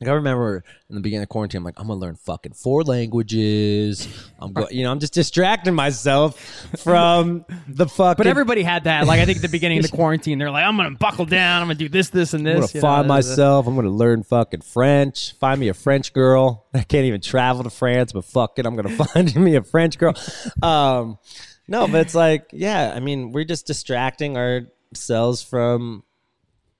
like 0.00 0.08
I 0.08 0.12
remember 0.12 0.62
in 0.88 0.94
the 0.94 1.00
beginning 1.00 1.24
of 1.24 1.28
quarantine, 1.28 1.58
I'm 1.58 1.64
like, 1.64 1.74
I'm 1.76 1.88
gonna 1.88 1.98
learn 1.98 2.14
fucking 2.14 2.52
four 2.52 2.84
languages. 2.84 4.06
I'm 4.38 4.52
going, 4.52 4.68
you 4.70 4.84
know, 4.84 4.92
I'm 4.92 5.00
just 5.00 5.12
distracting 5.12 5.74
myself 5.74 6.40
from 6.78 7.44
the 7.66 7.88
fuck. 7.88 8.16
But 8.16 8.28
everybody 8.28 8.62
had 8.62 8.84
that. 8.84 9.06
Like 9.06 9.20
I 9.20 9.24
think 9.24 9.36
at 9.36 9.42
the 9.42 9.48
beginning 9.48 9.78
of 9.78 9.90
the 9.90 9.96
quarantine, 9.96 10.38
they're 10.38 10.50
like, 10.52 10.64
I'm 10.64 10.76
gonna 10.76 10.92
buckle 10.92 11.24
down. 11.24 11.62
I'm 11.62 11.68
gonna 11.68 11.78
do 11.78 11.88
this, 11.88 12.10
this, 12.10 12.32
and 12.32 12.46
this. 12.46 12.54
I'm 12.54 12.60
gonna 12.60 12.70
you 12.74 12.80
know, 12.80 12.88
find 12.88 13.04
a- 13.06 13.08
myself. 13.08 13.66
I'm 13.66 13.74
gonna 13.74 13.90
learn 13.90 14.22
fucking 14.22 14.60
French. 14.60 15.32
Find 15.40 15.58
me 15.58 15.68
a 15.68 15.74
French 15.74 16.12
girl. 16.12 16.66
I 16.72 16.84
can't 16.84 17.06
even 17.06 17.20
travel 17.20 17.64
to 17.64 17.70
France, 17.70 18.12
but 18.12 18.24
fuck 18.24 18.58
it, 18.58 18.66
I'm 18.66 18.76
gonna 18.76 19.04
find 19.06 19.34
me 19.34 19.56
a 19.56 19.62
French 19.62 19.98
girl. 19.98 20.14
Um, 20.62 21.18
no, 21.66 21.86
but 21.88 22.00
it's 22.02 22.14
like, 22.14 22.46
yeah, 22.52 22.92
I 22.94 23.00
mean, 23.00 23.32
we're 23.32 23.44
just 23.44 23.66
distracting 23.66 24.36
ourselves 24.36 25.42
from, 25.42 26.02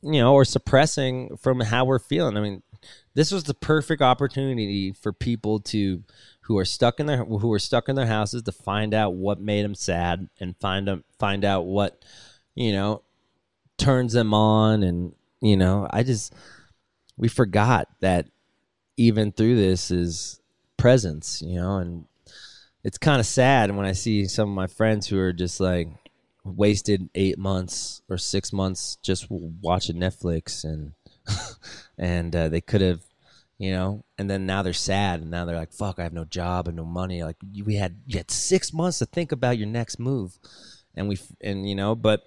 you 0.03 0.21
know, 0.21 0.35
or 0.35 0.45
suppressing 0.45 1.37
from 1.37 1.61
how 1.61 1.85
we're 1.85 1.99
feeling. 1.99 2.37
I 2.37 2.41
mean, 2.41 2.63
this 3.15 3.33
was 3.33 3.45
the 3.45 3.55
perfect 3.55 4.03
opportunity 4.03 4.93
for 4.93 5.13
people 5.13 5.61
to 5.61 6.03
who 6.43 6.59
are 6.59 6.65
stuck 6.65 7.01
in 7.01 7.07
their 7.07 7.25
who 7.25 7.53
are 7.53 7.59
stuck 7.59 7.89
in 7.89 7.97
their 7.97 8.07
houses 8.07 8.43
to 8.43 8.53
find 8.53 8.95
out 8.95 9.15
what 9.15 9.41
made 9.41 9.65
them 9.65 9.75
sad 9.75 10.29
and 10.41 10.57
find 10.59 10.89
them 10.89 11.05
find 11.19 11.45
out 11.45 11.67
what 11.67 12.05
you 12.55 12.73
know 12.73 13.03
turns 13.77 14.13
them 14.13 14.35
on. 14.35 14.83
And 14.83 15.15
you 15.41 15.57
know 15.57 15.87
i 15.91 16.03
just 16.03 16.35
we 17.17 17.29
forgot 17.29 17.89
that 18.01 18.27
even 18.97 19.33
through 19.33 19.57
this 19.57 19.91
is 19.91 20.41
presence 20.77 21.43
you 21.43 21.57
know 21.57 21.79
and 21.79 22.05
it's 22.85 22.99
kind 22.99 23.21
of 23.21 23.27
sad 23.27 23.75
when 23.75 23.87
i 23.87 23.93
see 23.93 24.27
some 24.27 24.49
of 24.49 24.55
my 24.55 24.67
friends 24.67 25.07
who 25.07 25.19
are 25.19 25.33
just 25.33 25.61
like 25.61 25.89
wasted 26.45 27.09
eight 27.15 27.39
months 27.39 28.01
or 28.09 28.17
six 28.17 28.53
months 28.53 28.97
just 29.03 29.27
watching 29.31 29.97
netflix 29.97 30.65
and 30.65 30.93
and 31.97 32.35
uh, 32.35 32.49
they 32.49 32.61
could 32.61 32.81
have 32.81 33.01
you 33.59 33.73
know 33.73 34.05
and 34.19 34.31
then 34.31 34.47
now 34.47 34.63
they're 34.63 34.73
sad 34.73 35.21
and 35.21 35.31
now 35.31 35.45
they're 35.45 35.57
like 35.57 35.73
fuck 35.73 35.99
i 35.99 36.03
have 36.03 36.13
no 36.13 36.25
job 36.25 36.69
and 36.69 36.77
no 36.77 36.85
money. 36.85 37.23
Like 37.23 37.37
we 37.65 37.75
had 37.75 38.01
you 38.07 38.19
had 38.19 38.31
six 38.31 38.73
months 38.73 38.99
to 38.99 39.07
think 39.07 39.33
about 39.33 39.59
your 39.59 39.67
next 39.67 39.99
move 39.99 40.39
and 40.95 41.09
we 41.09 41.19
and 41.41 41.69
you 41.69 41.75
know 41.75 41.95
but 41.95 42.23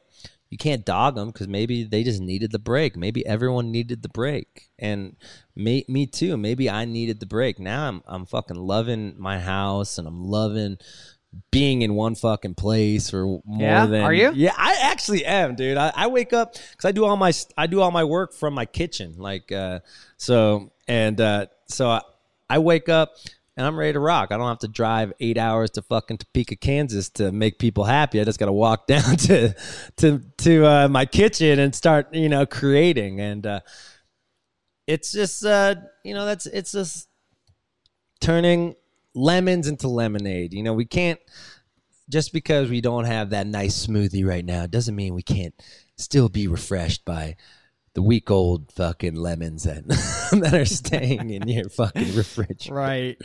you 0.52 0.58
can't 0.58 0.86
dog 0.86 1.16
them 1.16 1.30
because 1.30 1.48
maybe 1.48 1.86
they 1.86 2.04
just 2.04 2.22
needed 2.22 2.52
the 2.52 2.60
break. 2.60 2.98
Maybe 2.98 3.26
everyone 3.26 3.72
needed 3.72 4.02
the 4.02 4.10
break. 4.10 4.68
And 4.78 5.16
me, 5.56 5.86
me 5.88 6.06
too. 6.06 6.36
Maybe 6.36 6.70
i 6.70 6.84
needed 6.84 7.22
the 7.22 7.26
break. 7.26 7.58
Now 7.58 7.88
i'm, 7.88 8.04
I'm 8.06 8.26
fucking 8.26 8.58
loving 8.58 9.16
my 9.18 9.40
house 9.40 9.98
and 9.98 10.08
i'm 10.08 10.26
loving 10.26 10.78
being 11.52 11.82
in 11.82 11.94
one 11.96 12.14
fucking 12.16 12.56
place 12.56 13.10
for 13.10 13.26
more 13.26 13.42
Yeah? 13.60 13.86
than 13.86 14.02
Are 14.04 14.14
you? 14.14 14.32
yeah 14.36 14.54
i 14.58 14.78
actually 14.82 15.24
am 15.26 15.56
dude 15.56 15.78
i, 15.78 15.92
I 15.96 16.08
wake 16.08 16.34
up 16.34 16.54
because 16.54 16.84
i 16.86 16.92
do 16.92 17.06
all 17.06 17.16
my 17.16 17.32
i 17.58 17.68
do 17.68 17.80
all 17.82 17.92
my 17.92 18.04
work 18.04 18.34
from 18.34 18.54
my 18.54 18.66
kitchen 18.66 19.16
like 19.18 19.50
uh 19.52 19.80
so 20.18 20.72
and 20.90 21.20
uh 21.22 21.46
so 21.68 21.90
I, 21.90 22.02
I 22.50 22.60
wake 22.60 22.90
up 22.90 23.14
and 23.56 23.66
i'm 23.66 23.78
ready 23.78 23.94
to 23.94 24.00
rock 24.00 24.32
i 24.32 24.38
don't 24.38 24.48
have 24.50 24.60
to 24.60 24.68
drive 24.68 25.14
eight 25.22 25.38
hours 25.38 25.72
to 25.72 25.82
fucking 25.82 26.18
topeka 26.18 26.58
kansas 26.58 27.10
to 27.12 27.32
make 27.32 27.60
people 27.60 27.86
happy 27.86 28.20
i 28.20 28.26
just 28.26 28.38
gotta 28.40 28.52
walk 28.52 28.86
down 28.94 29.16
to 29.16 29.56
to 29.98 30.22
to 30.40 30.66
uh 30.66 30.88
my 30.90 31.06
kitchen 31.06 31.60
and 31.60 31.74
start 31.74 32.14
you 32.14 32.28
know 32.28 32.46
creating 32.46 33.22
and 33.22 33.48
uh 33.48 33.62
it's 34.86 35.14
just 35.14 35.46
uh 35.46 35.76
you 36.04 36.14
know 36.14 36.26
that's 36.26 36.46
it's 36.48 36.74
just 36.74 37.08
turning 38.20 38.76
lemons 39.14 39.68
into 39.68 39.88
lemonade. 39.88 40.54
You 40.54 40.64
know, 40.64 40.74
we 40.74 40.86
can't 40.86 41.20
just 42.10 42.34
because 42.34 42.70
we 42.70 42.82
don't 42.82 43.06
have 43.06 43.30
that 43.30 43.48
nice 43.48 43.88
smoothie 43.88 44.26
right 44.26 44.44
now 44.44 44.66
doesn't 44.68 44.96
mean 44.96 45.14
we 45.14 45.24
can't 45.24 45.56
still 45.98 46.30
be 46.30 46.48
refreshed 46.48 47.06
by 47.06 47.36
the 47.94 48.02
week 48.02 48.30
old 48.32 48.72
fucking 48.72 49.16
lemons 49.16 49.64
that 49.64 49.88
that 50.42 50.54
are 50.54 50.66
staying 50.66 51.30
in 51.30 51.48
your 51.48 51.70
fucking 51.70 52.16
refrigerator. 52.16 52.74
Right. 52.74 53.18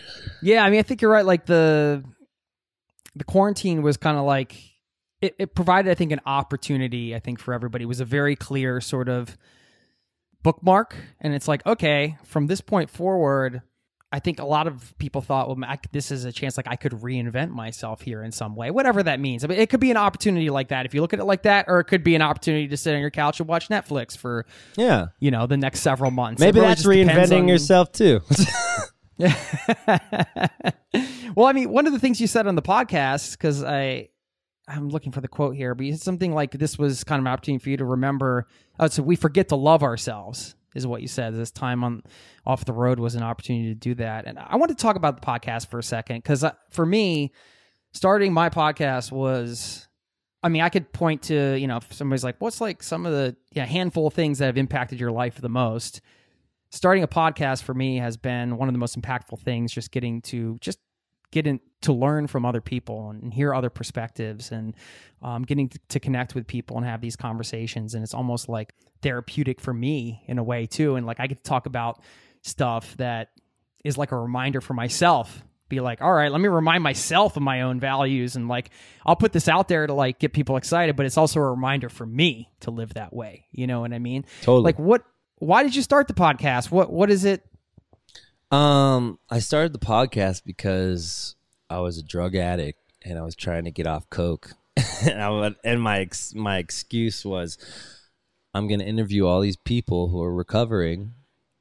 Yeah, 0.42 0.64
I 0.64 0.70
mean, 0.70 0.80
I 0.80 0.82
think 0.82 1.02
you're 1.02 1.10
right. 1.10 1.26
Like 1.26 1.46
the 1.46 2.04
the 3.14 3.24
quarantine 3.24 3.82
was 3.82 3.96
kind 3.96 4.18
of 4.18 4.24
like 4.24 4.56
it, 5.20 5.34
it 5.38 5.54
provided, 5.54 5.90
I 5.90 5.94
think, 5.94 6.12
an 6.12 6.20
opportunity. 6.26 7.14
I 7.14 7.20
think 7.20 7.40
for 7.40 7.54
everybody 7.54 7.84
it 7.84 7.88
was 7.88 8.00
a 8.00 8.04
very 8.04 8.36
clear 8.36 8.80
sort 8.80 9.08
of 9.08 9.36
bookmark, 10.42 10.94
and 11.20 11.34
it's 11.34 11.48
like, 11.48 11.64
okay, 11.66 12.18
from 12.24 12.46
this 12.46 12.60
point 12.60 12.90
forward, 12.90 13.62
I 14.12 14.20
think 14.20 14.38
a 14.38 14.44
lot 14.44 14.66
of 14.68 14.96
people 14.98 15.20
thought, 15.20 15.48
well, 15.48 15.76
this 15.90 16.12
is 16.12 16.24
a 16.24 16.32
chance, 16.32 16.56
like 16.56 16.68
I 16.68 16.76
could 16.76 16.92
reinvent 16.92 17.50
myself 17.50 18.00
here 18.02 18.22
in 18.22 18.30
some 18.30 18.54
way, 18.54 18.70
whatever 18.70 19.02
that 19.02 19.18
means. 19.18 19.44
I 19.44 19.48
mean, 19.48 19.58
it 19.58 19.68
could 19.68 19.80
be 19.80 19.90
an 19.90 19.96
opportunity 19.96 20.48
like 20.48 20.68
that 20.68 20.86
if 20.86 20.94
you 20.94 21.00
look 21.00 21.12
at 21.12 21.18
it 21.18 21.24
like 21.24 21.42
that, 21.42 21.64
or 21.68 21.80
it 21.80 21.84
could 21.84 22.04
be 22.04 22.14
an 22.14 22.22
opportunity 22.22 22.68
to 22.68 22.76
sit 22.76 22.94
on 22.94 23.00
your 23.00 23.10
couch 23.10 23.40
and 23.40 23.48
watch 23.48 23.68
Netflix 23.68 24.16
for 24.16 24.46
Yeah. 24.76 25.06
you 25.18 25.30
know 25.32 25.46
the 25.46 25.56
next 25.56 25.80
several 25.80 26.12
months. 26.12 26.40
Maybe 26.40 26.60
really 26.60 26.68
that's 26.74 26.86
reinventing 26.86 27.40
on- 27.40 27.48
yourself 27.48 27.90
too. 27.90 28.20
well, 31.34 31.46
I 31.46 31.52
mean, 31.52 31.70
one 31.70 31.86
of 31.86 31.92
the 31.92 31.98
things 31.98 32.20
you 32.20 32.26
said 32.26 32.46
on 32.46 32.54
the 32.54 32.62
podcast, 32.62 33.32
because 33.32 33.62
I, 33.62 34.08
I'm 34.68 34.88
looking 34.88 35.12
for 35.12 35.20
the 35.20 35.28
quote 35.28 35.56
here, 35.56 35.74
but 35.74 35.86
you 35.86 35.92
said 35.92 36.02
something 36.02 36.32
like 36.32 36.52
this 36.52 36.78
was 36.78 37.04
kind 37.04 37.18
of 37.18 37.24
an 37.26 37.32
opportunity 37.32 37.62
for 37.62 37.70
you 37.70 37.76
to 37.78 37.84
remember. 37.84 38.46
Oh, 38.78 38.88
so 38.88 39.02
we 39.02 39.16
forget 39.16 39.48
to 39.48 39.56
love 39.56 39.82
ourselves, 39.82 40.54
is 40.76 40.86
what 40.86 41.02
you 41.02 41.08
said. 41.08 41.34
This 41.34 41.50
time 41.50 41.82
on 41.82 42.02
off 42.44 42.64
the 42.64 42.72
road 42.72 43.00
was 43.00 43.14
an 43.14 43.22
opportunity 43.22 43.68
to 43.68 43.74
do 43.74 43.94
that, 43.96 44.26
and 44.26 44.38
I 44.38 44.56
want 44.56 44.70
to 44.70 44.76
talk 44.76 44.96
about 44.96 45.20
the 45.20 45.26
podcast 45.26 45.68
for 45.68 45.78
a 45.78 45.82
second 45.82 46.18
because 46.18 46.44
for 46.70 46.86
me, 46.86 47.32
starting 47.92 48.32
my 48.32 48.50
podcast 48.50 49.10
was. 49.12 49.82
I 50.42 50.48
mean, 50.48 50.62
I 50.62 50.68
could 50.68 50.92
point 50.92 51.22
to, 51.22 51.56
you 51.56 51.66
know, 51.66 51.78
if 51.78 51.92
somebody's 51.92 52.22
like, 52.22 52.36
what's 52.38 52.60
like 52.60 52.80
some 52.80 53.04
of 53.04 53.10
the 53.10 53.34
yeah, 53.50 53.64
handful 53.64 54.06
of 54.06 54.14
things 54.14 54.38
that 54.38 54.46
have 54.46 54.58
impacted 54.58 55.00
your 55.00 55.10
life 55.10 55.40
the 55.40 55.48
most? 55.48 56.00
starting 56.70 57.02
a 57.02 57.08
podcast 57.08 57.62
for 57.62 57.74
me 57.74 57.98
has 57.98 58.16
been 58.16 58.56
one 58.56 58.68
of 58.68 58.74
the 58.74 58.78
most 58.78 59.00
impactful 59.00 59.40
things. 59.40 59.72
Just 59.72 59.90
getting 59.90 60.20
to 60.22 60.58
just 60.60 60.78
getting 61.32 61.60
to 61.86 61.92
learn 61.92 62.26
from 62.26 62.44
other 62.44 62.60
people 62.60 63.10
and 63.10 63.32
hear 63.32 63.54
other 63.54 63.70
perspectives 63.70 64.50
and 64.50 64.74
um, 65.22 65.44
getting 65.44 65.68
to, 65.68 65.78
to 65.88 66.00
connect 66.00 66.34
with 66.34 66.48
people 66.48 66.76
and 66.76 66.84
have 66.84 67.00
these 67.00 67.14
conversations. 67.14 67.94
And 67.94 68.02
it's 68.02 68.12
almost 68.12 68.48
like 68.48 68.74
therapeutic 69.02 69.60
for 69.60 69.72
me 69.72 70.22
in 70.26 70.38
a 70.38 70.42
way 70.42 70.66
too. 70.66 70.96
And 70.96 71.06
like 71.06 71.20
i 71.20 71.28
get 71.28 71.38
to 71.38 71.48
talk 71.48 71.66
about 71.66 72.02
stuff 72.42 72.96
that 72.96 73.28
is 73.84 73.96
like 73.96 74.10
a 74.10 74.18
reminder 74.18 74.60
for 74.60 74.74
myself 74.74 75.42
be 75.68 75.80
like 75.80 76.00
all 76.00 76.12
right 76.12 76.30
let 76.30 76.40
me 76.40 76.46
remind 76.48 76.82
myself 76.82 77.36
of 77.36 77.42
my 77.42 77.62
own 77.62 77.78
values. 77.78 78.34
And 78.34 78.48
like 78.48 78.70
i'll 79.04 79.16
put 79.16 79.32
this 79.32 79.48
out 79.48 79.68
there 79.68 79.86
to 79.86 79.94
like 79.94 80.18
get 80.18 80.32
people 80.32 80.56
excited 80.56 80.96
but 80.96 81.06
it's 81.06 81.16
also 81.16 81.40
a 81.40 81.50
reminder 81.50 81.88
for 81.88 82.06
me 82.06 82.50
to 82.60 82.70
live 82.72 82.94
that 82.94 83.12
way. 83.12 83.46
You 83.52 83.66
know 83.68 83.80
what 83.80 83.92
i 83.92 84.00
mean? 84.00 84.24
Totally. 84.42 84.64
like 84.64 84.78
what 84.78 85.04
why 85.38 85.62
did 85.62 85.76
you 85.76 85.82
start 85.82 86.08
the 86.08 86.14
podcast? 86.14 86.70
What 86.70 86.92
what 86.92 87.10
is 87.10 87.24
it? 87.24 87.44
Um, 88.50 89.18
I 89.28 89.40
started 89.40 89.72
the 89.72 89.78
podcast 89.78 90.42
because 90.44 91.34
I 91.68 91.78
was 91.80 91.98
a 91.98 92.02
drug 92.02 92.36
addict 92.36 92.80
and 93.04 93.18
I 93.18 93.22
was 93.22 93.34
trying 93.34 93.64
to 93.64 93.70
get 93.70 93.86
off 93.86 94.08
coke, 94.10 94.52
and 95.04 95.34
would, 95.40 95.56
and 95.64 95.80
my 95.80 96.00
ex, 96.00 96.34
my 96.34 96.58
excuse 96.58 97.24
was, 97.24 97.58
I'm 98.54 98.68
going 98.68 98.80
to 98.80 98.86
interview 98.86 99.26
all 99.26 99.40
these 99.40 99.56
people 99.56 100.08
who 100.08 100.22
are 100.22 100.34
recovering, 100.34 101.12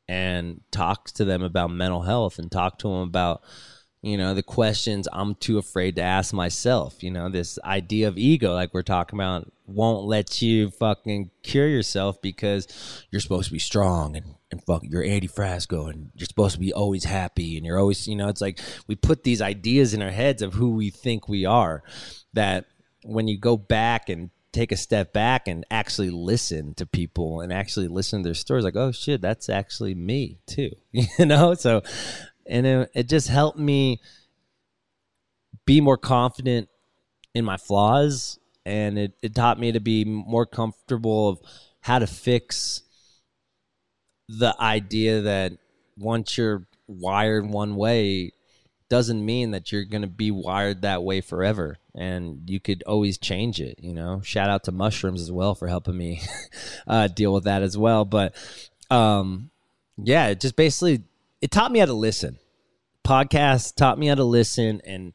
and 0.08 0.62
talk 0.72 1.06
to 1.06 1.26
them 1.26 1.42
about 1.42 1.72
mental 1.72 2.04
health 2.04 2.38
and 2.38 2.52
talk 2.52 2.78
to 2.80 2.88
them 2.88 3.02
about 3.02 3.42
you 4.02 4.18
know 4.18 4.34
the 4.34 4.44
questions 4.44 5.08
i'm 5.12 5.34
too 5.36 5.58
afraid 5.58 5.96
to 5.96 6.02
ask 6.02 6.34
myself 6.34 7.02
you 7.04 7.10
know 7.10 7.28
this 7.28 7.58
idea 7.64 8.08
of 8.08 8.18
ego 8.18 8.54
like 8.54 8.74
we're 8.74 8.84
talking 8.84 9.18
about 9.18 9.52
won't 9.66 10.06
let 10.06 10.42
you 10.42 10.70
fucking 10.70 11.32
cure 11.42 11.68
yourself 11.68 12.22
because 12.22 13.04
you're 13.10 13.20
supposed 13.20 13.48
to 13.48 13.54
be 13.54 13.60
strong 13.60 14.16
and 14.16 14.35
and 14.56 14.64
fuck 14.64 14.84
you're 14.84 15.04
Andy 15.04 15.28
Frasco 15.28 15.90
and 15.90 16.12
you're 16.16 16.26
supposed 16.26 16.54
to 16.54 16.60
be 16.60 16.74
always 16.74 17.04
happy 17.04 17.58
and 17.58 17.66
you're 17.66 17.80
always 17.80 18.08
you 18.08 18.16
know 18.16 18.30
it's 18.30 18.42
like 18.42 18.60
we 18.88 18.96
put 18.96 19.24
these 19.24 19.42
ideas 19.42 19.94
in 19.94 20.02
our 20.02 20.12
heads 20.12 20.42
of 20.42 20.54
who 20.54 20.72
we 20.72 20.90
think 20.90 21.28
we 21.28 21.46
are 21.46 21.84
that 22.34 22.66
when 23.04 23.28
you 23.28 23.38
go 23.38 23.58
back 23.58 24.10
and 24.10 24.30
take 24.54 24.72
a 24.72 24.78
step 24.78 25.12
back 25.12 25.50
and 25.50 25.66
actually 25.70 26.10
listen 26.10 26.74
to 26.76 26.86
people 26.86 27.42
and 27.42 27.52
actually 27.52 27.90
listen 27.90 28.24
to 28.24 28.28
their 28.28 28.34
stories 28.34 28.64
like 28.64 28.78
oh 28.78 28.92
shit 28.92 29.22
that's 29.22 29.50
actually 29.50 29.94
me 29.94 30.40
too 30.46 30.72
you 30.92 31.26
know? 31.26 31.54
So 31.54 31.82
and 32.48 32.66
it, 32.66 32.92
it 32.94 33.10
just 33.10 33.28
helped 33.28 33.60
me 33.60 34.00
be 35.66 35.82
more 35.82 35.98
confident 35.98 36.70
in 37.34 37.44
my 37.44 37.58
flaws 37.58 38.40
and 38.66 38.98
it, 38.98 39.14
it 39.22 39.36
taught 39.36 39.60
me 39.60 39.74
to 39.74 39.80
be 39.82 40.06
more 40.06 40.46
comfortable 40.46 41.30
of 41.30 41.40
how 41.82 42.00
to 42.00 42.08
fix 42.08 42.82
the 44.28 44.56
idea 44.60 45.22
that 45.22 45.54
once 45.98 46.38
you're 46.38 46.68
wired 46.88 47.48
one 47.50 47.76
way 47.76 48.32
doesn't 48.90 49.26
mean 49.26 49.52
that 49.52 49.72
you're 49.72 49.86
going 49.86 50.04
to 50.04 50.08
be 50.08 50.30
wired 50.30 50.84
that 50.84 51.04
way 51.04 51.22
forever 51.22 51.78
and 51.96 52.50
you 52.50 52.60
could 52.60 52.84
always 52.84 53.18
change 53.18 53.60
it 53.60 53.80
you 53.82 53.94
know? 53.94 54.22
Shout 54.24 54.50
out 54.50 54.64
to 54.66 54.72
mushrooms 54.72 55.22
as 55.22 55.32
well 55.32 55.56
for 55.56 55.68
helping 55.68 55.98
me 55.98 56.22
uh, 56.88 57.08
deal 57.08 57.34
with 57.34 57.46
that 57.46 57.64
as 57.64 57.78
well 57.78 58.06
but 58.06 58.36
um 58.92 59.50
yeah 59.98 60.28
it 60.28 60.40
just 60.40 60.56
basically 60.56 61.04
it 61.42 61.52
taught 61.52 61.72
me 61.72 61.80
how 61.80 61.86
to 61.86 61.94
listen. 61.94 62.38
Podcast 63.06 63.76
taught 63.76 64.00
me 64.00 64.08
how 64.08 64.16
to 64.16 64.24
listen 64.24 64.82
and 64.84 65.14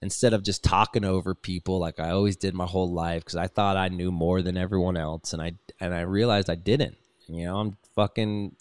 instead 0.00 0.32
of 0.32 0.44
just 0.44 0.62
talking 0.62 1.04
over 1.04 1.34
people 1.34 1.78
like 1.78 1.98
I 1.98 2.10
always 2.10 2.36
did 2.36 2.54
my 2.54 2.66
whole 2.66 2.92
life 2.92 3.24
because 3.24 3.36
I 3.36 3.48
thought 3.48 3.76
I 3.76 3.88
knew 3.88 4.12
more 4.12 4.42
than 4.42 4.56
everyone 4.56 4.96
else 4.96 5.32
and 5.32 5.42
I 5.42 5.52
and 5.80 5.94
I 5.94 6.02
realized 6.02 6.50
I 6.50 6.54
didn't 6.54 6.96
you 7.32 7.46
know 7.46 7.58
I'm 7.58 7.76
fucking 7.94 8.56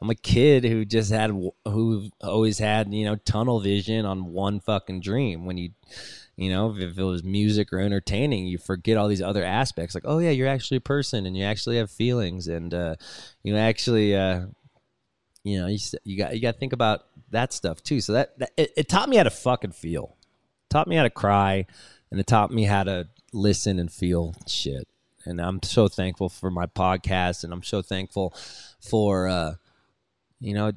I'm 0.00 0.10
a 0.10 0.14
kid 0.14 0.64
who 0.64 0.84
just 0.84 1.10
had 1.10 1.30
who 1.30 2.10
always 2.22 2.58
had 2.58 2.92
you 2.92 3.04
know 3.04 3.16
tunnel 3.16 3.60
vision 3.60 4.06
on 4.06 4.32
one 4.32 4.60
fucking 4.60 5.00
dream. 5.00 5.44
When 5.44 5.58
you, 5.58 5.70
you 6.36 6.50
know, 6.50 6.74
if 6.76 6.98
it 6.98 7.02
was 7.02 7.22
music 7.22 7.72
or 7.72 7.80
entertaining, 7.80 8.46
you 8.46 8.56
forget 8.56 8.96
all 8.96 9.08
these 9.08 9.20
other 9.20 9.44
aspects. 9.44 9.94
Like, 9.94 10.04
oh 10.06 10.18
yeah, 10.18 10.30
you're 10.30 10.48
actually 10.48 10.78
a 10.78 10.82
person 10.82 11.26
and 11.26 11.36
you 11.36 11.44
actually 11.44 11.76
have 11.76 11.90
feelings 11.90 12.48
and 12.48 12.72
uh, 12.72 12.96
you 13.42 13.56
actually, 13.56 14.16
uh, 14.16 14.46
you 15.44 15.60
know, 15.60 15.66
you 15.66 15.78
you 16.04 16.16
got 16.16 16.34
you 16.34 16.40
got 16.40 16.52
to 16.52 16.58
think 16.58 16.72
about 16.72 17.02
that 17.30 17.52
stuff 17.52 17.82
too. 17.82 18.00
So 18.00 18.14
that, 18.14 18.38
that 18.38 18.52
it, 18.56 18.72
it 18.78 18.88
taught 18.88 19.10
me 19.10 19.18
how 19.18 19.24
to 19.24 19.30
fucking 19.30 19.72
feel, 19.72 20.16
taught 20.70 20.88
me 20.88 20.96
how 20.96 21.02
to 21.02 21.10
cry, 21.10 21.66
and 22.10 22.18
it 22.18 22.26
taught 22.26 22.50
me 22.50 22.64
how 22.64 22.84
to 22.84 23.08
listen 23.34 23.78
and 23.78 23.92
feel 23.92 24.34
shit. 24.46 24.88
And 25.30 25.40
I'm 25.40 25.62
so 25.62 25.88
thankful 25.88 26.28
for 26.28 26.50
my 26.50 26.66
podcast, 26.66 27.44
and 27.44 27.52
I'm 27.52 27.62
so 27.62 27.80
thankful 27.82 28.34
for. 28.80 29.28
uh 29.28 29.54
you 30.42 30.54
know, 30.54 30.72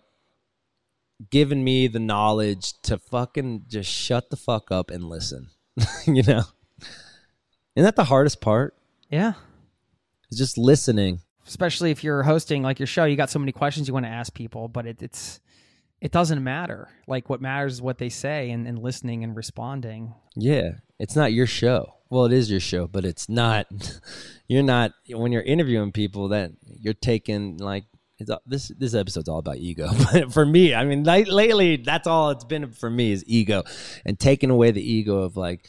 giving 1.32 1.64
me 1.64 1.88
the 1.88 2.00
knowledge 2.00 2.74
to 2.82 2.98
fucking 2.98 3.64
just 3.70 3.90
shut 3.90 4.30
the 4.30 4.36
fuck 4.36 4.72
up 4.72 4.92
and 4.92 5.06
listen. 5.06 5.48
you 6.06 6.22
know, 6.24 6.44
isn't 7.76 7.86
that 7.86 7.96
the 7.96 8.04
hardest 8.04 8.42
part? 8.42 8.76
yeah 9.10 9.34
it's 10.30 10.38
just 10.38 10.58
listening. 10.58 11.20
especially 11.48 11.92
if 11.92 12.04
you're 12.04 12.24
hosting 12.24 12.64
like 12.64 12.80
your 12.80 12.88
show 12.88 13.06
you 13.06 13.16
got 13.16 13.30
so 13.30 13.38
many 13.38 13.52
questions 13.52 13.88
you 13.88 13.94
want 13.94 14.06
to 14.06 14.12
ask 14.12 14.34
people 14.34 14.68
but 14.68 14.86
it, 14.88 15.02
it's 15.04 15.40
it 16.02 16.12
doesn't 16.12 16.44
matter 16.44 16.90
like 17.08 17.30
what 17.30 17.40
matters 17.42 17.74
is 17.74 17.82
what 17.82 18.00
they 18.00 18.10
say 18.10 18.50
and, 18.50 18.68
and 18.68 18.80
listening 18.80 19.24
and 19.24 19.36
responding 19.36 20.14
Yeah, 20.36 20.72
it's 21.00 21.16
not 21.16 21.32
your 21.32 21.46
show. 21.48 21.94
Well, 22.14 22.26
it 22.26 22.34
is 22.34 22.52
your 22.52 22.60
show, 22.60 22.86
but 22.86 23.06
it's 23.06 23.28
not. 23.28 23.66
You're 24.48 24.62
not 24.62 24.92
when 25.10 25.32
you're 25.32 25.42
interviewing 25.42 25.92
people 25.92 26.28
that 26.28 26.52
you're 26.80 26.94
taking 26.94 27.58
like. 27.58 27.86
It's, 28.20 28.30
this 28.46 28.68
this 28.78 28.94
episode's 28.94 29.28
all 29.28 29.40
about 29.40 29.58
ego, 29.58 29.90
but 30.12 30.32
for 30.32 30.46
me, 30.46 30.76
I 30.76 30.84
mean, 30.86 31.06
like, 31.06 31.28
lately, 31.28 31.78
that's 31.78 32.06
all 32.06 32.30
it's 32.30 32.44
been 32.44 32.72
for 32.72 32.90
me 32.90 33.14
is 33.14 33.24
ego, 33.26 33.64
and 34.06 34.20
taking 34.20 34.52
away 34.52 34.70
the 34.70 34.84
ego 34.84 35.20
of 35.20 35.38
like, 35.38 35.66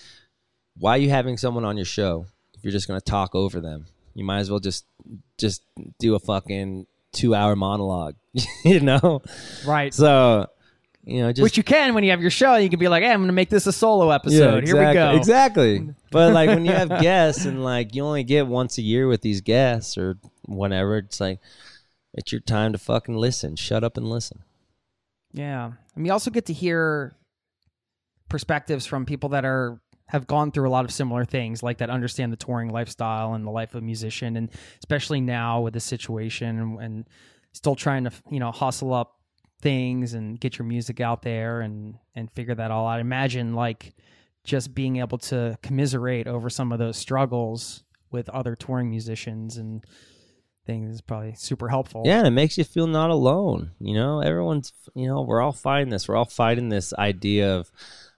why 0.77 0.97
are 0.97 0.99
you 0.99 1.09
having 1.09 1.39
someone 1.39 1.65
on 1.65 1.77
your 1.79 1.87
show 1.87 2.27
if 2.59 2.63
you're 2.63 2.73
just 2.73 2.89
gonna 2.89 3.01
talk 3.01 3.35
over 3.35 3.61
them? 3.63 3.87
You 4.13 4.25
might 4.25 4.41
as 4.41 4.51
well 4.51 4.61
just 4.61 4.85
just 5.39 5.63
do 5.99 6.15
a 6.15 6.19
fucking 6.19 6.87
two 7.13 7.35
hour 7.35 7.57
monologue, 7.57 8.17
you 8.65 8.81
know. 8.81 9.23
right 9.65 9.95
So, 9.95 10.49
you 11.07 11.21
know, 11.21 11.33
just 11.33 11.43
which 11.43 11.57
you 11.57 11.63
can 11.63 11.95
when 11.95 12.03
you 12.03 12.11
have 12.11 12.23
your 12.23 12.31
show 12.31 12.57
you 12.57 12.71
can 12.71 12.79
be 12.79 12.89
like 12.89 13.03
hey 13.03 13.11
i'm 13.11 13.21
gonna 13.21 13.33
make 13.33 13.51
this 13.51 13.67
a 13.67 13.73
solo 13.73 14.11
episode 14.11 14.65
here 14.67 14.77
we 14.77 14.95
go 14.95 15.17
Exactly. 15.17 15.89
But 16.11 16.33
like 16.33 16.49
when 16.49 16.65
you 16.65 16.71
have 16.71 16.89
guests 17.01 17.45
and 17.45 17.65
like 17.65 17.93
you 17.93 18.05
only 18.05 18.23
get 18.23 18.47
once 18.47 18.79
a 18.79 18.83
year 18.83 19.09
with 19.09 19.21
these 19.23 19.41
guests 19.41 19.99
or 19.99 20.17
whatever, 20.45 20.99
it's 20.99 21.19
like 21.21 21.41
it's 22.13 22.31
your 22.31 22.41
time 22.41 22.71
to 22.73 22.79
fucking 22.79 23.17
listen. 23.17 23.57
Shut 23.57 23.83
up 23.83 23.97
and 23.97 24.09
listen. 24.09 24.45
Yeah. 25.33 25.73
And 25.97 26.07
you 26.07 26.13
also 26.13 26.31
get 26.31 26.47
to 26.47 26.53
hear 26.53 27.17
perspectives 28.29 28.87
from 28.87 29.05
people 29.07 29.31
that 29.31 29.45
are 29.45 29.81
have 30.09 30.29
gone 30.29 30.53
through 30.53 30.69
a 30.69 30.71
lot 30.71 30.85
of 30.85 30.93
similar 30.93 31.25
things, 31.25 31.65
like 31.65 31.79
that 31.79 31.91
understand 31.91 32.33
the 32.33 32.37
touring 32.37 32.71
lifestyle 32.71 33.35
and 33.35 33.45
the 33.45 33.51
life 33.51 33.75
of 33.75 33.83
a 33.83 33.85
musician, 33.85 34.37
and 34.37 34.51
especially 34.79 35.21
now 35.21 35.63
with 35.63 35.75
the 35.75 35.81
situation 35.81 36.61
and, 36.61 36.81
and 36.81 37.09
still 37.53 37.75
trying 37.75 38.05
to 38.05 38.13
you 38.31 38.39
know 38.39 38.53
hustle 38.53 38.95
up 38.95 39.19
things 39.65 40.13
and 40.13 40.39
get 40.39 40.59
your 40.59 40.67
music 40.67 41.01
out 41.01 41.23
there 41.23 41.63
and 41.63 41.97
and 42.15 42.31
figure 42.33 42.55
that 42.55 42.71
all 42.71 42.87
out. 42.87 43.01
Imagine 43.01 43.55
like 43.55 43.95
just 44.45 44.75
being 44.75 44.97
able 44.97 45.17
to 45.17 45.59
commiserate 45.63 46.29
over 46.29 46.51
some 46.51 46.71
of 46.71 46.79
those 46.79 46.99
struggles 46.99 47.83
with 48.11 48.29
other 48.29 48.55
touring 48.55 48.91
musicians 48.91 49.57
and 49.57 49.83
things 50.67 50.95
is 50.95 51.01
probably 51.01 51.35
super 51.35 51.71
helpful. 51.71 52.03
Yeah, 52.05 52.19
and 52.19 52.27
it 52.27 52.33
makes 52.33 52.59
you 52.59 52.65
feel 52.65 52.87
not 52.87 53.11
alone. 53.11 53.71
You 53.81 53.95
know, 53.95 54.21
everyone's 54.21 54.73
you 54.95 55.09
know, 55.09 55.23
we're 55.23 55.41
all 55.41 55.53
fighting 55.53 55.89
this. 55.89 56.07
We're 56.07 56.17
all 56.17 56.27
fighting 56.27 56.69
this 56.69 56.93
idea 56.95 57.57
of 57.57 57.73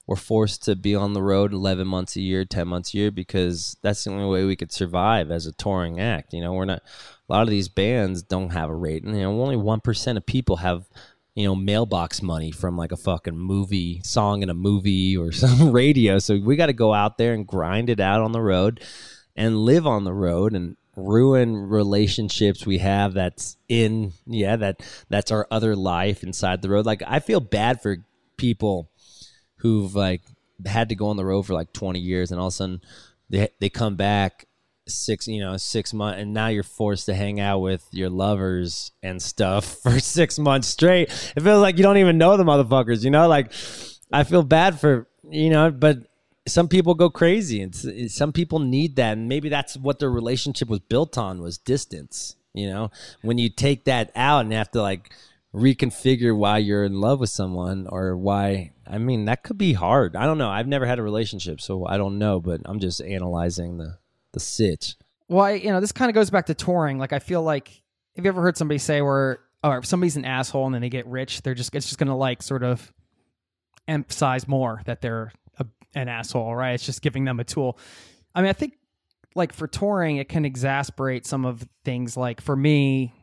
we're 0.09 0.17
forced 0.17 0.65
to 0.65 0.75
be 0.75 0.97
on 0.97 1.15
the 1.15 1.23
road 1.23 1.53
11 1.53 1.87
months 1.87 2.17
a 2.17 2.21
year, 2.21 2.45
10 2.45 2.67
months 2.67 2.93
a 2.93 2.99
year 2.99 3.11
because 3.13 3.77
that's 3.83 4.03
the 4.05 4.11
only 4.11 4.29
way 4.29 4.45
we 4.45 4.57
could 4.57 4.73
survive 4.73 5.31
as 5.31 5.47
a 5.47 5.53
touring 5.53 6.01
act. 6.01 6.33
You 6.33 6.41
know, 6.41 6.53
we're 6.53 6.65
not 6.65 6.83
a 7.29 7.33
lot 7.33 7.43
of 7.43 7.51
these 7.51 7.69
bands 7.69 8.23
don't 8.23 8.51
have 8.51 8.69
a 8.69 8.75
rating. 8.75 9.15
You 9.15 9.23
know, 9.23 9.41
only 9.41 9.57
1% 9.57 10.17
of 10.17 10.27
people 10.27 10.57
have 10.57 10.89
you 11.37 11.47
know, 11.47 11.55
mailbox 11.55 12.23
money 12.23 12.51
from 12.51 12.79
like 12.79 12.93
a 12.93 12.97
fucking 12.97 13.37
movie 13.37 14.01
song 14.03 14.43
in 14.43 14.49
a 14.49 14.55
movie 14.55 15.17
or 15.17 15.31
some 15.33 15.71
radio. 15.71 16.19
So 16.19 16.37
we 16.37 16.57
got 16.57 16.67
to 16.67 16.73
go 16.73 16.93
out 16.93 17.19
there 17.19 17.35
and 17.35 17.47
grind 17.47 17.91
it 17.91 18.01
out 18.01 18.23
on 18.23 18.33
the 18.33 18.41
road 18.41 18.83
and 19.37 19.59
live 19.59 19.87
on 19.87 20.05
the 20.05 20.15
road 20.15 20.55
and 20.55 20.77
ruin 20.97 21.55
relationships 21.55 22.65
we 22.65 22.79
have 22.79 23.13
that's 23.13 23.59
in 23.69 24.15
yeah 24.25 24.57
that 24.57 24.81
that's 25.11 25.31
our 25.31 25.47
other 25.51 25.77
life 25.77 26.23
inside 26.23 26.63
the 26.63 26.71
road 26.71 26.87
like 26.87 27.03
i 27.07 27.21
feel 27.21 27.39
bad 27.39 27.83
for 27.83 27.99
people 28.39 28.91
who've 29.57 29.95
like 29.95 30.23
had 30.65 30.89
to 30.89 30.95
go 30.95 31.09
on 31.09 31.19
the 31.19 31.25
road 31.25 31.43
for 31.43 31.53
like 31.53 31.71
20 31.75 31.99
years 31.99 32.31
and 32.31 32.41
all 32.41 32.47
of 32.47 32.53
a 32.55 32.57
sudden 32.57 32.81
they 33.29 33.47
they 33.61 33.69
come 33.69 33.97
back 33.97 34.46
six 34.89 35.27
you 35.27 35.41
know 35.41 35.57
six 35.57 35.93
months 35.93 36.21
and 36.21 36.33
now 36.33 36.47
you're 36.47 36.63
forced 36.63 37.07
to 37.07 37.15
hang 37.15 37.41
out 37.41 37.59
with 37.59 37.87
your 37.91 38.09
lovers 38.09 38.93
and 39.03 39.21
stuff 39.21 39.65
for 39.83 39.99
six 39.99 40.39
months 40.39 40.69
straight 40.69 41.09
it 41.37 41.41
feels 41.43 41.61
like 41.61 41.77
you 41.77 41.83
don't 41.83 41.97
even 41.97 42.19
know 42.19 42.37
the 42.37 42.45
motherfuckers 42.45 43.05
you 43.05 43.11
know 43.11 43.27
like 43.27 43.53
i 44.13 44.23
feel 44.23 44.43
bad 44.43 44.79
for 44.79 45.09
you 45.29 45.51
know 45.51 45.71
but 45.71 45.99
some 46.47 46.69
people 46.69 46.95
go 46.95 47.11
crazy 47.11 47.61
and 47.61 47.75
some 48.11 48.33
people 48.33 48.61
need 48.61 48.97
that 48.97 49.19
and 49.19 49.29
maybe 49.29 49.49
that's 49.49 49.77
what 49.77 49.99
their 49.99 50.11
relationship 50.11 50.69
was 50.69 50.79
built 50.81 51.19
on 51.19 51.41
was 51.41 51.59
distance 51.59 52.37
you 52.55 52.69
know 52.69 52.91
when 53.23 53.39
you 53.39 53.49
take 53.49 53.85
that 53.85 54.13
out 54.15 54.45
and 54.45 54.53
have 54.53 54.71
to 54.71 54.81
like 54.81 55.11
reconfigure 55.53 56.37
why 56.37 56.59
you're 56.59 56.85
in 56.85 57.01
love 57.01 57.19
with 57.19 57.31
someone 57.31 57.87
or 57.89 58.17
why 58.17 58.73
I 58.87 58.99
mean 58.99 59.25
that 59.25 59.43
could 59.43 59.59
be 59.59 59.73
hard. 59.73 60.15
I 60.15 60.27
don't 60.27 60.39
know. 60.39 60.51
I've 60.51 60.69
never 60.69 60.87
had 60.87 60.99
a 60.99 61.03
relationship, 61.03 61.61
so 61.61 61.87
I 61.87 61.97
don't 61.97 62.19
know, 62.19 62.41
but 62.41 62.61
I'm 62.67 62.79
just 62.79 63.01
analyzing 63.01 63.79
the 63.79 63.99
the 64.37 64.41
sitch. 64.41 64.97
Well, 65.29 65.47
I, 65.47 65.53
you 65.53 65.71
know, 65.71 65.81
this 65.81 65.93
kind 65.93 66.11
of 66.11 66.15
goes 66.15 66.29
back 66.29 66.47
to 66.47 66.55
touring. 66.55 66.99
Like, 66.99 67.15
I 67.15 67.19
feel 67.19 67.43
like 67.43 67.83
have 68.15 68.25
you 68.25 68.29
ever 68.29 68.43
heard 68.43 68.59
somebody 68.59 68.79
say 68.79 69.01
where, 69.01 69.41
or 69.65 69.79
if 69.79 69.87
somebody's 69.87 70.17
an 70.17 70.27
asshole 70.27 70.67
and 70.67 70.75
then 70.75 70.83
they 70.83 70.91
get 70.91 71.07
rich, 71.07 71.41
they're 71.41 71.55
just 71.55 71.75
it's 71.75 71.87
just 71.87 71.99
gonna 71.99 72.17
like 72.17 72.43
sort 72.43 72.63
of 72.63 72.93
emphasize 73.89 74.47
more 74.47 74.83
that 74.85 75.01
they're 75.01 75.33
a, 75.59 75.67
an 75.95 76.09
asshole, 76.09 76.55
right? 76.55 76.73
It's 76.73 76.85
just 76.85 77.01
giving 77.01 77.25
them 77.25 77.41
a 77.41 77.45
tool. 77.45 77.79
I 78.35 78.43
mean, 78.43 78.51
I 78.51 78.53
think 78.53 78.75
like 79.35 79.55
for 79.55 79.67
touring, 79.67 80.19
it 80.19 80.29
can 80.29 80.45
exasperate 80.45 81.27
some 81.27 81.47
of 81.47 81.67
things. 81.83 82.17
Like 82.17 82.43
for 82.43 82.55
me, 82.55 83.15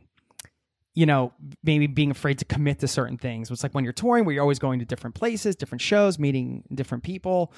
you 0.96 1.06
know, 1.06 1.32
maybe 1.64 1.86
being 1.86 2.12
afraid 2.12 2.40
to 2.40 2.46
commit 2.46 2.80
to 2.80 2.88
certain 2.88 3.18
things. 3.18 3.52
It's 3.52 3.62
like 3.62 3.74
when 3.74 3.84
you're 3.84 3.94
touring, 3.94 4.26
where 4.26 4.34
you're 4.34 4.44
always 4.44 4.60
going 4.60 4.80
to 4.80 4.86
different 4.86 5.16
places, 5.16 5.56
different 5.56 5.82
shows, 5.82 6.18
meeting 6.18 6.64
different 6.74 7.04
people. 7.04 7.54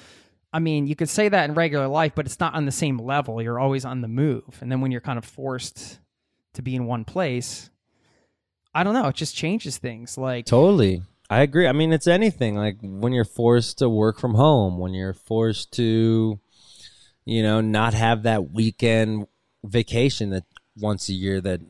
I 0.52 0.58
mean, 0.58 0.86
you 0.86 0.96
could 0.96 1.08
say 1.08 1.28
that 1.28 1.48
in 1.48 1.54
regular 1.54 1.86
life, 1.86 2.12
but 2.14 2.26
it's 2.26 2.40
not 2.40 2.54
on 2.54 2.64
the 2.64 2.72
same 2.72 2.98
level. 2.98 3.42
You're 3.42 3.58
always 3.58 3.84
on 3.84 4.00
the 4.00 4.08
move. 4.08 4.58
And 4.60 4.70
then 4.70 4.80
when 4.80 4.90
you're 4.90 5.00
kind 5.00 5.18
of 5.18 5.24
forced 5.24 5.98
to 6.54 6.62
be 6.62 6.74
in 6.74 6.86
one 6.86 7.04
place, 7.04 7.70
I 8.74 8.84
don't 8.84 8.94
know, 8.94 9.08
it 9.08 9.16
just 9.16 9.34
changes 9.34 9.78
things. 9.78 10.16
Like, 10.16 10.46
Totally. 10.46 11.02
I 11.28 11.40
agree. 11.40 11.66
I 11.66 11.72
mean, 11.72 11.92
it's 11.92 12.06
anything 12.06 12.54
like 12.54 12.76
when 12.80 13.12
you're 13.12 13.24
forced 13.24 13.78
to 13.78 13.88
work 13.88 14.20
from 14.20 14.34
home, 14.34 14.78
when 14.78 14.94
you're 14.94 15.12
forced 15.12 15.72
to, 15.72 16.38
you 17.24 17.42
know, 17.42 17.60
not 17.60 17.94
have 17.94 18.22
that 18.22 18.52
weekend 18.52 19.26
vacation 19.64 20.30
that 20.30 20.44
once 20.76 21.08
a 21.08 21.12
year 21.12 21.40
that 21.40 21.60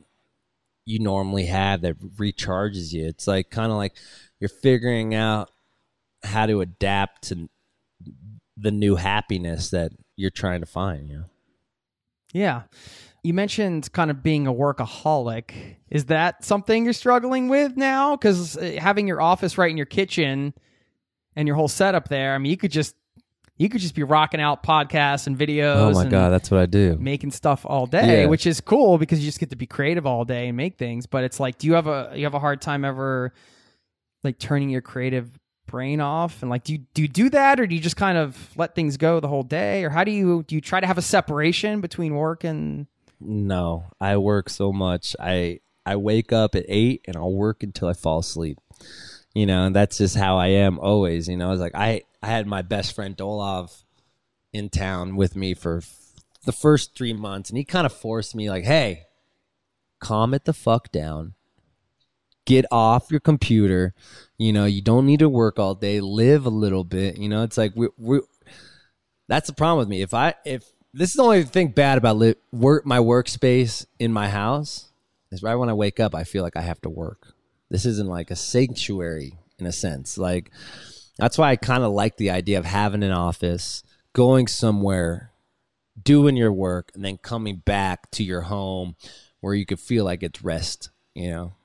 you 0.84 0.98
normally 0.98 1.46
have 1.46 1.80
that 1.80 1.98
recharges 1.98 2.92
you. 2.92 3.06
It's 3.06 3.26
like 3.26 3.50
kind 3.50 3.72
of 3.72 3.78
like 3.78 3.94
you're 4.38 4.48
figuring 4.48 5.14
out 5.14 5.50
how 6.22 6.46
to 6.46 6.60
adapt 6.60 7.28
to 7.28 7.48
the 8.56 8.70
new 8.70 8.96
happiness 8.96 9.70
that 9.70 9.92
you're 10.16 10.30
trying 10.30 10.60
to 10.60 10.66
find, 10.66 11.08
you 11.08 11.16
know. 11.18 11.24
yeah. 12.32 12.62
You 13.22 13.34
mentioned 13.34 13.92
kind 13.92 14.08
of 14.10 14.22
being 14.22 14.46
a 14.46 14.52
workaholic. 14.54 15.50
Is 15.90 16.04
that 16.06 16.44
something 16.44 16.84
you're 16.84 16.92
struggling 16.92 17.48
with 17.48 17.76
now? 17.76 18.14
Because 18.14 18.56
eh, 18.56 18.78
having 18.80 19.08
your 19.08 19.20
office 19.20 19.58
right 19.58 19.68
in 19.70 19.76
your 19.76 19.84
kitchen 19.86 20.54
and 21.34 21.48
your 21.48 21.56
whole 21.56 21.66
setup 21.66 22.08
there, 22.08 22.36
I 22.36 22.38
mean, 22.38 22.50
you 22.50 22.56
could 22.56 22.70
just 22.70 22.94
you 23.58 23.68
could 23.68 23.80
just 23.80 23.96
be 23.96 24.04
rocking 24.04 24.40
out 24.40 24.62
podcasts 24.62 25.26
and 25.26 25.36
videos. 25.36 25.74
Oh 25.76 25.90
my 25.92 26.06
god, 26.08 26.30
that's 26.30 26.52
what 26.52 26.60
I 26.60 26.66
do. 26.66 26.96
making 27.00 27.32
stuff 27.32 27.66
all 27.66 27.86
day, 27.86 28.22
Yeah. 28.22 28.26
which 28.28 28.46
is 28.46 28.60
cool 28.60 28.96
because 28.96 29.18
you 29.18 29.26
just 29.26 29.40
get 29.40 29.50
to 29.50 29.56
be 29.56 29.66
creative 29.66 30.06
all 30.06 30.24
day 30.24 30.46
and 30.46 30.56
make 30.56 30.76
things. 30.78 31.06
But 31.06 31.24
it's 31.24 31.40
like, 31.40 31.58
do 31.58 31.66
you 31.66 31.72
have 31.74 31.88
a 31.88 32.12
you 32.14 32.22
have 32.24 32.34
a 32.34 32.38
hard 32.38 32.60
time 32.62 32.84
ever 32.84 33.32
like 34.22 34.38
turning 34.38 34.68
your 34.70 34.82
creative 34.82 35.30
brain 35.66 36.00
off 36.00 36.42
and 36.42 36.50
like 36.50 36.64
do 36.64 36.72
you 36.74 36.78
do 36.94 37.02
you 37.02 37.08
do 37.08 37.28
that 37.30 37.58
or 37.60 37.66
do 37.66 37.74
you 37.74 37.80
just 37.80 37.96
kind 37.96 38.16
of 38.16 38.50
let 38.56 38.74
things 38.74 38.96
go 38.96 39.20
the 39.20 39.28
whole 39.28 39.42
day 39.42 39.84
or 39.84 39.90
how 39.90 40.04
do 40.04 40.10
you 40.10 40.42
do 40.44 40.54
you 40.54 40.60
try 40.60 40.80
to 40.80 40.86
have 40.86 40.98
a 40.98 41.02
separation 41.02 41.80
between 41.80 42.14
work 42.14 42.44
and 42.44 42.86
No, 43.20 43.84
I 44.00 44.16
work 44.18 44.50
so 44.50 44.72
much. 44.72 45.16
I 45.18 45.60
I 45.84 45.96
wake 45.96 46.32
up 46.32 46.54
at 46.54 46.64
eight 46.68 47.02
and 47.06 47.16
I'll 47.16 47.32
work 47.32 47.62
until 47.62 47.88
I 47.88 47.94
fall 47.94 48.18
asleep. 48.18 48.58
You 49.34 49.46
know, 49.46 49.64
and 49.66 49.74
that's 49.76 49.98
just 49.98 50.16
how 50.16 50.36
I 50.38 50.48
am 50.48 50.78
always. 50.78 51.28
You 51.28 51.36
know, 51.36 51.52
it's 51.52 51.60
like 51.60 51.74
I 51.74 52.02
I 52.22 52.26
had 52.26 52.46
my 52.46 52.62
best 52.62 52.94
friend 52.94 53.16
Dolov 53.16 53.84
in 54.52 54.68
town 54.68 55.16
with 55.16 55.36
me 55.36 55.54
for 55.54 55.82
the 56.44 56.52
first 56.52 56.94
three 56.96 57.12
months, 57.12 57.50
and 57.50 57.56
he 57.56 57.64
kind 57.64 57.86
of 57.86 57.92
forced 57.92 58.34
me 58.34 58.50
like, 58.50 58.64
"Hey, 58.64 59.04
calm 60.00 60.34
it 60.34 60.44
the 60.44 60.52
fuck 60.52 60.90
down. 60.92 61.34
Get 62.46 62.64
off 62.72 63.10
your 63.10 63.20
computer. 63.20 63.94
You 64.38 64.52
know, 64.52 64.64
you 64.64 64.82
don't 64.82 65.06
need 65.06 65.18
to 65.18 65.28
work 65.28 65.58
all 65.58 65.74
day. 65.74 66.00
Live 66.00 66.46
a 66.46 66.50
little 66.50 66.84
bit. 66.84 67.18
You 67.18 67.28
know, 67.28 67.42
it's 67.42 67.58
like 67.58 67.72
we 67.76 67.88
we 67.98 68.20
that's 69.28 69.48
the 69.48 69.54
problem 69.54 69.78
with 69.78 69.88
me. 69.88 70.02
If 70.02 70.14
I 70.14 70.34
if 70.44 70.64
this 70.94 71.10
is 71.10 71.16
the 71.16 71.22
only 71.22 71.42
thing 71.42 71.68
bad 71.68 71.98
about 71.98 72.16
li- 72.16 72.36
work 72.52 72.86
my 72.86 72.98
workspace 72.98 73.84
in 73.98 74.12
my 74.12 74.28
house 74.28 74.90
is 75.30 75.42
right 75.42 75.56
when 75.56 75.68
I 75.68 75.74
wake 75.74 76.00
up, 76.00 76.14
I 76.14 76.24
feel 76.24 76.42
like 76.42 76.56
I 76.56 76.62
have 76.62 76.80
to 76.82 76.88
work. 76.88 77.34
This 77.70 77.84
isn't 77.84 78.08
like 78.08 78.30
a 78.30 78.36
sanctuary 78.36 79.34
in 79.58 79.66
a 79.66 79.72
sense. 79.72 80.16
Like 80.16 80.50
that's 81.18 81.38
why 81.38 81.50
I 81.50 81.56
kind 81.56 81.82
of 81.82 81.92
like 81.92 82.16
the 82.16 82.30
idea 82.30 82.58
of 82.58 82.64
having 82.64 83.02
an 83.02 83.12
office, 83.12 83.82
going 84.12 84.46
somewhere, 84.46 85.32
doing 86.00 86.36
your 86.36 86.52
work, 86.52 86.92
and 86.94 87.04
then 87.04 87.18
coming 87.18 87.56
back 87.64 88.10
to 88.12 88.22
your 88.22 88.42
home 88.42 88.96
where 89.40 89.54
you 89.54 89.66
could 89.66 89.80
feel 89.80 90.04
like 90.04 90.22
it's 90.22 90.42
rest. 90.42 90.90
You 91.14 91.30
know, 91.30 91.55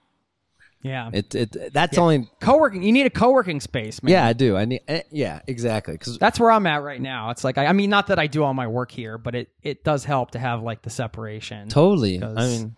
yeah, 0.83 1.09
it 1.13 1.35
it 1.35 1.73
that's 1.73 1.97
only 1.97 2.29
co-working 2.39 2.83
you 2.83 2.91
need 2.91 3.05
a 3.05 3.09
co-working 3.09 3.59
space 3.61 4.01
man 4.01 4.11
yeah 4.11 4.25
I 4.25 4.33
do. 4.33 4.57
I 4.57 4.65
need 4.65 4.81
eh, 4.87 5.03
yeah 5.11 5.41
exactly 5.47 5.93
because 5.93 6.17
that's 6.17 6.39
where 6.39 6.51
i'm 6.51 6.65
at 6.65 6.81
right 6.81 7.01
now 7.01 7.29
it's 7.29 7.43
like 7.43 7.57
I, 7.57 7.67
I 7.67 7.73
mean 7.73 7.89
not 7.89 8.07
that 8.07 8.19
i 8.19 8.27
do 8.27 8.43
all 8.43 8.53
my 8.53 8.67
work 8.67 8.91
here 8.91 9.17
but 9.17 9.35
it 9.35 9.49
it 9.61 9.83
does 9.83 10.03
help 10.05 10.31
to 10.31 10.39
have 10.39 10.63
like 10.63 10.81
the 10.81 10.89
separation 10.89 11.69
Totally. 11.69 12.21
I 12.21 12.33
mean, 12.47 12.75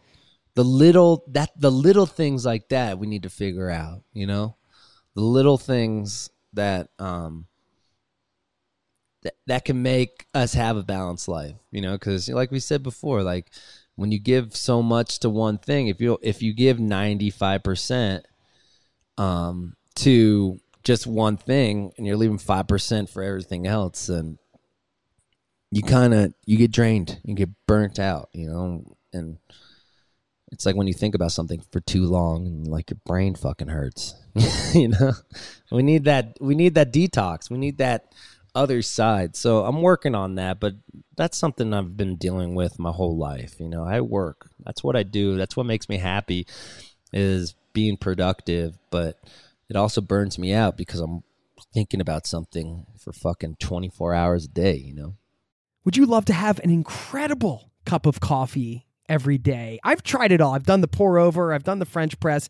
the 0.56 0.64
little 0.64 1.24
that 1.30 1.50
the 1.58 1.72
little 1.72 2.06
things 2.06 2.46
like 2.46 2.70
that 2.70 3.00
we 3.00 3.08
need 3.08 3.24
to 3.24 3.30
figure 3.30 3.70
out. 3.70 4.04
You 4.14 4.28
know, 4.28 4.56
the 5.16 5.22
little 5.22 5.58
things 5.58 6.30
that 6.54 6.90
um 7.00 7.48
that 9.24 9.34
that 9.48 9.66
can 9.66 9.82
make 9.82 10.28
us 10.34 10.54
have 10.54 10.78
a 10.78 10.84
balanced 10.84 11.28
life. 11.28 11.56
You 11.72 11.82
know, 11.82 11.94
because 11.94 12.30
like 12.30 12.52
we 12.52 12.60
said 12.60 12.84
before, 12.84 13.24
like 13.24 13.50
when 13.96 14.12
you 14.12 14.20
give 14.20 14.56
so 14.56 14.82
much 14.82 15.20
to 15.20 15.30
one 15.30 15.58
thing, 15.58 15.88
if 15.88 16.02
you 16.02 16.18
if 16.22 16.42
you 16.42 16.54
give 16.54 16.80
ninety 16.80 17.30
five 17.30 17.64
percent 17.64 18.26
um 19.18 19.76
to 19.96 20.60
just 20.84 21.06
one 21.08 21.38
thing 21.38 21.92
and 21.98 22.06
you're 22.06 22.18
leaving 22.18 22.38
five 22.38 22.68
percent 22.68 23.10
for 23.10 23.24
everything 23.24 23.68
else, 23.68 24.08
then 24.08 24.38
you 25.72 25.82
kind 25.82 26.14
of 26.14 26.34
you 26.46 26.58
get 26.58 26.72
drained 26.72 27.20
you 27.24 27.34
get 27.36 27.50
burnt 27.68 28.00
out 28.00 28.30
you 28.34 28.48
know? 28.48 28.84
And 29.12 29.38
it's 30.52 30.66
like 30.66 30.76
when 30.76 30.88
you 30.88 30.94
think 30.94 31.16
about 31.16 31.32
something 31.32 31.64
for 31.72 31.80
too 31.80 32.06
long 32.06 32.46
and 32.46 32.68
like 32.68 32.90
your 32.92 33.00
brain 33.06 33.36
fucking 33.36 33.70
hurts 33.70 34.16
you 34.74 34.90
know? 34.90 35.14
We 35.72 35.84
need 35.84 36.06
that 36.06 36.38
we 36.40 36.56
need 36.56 36.76
that 36.76 36.94
detox. 36.94 37.50
We 37.50 37.58
need 37.58 37.78
that 37.78 38.14
other 38.56 38.82
side. 38.82 39.36
So 39.36 39.66
i'm 39.66 39.82
working 39.82 40.16
on 40.16 40.36
that 40.36 40.60
but 40.60 40.74
that's 41.16 41.38
something 41.38 41.74
i've 41.74 41.96
been 41.98 42.16
dealing 42.16 42.56
with 42.56 42.80
my 42.80 42.92
whole 42.92 43.18
life 43.18 43.60
you 43.60 43.70
know. 43.70 43.84
I 43.84 44.02
work. 44.02 44.50
That's 44.60 44.84
what 44.84 44.96
i 44.96 45.04
do. 45.04 45.38
That's 45.38 45.58
what 45.58 45.66
makes 45.66 45.90
me 45.90 45.98
happy 45.98 46.48
is 47.12 47.56
being 47.74 47.98
productive 47.98 48.78
but 48.90 49.20
it 49.70 49.76
also 49.76 50.02
burns 50.02 50.38
me 50.38 50.54
out 50.54 50.78
because 50.78 51.00
i'm 51.00 51.24
thinking 51.74 52.02
about 52.02 52.28
something 52.28 52.86
for 52.98 53.12
fucking 53.14 53.56
24 53.60 54.14
hours 54.14 54.46
a 54.46 54.50
day 54.50 54.76
you 54.76 54.94
know? 54.94 55.16
Would 55.86 55.98
you 55.98 56.06
love 56.06 56.26
to 56.26 56.34
have 56.34 56.60
an 56.60 56.70
incredible 56.70 57.72
cup 57.86 58.06
of 58.06 58.20
coffee 58.20 58.86
every 59.10 59.38
day? 59.38 59.80
I've 59.84 60.02
tried 60.02 60.32
it 60.32 60.40
all. 60.40 60.54
I've 60.54 60.66
done 60.66 60.82
the 60.82 60.88
pour 60.88 61.20
over, 61.20 61.54
I've 61.54 61.64
done 61.66 61.80
the 61.80 61.86
French 61.86 62.20
press, 62.20 62.48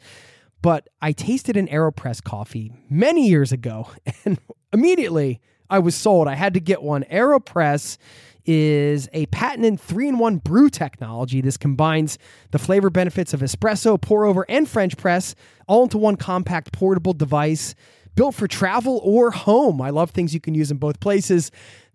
but 0.61 0.87
I 1.01 1.11
tasted 1.13 1.57
an 1.57 1.67
AeroPress 1.67 2.23
coffee 2.23 2.71
many 2.89 3.27
years 3.27 3.51
ago 3.51 3.89
and 4.25 4.39
immediately 4.71 5.41
I 5.73 5.79
was 5.79 5.95
sold. 5.95 6.27
I 6.27 6.35
had 6.35 6.53
to 6.53 6.59
get 6.59 6.83
one. 6.83 7.03
AeroPress 7.05 7.97
is 8.45 9.09
a 9.11 9.25
patented 9.27 9.79
three 9.79 10.07
in 10.07 10.19
one 10.19 10.37
brew 10.37 10.69
technology. 10.69 11.41
This 11.41 11.57
combines 11.57 12.19
the 12.51 12.59
flavor 12.59 12.91
benefits 12.91 13.33
of 13.33 13.39
espresso, 13.39 13.99
pour 13.99 14.25
over, 14.25 14.45
and 14.47 14.69
French 14.69 14.95
press 14.97 15.33
all 15.67 15.81
into 15.81 15.97
one 15.97 16.15
compact 16.15 16.73
portable 16.73 17.13
device 17.13 17.73
built 18.13 18.35
for 18.35 18.47
travel 18.47 19.01
or 19.03 19.31
home. 19.31 19.81
I 19.81 19.89
love 19.89 20.11
things 20.11 20.31
you 20.31 20.39
can 20.39 20.53
use 20.53 20.69
in 20.69 20.77
both 20.77 20.99
places. 20.99 21.49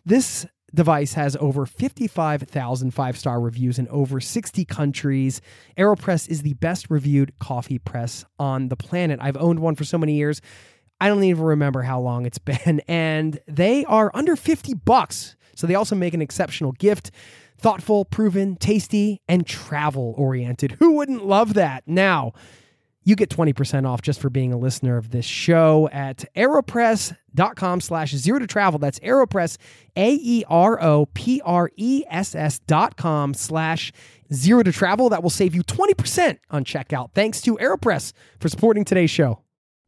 This 0.05 0.45
device 0.75 1.13
has 1.13 1.37
over 1.37 1.65
55,000 1.65 2.91
five 2.91 3.17
star 3.17 3.41
reviews 3.41 3.79
in 3.79 3.87
over 3.89 4.21
60 4.21 4.65
countries. 4.65 5.41
AeroPress 5.79 6.29
is 6.29 6.43
the 6.43 6.55
best 6.55 6.91
reviewed 6.91 7.39
coffee 7.39 7.79
press 7.79 8.25
on 8.41 8.71
the 8.71 8.77
planet. 8.77 9.21
I've 9.23 9.37
owned 9.37 9.61
one 9.61 9.77
for 9.77 9.85
so 9.85 9.99
many 9.99 10.15
years. 10.15 10.41
I 11.01 11.09
don't 11.09 11.25
even 11.25 11.43
remember 11.45 11.83
how 11.83 12.01
long 12.01 12.27
it's 12.27 12.39
been. 12.39 12.81
And 12.89 13.39
they 13.47 13.85
are 13.85 14.11
under 14.15 14.37
50 14.37 14.75
bucks. 14.75 15.37
So 15.55 15.67
they 15.67 15.75
also 15.75 15.97
make 15.97 16.15
an 16.15 16.23
exceptional 16.23 16.73
gift. 16.73 17.11
Thoughtful, 17.59 18.05
proven, 18.05 18.55
tasty, 18.57 19.21
and 19.29 19.45
travel 19.47 20.15
oriented. 20.17 20.73
Who 20.79 20.93
wouldn't 20.93 21.27
love 21.27 21.55
that? 21.55 21.83
Now, 21.87 22.33
you 23.03 23.17
get 23.17 23.31
20% 23.31 23.89
off 23.89 24.03
just 24.03 24.21
for 24.21 24.31
being 24.31 24.53
a 24.53 24.57
listener 24.59 24.97
of 24.97 25.11
this 25.11 25.25
show 25.25 25.89
at 25.93 26.25
aeropress.com 26.37 27.81
slash 27.81 28.13
zero 28.13 28.39
to 28.39 28.47
travel. 28.47 28.79
That's 28.79 28.99
aeropress, 29.01 29.57
A-E-R-O-P-R-E-S-S 29.97 30.49
dot 32.61 32.97
com 32.97 33.35
slash 33.35 33.93
zero 34.33 34.63
to 34.63 34.73
travel. 34.73 35.09
That 35.09 35.23
will 35.23 35.31
save 35.31 35.55
you 35.55 35.63
20% 35.65 36.39
on 36.51 36.65
checkout. 36.65 37.13
Thanks 37.15 37.41
to 37.43 37.57
Aeropress 37.57 38.13
for 38.41 38.49
supporting 38.49 38.85
today's 38.85 39.11
show. 39.11 39.43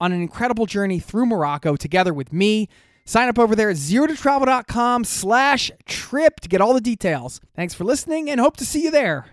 on 0.00 0.12
an 0.12 0.20
incredible 0.20 0.66
journey 0.66 0.98
through 0.98 1.26
Morocco 1.26 1.76
together 1.76 2.12
with 2.12 2.32
me, 2.32 2.68
sign 3.04 3.28
up 3.28 3.38
over 3.38 3.54
there 3.54 3.70
at 3.70 3.76
zerototravel.com 3.76 5.04
slash 5.04 5.70
trip 5.86 6.40
to 6.40 6.48
get 6.48 6.60
all 6.60 6.74
the 6.74 6.80
details. 6.80 7.40
Thanks 7.54 7.74
for 7.74 7.84
listening 7.84 8.30
and 8.30 8.40
hope 8.40 8.56
to 8.58 8.64
see 8.64 8.82
you 8.82 8.90
there. 8.90 9.26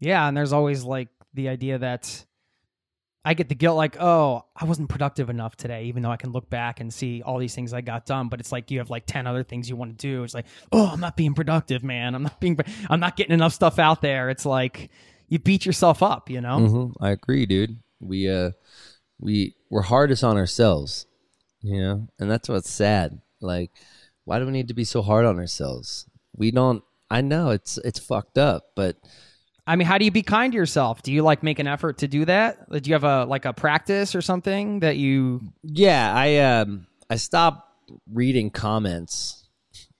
Yeah, 0.00 0.26
and 0.28 0.36
there's 0.36 0.52
always 0.52 0.84
like 0.84 1.08
the 1.32 1.48
idea 1.48 1.78
that 1.78 2.24
I 3.24 3.32
get 3.32 3.48
the 3.48 3.54
guilt 3.54 3.76
like, 3.76 3.96
oh, 3.98 4.44
I 4.54 4.66
wasn't 4.66 4.90
productive 4.90 5.30
enough 5.30 5.56
today, 5.56 5.84
even 5.84 6.02
though 6.02 6.10
I 6.10 6.18
can 6.18 6.30
look 6.30 6.50
back 6.50 6.80
and 6.80 6.92
see 6.92 7.22
all 7.22 7.38
these 7.38 7.54
things 7.54 7.72
I 7.72 7.80
got 7.80 8.04
done. 8.04 8.28
But 8.28 8.40
it's 8.40 8.52
like 8.52 8.70
you 8.70 8.78
have 8.80 8.90
like 8.90 9.06
10 9.06 9.26
other 9.26 9.42
things 9.42 9.68
you 9.68 9.76
want 9.76 9.98
to 9.98 10.06
do. 10.06 10.24
It's 10.24 10.34
like, 10.34 10.46
oh, 10.72 10.90
I'm 10.92 11.00
not 11.00 11.16
being 11.16 11.32
productive, 11.32 11.82
man. 11.82 12.14
I'm 12.14 12.24
not 12.24 12.38
being, 12.38 12.58
I'm 12.90 13.00
not 13.00 13.16
getting 13.16 13.32
enough 13.32 13.54
stuff 13.54 13.78
out 13.78 14.02
there. 14.02 14.28
It's 14.28 14.44
like 14.44 14.90
you 15.28 15.38
beat 15.38 15.64
yourself 15.64 16.02
up, 16.02 16.28
you 16.28 16.42
know? 16.42 16.58
hmm 16.58 17.02
I 17.02 17.10
agree, 17.12 17.46
dude. 17.46 17.78
We 18.00 18.28
uh, 18.28 18.50
we 19.18 19.54
we're 19.70 19.82
hardest 19.82 20.24
on 20.24 20.36
ourselves, 20.36 21.06
you 21.60 21.80
know, 21.80 22.08
and 22.18 22.30
that's 22.30 22.48
what's 22.48 22.70
sad. 22.70 23.20
Like, 23.40 23.70
why 24.24 24.38
do 24.38 24.46
we 24.46 24.52
need 24.52 24.68
to 24.68 24.74
be 24.74 24.84
so 24.84 25.02
hard 25.02 25.24
on 25.24 25.38
ourselves? 25.38 26.06
We 26.36 26.50
don't. 26.50 26.82
I 27.10 27.20
know 27.20 27.50
it's 27.50 27.78
it's 27.78 27.98
fucked 27.98 28.38
up, 28.38 28.70
but 28.74 28.96
I 29.66 29.76
mean, 29.76 29.86
how 29.86 29.98
do 29.98 30.04
you 30.04 30.10
be 30.10 30.22
kind 30.22 30.52
to 30.52 30.56
yourself? 30.56 31.02
Do 31.02 31.12
you 31.12 31.22
like 31.22 31.42
make 31.42 31.58
an 31.58 31.66
effort 31.66 31.98
to 31.98 32.08
do 32.08 32.24
that? 32.24 32.70
Do 32.70 32.88
you 32.88 32.94
have 32.94 33.04
a 33.04 33.24
like 33.24 33.44
a 33.44 33.52
practice 33.52 34.14
or 34.14 34.22
something 34.22 34.80
that 34.80 34.96
you 34.96 35.40
yeah, 35.62 36.12
I 36.14 36.38
um 36.38 36.86
I 37.08 37.16
stopped 37.16 37.70
reading 38.10 38.50
comments 38.50 39.48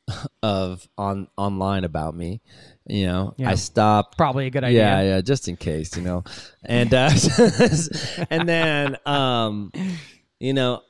of 0.43 0.89
on 0.99 1.29
online 1.37 1.85
about 1.85 2.15
me. 2.15 2.41
You 2.87 3.07
know, 3.07 3.35
Yeah. 3.39 3.51
I 3.51 3.55
stopped 3.55 4.17
probably 4.19 4.47
a 4.47 4.51
good 4.51 4.65
idea? 4.65 4.81
Yeah, 4.81 5.03
yeah, 5.03 5.21
just 5.23 5.49
in 5.49 5.57
case, 5.57 5.97
you 5.97 6.03
know. 6.03 6.25
And 6.65 6.93
uh 6.93 7.11
and 8.31 8.49
then 8.49 8.97
um 9.07 9.73
you 10.39 10.53
know, 10.53 10.83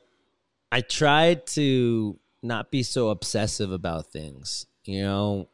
I 0.72 0.80
tried 0.80 1.46
to 1.48 2.18
not 2.42 2.70
be 2.70 2.82
so 2.82 3.10
obsessive 3.10 3.70
about 3.70 4.12
things, 4.12 4.66
you 4.84 5.02
know. 5.02 5.48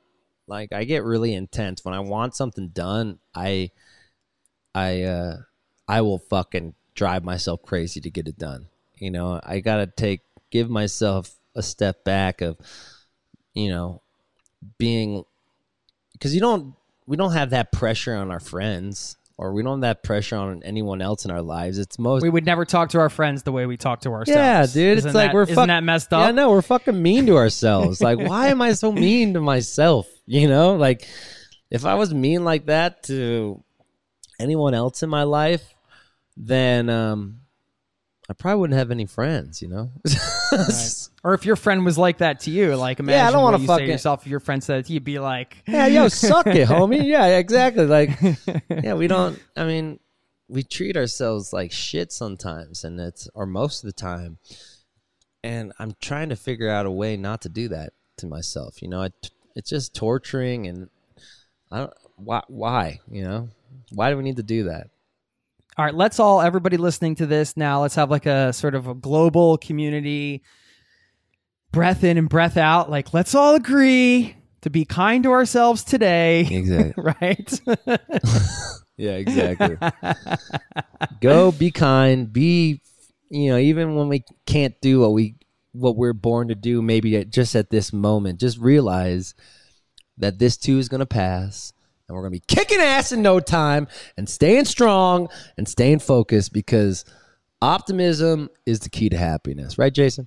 Like 0.47 0.73
I 0.73 0.85
get 0.85 1.05
really 1.05 1.35
intense 1.35 1.85
when 1.85 1.95
I 1.95 2.01
want 2.01 2.35
something 2.35 2.69
done, 2.69 3.19
I 3.35 3.71
I 4.75 5.03
uh 5.03 5.37
I 5.87 6.01
will 6.01 6.19
fucking 6.19 6.75
drive 6.95 7.23
myself 7.23 7.63
crazy 7.63 8.01
to 8.01 8.11
get 8.11 8.29
it 8.29 8.39
done. 8.39 8.69
You 8.97 9.11
know, 9.11 9.41
I 9.43 9.61
got 9.61 9.77
to 9.77 9.87
take 9.87 10.23
give 10.51 10.71
myself 10.71 11.35
a 11.55 11.63
step 11.63 12.05
back 12.05 12.41
of 12.41 12.57
you 13.55 13.69
know, 13.69 14.03
being 14.79 15.25
because 16.21 16.35
you 16.35 16.41
don't 16.41 16.75
we 17.07 17.17
don't 17.17 17.33
have 17.33 17.51
that 17.51 17.73
pressure 17.73 18.15
on 18.15 18.31
our 18.31 18.39
friends 18.39 19.17
or 19.37 19.55
we 19.55 19.63
don't 19.63 19.79
have 19.83 19.97
that 19.97 20.03
pressure 20.03 20.37
on 20.37 20.63
anyone 20.65 21.01
else 21.03 21.25
in 21.25 21.31
our 21.31 21.41
lives 21.43 21.79
it's 21.79 21.99
most 21.99 22.23
We 22.23 22.29
would 22.31 22.45
never 22.45 22.65
talk 22.67 22.91
to 22.91 22.99
our 23.01 23.09
friends 23.09 23.43
the 23.43 23.53
way 23.53 23.65
we 23.67 23.77
talk 23.79 24.03
to 24.03 24.11
ourselves. 24.11 24.37
yeah 24.37 24.67
dude 24.67 24.99
Isn't 24.99 25.09
it's 25.09 25.15
like 25.15 25.29
that- 25.31 25.35
we're 25.35 25.43
isn't 25.45 25.55
fuck- 25.57 25.67
that 25.69 25.83
messed 25.83 26.13
up? 26.13 26.27
yeah 26.27 26.31
no 26.33 26.51
we're 26.51 26.61
fucking 26.63 27.01
mean 27.03 27.25
to 27.27 27.37
ourselves 27.37 28.01
like 28.03 28.19
why 28.29 28.49
am 28.49 28.61
i 28.63 28.75
so 28.75 28.93
mean 28.93 29.33
to 29.35 29.41
myself 29.41 30.07
you 30.27 30.47
know 30.47 30.75
like 30.77 31.09
if 31.71 31.85
i 31.87 31.95
was 31.95 32.13
mean 32.15 32.45
like 32.45 32.67
that 32.67 33.03
to 33.05 33.63
anyone 34.39 34.75
else 34.75 35.03
in 35.03 35.09
my 35.11 35.23
life 35.25 35.75
then 36.37 36.89
um 36.91 37.41
i 38.31 38.33
probably 38.33 38.61
wouldn't 38.61 38.79
have 38.79 38.91
any 38.91 39.05
friends 39.05 39.61
you 39.61 39.69
know 39.69 39.91
Or 41.23 41.35
if 41.35 41.45
your 41.45 41.57
friend 41.57 41.85
was 41.85 41.99
like 41.99 42.19
that 42.19 42.41
to 42.41 42.51
you, 42.51 42.77
like 42.77 42.99
imagine 42.99 43.19
Yeah, 43.19 43.29
I 43.29 43.33
don't 43.33 43.43
what 43.43 43.53
wanna 43.53 43.63
you 43.63 43.69
say 43.69 43.87
to 43.87 43.93
yourself. 43.93 44.23
If 44.23 44.29
your 44.29 44.41
friend 44.41 44.65
said 44.65 44.89
you'd 44.89 45.05
be 45.05 45.19
like, 45.19 45.57
yeah, 45.67 45.87
yo, 45.87 46.09
suck 46.09 46.47
it, 46.47 46.69
homie. 46.69 47.05
Yeah, 47.05 47.27
exactly. 47.39 47.85
Like, 47.87 48.19
yeah, 48.83 48.95
we 48.95 49.07
don't. 49.07 49.39
I 49.57 49.65
mean, 49.65 50.01
we 50.49 50.63
treat 50.63 50.97
ourselves 50.97 51.53
like 51.53 51.73
shit 51.73 52.11
sometimes, 52.11 52.85
and 52.85 52.99
it's 52.99 53.29
or 53.35 53.45
most 53.45 53.85
of 53.85 53.89
the 53.89 53.93
time. 53.93 54.39
And 55.43 55.73
I'm 55.79 55.95
trying 56.01 56.31
to 56.31 56.37
figure 56.37 56.71
out 56.71 56.87
a 56.87 56.91
way 56.91 57.17
not 57.17 57.43
to 57.43 57.49
do 57.49 57.69
that 57.69 57.93
to 58.19 58.27
myself. 58.27 58.81
You 58.83 58.89
know, 58.89 59.03
it, 59.03 59.31
it's 59.55 59.71
just 59.71 59.95
torturing, 59.95 60.67
and 60.67 60.89
I 61.71 61.79
don't. 61.81 61.93
Why? 62.17 62.43
Why? 62.49 63.01
You 63.11 63.25
know, 63.25 63.49
why 63.93 64.11
do 64.11 64.17
we 64.17 64.23
need 64.23 64.37
to 64.37 64.43
do 64.43 64.65
that? 64.65 64.89
All 65.77 65.85
right, 65.85 65.95
let's 65.95 66.19
all, 66.19 66.41
everybody 66.41 66.77
listening 66.77 67.15
to 67.17 67.27
this 67.27 67.57
now, 67.57 67.83
let's 67.83 67.95
have 67.95 68.11
like 68.11 68.27
a 68.27 68.53
sort 68.53 68.75
of 68.75 68.87
a 68.87 68.95
global 68.95 69.57
community 69.57 70.43
breath 71.73 72.05
in 72.05 72.19
and 72.19 72.29
breath 72.29 72.57
out. 72.57 72.91
Like, 72.91 73.15
let's 73.15 73.35
all 73.35 73.55
agree 73.55 74.37
to 74.63 74.71
be 74.71 74.85
kind 74.85 75.23
to 75.25 75.31
ourselves 75.31 75.85
today. 75.85 76.41
Exactly. 76.41 77.15
right? 77.21 77.61
Yeah, 79.01 79.13
exactly. 79.13 79.79
Go 81.23 81.53
be 81.53 81.71
kind, 81.71 82.31
be 82.31 82.83
you 83.31 83.51
know, 83.51 83.57
even 83.57 83.95
when 83.95 84.09
we 84.09 84.25
can't 84.45 84.79
do 84.83 85.01
what 85.01 85.15
we 85.15 85.37
what 85.73 85.97
we're 85.97 86.13
born 86.13 86.49
to 86.49 86.55
do, 86.55 86.83
maybe 86.83 87.17
at, 87.17 87.31
just 87.31 87.57
at 87.57 87.71
this 87.71 87.95
moment, 87.95 88.41
just 88.41 88.59
realize 88.59 89.35
that 90.19 90.39
this 90.39 90.59
too 90.59 90.77
is 90.79 90.91
going 90.91 90.99
to 90.99 91.07
pass 91.07 91.73
and 92.11 92.17
we're 92.17 92.23
going 92.23 92.33
to 92.33 92.41
be 92.41 92.55
kicking 92.55 92.81
ass 92.81 93.13
in 93.13 93.23
no 93.23 93.39
time 93.39 93.87
and 94.17 94.29
staying 94.29 94.65
strong 94.65 95.29
and 95.57 95.69
staying 95.69 96.01
focused 96.01 96.53
because 96.53 97.05
optimism 97.63 98.51
is 98.67 98.81
the 98.81 98.91
key 98.91 99.09
to 99.09 99.17
happiness, 99.17 99.79
right 99.79 99.95
Jason? 99.95 100.27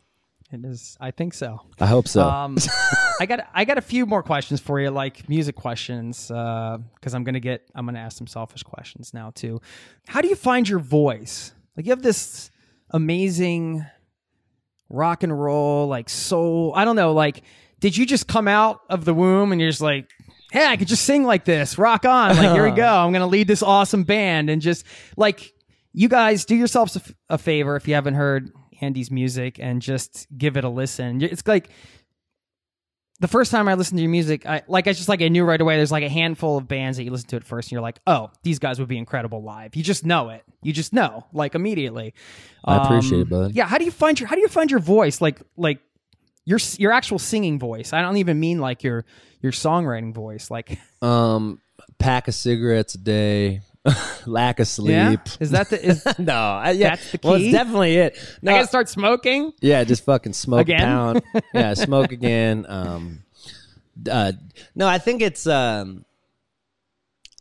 it 0.49 0.63
is, 0.63 0.95
I 1.01 1.11
think 1.11 1.33
so. 1.33 1.59
I 1.81 1.87
hope 1.87 2.07
so. 2.07 2.25
Um, 2.25 2.57
I 3.19 3.25
got 3.25 3.47
I 3.53 3.65
got 3.65 3.77
a 3.79 3.81
few 3.81 4.05
more 4.05 4.21
questions 4.21 4.61
for 4.61 4.79
you, 4.79 4.91
like 4.91 5.27
music 5.27 5.55
questions, 5.55 6.27
because 6.27 7.13
I'm 7.13 7.23
gonna 7.23 7.39
get 7.39 7.69
I'm 7.73 7.85
gonna 7.85 7.99
ask 7.99 8.17
some 8.17 8.27
selfish 8.27 8.63
questions 8.63 9.13
now 9.13 9.31
too. 9.33 9.61
How 10.07 10.21
do 10.21 10.27
you 10.27 10.35
find 10.35 10.69
your 10.69 10.79
voice? 10.79 11.53
Like 11.75 11.87
you 11.87 11.91
have 11.91 12.03
this 12.03 12.51
amazing 12.91 13.83
rock 14.89 15.23
and 15.23 15.37
roll, 15.37 15.87
like 15.87 16.07
soul. 16.07 16.71
I 16.75 16.85
don't 16.85 16.95
know. 16.95 17.13
Like, 17.13 17.41
did 17.79 17.97
you 17.97 18.05
just 18.05 18.27
come 18.27 18.47
out 18.47 18.81
of 18.89 19.05
the 19.05 19.13
womb 19.13 19.51
and 19.51 19.59
you're 19.59 19.71
just 19.71 19.81
like, 19.81 20.07
hey, 20.53 20.67
I 20.67 20.77
could 20.77 20.87
just 20.87 21.03
sing 21.03 21.23
like 21.23 21.45
this, 21.45 21.79
rock 21.79 22.05
on, 22.05 22.37
like 22.37 22.51
here 22.51 22.63
we 22.63 22.71
go. 22.75 22.87
I'm 22.87 23.11
gonna 23.11 23.25
lead 23.27 23.47
this 23.47 23.63
awesome 23.63 24.03
band 24.03 24.51
and 24.51 24.61
just 24.61 24.85
like 25.17 25.51
you 25.93 26.07
guys 26.07 26.45
do 26.45 26.55
yourselves 26.55 26.95
a, 26.95 26.99
f- 26.99 27.13
a 27.29 27.37
favor 27.39 27.75
if 27.75 27.87
you 27.87 27.95
haven't 27.95 28.13
heard 28.13 28.51
Andy's 28.79 29.09
music 29.09 29.57
and 29.59 29.81
just 29.81 30.27
give 30.37 30.55
it 30.55 30.63
a 30.63 30.69
listen. 30.69 31.23
It's 31.23 31.45
like 31.47 31.69
the 33.19 33.27
first 33.27 33.49
time 33.51 33.67
I 33.67 33.73
listened 33.73 33.97
to 33.97 34.03
your 34.03 34.11
music, 34.11 34.45
I 34.45 34.61
like 34.67 34.87
I 34.87 34.93
just 34.93 35.09
like 35.09 35.23
I 35.23 35.27
knew 35.27 35.43
right 35.43 35.59
away. 35.59 35.77
There's 35.77 35.91
like 35.91 36.03
a 36.03 36.09
handful 36.09 36.57
of 36.57 36.67
bands 36.67 36.97
that 36.97 37.03
you 37.03 37.09
listen 37.09 37.29
to 37.29 37.35
at 37.37 37.43
first, 37.43 37.67
and 37.67 37.71
you're 37.71 37.81
like, 37.81 37.99
oh, 38.05 38.29
these 38.43 38.59
guys 38.59 38.79
would 38.79 38.89
be 38.89 38.97
incredible 38.97 39.41
live. 39.41 39.75
You 39.75 39.81
just 39.81 40.05
know 40.05 40.29
it. 40.29 40.43
You 40.61 40.71
just 40.71 40.93
know, 40.93 41.25
like 41.33 41.55
immediately. 41.55 42.13
I 42.63 42.83
appreciate 42.83 43.21
it, 43.21 43.23
um, 43.23 43.29
bud. 43.29 43.55
Yeah. 43.55 43.65
How 43.65 43.79
do 43.79 43.85
you 43.85 43.91
find 43.91 44.19
your 44.19 44.27
How 44.29 44.35
do 44.35 44.41
you 44.41 44.47
find 44.49 44.69
your 44.69 44.81
voice? 44.81 45.19
Like 45.19 45.41
like 45.57 45.79
your 46.45 46.59
your 46.77 46.91
actual 46.91 47.19
singing 47.19 47.59
voice. 47.59 47.93
I 47.93 48.01
don't 48.01 48.17
even 48.17 48.39
mean 48.39 48.59
like 48.59 48.83
your 48.83 49.05
your 49.41 49.51
songwriting 49.51 50.13
voice. 50.13 50.49
Like 50.51 50.77
um 51.01 51.59
pack 51.99 52.27
of 52.27 52.35
cigarettes 52.35 52.95
a 52.95 52.97
day, 52.97 53.61
lack 54.25 54.59
of 54.59 54.67
sleep. 54.67 54.89
yeah, 54.91 55.15
is 55.39 55.51
that 55.51 55.69
the 55.69 55.85
is 55.85 56.05
no, 56.19 56.33
I, 56.33 56.71
yeah, 56.71 56.91
That's 56.91 57.11
the 57.11 57.19
well, 57.23 57.37
key? 57.37 57.45
it's 57.47 57.53
definitely 57.53 57.95
it. 57.95 58.37
No, 58.41 58.51
I 58.51 58.55
gotta 58.57 58.67
start 58.67 58.89
smoking? 58.89 59.53
Yeah, 59.61 59.83
just 59.83 60.05
fucking 60.05 60.33
smoke 60.33 60.61
Again? 60.61 60.79
pound. 60.79 61.21
Yeah, 61.53 61.73
smoke 61.73 62.11
again. 62.11 62.65
Um, 62.67 63.23
uh, 64.09 64.33
no, 64.75 64.87
I 64.87 64.97
think 64.97 65.21
it's. 65.21 65.45
Um, 65.47 66.05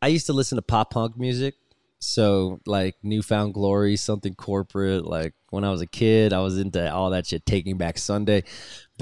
I 0.01 0.09
used 0.09 0.27
to 0.27 0.33
listen 0.33 0.57
to 0.57 0.63
pop 0.63 0.91
punk 0.93 1.17
music, 1.17 1.55
so 1.99 2.61
like 2.67 2.97
New 3.03 3.23
Found 3.23 3.55
Glory, 3.55 3.97
something 3.97 4.35
corporate. 4.35 5.07
Like 5.07 5.35
when 5.51 5.65
I 5.65 5.71
was 5.71 5.81
a 5.81 5.87
kid, 5.87 6.33
I 6.33 6.41
was 6.41 6.59
into 6.59 6.93
all 6.93 7.11
that 7.11 7.27
shit. 7.27 7.47
Taking 7.47 7.79
Back 7.79 7.99
Sunday, 7.99 8.43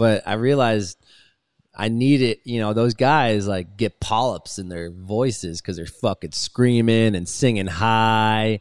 but 0.01 0.23
I 0.27 0.33
realized 0.33 0.97
I 1.77 1.91
needed, 1.91 2.39
you 2.45 2.59
know, 2.59 2.73
those 2.73 2.95
guys 2.95 3.47
like 3.47 3.77
get 3.77 4.01
polyps 4.01 4.59
in 4.59 4.71
their 4.71 4.91
voices 4.91 5.61
because 5.61 5.77
they're 5.77 5.85
fucking 5.85 6.33
screaming 6.33 7.15
and 7.15 7.29
singing 7.29 7.67
high. 7.67 8.61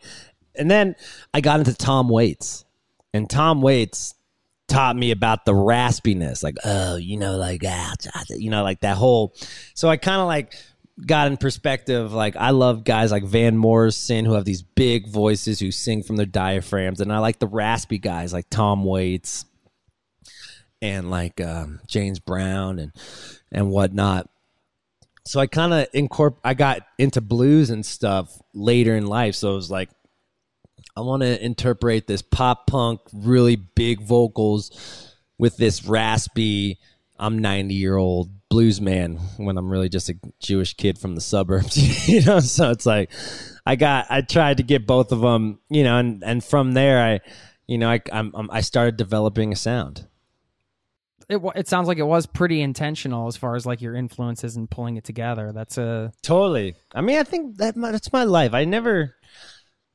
And 0.54 0.70
then 0.70 0.98
I 1.34 1.40
got 1.40 1.60
into 1.60 1.74
Tom 1.74 2.10
Waits, 2.10 2.66
and 3.14 3.30
Tom 3.30 3.62
Waits 3.62 4.16
taught 4.68 4.98
me 4.98 5.12
about 5.12 5.46
the 5.46 5.54
raspiness, 5.54 6.44
like 6.44 6.58
oh, 6.66 6.98
you 6.98 7.16
know, 7.16 7.38
like 7.38 7.62
ah, 7.66 7.94
you 8.28 8.50
know, 8.50 8.62
like 8.62 8.82
that 8.82 8.98
whole. 8.98 9.34
So 9.76 9.88
I 9.88 9.96
kind 9.96 10.20
of 10.20 10.28
like 10.28 10.54
got 11.06 11.28
in 11.28 11.38
perspective. 11.38 12.12
Like 12.12 12.36
I 12.36 12.50
love 12.50 12.84
guys 12.84 13.14
like 13.14 13.24
Van 13.24 13.56
Morrison 13.56 14.26
who 14.26 14.34
have 14.34 14.44
these 14.44 14.62
big 14.62 15.08
voices 15.08 15.62
who 15.62 15.72
sing 15.72 16.04
from 16.04 16.18
their 16.18 16.26
diaphragms, 16.26 17.00
and 17.00 17.14
I 17.14 17.20
like 17.20 17.40
the 17.40 17.48
raspy 17.48 17.98
guys 17.98 18.34
like 18.34 18.50
Tom 18.50 18.84
Waits 18.84 19.46
and 20.82 21.10
like 21.10 21.42
um, 21.42 21.80
James 21.88 22.20
Brown 22.20 22.80
and 22.80 22.92
and 23.52 23.70
whatnot. 23.70 24.30
So 25.26 25.40
I 25.40 25.48
kind 25.48 25.74
of 25.74 25.92
incorp. 25.92 26.38
I 26.44 26.54
got 26.54 26.82
into 26.98 27.22
blues 27.22 27.70
and 27.70 27.86
stuff 27.86 28.42
later 28.54 28.96
in 28.96 29.08
life. 29.08 29.36
So 29.36 29.52
it 29.52 29.56
was 29.56 29.70
like, 29.70 29.90
I 30.96 31.02
want 31.02 31.22
to 31.22 31.44
interpret 31.44 32.08
this 32.08 32.22
pop 32.22 32.68
punk, 32.68 33.02
really 33.14 33.56
big 33.56 34.02
vocals 34.02 35.16
with 35.38 35.58
this 35.58 35.86
raspy. 35.86 36.80
I'm 37.18 37.40
90 37.40 37.74
year 37.74 37.98
old 37.98 38.32
blues 38.50 38.82
man 38.82 39.18
when 39.38 39.58
I'm 39.58 39.70
really 39.70 39.90
just 39.90 40.10
a 40.10 40.16
Jewish 40.40 40.74
kid 40.74 40.98
from 40.98 41.16
the 41.16 41.22
suburbs, 41.22 42.08
you 42.10 42.24
know. 42.24 42.40
So 42.40 42.72
it's 42.72 42.86
like 42.86 43.12
I 43.66 43.76
got 43.76 44.08
I 44.10 44.22
tried 44.22 44.58
to 44.58 44.64
get 44.64 44.88
both 44.88 45.12
of 45.12 45.22
them, 45.22 45.60
you 45.70 45.84
know, 45.84 45.98
and 45.98 46.24
and 46.24 46.44
from 46.44 46.74
there 46.74 47.04
I, 47.04 47.20
you 47.68 47.78
know, 47.78 47.90
I 47.90 48.02
I'm, 48.12 48.50
I 48.50 48.62
started 48.62 48.98
developing 48.98 49.54
a 49.54 49.56
sound. 49.56 50.08
It, 51.30 51.40
it 51.56 51.68
sounds 51.68 51.88
like 51.88 52.00
it 52.00 52.04
was 52.04 52.26
pretty 52.26 52.62
intentional 52.62 53.28
as 53.28 53.38
far 53.38 53.56
as 53.56 53.66
like 53.66 53.82
your 53.82 53.96
influences 53.96 54.56
and 54.56 54.70
pulling 54.70 54.98
it 54.98 55.04
together. 55.04 55.52
That's 55.52 55.78
a 55.78 56.12
Totally. 56.24 56.76
I 56.94 57.02
mean, 57.02 57.20
I 57.20 57.24
think 57.24 57.58
that 57.58 57.76
my, 57.76 57.92
that's 57.92 58.12
my 58.12 58.24
life. 58.24 58.54
I 58.54 58.66
never, 58.66 59.16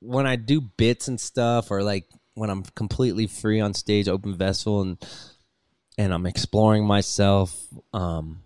when 0.00 0.26
I 0.26 0.36
do 0.36 0.60
bits 0.60 1.08
and 1.08 1.20
stuff, 1.20 1.70
or 1.70 1.82
like 1.82 2.04
when 2.34 2.50
I'm 2.50 2.62
completely 2.74 3.26
free 3.26 3.60
on 3.60 3.74
stage, 3.74 4.08
open 4.08 4.36
vessel, 4.36 4.80
and 4.80 4.98
and 5.96 6.12
I'm 6.12 6.26
exploring 6.26 6.86
myself. 6.86 7.66
Um, 7.92 8.42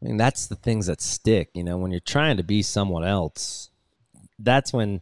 I 0.00 0.06
mean, 0.06 0.16
that's 0.16 0.46
the 0.46 0.56
things 0.56 0.86
that 0.86 1.00
stick. 1.00 1.50
You 1.54 1.64
know, 1.64 1.76
when 1.76 1.90
you're 1.90 2.00
trying 2.00 2.36
to 2.36 2.42
be 2.42 2.62
someone 2.62 3.04
else, 3.04 3.70
that's 4.38 4.72
when 4.72 5.00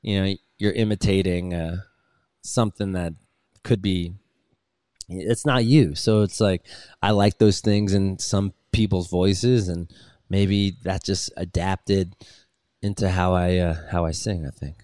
you 0.00 0.22
know 0.22 0.34
you're 0.58 0.72
imitating 0.72 1.54
uh, 1.54 1.76
something 2.42 2.92
that 2.92 3.14
could 3.62 3.82
be. 3.82 4.14
It's 5.20 5.46
not 5.46 5.64
you, 5.64 5.94
so 5.94 6.22
it's 6.22 6.40
like 6.40 6.62
I 7.02 7.10
like 7.10 7.38
those 7.38 7.60
things 7.60 7.92
in 7.92 8.18
some 8.18 8.52
people's 8.72 9.08
voices, 9.08 9.68
and 9.68 9.90
maybe 10.28 10.76
that 10.82 11.04
just 11.04 11.30
adapted 11.36 12.14
into 12.82 13.08
how 13.10 13.34
I 13.34 13.58
uh, 13.58 13.76
how 13.90 14.04
I 14.04 14.12
sing. 14.12 14.46
I 14.46 14.50
think. 14.50 14.76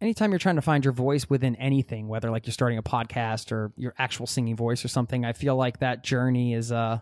anytime 0.00 0.30
you're 0.32 0.38
trying 0.38 0.56
to 0.56 0.62
find 0.62 0.84
your 0.84 0.92
voice 0.92 1.28
within 1.28 1.56
anything, 1.56 2.08
whether 2.08 2.30
like 2.30 2.46
you're 2.46 2.52
starting 2.52 2.78
a 2.78 2.82
podcast 2.82 3.52
or 3.52 3.72
your 3.76 3.94
actual 3.98 4.26
singing 4.26 4.56
voice 4.56 4.84
or 4.84 4.88
something, 4.88 5.24
I 5.24 5.32
feel 5.32 5.56
like 5.56 5.78
that 5.80 6.02
journey 6.04 6.54
is 6.54 6.72
uh 6.72 7.00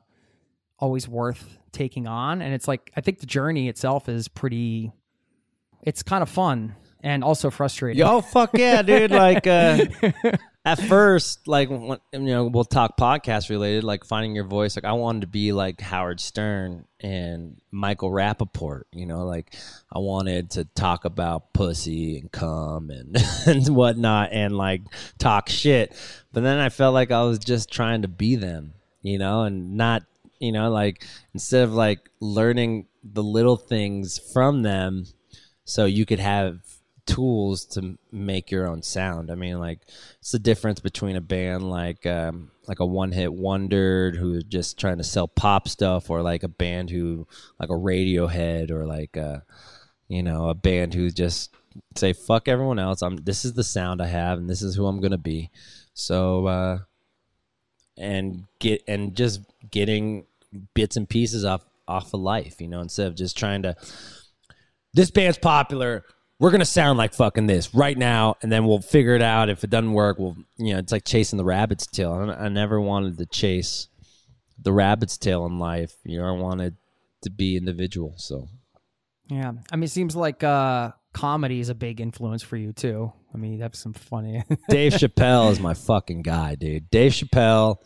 always 0.78 1.08
worth 1.08 1.58
taking 1.72 2.06
on. 2.06 2.40
And 2.42 2.54
it's 2.54 2.68
like 2.68 2.92
I 2.96 3.00
think 3.00 3.20
the 3.20 3.26
journey 3.26 3.68
itself 3.68 4.08
is 4.08 4.28
pretty 4.28 4.92
it's 5.82 6.02
kind 6.02 6.22
of 6.22 6.28
fun 6.28 6.74
and 7.00 7.22
also 7.22 7.50
frustrating. 7.50 7.98
Yo, 7.98 8.20
fuck 8.20 8.50
yeah, 8.58 8.82
dude! 8.82 9.10
Like 9.10 9.46
uh, 9.46 9.84
at 10.68 10.78
first, 10.82 11.48
like 11.48 11.70
when, 11.70 11.98
you 12.12 12.20
know, 12.20 12.44
we'll 12.44 12.62
talk 12.62 12.98
podcast 12.98 13.48
related, 13.48 13.84
like 13.84 14.04
finding 14.04 14.34
your 14.34 14.44
voice. 14.44 14.76
Like 14.76 14.84
I 14.84 14.92
wanted 14.92 15.22
to 15.22 15.26
be 15.26 15.52
like 15.52 15.80
Howard 15.80 16.20
Stern 16.20 16.84
and 17.00 17.58
Michael 17.70 18.10
Rapaport. 18.10 18.82
You 18.92 19.06
know, 19.06 19.24
like 19.24 19.54
I 19.90 19.98
wanted 19.98 20.50
to 20.52 20.66
talk 20.66 21.06
about 21.06 21.54
pussy 21.54 22.18
and 22.18 22.30
cum 22.30 22.90
and 22.90 23.16
and 23.46 23.74
whatnot, 23.74 24.28
and 24.32 24.58
like 24.58 24.82
talk 25.16 25.48
shit. 25.48 25.96
But 26.34 26.42
then 26.42 26.58
I 26.58 26.68
felt 26.68 26.92
like 26.92 27.10
I 27.10 27.22
was 27.22 27.38
just 27.38 27.72
trying 27.72 28.02
to 28.02 28.08
be 28.08 28.36
them, 28.36 28.74
you 29.00 29.18
know, 29.18 29.44
and 29.44 29.78
not, 29.78 30.02
you 30.38 30.52
know, 30.52 30.70
like 30.70 31.02
instead 31.32 31.64
of 31.64 31.72
like 31.72 32.10
learning 32.20 32.88
the 33.02 33.22
little 33.22 33.56
things 33.56 34.18
from 34.18 34.62
them 34.62 35.06
so 35.64 35.86
you 35.86 36.04
could 36.04 36.20
have 36.20 36.60
tools 37.08 37.64
to 37.64 37.98
make 38.12 38.50
your 38.50 38.68
own 38.68 38.82
sound. 38.82 39.32
I 39.32 39.34
mean, 39.34 39.58
like 39.58 39.80
it's 40.20 40.30
the 40.30 40.38
difference 40.38 40.78
between 40.78 41.16
a 41.16 41.20
band 41.20 41.68
like 41.68 42.06
um, 42.06 42.50
like 42.68 42.78
a 42.78 42.86
one 42.86 43.10
hit 43.10 43.32
wonder 43.32 44.12
who's 44.12 44.44
just 44.44 44.78
trying 44.78 44.98
to 44.98 45.04
sell 45.04 45.26
pop 45.26 45.68
stuff, 45.68 46.10
or 46.10 46.22
like 46.22 46.42
a 46.42 46.48
band 46.48 46.90
who 46.90 47.26
like 47.58 47.70
a 47.70 47.72
Radiohead, 47.72 48.70
or 48.70 48.86
like 48.86 49.16
a 49.16 49.42
you 50.06 50.22
know 50.22 50.50
a 50.50 50.54
band 50.54 50.94
who 50.94 51.10
just 51.10 51.54
say 51.96 52.12
fuck 52.12 52.46
everyone 52.46 52.78
else. 52.78 53.02
I'm 53.02 53.16
this 53.16 53.44
is 53.44 53.54
the 53.54 53.64
sound 53.64 54.00
I 54.00 54.06
have, 54.06 54.38
and 54.38 54.48
this 54.48 54.62
is 54.62 54.76
who 54.76 54.86
I'm 54.86 55.00
gonna 55.00 55.18
be. 55.18 55.50
So 55.94 56.46
uh, 56.46 56.78
and 57.96 58.44
get 58.58 58.84
and 58.86 59.16
just 59.16 59.40
getting 59.70 60.26
bits 60.74 60.96
and 60.96 61.08
pieces 61.08 61.44
off 61.44 61.64
off 61.88 62.12
of 62.12 62.20
life, 62.20 62.60
you 62.60 62.68
know, 62.68 62.80
instead 62.80 63.06
of 63.06 63.16
just 63.16 63.36
trying 63.36 63.62
to 63.62 63.74
this 64.92 65.10
band's 65.10 65.38
popular. 65.38 66.04
We're 66.40 66.50
gonna 66.50 66.64
sound 66.64 66.98
like 66.98 67.14
fucking 67.14 67.46
this 67.46 67.74
right 67.74 67.98
now, 67.98 68.36
and 68.42 68.52
then 68.52 68.64
we'll 68.64 68.80
figure 68.80 69.14
it 69.14 69.22
out. 69.22 69.48
If 69.48 69.64
it 69.64 69.70
doesn't 69.70 69.92
work, 69.92 70.18
we'll 70.18 70.36
you 70.56 70.72
know 70.72 70.78
it's 70.78 70.92
like 70.92 71.04
chasing 71.04 71.36
the 71.36 71.44
rabbit's 71.44 71.86
tail. 71.86 72.12
I, 72.12 72.44
I 72.44 72.48
never 72.48 72.80
wanted 72.80 73.18
to 73.18 73.26
chase 73.26 73.88
the 74.60 74.72
rabbit's 74.72 75.18
tail 75.18 75.46
in 75.46 75.58
life. 75.58 75.94
You 76.04 76.20
know, 76.20 76.28
I 76.28 76.32
wanted 76.32 76.76
to 77.22 77.30
be 77.30 77.56
individual. 77.56 78.14
So 78.16 78.48
Yeah. 79.28 79.52
I 79.72 79.76
mean 79.76 79.84
it 79.84 79.90
seems 79.90 80.14
like 80.14 80.44
uh 80.44 80.92
comedy 81.12 81.58
is 81.60 81.68
a 81.68 81.74
big 81.74 82.00
influence 82.00 82.42
for 82.42 82.56
you 82.56 82.72
too. 82.72 83.12
I 83.34 83.38
mean 83.38 83.54
you 83.54 83.62
have 83.62 83.74
some 83.74 83.92
funny 83.92 84.44
Dave 84.68 84.92
Chappelle 84.92 85.50
is 85.50 85.60
my 85.60 85.74
fucking 85.74 86.22
guy, 86.22 86.54
dude. 86.54 86.90
Dave 86.90 87.12
Chappelle, 87.12 87.78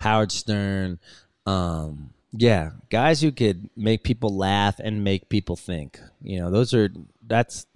Howard 0.00 0.32
Stern, 0.32 0.98
um, 1.46 2.10
yeah, 2.36 2.70
guys 2.90 3.20
who 3.20 3.30
could 3.30 3.70
make 3.76 4.02
people 4.02 4.36
laugh 4.36 4.80
and 4.80 5.04
make 5.04 5.28
people 5.28 5.56
think. 5.56 6.00
You 6.20 6.40
know, 6.40 6.50
those 6.50 6.74
are 6.74 6.90
that's. 7.26 7.66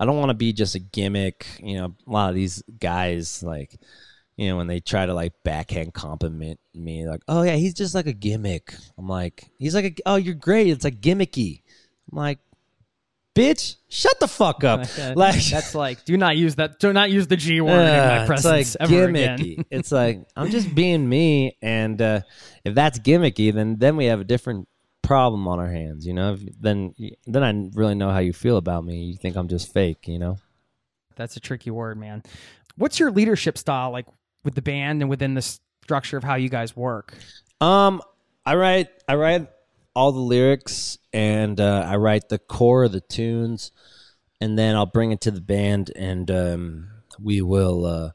I 0.00 0.06
don't 0.06 0.18
want 0.18 0.30
to 0.30 0.34
be 0.34 0.52
just 0.52 0.74
a 0.74 0.78
gimmick. 0.78 1.46
You 1.62 1.78
know, 1.78 1.94
a 2.06 2.10
lot 2.10 2.30
of 2.30 2.34
these 2.34 2.62
guys 2.80 3.42
like, 3.42 3.78
you 4.36 4.48
know, 4.48 4.56
when 4.56 4.66
they 4.66 4.80
try 4.80 5.04
to 5.04 5.14
like 5.14 5.34
backhand 5.44 5.94
compliment 5.94 6.58
me, 6.74 7.06
like, 7.06 7.22
oh 7.28 7.42
yeah, 7.42 7.56
he's 7.56 7.74
just 7.74 7.94
like 7.94 8.06
a 8.06 8.12
gimmick. 8.12 8.74
I'm 8.96 9.08
like, 9.08 9.50
he's 9.58 9.74
like, 9.74 9.84
a, 9.84 9.94
oh, 10.06 10.16
you're 10.16 10.34
great. 10.34 10.68
It's 10.68 10.84
like 10.84 11.00
gimmicky. 11.00 11.62
I'm 12.10 12.18
like, 12.18 12.38
bitch, 13.34 13.76
shut 13.88 14.18
the 14.20 14.28
fuck 14.28 14.64
up. 14.64 14.80
like 15.16 15.42
that's 15.42 15.74
like 15.74 16.04
do 16.04 16.16
not 16.16 16.36
use 16.36 16.56
that 16.56 16.78
do 16.78 16.92
not 16.92 17.10
use 17.10 17.26
the 17.26 17.36
G 17.36 17.60
word 17.60 17.86
in 17.86 18.08
my 18.08 18.26
presence 18.26 18.74
it's 18.74 18.80
like 18.80 18.90
ever 18.90 19.08
gimmicky. 19.08 19.52
again. 19.52 19.64
it's 19.70 19.92
like 19.92 20.24
I'm 20.36 20.50
just 20.50 20.74
being 20.74 21.08
me, 21.08 21.56
and 21.60 22.00
uh, 22.00 22.20
if 22.64 22.74
that's 22.74 22.98
gimmicky, 22.98 23.52
then 23.52 23.76
then 23.78 23.96
we 23.96 24.06
have 24.06 24.20
a 24.20 24.24
different 24.24 24.68
problem 25.12 25.46
on 25.46 25.58
our 25.58 25.70
hands. 25.70 26.06
You 26.06 26.14
know, 26.14 26.32
If- 26.34 26.60
then 26.60 26.94
then 27.26 27.42
I 27.44 27.70
really 27.78 27.94
know 27.94 28.10
how 28.10 28.20
you 28.20 28.32
feel 28.32 28.56
about 28.56 28.84
me. 28.84 29.04
You 29.04 29.16
think 29.16 29.36
I'm 29.36 29.48
just 29.48 29.72
fake. 29.72 30.08
You 30.08 30.18
know. 30.18 30.38
That's 31.16 31.36
a 31.36 31.40
tricky 31.40 31.70
word, 31.70 31.98
man. 31.98 32.22
What's 32.76 32.98
your 32.98 33.10
leadership 33.10 33.58
style 33.58 33.90
like 33.90 34.06
with 34.44 34.54
the 34.54 34.62
band 34.62 35.02
and 35.02 35.10
within 35.10 35.34
the 35.34 35.42
structure 35.82 36.16
of 36.16 36.24
how 36.24 36.36
you 36.36 36.48
guys 36.48 36.74
work? 36.74 37.14
Um, 37.60 38.00
I 38.46 38.54
write 38.54 38.88
I 39.06 39.16
write 39.16 39.48
all 39.94 40.12
the 40.12 40.20
lyrics 40.20 40.96
and 41.12 41.60
uh, 41.60 41.84
I 41.86 41.96
write 41.96 42.30
the 42.30 42.38
core 42.38 42.84
of 42.84 42.92
the 42.92 43.02
tunes, 43.02 43.70
and 44.40 44.58
then 44.58 44.74
I'll 44.74 44.86
bring 44.86 45.12
it 45.12 45.20
to 45.22 45.30
the 45.30 45.42
band 45.42 45.92
and 45.94 46.30
um, 46.30 46.88
we 47.20 47.42
will. 47.42 47.84
Uh, 47.84 48.10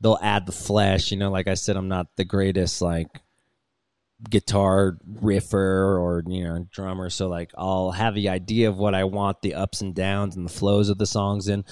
they'll 0.00 0.18
add 0.22 0.46
the 0.46 0.52
flesh. 0.52 1.10
You 1.10 1.18
know, 1.18 1.30
like 1.32 1.48
I 1.48 1.54
said, 1.54 1.76
I'm 1.76 1.88
not 1.88 2.06
the 2.16 2.24
greatest 2.24 2.80
like 2.80 3.08
guitar 4.28 4.98
riffer 5.20 5.98
or 5.98 6.22
you 6.26 6.44
know 6.44 6.66
drummer. 6.70 7.10
So 7.10 7.28
like 7.28 7.52
i'll 7.56 7.90
have 7.92 8.14
the 8.14 8.28
idea 8.28 8.68
of 8.68 8.76
what 8.76 8.94
i 8.94 9.04
want 9.04 9.40
the 9.40 9.54
ups 9.54 9.80
and 9.80 9.94
downs 9.94 10.36
and 10.36 10.44
the 10.44 10.52
flows 10.52 10.88
of 10.88 10.98
the 10.98 11.06
songs 11.06 11.48
in. 11.48 11.64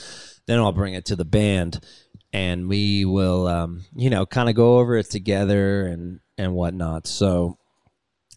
Then 0.46 0.58
i'll 0.58 0.72
bring 0.72 0.94
it 0.94 1.06
to 1.06 1.16
the 1.16 1.24
band 1.24 1.84
and 2.32 2.68
we 2.68 3.04
will 3.04 3.46
um 3.46 3.84
you 3.94 4.10
know 4.10 4.26
kind 4.26 4.48
of 4.48 4.54
go 4.54 4.78
over 4.78 4.96
it 4.96 5.10
together 5.10 5.86
and 5.86 6.20
and 6.36 6.54
whatnot. 6.54 7.06
So 7.06 7.58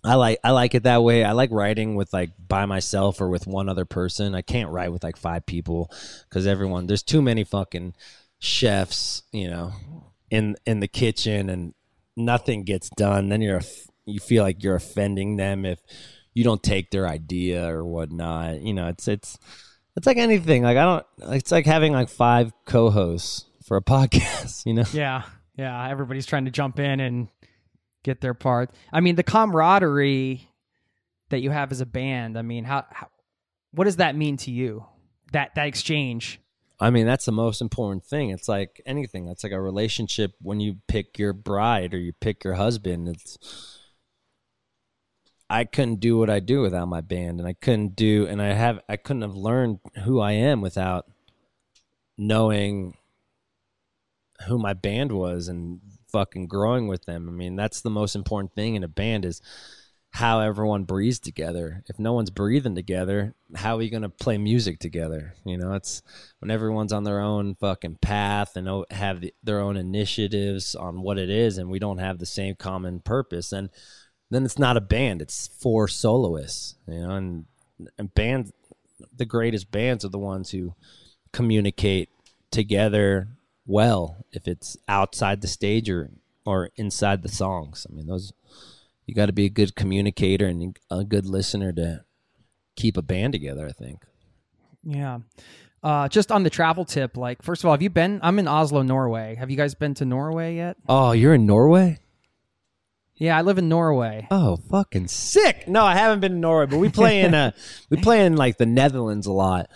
i 0.04 0.16
like 0.16 0.40
i 0.44 0.52
like 0.52 0.76
it 0.76 0.84
that 0.84 1.04
way. 1.04 1.24
I 1.24 1.32
like 1.32 1.52
writing 1.52 1.96
with 1.96 2.12
like 2.12 2.32
by 2.48 2.66
myself 2.66 3.22
or 3.22 3.30
with 3.30 3.48
one 3.48 3.70
other 3.70 3.86
person. 3.86 4.36
I 4.36 4.42
can't 4.42 4.72
write 4.72 4.92
with 4.92 5.04
like 5.04 5.18
five 5.18 5.46
people 5.46 5.90
because 6.30 6.48
everyone 6.48 6.88
there's 6.88 7.04
too 7.04 7.22
many 7.22 7.44
fucking 7.44 7.94
chefs 8.40 9.22
you 9.32 9.48
know 9.48 9.72
in 10.32 10.56
in 10.66 10.80
the 10.80 10.88
kitchen 10.88 11.50
and 11.50 11.74
nothing 12.16 12.64
gets 12.64 12.90
done. 12.90 13.30
Then 13.30 13.42
you're 13.42 13.62
you 14.06 14.20
feel 14.20 14.44
like 14.44 14.64
you're 14.64 14.76
offending 14.76 15.38
them 15.38 15.66
if 15.66 15.80
you 16.34 16.44
don't 16.44 16.64
take 16.64 16.92
their 16.92 17.08
idea 17.08 17.68
or 17.68 17.86
whatnot 17.86 18.62
you 18.62 18.74
know 18.74 18.88
it's 18.88 19.08
it's 19.08 19.38
it's 19.96 20.08
like 20.08 20.18
anything 20.18 20.64
like 20.64 20.78
i 20.78 20.84
don't 20.84 21.34
it's 21.34 21.52
like 21.52 21.66
having 21.66 21.94
like 21.94 22.10
five 22.10 22.52
co-hosts 22.66 23.46
for 23.66 23.78
a 23.78 23.82
podcast 23.96 24.66
you 24.66 24.74
know 24.74 24.86
Yeah, 24.94 25.24
yeah. 25.56 25.90
Everybody's 25.90 26.26
trying 26.26 26.46
to 26.46 26.52
jump 26.52 26.80
in 26.80 27.00
and 27.00 27.28
get 28.04 28.22
their 28.22 28.34
part. 28.34 28.72
I 28.92 29.00
mean, 29.00 29.16
the 29.16 29.24
camaraderie 29.24 30.50
that 31.30 31.42
you 31.42 31.50
have 31.52 31.72
as 31.72 31.82
a 31.82 31.86
band. 31.86 32.38
I 32.38 32.42
mean, 32.42 32.64
how, 32.64 32.86
how 32.90 33.08
what 33.72 33.86
does 33.86 33.98
that 33.98 34.16
mean 34.16 34.38
to 34.38 34.52
you? 34.52 34.86
That 35.32 35.56
that 35.56 35.68
exchange. 35.68 36.40
I 36.80 36.90
mean, 36.90 37.06
that's 37.06 37.26
the 37.26 37.32
most 37.32 37.62
important 37.62 38.04
thing. 38.04 38.32
It's 38.32 38.50
like 38.50 38.82
anything. 38.86 39.26
That's 39.26 39.44
like 39.44 39.54
a 39.54 39.62
relationship 39.62 40.34
when 40.42 40.60
you 40.60 40.78
pick 40.88 41.20
your 41.20 41.32
bride 41.32 41.94
or 41.94 42.00
you 42.00 42.12
pick 42.12 42.44
your 42.44 42.56
husband. 42.56 43.08
It's 43.08 43.80
I 45.52 45.66
couldn't 45.66 46.00
do 46.00 46.18
what 46.18 46.30
I 46.30 46.40
do 46.40 46.62
without 46.62 46.88
my 46.88 47.02
band 47.02 47.40
and 47.40 47.48
I 47.48 47.54
couldn't 47.54 47.96
do 47.96 48.26
and 48.26 48.42
I 48.42 48.54
have 48.54 48.80
I 48.88 48.96
couldn't 48.96 49.24
have 49.24 49.36
learned 49.36 49.80
who 50.06 50.22
I 50.22 50.32
am 50.32 50.62
without 50.62 51.08
knowing 52.18 52.96
who 54.48 54.58
my 54.58 54.74
band 54.74 55.12
was 55.12 55.50
and 55.50 55.82
fucking 56.10 56.48
growing 56.48 56.88
with 56.88 57.04
them. 57.06 57.28
I 57.28 57.34
mean, 57.34 57.58
that's 57.58 57.82
the 57.82 57.90
most 57.90 58.16
important 58.16 58.54
thing 58.56 58.76
in 58.76 58.84
a 58.84 58.88
band 58.88 59.26
is 59.26 59.42
how 60.12 60.40
everyone 60.40 60.84
breathes 60.84 61.20
together. 61.20 61.84
If 61.88 62.00
no 62.00 62.14
one's 62.14 62.30
breathing 62.30 62.76
together, 62.76 63.34
how 63.56 63.78
are 63.78 63.82
you 63.82 63.90
going 63.90 64.04
to 64.04 64.10
play 64.10 64.38
music 64.38 64.80
together? 64.80 65.36
You 65.46 65.58
know, 65.58 65.74
it's 65.74 66.02
when 66.40 66.52
everyone's 66.52 66.92
on 66.94 67.04
their 67.04 67.20
own 67.20 67.56
fucking 67.56 68.00
path 68.02 68.56
and 68.56 68.86
have 68.92 69.22
the, 69.22 69.34
their 69.44 69.60
own 69.60 69.78
initiatives 69.78 70.76
on 70.76 71.02
what 71.02 71.18
it 71.18 71.30
is, 71.30 71.58
and 71.58 71.70
we 71.70 71.80
don't 71.80 72.00
have 72.00 72.20
the 72.20 72.26
same 72.26 72.56
common 72.56 73.00
purpose, 73.00 73.54
and 73.54 73.70
then 74.32 74.46
it's 74.46 74.58
not 74.58 74.78
a 74.78 74.82
band; 74.82 75.22
it's 75.22 75.48
four 75.48 75.88
soloists. 75.88 76.76
You 76.88 77.02
know, 77.02 77.12
and 77.12 77.46
and 77.98 78.14
bands, 78.16 78.52
the 79.16 79.26
greatest 79.26 79.72
bands 79.72 80.04
are 80.04 80.10
the 80.10 80.18
ones 80.18 80.52
who 80.52 80.74
communicate 81.32 82.10
together 82.50 83.28
well. 83.66 84.26
If 84.32 84.48
it's 84.48 84.78
outside 84.88 85.42
the 85.42 85.48
stage 85.48 85.90
or 85.90 86.10
or 86.46 86.70
inside 86.78 87.22
the 87.22 87.30
songs, 87.30 87.86
I 87.90 87.94
mean 87.94 88.08
those 88.08 88.34
you 89.06 89.14
got 89.14 89.28
to 89.28 89.34
be 89.34 89.46
a 89.46 89.50
good 89.50 89.76
communicator 89.76 90.48
and 90.48 90.78
a 90.90 91.04
good 91.04 91.26
listener 91.26 91.74
to 91.74 92.06
keep 92.76 92.98
a 92.98 93.02
band 93.02 93.34
together. 93.34 93.68
I 93.68 93.74
think. 93.74 94.06
Yeah. 94.84 95.20
Uh, 95.84 96.08
just 96.08 96.32
on 96.32 96.44
the 96.44 96.50
travel 96.50 96.86
tip, 96.86 97.18
like 97.18 97.42
first 97.42 97.64
of 97.64 97.66
all, 97.66 97.74
have 97.74 97.82
you 97.82 97.90
been? 97.90 98.20
I'm 98.22 98.38
in 98.38 98.48
Oslo, 98.48 98.84
Norway. 98.84 99.36
Have 99.36 99.50
you 99.50 99.58
guys 99.58 99.74
been 99.74 99.96
to 99.96 100.06
Norway 100.06 100.56
yet? 100.56 100.78
Oh, 100.88 101.12
you're 101.12 101.34
in 101.34 101.48
Norway? 101.48 102.00
Yeah, 103.22 103.38
I 103.38 103.44
live 103.44 103.60
in 103.60 103.70
Norway. 103.70 104.28
Oh, 104.32 104.58
fucking 104.72 105.08
sick! 105.08 105.68
No, 105.68 105.84
I 105.86 105.94
haven't 105.94 106.22
been 106.22 106.32
to 106.32 106.38
Norway, 106.40 106.66
but 106.66 106.80
we 106.80 106.90
play 106.90 107.22
in 107.22 107.36
uh 107.36 107.52
we 107.92 107.98
play 107.98 108.26
in 108.26 108.36
like 108.36 108.58
the 108.58 108.66
Netherlands 108.66 109.28
a 109.28 109.32
lot, 109.32 109.70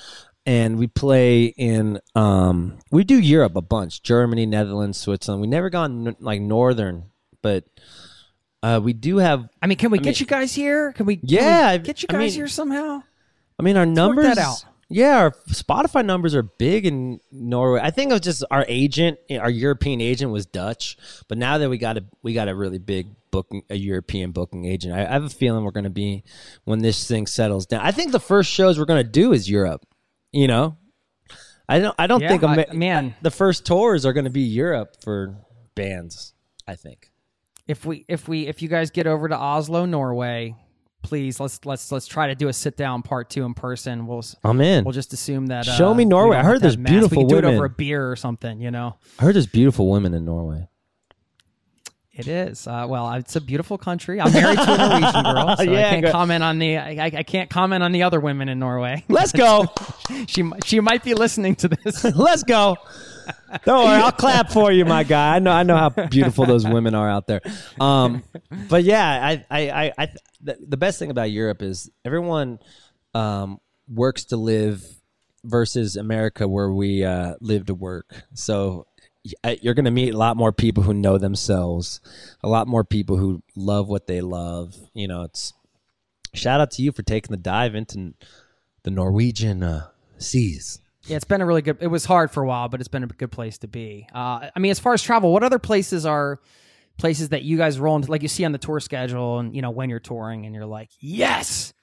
and 0.48 0.80
we 0.80 0.88
play 0.88 1.46
in 1.46 2.00
um 2.16 2.80
we 2.92 3.04
do 3.04 3.20
Europe 3.20 3.56
a 3.56 3.62
bunch, 3.62 4.02
Germany, 4.02 4.48
Netherlands, 4.48 4.98
Switzerland. 4.98 5.42
We 5.42 5.48
never 5.48 5.70
gone 5.70 6.08
n- 6.08 6.16
like 6.20 6.42
northern, 6.42 7.04
but 7.44 7.66
uh 8.64 8.82
we 8.84 8.94
do 8.94 9.18
have. 9.18 9.48
I 9.62 9.68
mean, 9.68 9.78
can 9.78 9.92
we 9.92 10.00
I 10.00 10.02
get 10.02 10.16
mean- 10.16 10.20
you 10.22 10.26
guys 10.26 10.56
here? 10.56 10.92
Can 10.94 11.06
we? 11.06 11.18
can 11.18 11.30
Yeah, 11.30 11.74
we 11.74 11.78
get 11.84 12.02
you 12.02 12.08
I 12.10 12.14
guys 12.14 12.20
mean- 12.22 12.32
here 12.32 12.48
somehow. 12.48 13.04
I 13.60 13.64
mean, 13.64 13.78
our 13.78 13.86
work 13.86 13.94
numbers. 13.96 14.26
that 14.26 14.38
out. 14.40 14.66
Yeah, 14.90 15.18
our 15.18 15.32
Spotify 15.50 16.04
numbers 16.06 16.36
are 16.36 16.44
big 16.44 16.86
in 16.86 17.20
Norway. 17.32 17.80
I 17.82 17.90
think 17.92 18.10
it 18.12 18.14
was 18.14 18.22
just 18.22 18.44
our 18.52 18.66
agent, 18.68 19.18
our 19.32 19.50
European 19.50 20.00
agent 20.02 20.32
was 20.32 20.46
Dutch, 20.46 20.96
but 21.28 21.38
now 21.40 21.58
that 21.60 21.70
we 21.70 21.78
got 21.78 21.98
a 21.98 22.04
we 22.24 22.34
got 22.34 22.48
a 22.50 22.56
really 22.56 22.78
big 22.80 23.08
booking, 23.36 23.64
a 23.70 23.76
European 23.76 24.32
booking 24.32 24.66
agent. 24.66 24.94
I, 24.94 25.02
I 25.06 25.12
have 25.14 25.24
a 25.24 25.30
feeling 25.30 25.64
we're 25.66 25.72
going 25.72 25.84
to 25.84 25.90
be 25.90 26.24
when 26.64 26.80
this 26.80 27.08
thing 27.08 27.28
settles 27.28 27.66
down. 27.66 27.82
I 27.82 27.92
think 27.92 28.12
the 28.12 28.20
first 28.20 28.50
shows 28.50 28.80
we're 28.80 28.86
going 28.86 29.04
to 29.04 29.10
do 29.10 29.34
is 29.34 29.50
Europe. 29.50 29.86
You 30.32 30.48
know, 30.48 30.78
I 31.68 31.80
don't. 31.80 31.96
I 31.98 32.08
don't 32.08 32.22
Yeah, 32.22 32.30
think 32.38 32.44
I- 32.44 32.68
man. 32.74 33.16
the 33.22 33.32
first 33.32 33.66
tours 33.66 34.06
are 34.06 34.14
going 34.14 34.26
to 34.26 34.32
be 34.32 34.42
Europe 34.42 34.96
for 35.04 35.36
bands. 35.76 36.34
I 36.68 36.76
think. 36.76 37.12
If 37.68 37.86
we, 37.86 38.06
if 38.08 38.28
we, 38.28 38.48
if 38.48 38.62
you 38.62 38.70
guys 38.70 38.92
get 38.92 39.08
over 39.08 39.28
to 39.28 39.36
Oslo, 39.36 39.86
Norway, 39.86 40.56
please 41.02 41.40
let's 41.40 41.66
let's 41.66 41.92
let's 41.92 42.08
try 42.08 42.28
to 42.28 42.36
do 42.36 42.48
a 42.48 42.54
sit 42.54 42.78
down 42.78 43.02
part 43.02 43.30
two 43.30 43.44
in 43.44 43.54
person. 43.54 44.08
We'll 44.08 44.24
I'm 44.44 44.62
in. 44.62 44.84
we'll 44.84 44.92
just 44.94 45.14
assume 45.14 45.48
that. 45.48 45.66
Show 45.66 45.90
uh, 45.90 45.94
me 45.94 46.06
Norway. 46.06 46.38
I 46.38 46.44
heard 46.44 46.62
there's 46.62 46.76
beautiful 46.76 47.18
We 47.18 47.24
can 47.24 47.28
do 47.30 47.36
it 47.38 47.44
women. 47.44 47.56
over 47.56 47.66
a 47.66 47.70
beer 47.70 48.10
or 48.12 48.16
something. 48.16 48.60
You 48.62 48.72
know. 48.72 48.96
I 49.20 49.24
heard 49.24 49.36
there's 49.36 49.48
beautiful 49.48 49.90
women 49.90 50.14
in 50.14 50.26
Norway. 50.26 50.68
It 52.16 52.28
is. 52.30 52.66
Uh, 52.66 52.86
well, 52.88 53.12
it's 53.14 53.36
a 53.36 53.42
beautiful 53.42 53.78
country. 53.78 54.22
I'm 54.22 54.32
married 54.32 54.58
to 54.58 54.74
a 54.74 54.78
Norwegian 54.78 55.24
girl, 55.24 55.58
so 55.58 55.64
Yeah, 55.64 55.80
I 55.88 55.90
can't 55.90 56.06
go- 56.06 56.12
comment 56.14 56.44
on 56.44 56.60
the. 56.60 56.78
I, 56.78 57.12
I 57.14 57.24
can't 57.24 57.50
comment 57.50 57.84
on 57.84 57.92
the 57.92 58.04
other 58.04 58.22
women 58.22 58.48
in 58.48 58.58
Norway. 58.58 59.04
Let's 59.10 59.34
go. 59.34 59.66
she 60.28 60.50
she 60.64 60.80
might 60.80 61.04
be 61.04 61.14
listening 61.14 61.56
to 61.58 61.68
this. 61.68 62.04
Let's 62.16 62.44
go. 62.44 62.78
Don't 63.66 63.86
worry, 63.86 64.02
I'll 64.02 64.12
clap 64.12 64.50
for 64.52 64.72
you, 64.72 64.86
my 64.86 65.04
guy. 65.04 65.36
I 65.36 65.40
know, 65.40 65.52
I 65.52 65.64
know 65.64 65.76
how 65.76 65.90
beautiful 65.90 66.46
those 66.46 66.66
women 66.66 66.94
are 66.96 67.10
out 67.10 67.26
there. 67.28 67.42
Um, 67.80 68.24
but 68.70 68.84
yeah, 68.84 69.04
I, 69.10 69.46
I, 69.50 69.70
I, 69.70 69.92
I 69.98 70.08
the, 70.42 70.58
the 70.68 70.78
best 70.78 71.00
thing 71.00 71.10
about 71.10 71.32
Europe 71.32 71.62
is 71.64 71.90
everyone 72.06 72.60
um, 73.16 73.60
works 73.88 74.26
to 74.26 74.38
live 74.38 74.86
versus 75.44 75.96
America, 75.96 76.48
where 76.48 76.72
we 76.72 77.04
uh, 77.04 77.34
live 77.42 77.66
to 77.66 77.74
work. 77.74 78.14
So 78.36 78.86
you're 79.62 79.74
going 79.74 79.86
to 79.86 79.92
meet 79.92 80.14
a 80.14 80.18
lot 80.18 80.38
more 80.38 80.52
people 80.52 80.84
who 80.84 80.94
know 80.94 81.18
themselves, 81.18 82.00
a 82.44 82.48
lot 82.48 82.68
more 82.68 82.84
people 82.84 83.18
who 83.18 83.42
love 83.56 83.88
what 83.88 84.08
they 84.08 84.22
love. 84.22 84.76
You 84.94 85.08
know, 85.08 85.24
it's 85.24 85.54
shout 86.34 86.62
out 86.62 86.72
to 86.72 86.82
you 86.82 86.92
for 86.92 87.04
taking 87.04 87.32
the 87.32 87.38
dive 87.38 87.76
into 87.76 88.14
the 88.84 88.92
Norwegian 88.92 89.64
uh, 89.64 89.88
seas. 90.18 90.80
Yeah, 91.08 91.18
it's 91.18 91.26
been 91.26 91.42
a 91.42 91.46
really 91.46 91.62
good. 91.62 91.78
It 91.82 91.88
was 91.88 92.06
hard 92.06 92.32
for 92.32 92.44
a 92.44 92.48
while, 92.48 92.68
but 92.68 92.80
it's 92.80 92.88
been 92.88 93.04
a 93.04 93.08
good 93.08 93.32
place 93.32 93.60
to 93.60 93.68
be. 93.68 94.08
Uh, 94.14 94.50
I 94.56 94.60
mean, 94.60 94.72
as 94.72 94.80
far 94.80 94.94
as 94.94 95.04
travel, 95.04 95.32
what 95.32 95.44
other 95.44 95.60
places 95.60 96.06
are 96.06 96.40
places 96.98 97.30
that 97.30 97.44
you 97.44 97.58
guys 97.58 97.80
roll 97.80 97.96
into, 97.96 98.10
like 98.10 98.22
you 98.22 98.28
see 98.28 98.46
on 98.46 98.52
the 98.52 98.58
tour 98.58 98.80
schedule, 98.80 99.40
and 99.40 99.56
you 99.56 99.62
know 99.62 99.70
when 99.70 99.90
you're 99.90 100.00
touring, 100.00 100.46
and 100.46 100.56
you're 100.56 100.66
like, 100.66 100.90
yes, 101.00 101.74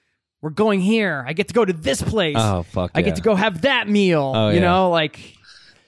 we're 0.41 0.49
going 0.49 0.81
here. 0.81 1.23
I 1.25 1.33
get 1.33 1.47
to 1.49 1.53
go 1.53 1.63
to 1.63 1.71
this 1.71 2.01
place. 2.01 2.35
Oh 2.37 2.63
fuck! 2.63 2.91
I 2.95 3.01
get 3.01 3.15
to 3.15 3.21
go 3.21 3.35
have 3.35 3.61
that 3.61 3.87
meal. 3.87 4.33
Oh, 4.35 4.49
you 4.49 4.55
yeah. 4.55 4.61
know, 4.61 4.89
like 4.89 5.37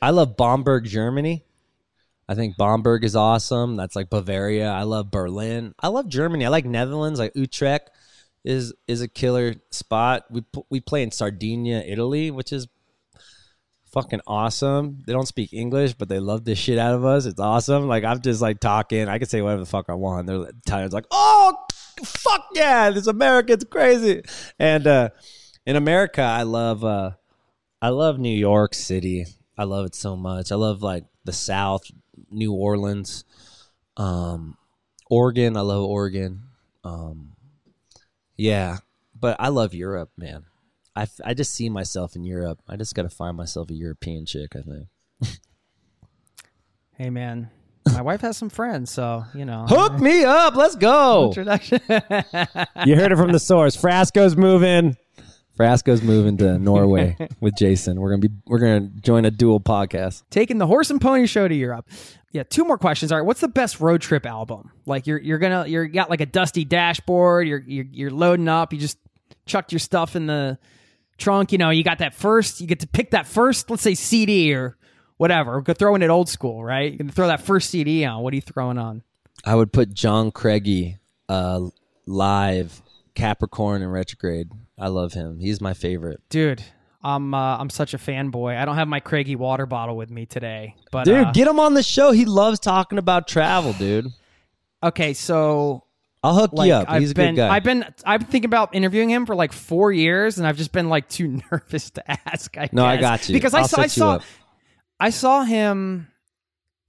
I 0.02 0.12
love 0.12 0.38
Bamberg, 0.38 0.86
Germany. 0.86 1.45
I 2.28 2.36
think 2.36 2.58
Bamberg 2.58 3.04
is 3.04 3.16
awesome. 3.16 3.76
That's 3.76 3.96
like 3.96 4.10
Bavaria. 4.10 4.70
I 4.70 4.84
love 4.84 5.12
Berlin. 5.12 5.74
I 5.80 5.90
love 5.90 6.08
Germany. 6.08 6.46
I 6.46 6.50
like 6.50 6.66
Netherlands. 6.66 7.20
Like 7.20 7.34
Utrecht 7.36 7.92
is 8.44 8.74
is 8.88 9.02
a 9.02 9.08
killer 9.08 9.56
spot. 9.72 10.26
We 10.30 10.44
we 10.70 10.80
play 10.80 11.04
in 11.04 11.12
Sardinia, 11.12 11.84
Italy, 11.86 12.32
which 12.32 12.52
is 12.52 12.68
fucking 13.96 14.22
awesome. 14.28 15.04
They 15.06 15.14
don't 15.14 15.28
speak 15.28 15.54
English, 15.54 15.94
but 15.94 16.10
they 16.10 16.20
love 16.20 16.46
this 16.46 16.60
shit 16.60 16.78
out 16.78 16.96
of 16.96 17.06
us. 17.06 17.26
It's 17.26 17.40
awesome. 17.40 17.88
Like 17.88 18.04
I'm 18.04 18.22
just 18.22 18.42
like 18.42 18.60
talking. 18.60 19.08
I 19.08 19.20
can 19.20 19.28
say 19.28 19.42
whatever 19.42 19.62
the 19.62 19.68
fuck 19.68 19.86
I 19.90 19.94
want. 19.94 20.28
They're 20.28 20.50
Italians 20.66 20.94
like, 20.94 21.08
oh 21.12 21.56
fuck 22.04 22.48
yeah, 22.54 22.90
this 22.90 23.08
American's 23.08 23.64
crazy. 23.64 24.22
And 24.60 24.86
uh, 24.86 25.10
in 25.66 25.76
America, 25.76 26.22
I 26.22 26.44
love 26.44 26.84
uh, 26.84 27.12
I 27.82 27.90
love 27.90 28.20
New 28.20 28.36
York 28.36 28.74
City. 28.74 29.26
I 29.58 29.64
love 29.64 29.86
it 29.86 29.96
so 29.96 30.16
much. 30.16 30.52
I 30.52 30.56
love 30.56 30.82
like 30.82 31.06
the 31.24 31.34
South, 31.34 31.84
New 32.36 32.54
Orleans, 32.54 33.24
um, 33.98 34.58
Oregon. 35.10 35.58
I 35.58 35.62
love 35.62 35.84
Oregon. 35.84 36.44
Um, 36.84 37.32
yeah, 38.38 38.78
but 39.20 39.38
I 39.40 39.48
love 39.50 39.74
Europe, 39.74 40.12
man. 40.18 40.46
I, 40.96 41.04
f- 41.04 41.22
I 41.26 41.34
just 41.34 41.54
see 41.54 41.70
myself 41.70 42.16
in 42.16 42.24
Europe. 42.24 42.60
I 42.68 42.76
just 42.76 42.94
got 42.96 43.04
to 43.04 43.10
find 43.10 43.36
myself 43.36 43.70
a 43.70 43.74
European 43.74 44.26
chick. 44.26 44.56
I 44.56 44.62
think. 44.62 44.88
hey 46.98 47.10
man, 47.10 47.50
my 47.92 48.02
wife 48.02 48.22
has 48.22 48.38
some 48.38 48.50
friends, 48.50 48.92
so 48.92 49.24
you 49.34 49.46
know. 49.46 49.66
Hook 49.68 50.00
me 50.00 50.24
up. 50.24 50.56
Let's 50.56 50.76
go. 50.76 51.28
Introduction. 51.28 51.80
You 51.90 52.96
heard 52.96 53.12
it 53.12 53.18
from 53.18 53.32
the 53.32 53.40
source. 53.40 53.76
Frasco's 53.76 54.36
moving. 54.36 54.98
Frasco's 55.58 56.02
moving 56.02 56.36
to 56.38 56.58
Norway 56.60 57.16
with 57.40 57.56
Jason. 57.58 58.00
We're 58.00 58.10
gonna 58.10 58.28
be 58.28 58.30
we're 58.46 58.60
gonna 58.60 58.90
join 59.02 59.24
a 59.26 59.32
dual 59.32 59.60
podcast. 59.62 60.24
taking 60.30 60.58
the 60.58 60.68
horse 60.68 60.90
and 60.90 61.00
pony 61.00 61.28
show 61.28 61.48
to 61.48 61.56
Europe. 61.56 61.88
Yeah, 62.36 62.44
two 62.44 62.66
more 62.66 62.78
questions. 62.78 63.14
All 63.14 63.18
right, 63.18 63.26
what's 63.26 63.40
the 63.40 63.48
best 63.48 63.80
road 63.80 64.02
trip 64.02 64.26
album? 64.26 64.70
Like 64.86 65.08
you're 65.08 65.20
you're 65.20 65.38
gonna 65.38 65.68
you're 65.68 65.88
got 65.88 66.10
like 66.10 66.20
a 66.20 66.26
dusty 66.26 66.66
dashboard. 66.66 67.48
You're 67.48 67.64
you're, 67.66 67.86
you're 67.90 68.12
loading 68.12 68.50
up. 68.50 68.74
You 68.74 68.80
just 68.80 68.98
chucked 69.46 69.72
your 69.72 69.80
stuff 69.80 70.18
in 70.18 70.26
the 70.26 70.60
trunk. 71.18 71.54
You 71.54 71.58
know, 71.60 71.70
you 71.70 71.82
got 71.82 72.00
that 72.00 72.14
first. 72.14 72.60
You 72.60 72.68
get 72.68 72.82
to 72.82 72.88
pick 72.88 73.12
that 73.12 73.26
first. 73.26 73.70
Let's 73.70 73.84
say 73.84 73.96
CD 73.96 74.54
or 74.54 74.76
whatever. 75.16 75.64
We're 75.66 75.74
throwing 75.76 76.02
it 76.02 76.10
old 76.10 76.28
school, 76.28 76.62
right? 76.62 76.92
You're 76.92 76.98
gonna 76.98 77.14
throw 77.14 77.28
that 77.28 77.40
first 77.40 77.70
CD 77.70 78.04
on. 78.04 78.22
What 78.22 78.34
are 78.34 78.36
you 78.36 78.42
throwing 78.42 78.78
on? 78.78 79.02
I 79.46 79.56
would 79.56 79.72
put 79.72 79.94
John 79.94 80.32
Craigie 80.32 80.98
uh, 81.30 81.62
live 82.06 82.82
Capricorn 83.14 83.82
and 83.82 83.94
retrograde. 83.94 84.52
I 84.78 84.90
love 84.90 85.14
him. 85.14 85.40
He's 85.40 85.62
my 85.62 85.74
favorite. 85.74 86.22
Dude, 86.28 86.66
I'm 87.06 87.34
uh, 87.34 87.58
I'm 87.58 87.70
such 87.70 87.94
a 87.94 87.98
fanboy. 87.98 88.58
I 88.58 88.66
don't 88.66 88.76
have 88.76 88.88
my 88.88 89.00
Craigie 89.00 89.36
water 89.36 89.66
bottle 89.68 89.96
with 89.96 90.10
me 90.10 90.26
today, 90.26 90.76
but 90.92 91.06
Dude, 91.06 91.28
uh, 91.28 91.32
get 91.32 91.48
him 91.48 91.60
on 91.60 91.76
the 91.76 91.84
show. 91.84 92.12
He 92.12 92.26
loves 92.26 92.60
talking 92.60 92.98
about 92.98 93.28
travel, 93.28 93.74
dude. 93.74 94.08
okay. 94.82 95.14
So 95.14 95.84
I'll 96.24 96.34
hook 96.34 96.52
like 96.54 96.68
you 96.68 96.74
up. 96.74 96.90
I've 96.90 97.02
He's 97.02 97.12
a 97.12 97.14
been 97.14 97.36
good 97.36 97.42
guy. 97.42 97.56
I've 97.56 97.64
been 97.64 97.86
I've 98.04 98.22
been 98.22 98.30
thinking 98.30 98.50
about 98.50 98.74
interviewing 98.74 99.10
him 99.12 99.28
for 99.28 99.36
like 99.36 99.54
four 99.54 99.92
years, 99.92 100.40
and 100.40 100.48
I've 100.48 100.58
just 100.58 100.72
been 100.72 100.90
like 100.90 101.08
too 101.08 101.40
nervous 101.52 101.92
to 101.92 102.12
ask. 102.28 102.58
I 102.58 102.70
No, 102.72 102.84
I 102.84 102.98
got 102.98 103.30
you. 103.30 103.34
because 103.34 103.54
I 103.54 103.60
I'll 103.60 103.68
saw 103.68 103.82
I 103.82 103.88
set 103.88 103.98
you 103.98 104.02
saw. 104.02 104.20
I 105.00 105.10
saw 105.12 105.44
him. 105.44 106.08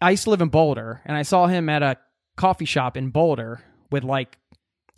I 0.01 0.11
used 0.13 0.25
to 0.25 0.31
live 0.31 0.41
in 0.41 0.49
Boulder, 0.49 1.03
and 1.05 1.17
I 1.17 1.23
saw 1.23 1.47
him 1.47 1.69
at 1.69 1.83
a 1.83 1.97
coffee 2.37 2.65
shop 2.65 2.97
in 2.97 3.11
Boulder 3.11 3.63
with 3.91 4.03
like 4.05 4.39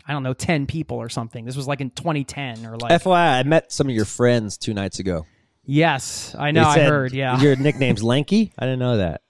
I 0.09 0.13
don't 0.13 0.23
know 0.23 0.33
ten 0.35 0.67
people 0.67 0.97
or 0.97 1.09
something. 1.11 1.45
This 1.45 1.55
was 1.57 1.69
like 1.69 1.81
in 1.83 1.91
2010 1.91 2.65
or 2.67 2.77
like 2.79 2.91
FYI, 3.03 3.39
I 3.41 3.43
met 3.45 3.71
some 3.71 3.89
of 3.89 3.95
your 3.95 4.07
friends 4.07 4.57
two 4.59 4.73
nights 4.75 4.99
ago. 4.99 5.27
yes, 5.65 6.35
I 6.39 6.51
know 6.51 6.63
They 6.63 6.69
I 6.69 6.75
said 6.75 6.89
heard 6.89 7.13
yeah. 7.13 7.41
Your 7.41 7.55
nickname's 7.67 8.03
Lanky? 8.03 8.53
I 8.59 8.65
didn't 8.65 8.79
know 8.81 8.97
that. 8.97 9.21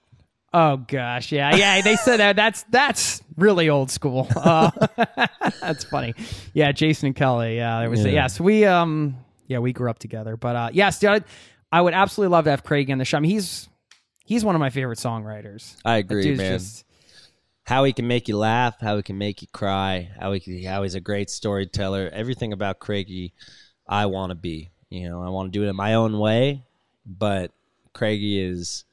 Oh 0.51 0.77
gosh, 0.77 1.31
yeah, 1.31 1.55
yeah. 1.55 1.81
They 1.81 1.95
said 1.95 2.17
that. 2.17 2.35
That's 2.35 2.63
that's 2.71 3.21
really 3.37 3.69
old 3.69 3.91
school. 3.91 4.27
Uh, 4.35 4.71
that's 5.61 5.83
funny. 5.83 6.15
Yeah, 6.53 6.71
Jason 6.71 7.07
and 7.07 7.15
Kelly. 7.15 7.57
Yeah, 7.57 7.81
there 7.81 7.89
was. 7.89 8.03
Yeah. 8.03 8.11
Yes, 8.13 8.39
we 8.39 8.65
um, 8.65 9.17
yeah, 9.47 9.59
we 9.59 9.73
grew 9.73 9.89
up 9.89 9.99
together. 9.99 10.37
But 10.37 10.55
uh, 10.55 10.69
yes, 10.73 10.99
dude, 10.99 11.09
I, 11.09 11.21
I 11.71 11.81
would 11.81 11.93
absolutely 11.93 12.31
love 12.31 12.45
to 12.45 12.49
have 12.51 12.63
Craig 12.63 12.89
in 12.89 12.97
the 12.97 13.05
show. 13.05 13.17
I 13.17 13.19
mean, 13.19 13.29
he's 13.31 13.69
he's 14.25 14.43
one 14.43 14.55
of 14.55 14.59
my 14.59 14.69
favorite 14.71 14.97
songwriters. 14.97 15.75
I 15.85 15.97
agree, 15.97 16.35
man. 16.35 16.57
just- 16.57 16.85
how 17.69 17.83
he 17.83 17.93
can 17.93 18.07
make 18.07 18.27
you 18.27 18.35
laugh, 18.35 18.81
how 18.81 18.97
he 18.97 19.03
can 19.03 19.19
make 19.19 19.43
you 19.43 19.47
cry, 19.53 20.09
how 20.19 20.31
he 20.33 20.63
how 20.63 20.81
he's 20.81 20.95
a 20.95 20.99
great 20.99 21.29
storyteller. 21.29 22.09
Everything 22.11 22.51
about 22.51 22.79
Craigie, 22.79 23.31
I 23.87 24.07
want 24.07 24.31
to 24.31 24.35
be. 24.35 24.71
You 24.89 25.07
know, 25.07 25.21
I 25.21 25.29
want 25.29 25.53
to 25.53 25.59
do 25.59 25.63
it 25.63 25.69
in 25.69 25.75
my 25.75 25.93
own 25.93 26.17
way, 26.17 26.63
but 27.05 27.51
Craigie 27.93 28.41
is 28.41 28.85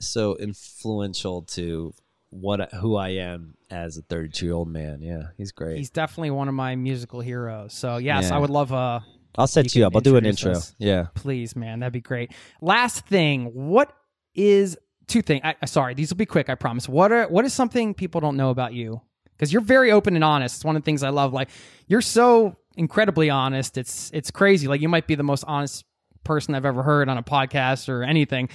so 0.00 0.36
influential 0.36 1.42
to 1.42 1.94
what 2.28 2.74
who 2.74 2.96
I 2.96 3.10
am 3.10 3.54
as 3.70 3.96
a 3.96 4.02
32 4.02 4.44
year 4.44 4.54
old 4.54 4.68
man. 4.68 5.00
Yeah, 5.00 5.28
he's 5.38 5.52
great. 5.52 5.78
He's 5.78 5.88
definitely 5.88 6.30
one 6.30 6.48
of 6.48 6.54
my 6.54 6.76
musical 6.76 7.22
heroes. 7.22 7.72
So 7.72 7.96
yes, 7.96 8.28
Yeah. 8.28 8.36
I 8.36 8.38
would 8.38 8.50
love 8.50 8.70
uh 8.74 9.00
I'll 9.38 9.46
set 9.46 9.74
you 9.74 9.80
you, 9.80 9.86
up. 9.86 9.94
I'll 9.94 10.02
do 10.02 10.16
an 10.16 10.26
intro. 10.26 10.52
us. 10.52 10.74
Yeah. 10.78 11.06
please, 11.14 11.56
man. 11.56 11.80
That'd 11.80 11.94
be 11.94 12.02
great. 12.02 12.32
Last 12.60 13.06
thing, 13.06 13.46
what 13.54 13.96
is 14.34 14.76
two 15.06 15.22
things? 15.22 15.42
I, 15.44 15.66
sorry, 15.66 15.94
these 15.94 16.10
will 16.10 16.16
be 16.16 16.26
quick. 16.26 16.48
I 16.48 16.54
promise. 16.54 16.88
What 16.88 17.12
are 17.12 17.26
what 17.28 17.44
is 17.44 17.52
something 17.52 17.94
people 17.94 18.20
don't 18.20 18.36
know 18.36 18.50
about 18.50 18.72
you? 18.72 19.00
Because 19.36 19.52
you're 19.52 19.62
very 19.62 19.90
open 19.90 20.14
and 20.14 20.24
honest. 20.24 20.56
It's 20.56 20.64
one 20.64 20.76
of 20.76 20.82
the 20.82 20.84
things 20.84 21.02
I 21.02 21.10
love. 21.10 21.32
Like 21.32 21.48
you're 21.86 22.00
so 22.00 22.56
incredibly 22.76 23.30
honest. 23.30 23.78
It's 23.78 24.10
it's 24.12 24.30
crazy. 24.30 24.68
Like 24.68 24.80
you 24.80 24.88
might 24.88 25.06
be 25.06 25.14
the 25.14 25.22
most 25.22 25.44
honest 25.46 25.84
person 26.24 26.54
I've 26.54 26.64
ever 26.64 26.82
heard 26.82 27.08
on 27.08 27.18
a 27.18 27.22
podcast 27.22 27.88
or 27.88 28.02
anything. 28.02 28.48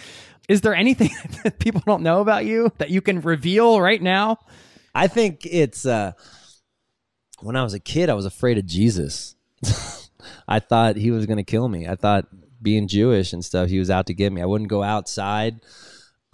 Is 0.48 0.62
there 0.62 0.74
anything 0.76 1.10
that 1.44 1.60
people 1.60 1.82
don't 1.86 2.04
know 2.04 2.22
about 2.22 2.46
you 2.46 2.72
that 2.78 2.90
you 2.90 3.02
can 3.02 3.22
reveal 3.22 3.82
right 3.82 4.02
now? 4.02 4.40
I 4.96 5.08
think 5.08 5.46
it's 5.46 5.86
uh 5.86 6.14
when 7.42 7.56
I 7.56 7.64
was 7.64 7.74
a 7.74 7.80
kid 7.80 8.10
I 8.10 8.14
was 8.14 8.26
afraid 8.26 8.58
of 8.58 8.66
Jesus. 8.66 9.36
I 10.48 10.60
thought 10.60 10.96
he 10.96 11.12
was 11.12 11.26
going 11.26 11.38
to 11.38 11.44
kill 11.44 11.68
me. 11.68 11.88
I 11.88 11.96
thought 11.96 12.28
being 12.62 12.88
Jewish 12.88 13.34
and 13.34 13.44
stuff 13.44 13.70
he 13.70 13.80
was 13.80 13.90
out 13.90 14.08
to 14.08 14.14
get 14.14 14.32
me. 14.32 14.42
I 14.42 14.46
wouldn't 14.46 14.70
go 14.70 14.84
outside. 14.84 15.62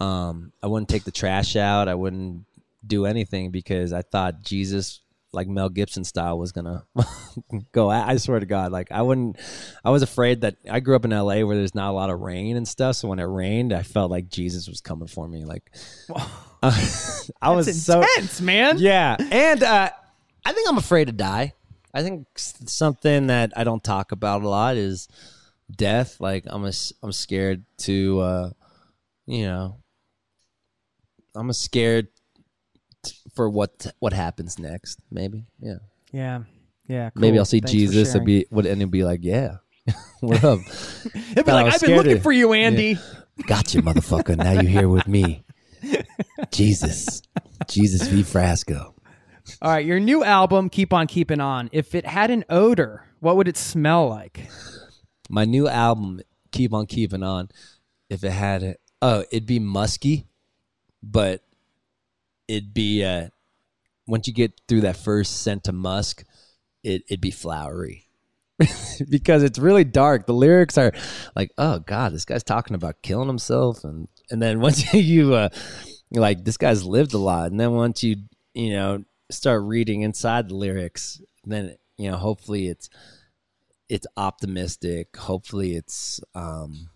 Um 0.00 0.52
I 0.62 0.66
wouldn't 0.66 0.88
take 0.88 1.04
the 1.04 1.10
trash 1.12 1.56
out. 1.56 1.88
I 1.88 1.94
wouldn't 1.94 2.44
do 2.86 3.06
anything 3.06 3.50
because 3.50 3.92
I 3.92 4.02
thought 4.02 4.42
Jesus 4.42 5.00
like 5.32 5.48
Mel 5.48 5.68
Gibson 5.68 6.04
style 6.04 6.38
was 6.38 6.52
gonna 6.52 6.84
go. 7.72 7.90
out. 7.90 8.08
I 8.08 8.16
swear 8.18 8.38
to 8.38 8.46
God, 8.46 8.70
like 8.70 8.92
I 8.92 9.02
wouldn't. 9.02 9.36
I 9.84 9.90
was 9.90 10.02
afraid 10.02 10.42
that 10.42 10.56
I 10.70 10.78
grew 10.80 10.94
up 10.94 11.04
in 11.04 11.12
L.A. 11.12 11.42
where 11.42 11.56
there's 11.56 11.74
not 11.74 11.90
a 11.90 11.92
lot 11.92 12.10
of 12.10 12.20
rain 12.20 12.56
and 12.56 12.68
stuff. 12.68 12.96
So 12.96 13.08
when 13.08 13.18
it 13.18 13.24
rained, 13.24 13.72
I 13.72 13.82
felt 13.82 14.10
like 14.12 14.28
Jesus 14.28 14.68
was 14.68 14.80
coming 14.80 15.08
for 15.08 15.26
me. 15.26 15.44
Like 15.44 15.70
I 16.62 17.50
was 17.50 17.68
It's 17.68 17.82
so 17.82 18.00
intense, 18.00 18.40
man. 18.40 18.78
yeah, 18.78 19.16
and 19.18 19.62
uh, 19.62 19.90
I 20.44 20.52
think 20.52 20.68
I'm 20.68 20.78
afraid 20.78 21.06
to 21.06 21.12
die. 21.12 21.52
I 21.92 22.02
think 22.02 22.26
something 22.36 23.26
that 23.28 23.52
I 23.56 23.64
don't 23.64 23.82
talk 23.82 24.12
about 24.12 24.42
a 24.42 24.48
lot 24.48 24.76
is 24.76 25.08
death. 25.74 26.20
Like 26.20 26.44
I'm 26.46 26.64
a, 26.64 26.72
I'm 27.02 27.12
scared 27.12 27.64
to, 27.78 28.20
uh, 28.20 28.50
you 29.26 29.44
know, 29.44 29.76
I'm 31.34 31.52
scared 31.52 32.08
t- 33.04 33.16
for 33.34 33.48
what 33.48 33.86
what 33.98 34.12
happens 34.12 34.58
next. 34.58 34.98
Maybe, 35.10 35.46
yeah. 35.60 35.76
Yeah. 36.12 36.42
Yeah. 36.86 37.10
Maybe. 37.14 37.38
I'll 37.38 37.44
see 37.44 37.60
Thanks 37.60 37.72
Jesus 37.72 38.14
and 38.14 38.24
be 38.24 38.46
would 38.50 38.66
and 38.66 38.80
it'll 38.80 38.90
be 38.90 39.04
like, 39.04 39.20
yeah, 39.22 39.56
what 40.20 40.44
up? 40.44 40.60
He'll 41.34 41.44
be 41.44 41.52
like, 41.52 41.72
I've 41.72 41.80
been 41.80 41.96
looking 41.96 42.20
for 42.20 42.32
you, 42.32 42.52
Andy. 42.52 42.98
Gotcha, 43.46 43.82
motherfucker. 43.82 44.36
Now 44.36 44.52
you're 44.52 44.62
here 44.62 44.88
with 44.88 45.08
me. 45.08 45.44
Jesus, 46.52 47.20
Jesus 47.66 48.06
V 48.06 48.22
Frasco. 48.22 48.94
All 49.60 49.70
right, 49.70 49.84
your 49.84 49.98
new 50.00 50.22
album, 50.24 50.70
Keep 50.70 50.92
On 50.92 51.06
Keeping 51.06 51.40
On. 51.40 51.68
If 51.72 51.94
it 51.94 52.06
had 52.06 52.30
an 52.30 52.44
odor, 52.48 53.04
what 53.20 53.36
would 53.36 53.48
it 53.48 53.56
smell 53.56 54.08
like? 54.08 54.48
my 55.28 55.44
new 55.44 55.68
album 55.68 56.20
keep 56.52 56.72
on 56.72 56.86
keeping 56.86 57.22
on 57.22 57.48
if 58.10 58.22
it 58.24 58.30
had 58.30 58.62
a, 58.62 58.76
oh 59.02 59.24
it'd 59.32 59.46
be 59.46 59.58
musky 59.58 60.26
but 61.10 61.42
it'd 62.48 62.74
be 62.74 63.04
uh 63.04 63.28
once 64.06 64.26
you 64.26 64.34
get 64.34 64.60
through 64.68 64.82
that 64.82 64.96
first 64.96 65.42
scent 65.42 65.66
of 65.68 65.74
musk 65.74 66.24
it, 66.82 67.02
it'd 67.08 67.20
be 67.20 67.30
flowery. 67.30 68.06
Because 69.08 69.42
it's 69.42 69.58
really 69.58 69.82
dark. 69.82 70.26
The 70.26 70.34
lyrics 70.34 70.78
are 70.78 70.92
like 71.34 71.50
oh 71.58 71.80
god 71.80 72.12
this 72.12 72.24
guy's 72.24 72.44
talking 72.44 72.76
about 72.76 73.02
killing 73.02 73.26
himself. 73.26 73.82
And 73.82 74.08
and 74.30 74.40
then 74.40 74.60
once 74.66 74.92
you 74.94 75.34
uh 75.34 75.48
like 76.12 76.44
this 76.44 76.56
guy's 76.56 76.84
lived 76.84 77.14
a 77.14 77.18
lot. 77.18 77.50
And 77.50 77.58
then 77.58 77.72
once 77.72 78.04
you 78.04 78.16
you 78.54 78.70
know 78.70 79.04
start 79.30 79.62
reading 79.64 80.02
inside 80.02 80.48
the 80.48 80.54
lyrics 80.54 81.20
then 81.44 81.74
you 81.96 82.10
know 82.10 82.16
hopefully 82.16 82.68
it's 82.68 82.88
it's 83.88 84.06
optimistic. 84.16 85.16
Hopefully 85.16 85.74
it's 85.74 86.20
um 86.34 86.90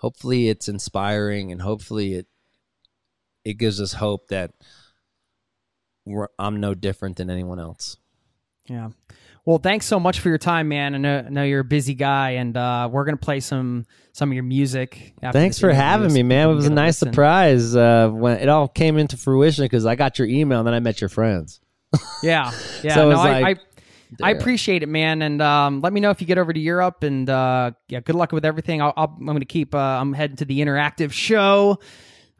hopefully 0.00 0.48
it's 0.48 0.68
inspiring 0.68 1.52
and 1.52 1.62
hopefully 1.62 2.14
it 2.14 2.26
it 3.48 3.54
gives 3.58 3.80
us 3.80 3.92
hope 3.94 4.28
that 4.28 4.52
we're, 6.04 6.28
i'm 6.38 6.60
no 6.60 6.74
different 6.74 7.16
than 7.16 7.30
anyone 7.30 7.58
else 7.60 7.96
Yeah. 8.68 8.90
Well, 9.44 9.56
thanks 9.58 9.86
so 9.86 9.98
much 9.98 10.20
for 10.20 10.28
your 10.28 10.36
time, 10.36 10.68
man. 10.68 10.94
I 10.94 10.98
know, 10.98 11.24
I 11.26 11.28
know 11.30 11.42
you're 11.42 11.60
a 11.60 11.64
busy 11.64 11.94
guy, 11.94 12.32
and 12.32 12.54
uh, 12.54 12.86
we're 12.92 13.06
gonna 13.06 13.16
play 13.16 13.40
some 13.40 13.86
some 14.12 14.28
of 14.28 14.34
your 14.34 14.42
music. 14.44 15.14
After 15.22 15.38
thanks 15.38 15.58
for 15.58 15.72
having 15.72 16.12
me 16.12 16.22
man 16.22 16.50
it 16.50 16.52
was 16.54 16.66
a 16.66 16.70
nice 16.70 17.00
listen. 17.00 17.12
surprise 17.14 17.74
uh 17.74 18.10
when 18.10 18.38
it 18.40 18.50
all 18.50 18.68
came 18.68 18.98
into 18.98 19.16
fruition 19.16 19.64
because 19.64 19.86
i 19.86 19.94
got 19.94 20.18
your 20.18 20.28
email 20.28 20.58
and 20.58 20.66
then 20.66 20.74
i 20.74 20.80
met 20.80 21.00
your 21.00 21.08
friends 21.08 21.60
Yeah, 22.22 22.50
yeah. 22.82 22.94
So 22.94 23.06
it 23.06 23.10
no, 23.12 23.16
was 23.16 23.18
I, 23.20 23.40
like- 23.40 23.58
I, 23.58 23.60
I 24.22 24.32
There. 24.32 24.40
appreciate 24.40 24.82
it, 24.82 24.88
man. 24.90 25.22
And 25.22 25.40
um, 25.40 25.80
let 25.80 25.92
me 25.94 26.00
know 26.00 26.10
if 26.10 26.20
you 26.20 26.26
get 26.26 26.36
over 26.38 26.52
to 26.52 26.60
Europe. 26.60 27.02
And 27.02 27.28
uh, 27.30 27.70
yeah, 27.88 28.00
good 28.00 28.14
luck 28.16 28.32
with 28.32 28.44
everything. 28.44 28.80
I'll, 28.82 28.92
I'll, 28.96 29.14
I'm 29.18 29.24
going 29.26 29.40
to 29.40 29.44
keep. 29.46 29.74
Uh, 29.74 29.78
I'm 29.78 30.12
heading 30.14 30.36
to 30.36 30.44
the 30.46 30.60
interactive 30.60 31.12
show. 31.12 31.78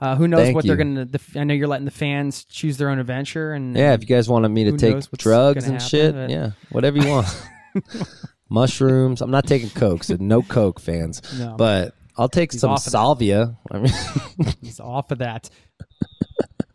Uh, 0.00 0.14
who 0.16 0.28
knows 0.28 0.40
Thank 0.42 0.54
what 0.54 0.64
they're 0.64 0.78
you. 0.80 0.94
going 0.94 1.08
to? 1.08 1.20
I 1.40 1.44
know 1.44 1.54
you're 1.54 1.66
letting 1.66 1.84
the 1.84 1.90
fans 1.90 2.44
choose 2.44 2.76
their 2.76 2.88
own 2.90 2.98
adventure. 3.00 3.52
And 3.52 3.76
yeah 3.76 3.94
if 3.94 4.00
you 4.00 4.06
guys 4.06 4.28
wanted 4.28 4.48
me 4.50 4.64
to 4.64 4.70
Who 4.72 4.76
take 4.76 4.94
knows 4.94 5.10
what's 5.10 5.24
drugs 5.24 5.64
gonna 5.64 5.74
and 5.74 5.82
happen, 5.82 5.88
shit 5.88 6.14
but- 6.14 6.30
yeah 6.30 6.50
whatever 6.70 6.98
you 6.98 7.08
want 7.08 7.26
mushrooms 8.50 9.20
i'm 9.20 9.30
not 9.30 9.46
taking 9.46 9.68
coke 9.70 10.02
so 10.04 10.16
no 10.18 10.40
coke 10.42 10.80
fans 10.80 11.20
No. 11.38 11.54
but 11.56 11.94
i'll 12.16 12.28
take 12.30 12.52
some 12.52 12.70
off 12.70 12.78
of 12.78 12.84
that. 12.84 12.90
salvia 12.90 13.56
i 13.70 13.78
mean 13.78 13.92
he's 14.62 14.80
off 14.80 15.10
of 15.10 15.18
that. 15.18 15.50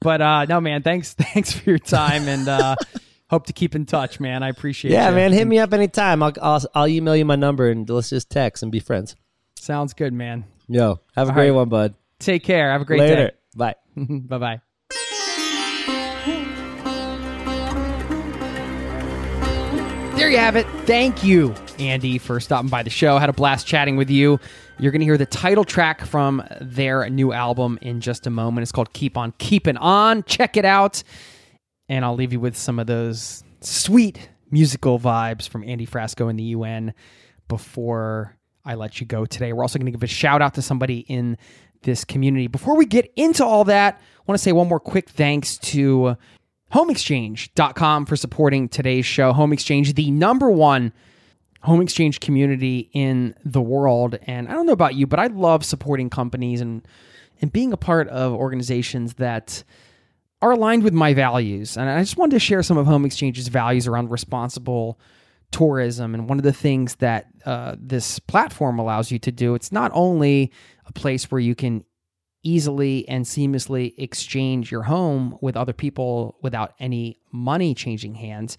but 0.02 0.22
uh, 0.22 0.46
no, 0.46 0.60
man. 0.62 0.84
Thanks, 0.84 1.14
thanks 1.14 1.52
for 1.54 1.70
your 1.70 1.80
time, 1.80 2.28
and 2.28 2.48
uh, 2.50 2.76
hope 3.30 3.46
to 3.48 3.54
keep 3.54 3.74
in 3.74 3.86
touch, 3.86 4.20
man. 4.20 4.44
I 4.44 4.50
appreciate. 4.50 4.92
It. 4.92 4.96
Yeah, 4.96 5.10
ya. 5.10 5.16
man, 5.16 5.32
hit 5.32 5.48
me 5.48 5.60
up 5.60 5.74
anytime. 5.74 6.22
I'll, 6.22 6.34
I'll 6.42 6.62
I'll 6.76 6.88
email 6.88 7.16
you 7.16 7.24
my 7.24 7.38
number 7.38 7.70
and 7.70 7.90
let's 7.90 8.10
just 8.10 8.30
text 8.30 8.64
and 8.64 8.72
be 8.72 8.80
friends. 8.82 9.16
Sounds 9.58 9.94
good, 9.94 10.12
man. 10.14 10.44
Yo, 10.68 11.00
have 11.16 11.28
a 11.28 11.32
All 11.32 11.36
great 11.36 11.50
right. 11.52 11.56
one, 11.56 11.70
bud. 11.70 11.96
Take 12.26 12.44
care. 12.44 12.72
Have 12.72 12.82
a 12.82 12.86
great 12.86 13.00
Later. 13.00 13.28
day. 13.28 13.32
Bye. 13.56 13.76
bye 13.96 14.38
bye. 14.38 14.62
There 20.16 20.30
you 20.30 20.38
have 20.38 20.56
it. 20.56 20.66
Thank 20.86 21.24
you, 21.24 21.54
Andy, 21.80 22.18
for 22.18 22.40
stopping 22.40 22.70
by 22.70 22.84
the 22.84 22.90
show. 22.90 23.18
Had 23.18 23.30
a 23.30 23.34
blast 23.34 23.68
chatting 23.68 23.98
with 23.98 24.10
you. 24.10 24.40
You're 24.80 24.92
going 24.92 25.02
to 25.02 25.06
hear 25.06 25.18
the 25.18 25.26
title 25.26 25.66
track 25.66 26.06
from 26.06 26.42
their 26.62 27.10
new 27.10 27.34
album 27.34 27.78
in 27.82 28.00
just 28.00 28.26
a 28.26 28.30
moment. 28.30 28.64
It's 28.64 28.72
called 28.72 28.94
Keep 28.94 29.18
On 29.18 29.34
Keeping 29.40 29.76
On. 29.78 30.24
Check 30.24 30.56
it 30.56 30.66
out. 30.66 31.04
And 31.90 32.06
I'll 32.06 32.16
leave 32.16 32.32
you 32.32 32.40
with 32.40 32.56
some 32.56 32.80
of 32.80 32.88
those 32.88 33.44
sweet 33.62 34.30
musical 34.50 34.98
vibes 35.00 35.50
from 35.50 35.64
Andy 35.64 35.86
Frasco 35.86 36.30
and 36.30 36.40
the 36.40 36.44
UN 36.44 36.94
before 37.50 38.38
I 38.64 38.76
let 38.76 39.02
you 39.02 39.08
go 39.08 39.26
today. 39.26 39.52
We're 39.52 39.64
also 39.64 39.78
going 39.78 39.88
to 39.88 39.92
give 39.92 40.04
a 40.04 40.08
shout 40.08 40.42
out 40.42 40.54
to 40.54 40.62
somebody 40.62 41.00
in 41.00 41.38
this 41.84 42.04
community. 42.04 42.48
Before 42.48 42.76
we 42.76 42.86
get 42.86 43.12
into 43.16 43.46
all 43.46 43.64
that, 43.66 43.96
I 43.96 44.22
want 44.28 44.38
to 44.38 44.44
say 44.44 44.52
one 44.52 44.68
more 44.68 44.80
quick 44.80 45.10
thanks 45.10 45.58
to 45.60 46.18
homeexchange.com 46.74 48.06
for 48.06 48.16
supporting 48.16 48.68
today's 48.68 49.06
show. 49.06 49.34
Home 49.34 49.54
Exchange, 49.54 49.94
the 49.94 50.12
number 50.12 50.50
one 50.50 50.92
home 51.64 51.82
exchange 51.82 52.20
community 52.20 52.90
in 52.94 53.34
the 53.44 53.62
world. 53.62 54.20
And 54.28 54.48
I 54.48 54.54
don't 54.54 54.66
know 54.66 54.74
about 54.74 54.96
you, 54.96 55.08
but 55.08 55.20
I 55.20 55.28
love 55.28 55.66
supporting 55.66 56.10
companies 56.10 56.62
and 56.62 56.86
and 57.42 57.52
being 57.52 57.74
a 57.74 57.78
part 57.78 58.08
of 58.10 58.32
organizations 58.34 59.16
that 59.16 59.64
are 60.42 60.52
aligned 60.52 60.84
with 60.84 60.94
my 60.94 61.14
values. 61.14 61.76
And 61.78 61.90
I 61.90 62.00
just 62.02 62.16
wanted 62.16 62.34
to 62.34 62.40
share 62.40 62.64
some 62.64 62.78
of 62.78 62.86
Home 62.86 63.06
Exchange's 63.06 63.48
values 63.48 63.88
around 63.88 64.12
responsible 64.12 65.00
tourism. 65.54 66.14
And 66.14 66.28
one 66.28 66.38
of 66.38 66.44
the 66.44 66.52
things 66.52 66.96
that 66.96 67.28
uh, 67.46 67.76
this 67.80 68.20
platform 68.20 68.80
allows 68.80 69.12
you 69.12 69.20
to 69.20 69.32
do, 69.32 69.56
it's 69.56 69.72
not 69.72 69.92
only 69.94 70.52
a 70.86 70.92
place 70.92 71.32
where 71.32 71.40
you 71.40 71.56
can 71.56 71.86
easily 72.44 73.08
and 73.08 73.24
seamlessly 73.24 73.94
exchange 73.98 74.70
your 74.70 74.84
home 74.84 75.38
with 75.40 75.56
other 75.56 75.72
people 75.72 76.38
without 76.42 76.74
any 76.80 77.20
money 77.32 77.74
changing 77.74 78.16
hands, 78.16 78.58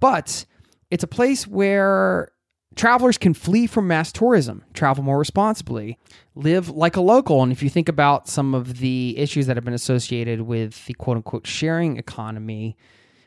but 0.00 0.44
it's 0.90 1.04
a 1.04 1.08
place 1.08 1.46
where 1.46 2.32
travelers 2.74 3.16
can 3.16 3.32
flee 3.32 3.66
from 3.66 3.86
mass 3.86 4.12
tourism, 4.12 4.64
travel 4.74 5.02
more 5.02 5.18
responsibly, 5.18 5.98
live 6.34 6.68
like 6.68 6.96
a 6.96 7.00
local. 7.00 7.42
And 7.42 7.52
if 7.52 7.62
you 7.62 7.70
think 7.70 7.88
about 7.88 8.28
some 8.28 8.54
of 8.54 8.78
the 8.78 9.14
issues 9.16 9.46
that 9.46 9.56
have 9.56 9.64
been 9.64 9.74
associated 9.74 10.42
with 10.42 10.84
the 10.86 10.94
quote 10.94 11.16
unquote 11.18 11.46
sharing 11.46 11.96
economy, 11.96 12.76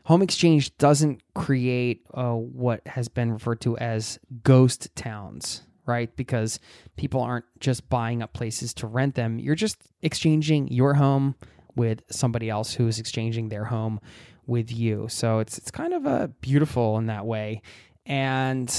Home 0.05 0.21
Exchange 0.21 0.77
doesn't 0.77 1.21
create 1.33 2.05
uh, 2.13 2.33
what 2.33 2.85
has 2.85 3.07
been 3.07 3.33
referred 3.33 3.59
to 3.61 3.75
as 3.79 4.19
ghost 4.43 4.95
towns, 4.95 5.63
right? 5.87 6.15
Because 6.15 6.59
people 6.95 7.21
aren't 7.21 7.45
just 7.59 7.89
buying 7.89 8.21
up 8.21 8.31
places 8.31 8.71
to 8.75 8.87
rent 8.87 9.15
them. 9.15 9.39
You're 9.39 9.55
just 9.55 9.77
exchanging 10.03 10.67
your 10.67 10.93
home 10.93 11.33
with 11.75 12.03
somebody 12.11 12.51
else 12.51 12.75
who 12.75 12.87
is 12.87 12.99
exchanging 12.99 13.49
their 13.49 13.65
home 13.65 13.99
with 14.45 14.71
you. 14.71 15.07
So 15.09 15.39
it's 15.39 15.57
it's 15.57 15.71
kind 15.71 15.91
of 15.91 16.05
a 16.05 16.27
beautiful 16.39 16.99
in 16.99 17.07
that 17.07 17.25
way. 17.25 17.63
And 18.05 18.71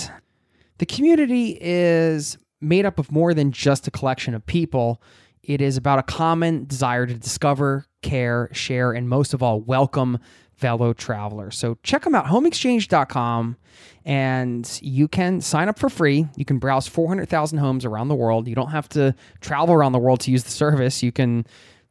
the 0.78 0.86
community 0.86 1.58
is 1.60 2.38
made 2.60 2.86
up 2.86 3.00
of 3.00 3.10
more 3.10 3.34
than 3.34 3.50
just 3.50 3.88
a 3.88 3.90
collection 3.90 4.32
of 4.32 4.46
people. 4.46 5.02
It 5.42 5.60
is 5.60 5.76
about 5.76 5.98
a 5.98 6.04
common 6.04 6.66
desire 6.66 7.06
to 7.06 7.14
discover, 7.14 7.86
care, 8.02 8.48
share, 8.52 8.92
and 8.92 9.08
most 9.08 9.34
of 9.34 9.42
all, 9.42 9.60
welcome 9.60 10.18
fellow 10.56 10.92
travelers. 10.92 11.56
So 11.56 11.78
check 11.82 12.04
them 12.04 12.14
out, 12.14 12.26
homeexchange.com, 12.26 13.56
and 14.04 14.78
you 14.82 15.08
can 15.08 15.40
sign 15.40 15.68
up 15.68 15.78
for 15.78 15.88
free. 15.88 16.26
You 16.36 16.44
can 16.44 16.58
browse 16.58 16.88
400,000 16.88 17.58
homes 17.58 17.84
around 17.84 18.08
the 18.08 18.14
world. 18.14 18.48
You 18.48 18.54
don't 18.54 18.70
have 18.70 18.88
to 18.90 19.14
travel 19.40 19.74
around 19.74 19.92
the 19.92 19.98
world 19.98 20.20
to 20.20 20.30
use 20.30 20.44
the 20.44 20.50
service. 20.50 21.02
You 21.02 21.12
can 21.12 21.46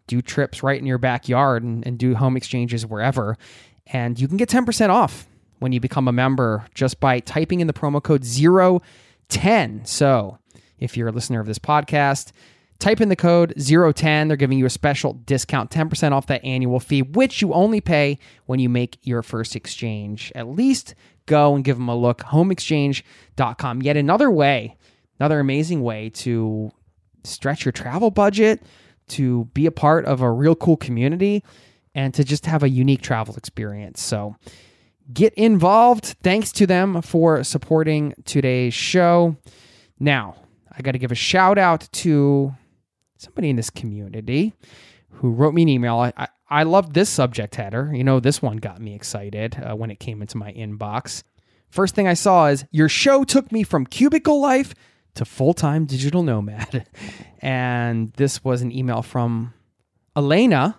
do 0.08 0.22
trips 0.22 0.64
right 0.64 0.80
in 0.80 0.86
your 0.86 0.98
backyard 0.98 1.64
and, 1.64 1.86
and 1.86 1.98
do 1.98 2.16
home 2.16 2.38
exchanges 2.38 2.86
wherever. 2.86 3.38
And 3.88 4.20
you 4.20 4.28
can 4.28 4.38
get 4.38 4.50
10% 4.50 4.90
off 4.90 5.28
when 5.60 5.72
you 5.72 5.80
become 5.80 6.08
a 6.08 6.12
member 6.12 6.66
just 6.74 7.00
by 7.00 7.20
typing 7.20 7.60
in 7.60 7.68
the 7.68 7.74
promo 7.74 8.02
code 8.02 8.24
010. 9.30 9.86
So 9.86 10.38
if 10.80 10.98
you're 10.98 11.08
a 11.08 11.12
listener 11.12 11.40
of 11.40 11.48
this 11.48 11.60
podcast, 11.60 12.32
type 12.80 13.02
in 13.02 13.10
the 13.10 13.16
code 13.16 13.54
010. 13.58 14.28
They're 14.28 14.38
giving 14.38 14.58
you 14.58 14.66
a 14.66 14.70
special 14.70 15.14
discount, 15.14 15.72
10% 15.72 16.12
off 16.12 16.28
that 16.28 16.44
annual 16.44 16.80
fee, 16.80 17.02
which 17.02 17.42
you 17.42 17.54
only 17.54 17.82
pay 17.82 18.20
when 18.46 18.60
you 18.60 18.70
make 18.70 18.98
your 19.04 19.22
first 19.22 19.56
exchange. 19.56 20.32
At 20.36 20.48
least 20.48 20.96
go 21.26 21.56
and 21.56 21.64
give 21.64 21.78
them 21.78 21.90
a 21.90 21.96
look. 21.96 22.20
Homeexchange.com. 22.20 23.82
Yet 23.82 23.98
another 23.98 24.30
way, 24.30 24.78
another 25.20 25.40
amazing 25.40 25.82
way 25.82 26.10
to 26.10 26.72
stretch 27.24 27.66
your 27.66 27.72
travel 27.72 28.12
budget, 28.12 28.62
to 29.08 29.46
be 29.54 29.66
a 29.66 29.72
part 29.72 30.06
of 30.06 30.22
a 30.22 30.32
real 30.32 30.56
cool 30.56 30.78
community, 30.78 31.44
and 31.94 32.14
to 32.14 32.24
just 32.24 32.46
have 32.46 32.64
a 32.64 32.70
unique 32.70 33.02
travel 33.02 33.36
experience. 33.36 34.02
So, 34.02 34.36
get 35.14 35.34
involved. 35.36 36.16
Thanks 36.24 36.52
to 36.54 36.68
them 36.68 37.02
for 37.02 37.44
supporting 37.44 38.14
today's 38.26 38.74
show. 38.74 39.38
Now, 40.00 40.36
I 40.78 40.82
got 40.82 40.92
to 40.92 41.00
give 41.00 41.12
a 41.12 41.16
shout 41.16 41.58
out 41.58 41.88
to 41.94 42.54
somebody 43.18 43.50
in 43.50 43.56
this 43.56 43.70
community 43.70 44.54
who 45.10 45.32
wrote 45.32 45.54
me 45.54 45.64
an 45.64 45.70
email. 45.70 45.98
I, 45.98 46.14
I, 46.18 46.28
I 46.50 46.64
love 46.64 46.94
this 46.94 47.10
subject 47.10 47.56
header. 47.56 47.92
You 47.94 48.04
know, 48.04 48.20
this 48.20 48.42
one 48.42 48.58
got 48.58 48.80
me 48.82 48.94
excited 48.94 49.58
uh, 49.58 49.76
when 49.76 49.92
it 49.92 50.00
came 50.00 50.22
into 50.22 50.38
my 50.38 50.52
inbox. 50.54 51.24
First 51.70 51.96
thing 51.96 52.08
I 52.08 52.14
saw 52.14 52.48
is 52.48 52.66
your 52.72 52.90
show 52.90 53.24
took 53.24 53.52
me 53.52 53.64
from 53.64 53.86
cubicle 53.86 54.40
life 54.40 54.74
to 55.16 55.26
full 55.26 55.54
time 55.54 55.86
digital 55.86 56.24
nomad. 56.24 56.88
and 57.40 58.14
this 58.14 58.44
was 58.44 58.62
an 58.62 58.72
email 58.72 59.02
from 59.02 59.54
Elena 60.16 60.78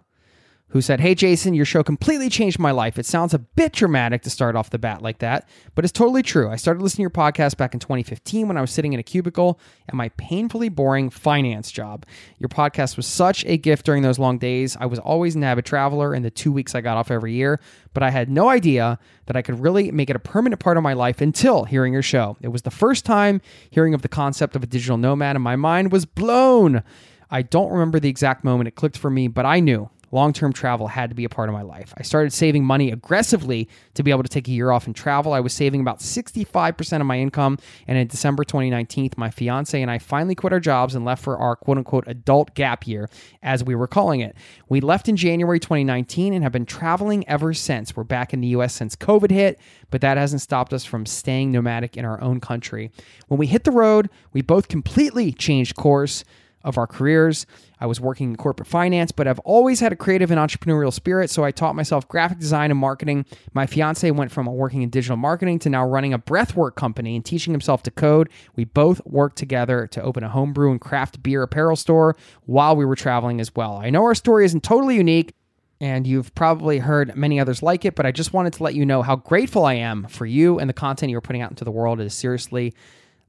who 0.71 0.81
said, 0.81 1.01
Hey, 1.01 1.15
Jason, 1.15 1.55
your 1.55 1.65
show 1.65 1.83
completely 1.83 2.29
changed 2.29 2.59
my 2.59 2.73
life. 2.73 2.99
It 2.99 3.07
sounds 3.07 3.33
a 3.33 3.39
bit 3.39 3.73
dramatic 3.73 4.23
to 4.23 4.31
start 4.31 4.57
off 4.57 4.71
the 4.71 4.79
bat 4.79 5.01
like 5.01 5.19
that, 5.19 5.49
but 5.75 5.85
it's 5.85 5.93
totally 5.93 6.23
true. 6.23 6.51
I 6.51 6.57
started 6.57 6.83
listening 6.83 7.09
to 7.09 7.17
your 7.17 7.25
podcast 7.25 7.57
back 7.57 7.73
in 7.73 7.81
2015 7.81 8.49
when 8.49 8.57
I 8.57 8.61
was 8.61 8.73
sitting 8.73 8.93
in 8.93 8.99
a 8.99 9.05
cubicle 9.05 9.61
at 9.89 9.95
my 9.95 10.09
painfully 10.11 10.69
boring 10.69 11.09
finance 11.09 11.71
job. 11.71 12.05
Your 12.39 12.49
podcast 12.49 12.97
was 12.97 13.07
such 13.07 13.45
a 13.45 13.57
gift 13.57 13.87
during 13.87 14.03
those 14.03 14.19
long 14.19 14.39
days. 14.39 14.77
I 14.79 14.87
was 14.87 14.99
always 14.99 15.37
an 15.37 15.45
avid 15.45 15.65
traveler 15.65 16.15
in 16.15 16.23
the 16.23 16.31
two 16.31 16.51
weeks 16.51 16.75
I 16.75 16.81
got 16.81 16.97
off 16.97 17.11
every 17.13 17.33
year, 17.35 17.61
but 17.95 18.03
I 18.03 18.11
had 18.11 18.29
no 18.29 18.49
idea 18.49 18.99
that 19.27 19.37
I 19.37 19.43
could 19.43 19.61
really 19.61 19.93
make 19.93 20.11
it 20.11 20.17
a 20.17 20.21
permanent 20.21 20.61
part 20.61 20.77
of 20.77 20.83
my 20.83 20.95
life 20.95 21.21
until 21.21 21.65
hearing 21.65 21.93
your 21.93 22.03
show. 22.03 22.37
It 22.41 22.49
was 22.49 22.63
the 22.63 22.71
first 22.73 23.05
time 23.05 23.41
hearing 23.71 23.95
of 23.95 24.03
the 24.03 24.09
concept 24.09 24.57
of 24.57 24.65
a 24.65 24.67
digital 24.67 24.97
nomad, 24.97 25.37
and 25.37 25.45
my 25.45 25.57
mind 25.57 25.93
was 25.93 26.07
blown. 26.07 26.83
I 27.31 27.43
don't 27.43 27.73
remember 27.73 27.99
the 27.99 28.09
exact 28.09 28.45
moment 28.45 28.69
it 28.69 28.77
clicked 28.77 28.99
for 28.99 29.11
me, 29.11 29.29
but 29.29 29.47
I 29.47 29.61
knew 29.61 29.91
long 30.17 30.33
term 30.33 30.53
travel 30.53 30.89
had 30.89 31.11
to 31.11 31.15
be 31.15 31.25
a 31.25 31.29
part 31.29 31.49
of 31.49 31.53
my 31.53 31.63
life. 31.63 31.93
I 31.97 32.03
started 32.03 32.33
saving 32.33 32.65
money 32.65 32.91
aggressively 32.91 33.69
to 33.95 34.03
be 34.03 34.11
able 34.11 34.23
to 34.23 34.29
take 34.29 34.49
a 34.49 34.51
year 34.51 34.71
off 34.71 34.87
and 34.87 34.97
travel. 34.97 35.35
I 35.35 35.41
was 35.41 35.53
saving 35.53 35.83
about 35.83 36.01
65% 36.01 37.01
of 37.01 37.07
my 37.07 37.19
income. 37.19 37.59
And 37.87 37.99
in 37.99 38.09
December 38.09 38.43
2019, 38.43 39.11
my 39.19 39.31
fiance 39.31 39.81
and 39.81 39.91
I 39.91 39.99
finally 39.99 40.35
quit 40.35 40.55
our 40.55 40.61
jobs 40.61 40.95
and 40.95 41.05
left 41.05 41.23
for 41.23 41.37
our 41.37 41.55
quote 41.55 41.77
unquote 41.77 42.05
adult 42.09 42.55
gap 42.55 42.87
year, 42.87 43.09
as 43.43 43.63
we 43.63 43.75
were 43.75 43.87
calling 43.87 44.21
it. 44.21 44.35
We 44.69 44.81
left 44.81 45.09
in 45.09 45.17
January 45.17 45.61
2019 45.61 46.33
and 46.33 46.43
have 46.43 46.53
been 46.53 46.67
traveling 46.67 47.29
ever 47.29 47.53
since. 47.53 47.95
We're 47.95 48.05
back 48.05 48.33
in 48.33 48.41
the 48.41 48.49
US 48.49 48.73
since 48.73 48.97
COVID 48.97 49.31
hit, 49.31 49.61
but 49.91 50.01
that 50.01 50.17
hasn't 50.17 50.41
stopped 50.41 50.73
us 50.73 50.85
from 50.87 51.05
staying 51.05 51.53
nomadic 51.53 51.97
in 51.97 52.07
our 52.07 52.21
own 52.23 52.41
country. 52.41 52.91
When 53.29 53.39
we 53.39 53.47
hit 53.47 53.65
the 53.65 53.71
road, 53.71 54.09
we 54.33 54.41
both 54.41 54.69
completely 54.69 55.31
changed 55.31 55.77
course 55.77 56.25
of 56.65 56.79
our 56.79 56.87
careers. 56.87 57.47
I 57.79 57.87
was 57.87 58.01
working 58.01 58.31
in 58.31 58.37
corporate 58.37 58.69
finance, 58.69 59.13
but 59.13 59.29
I've 59.29 59.39
always 59.41 59.81
had 59.81 59.93
a 59.93 59.97
creative 59.97 60.31
and 60.31 60.41
entrepreneurial 60.41 60.93
spirit, 60.93 61.31
so 61.31 61.45
I 61.45 61.51
taught 61.51 61.77
myself 61.77 62.09
graphic 62.09 62.39
design 62.39 62.71
and 62.71 62.81
marketing. 62.81 63.25
My 63.53 63.67
fiance 63.67 64.11
went 64.11 64.33
from 64.33 64.47
working 64.47 64.83
in 64.83 64.91
digital 64.91 65.17
marketing 65.17 65.59
to 65.61 65.71
now 65.71 65.87
running 65.87 66.13
a 66.13 66.19
breathwork 66.19 66.75
company 66.75 67.17
and 67.17 67.25
teaching 67.25 67.53
himself 67.53 67.83
to 67.85 67.91
code. 67.91 68.29
We 68.57 68.65
both 68.65 69.05
worked 69.07 69.37
together 69.37 69.87
to 69.89 70.03
open 70.03 70.25
a 70.25 70.29
homebrew 70.29 70.71
and 70.71 70.81
craft 70.81 71.23
beer 71.23 71.43
apparel 71.43 71.77
store 71.77 72.17
while 72.47 72.75
we 72.75 72.85
were 72.85 72.97
traveling 72.97 73.41
as 73.41 73.55
well. 73.55 73.77
I 73.77 73.91
know 73.91 74.03
our 74.05 74.15
story 74.15 74.45
isn't 74.45 74.63
totally 74.63 74.97
unique, 74.97 75.35
and 75.81 76.07
you've 76.07 76.35
probably 76.35 76.79
heard 76.79 77.15
many 77.17 77.39
others 77.39 77.63
like 77.63 77.85
it, 77.85 77.95
but 77.95 78.07
I 78.07 78.13
just 78.13 78.33
wanted 78.33 78.55
to 78.55 78.63
let 78.63 78.75
you 78.75 78.87
know 78.87 79.03
how 79.03 79.17
grateful 79.17 79.67
I 79.67 79.75
am 79.75 80.07
for 80.09 80.25
you 80.25 80.59
and 80.59 80.71
the 80.71 80.75
content 80.75 81.11
you're 81.11 81.21
putting 81.21 81.43
out 81.43 81.51
into 81.51 81.65
the 81.65 81.71
world. 81.71 82.01
It 82.01 82.07
is 82.07 82.15
seriously 82.15 82.75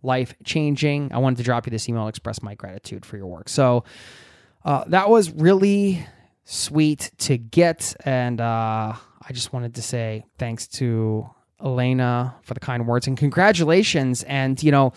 life 0.04 0.36
changing. 0.44 1.12
I 1.12 1.18
wanted 1.18 1.38
to 1.38 1.44
drop 1.44 1.66
you 1.66 1.72
this 1.72 1.88
email 1.90 2.08
express 2.08 2.42
my 2.42 2.56
gratitude 2.56 3.06
for 3.06 3.18
your 3.18 3.28
work. 3.28 3.50
So 3.50 3.84
uh, 4.64 4.84
that 4.88 5.10
was 5.10 5.32
really 5.32 6.06
sweet 6.44 7.12
to 7.20 7.38
get. 7.38 7.96
And 8.06 8.40
uh, 8.40 8.94
I 8.94 9.34
just 9.34 9.54
wanted 9.54 9.76
to 9.76 9.82
say 9.82 10.26
thanks 10.38 10.68
to 10.68 11.30
Elena 11.64 12.36
for 12.44 12.54
the 12.54 12.60
kind 12.60 12.88
words 12.88 13.08
and 13.08 13.18
congratulations. 13.18 14.24
And, 14.24 14.62
you 14.62 14.72
know, 14.72 14.94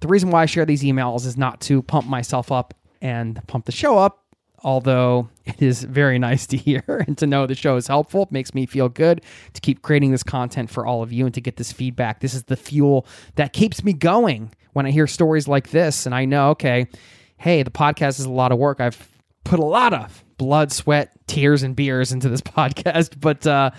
the 0.00 0.08
reason 0.08 0.30
why 0.30 0.42
I 0.42 0.46
share 0.46 0.66
these 0.66 0.82
emails 0.82 1.26
is 1.26 1.36
not 1.36 1.60
to 1.62 1.82
pump 1.82 2.06
myself 2.06 2.50
up 2.50 2.74
and 3.00 3.40
pump 3.46 3.66
the 3.66 3.72
show 3.72 3.98
up. 3.98 4.23
Although 4.64 5.28
it 5.44 5.60
is 5.60 5.84
very 5.84 6.18
nice 6.18 6.46
to 6.46 6.56
hear 6.56 6.82
and 7.06 7.16
to 7.18 7.26
know 7.26 7.46
the 7.46 7.54
show 7.54 7.76
is 7.76 7.86
helpful, 7.86 8.22
it 8.22 8.32
makes 8.32 8.54
me 8.54 8.64
feel 8.64 8.88
good 8.88 9.20
to 9.52 9.60
keep 9.60 9.82
creating 9.82 10.10
this 10.10 10.22
content 10.22 10.70
for 10.70 10.86
all 10.86 11.02
of 11.02 11.12
you 11.12 11.26
and 11.26 11.34
to 11.34 11.40
get 11.40 11.56
this 11.56 11.70
feedback. 11.70 12.20
This 12.20 12.32
is 12.34 12.44
the 12.44 12.56
fuel 12.56 13.06
that 13.36 13.52
keeps 13.52 13.84
me 13.84 13.92
going 13.92 14.52
when 14.72 14.86
I 14.86 14.90
hear 14.90 15.06
stories 15.06 15.46
like 15.46 15.70
this. 15.70 16.06
And 16.06 16.14
I 16.14 16.24
know, 16.24 16.50
okay, 16.50 16.88
hey, 17.36 17.62
the 17.62 17.70
podcast 17.70 18.18
is 18.18 18.24
a 18.24 18.30
lot 18.30 18.52
of 18.52 18.58
work. 18.58 18.80
I've 18.80 19.08
put 19.44 19.60
a 19.60 19.64
lot 19.64 19.92
of 19.92 20.24
blood, 20.38 20.72
sweat, 20.72 21.12
tears, 21.26 21.62
and 21.62 21.76
beers 21.76 22.10
into 22.10 22.30
this 22.30 22.40
podcast, 22.42 23.20
but 23.20 23.46
uh, 23.46 23.70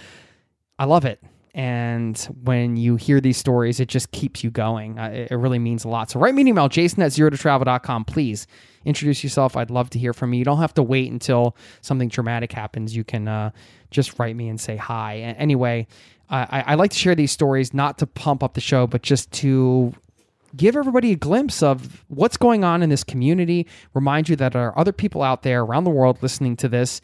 I 0.78 0.86
love 0.86 1.06
it. 1.06 1.22
And 1.56 2.18
when 2.44 2.76
you 2.76 2.98
hear 2.98 3.22
these 3.22 3.38
stories, 3.38 3.80
it 3.80 3.88
just 3.88 4.12
keeps 4.12 4.44
you 4.44 4.52
going. 4.52 5.00
Uh, 5.00 5.26
it, 5.32 5.34
really 5.34 5.58
means 5.58 5.86
a 5.86 5.88
lot. 5.88 6.12
So 6.12 6.20
write 6.20 6.36
me 6.36 6.42
an 6.42 6.50
email, 6.50 6.68
jason 6.68 7.02
at 7.02 7.14
zero 7.14 7.30
to 7.30 7.38
travel.com. 7.38 8.04
Please 8.04 8.46
introduce 8.84 9.24
yourself. 9.24 9.56
I'd 9.56 9.72
love 9.72 9.90
to 9.92 10.00
hear 10.00 10.12
from 10.12 10.34
you. 10.34 10.40
You 10.40 10.44
don't 10.46 10.60
have 10.60 10.74
to 10.74 10.84
wait 10.84 11.10
until 11.10 11.56
something 11.80 12.10
dramatic 12.10 12.52
happens. 12.52 12.94
You 12.94 13.06
can 13.06 13.30
uh, 13.30 13.52
just 13.90 14.20
write 14.20 14.36
me 14.36 14.50
and 14.50 14.60
say 14.60 14.76
hi. 14.76 15.14
A- 15.14 15.36
Anyway, 15.46 15.88
I, 16.30 16.64
I 16.68 16.76
like 16.76 16.92
to 16.92 16.98
share 16.98 17.16
these 17.16 17.32
stories 17.32 17.74
not 17.74 18.00
to 18.00 18.08
pump 18.08 18.44
up 18.44 18.54
the 18.56 18.62
show, 18.62 18.86
but 18.86 19.02
just 19.02 19.32
to 19.34 19.94
give 20.58 20.76
everybody 20.76 21.14
a 21.14 21.16
glimpse 21.16 21.64
of 21.64 22.04
what's 22.10 22.36
going 22.36 22.66
on 22.66 22.84
in 22.84 22.90
this 22.90 23.04
community. 23.06 23.66
Remind 23.94 24.28
you 24.28 24.36
that 24.36 24.52
there 24.52 24.68
are 24.68 24.78
other 24.78 24.92
people 24.92 25.22
out 25.22 25.44
there 25.44 25.62
around 25.62 25.86
the 25.86 25.90
world 25.90 26.22
listening 26.22 26.58
to 26.58 26.68
this 26.68 27.00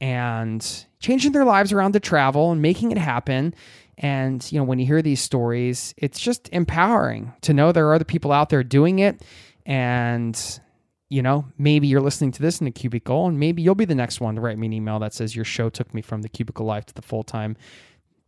and 0.00 0.86
changing 1.00 1.32
their 1.32 1.44
lives 1.44 1.72
around 1.72 1.92
to 1.92 2.00
travel 2.00 2.52
and 2.52 2.62
making 2.62 2.92
it 2.92 2.98
happen. 2.98 3.54
And, 3.98 4.50
you 4.52 4.58
know, 4.58 4.64
when 4.64 4.78
you 4.78 4.86
hear 4.86 5.02
these 5.02 5.20
stories, 5.20 5.92
it's 5.96 6.20
just 6.20 6.48
empowering 6.52 7.32
to 7.42 7.52
know 7.52 7.72
there 7.72 7.88
are 7.88 7.94
other 7.94 8.04
people 8.04 8.30
out 8.30 8.48
there 8.48 8.62
doing 8.62 9.00
it. 9.00 9.22
And, 9.66 10.60
you 11.08 11.20
know, 11.20 11.46
maybe 11.58 11.88
you're 11.88 12.00
listening 12.00 12.30
to 12.32 12.42
this 12.42 12.60
in 12.60 12.66
a 12.68 12.70
cubicle 12.70 13.26
and 13.26 13.40
maybe 13.40 13.60
you'll 13.60 13.74
be 13.74 13.84
the 13.84 13.96
next 13.96 14.20
one 14.20 14.36
to 14.36 14.40
write 14.40 14.56
me 14.56 14.68
an 14.68 14.72
email 14.72 15.00
that 15.00 15.14
says 15.14 15.34
your 15.34 15.44
show 15.44 15.68
took 15.68 15.92
me 15.92 16.00
from 16.00 16.22
the 16.22 16.28
cubicle 16.28 16.64
life 16.64 16.86
to 16.86 16.94
the 16.94 17.02
full 17.02 17.24
time 17.24 17.56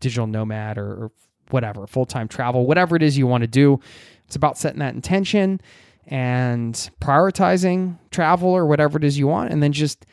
digital 0.01 0.27
nomad 0.27 0.77
or, 0.77 1.05
or 1.05 1.13
whatever, 1.51 1.87
full 1.87 2.07
time 2.07 2.27
travel, 2.27 2.67
whatever 2.67 2.97
it 2.97 3.03
is 3.03 3.17
you 3.17 3.29
want 3.29 3.43
to 3.43 3.49
do. 3.49 3.79
It's 4.27 4.37
about 4.37 4.59
setting 4.59 4.81
that 4.81 4.95
intention 4.95 5.61
and 6.07 6.75
prioritizing 7.01 7.99
travel 8.11 8.49
or 8.49 8.67
whatever 8.67 8.99
it 8.99 9.05
is 9.05 9.19
you 9.19 9.29
want, 9.29 9.53
and 9.53 9.63
then 9.63 9.73
just 9.73 10.05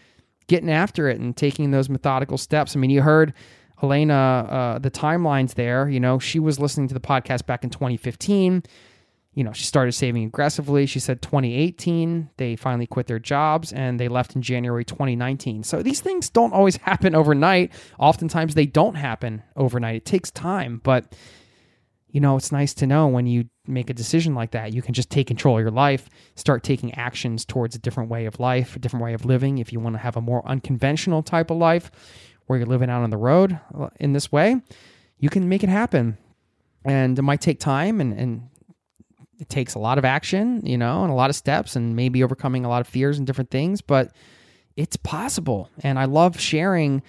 getting 0.47 0.69
after 0.69 1.09
it 1.09 1.19
and 1.19 1.35
taking 1.35 1.71
those 1.71 1.89
methodical 1.89 2.38
steps. 2.38 2.75
I 2.75 2.79
mean, 2.79 2.89
you 2.89 3.01
heard 3.01 3.34
Elena, 3.82 4.14
uh, 4.49 4.80
the 4.80 4.91
timelines 4.91 5.54
there. 5.54 5.88
You 5.88 5.99
know, 5.99 6.20
she 6.20 6.40
was 6.40 6.60
listening 6.60 6.88
to 6.88 6.94
the 6.94 6.99
podcast 6.99 7.45
back 7.45 7.64
in 7.64 7.70
2015. 7.70 8.64
You 9.34 9.44
know, 9.44 9.54
she 9.54 9.66
started 9.66 9.91
saving 9.91 10.24
aggressively. 10.24 10.88
She 10.88 10.99
said 10.99 11.22
2018, 11.22 12.32
they 12.38 12.56
finally 12.56 12.88
quit 12.88 13.06
their 13.06 13.20
jobs 13.20 13.72
and 13.72 13.99
they 13.99 14.08
left 14.08 14.36
in 14.36 14.41
January 14.41 14.84
2019. 14.84 15.62
So 15.62 15.84
these 15.84 16.02
things 16.02 16.30
don't 16.30 16.54
always 16.54 16.78
happen 16.84 17.14
overnight. 17.14 17.72
Oftentimes 17.99 18.56
they 18.56 18.66
don't 18.66 18.95
happen 18.95 19.44
overnight. 19.56 19.98
It 19.98 20.06
takes 20.06 20.32
time, 20.32 20.82
but 20.84 21.16
you 22.10 22.22
know, 22.22 22.36
it's 22.36 22.52
nice 22.52 22.74
to 22.76 22.88
know 22.88 23.08
when 23.08 23.28
you 23.28 23.45
make 23.68 23.91
a 23.91 23.94
decision 23.94 24.34
like 24.34 24.52
that, 24.52 24.74
you 24.74 24.82
can 24.82 24.95
just 24.95 25.12
take 25.12 25.28
control 25.28 25.58
of 25.58 25.62
your 25.62 25.70
life, 25.70 26.10
start 26.36 26.64
taking 26.64 26.94
actions 26.95 27.45
towards 27.45 27.76
a 27.76 27.80
different 27.80 28.10
way 28.10 28.26
of 28.26 28.40
life, 28.40 28.76
a 28.76 28.80
different 28.80 29.04
way 29.04 29.14
of 29.14 29.26
living. 29.26 29.60
If 29.60 29.72
you 29.72 29.80
want 29.80 29.95
to 29.95 29.99
have 29.99 30.18
a 30.18 30.22
more 30.22 30.41
unconventional 30.48 31.22
type 31.22 31.52
of 31.52 31.58
life 31.58 31.91
where 32.48 32.57
you're 32.57 32.68
living 32.68 32.90
out 32.90 33.03
on 33.03 33.10
the 33.10 33.18
road 33.18 33.60
uh, 33.78 33.90
in 33.99 34.14
this 34.14 34.32
way, 34.32 34.61
you 35.19 35.30
can 35.30 35.48
make 35.48 35.64
it 35.64 35.69
happen. 35.69 36.18
And 36.84 37.19
it 37.19 37.22
might 37.22 37.41
take 37.41 37.60
time 37.60 38.02
and, 38.02 38.14
and 38.14 38.49
it 39.40 39.49
takes 39.49 39.76
a 39.76 39.80
lot 39.80 39.98
of 39.98 40.06
action, 40.06 40.65
you 40.65 40.78
know, 40.78 41.03
and 41.03 41.11
a 41.11 41.15
lot 41.15 41.30
of 41.30 41.36
steps 41.36 41.76
and 41.76 41.95
maybe 41.95 42.24
overcoming 42.24 42.65
a 42.65 42.69
lot 42.69 42.82
of 42.82 42.88
fears 42.88 43.18
and 43.18 43.28
different 43.28 43.52
things, 43.52 43.82
but 43.82 44.11
it's 44.76 44.95
possible. 44.98 45.69
And 45.84 45.99
I 45.99 46.06
love 46.06 46.40
sharing 46.40 47.03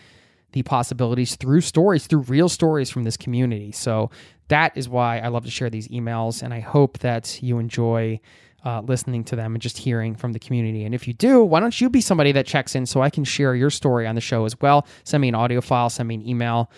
the 0.53 0.63
possibilities 0.63 1.37
through 1.37 1.61
stories, 1.61 2.07
through 2.07 2.21
real 2.21 2.49
stories 2.49 2.91
from 2.91 3.05
this 3.05 3.17
community. 3.17 3.71
So 3.73 4.11
that 4.49 4.77
is 4.77 4.89
why 4.89 5.19
I 5.19 5.29
love 5.29 5.45
to 5.45 5.51
share 5.51 5.71
these 5.71 5.89
emails. 5.89 6.43
And 6.43 6.53
I 6.53 6.61
hope 6.61 6.99
that 6.99 7.43
you 7.43 7.59
enjoy 7.59 8.21
uh, 8.65 8.81
listening 8.81 9.25
to 9.25 9.37
them 9.37 9.55
and 9.55 9.63
just 9.63 9.79
hearing 9.79 10.15
from 10.15 10.33
the 10.33 10.39
community. 10.39 10.85
And 10.85 10.95
if 10.95 11.07
you 11.07 11.15
do, 11.15 11.43
why 11.45 11.61
don't 11.61 11.81
you 11.81 11.89
be 11.89 12.01
somebody 12.01 12.33
that 12.33 12.47
checks 12.47 12.75
in 12.75 12.87
so 12.87 13.01
I 13.01 13.11
can 13.11 13.25
share 13.25 13.55
your 13.55 13.71
story 13.71 14.07
on 14.07 14.15
the 14.15 14.21
show 14.21 14.45
as 14.45 14.61
well? 14.61 14.87
Send 15.05 15.21
me 15.21 15.29
an 15.29 15.35
audio 15.35 15.61
file, 15.61 15.91
send 15.91 16.09
me 16.09 16.17
an 16.17 16.29
email, 16.29 16.71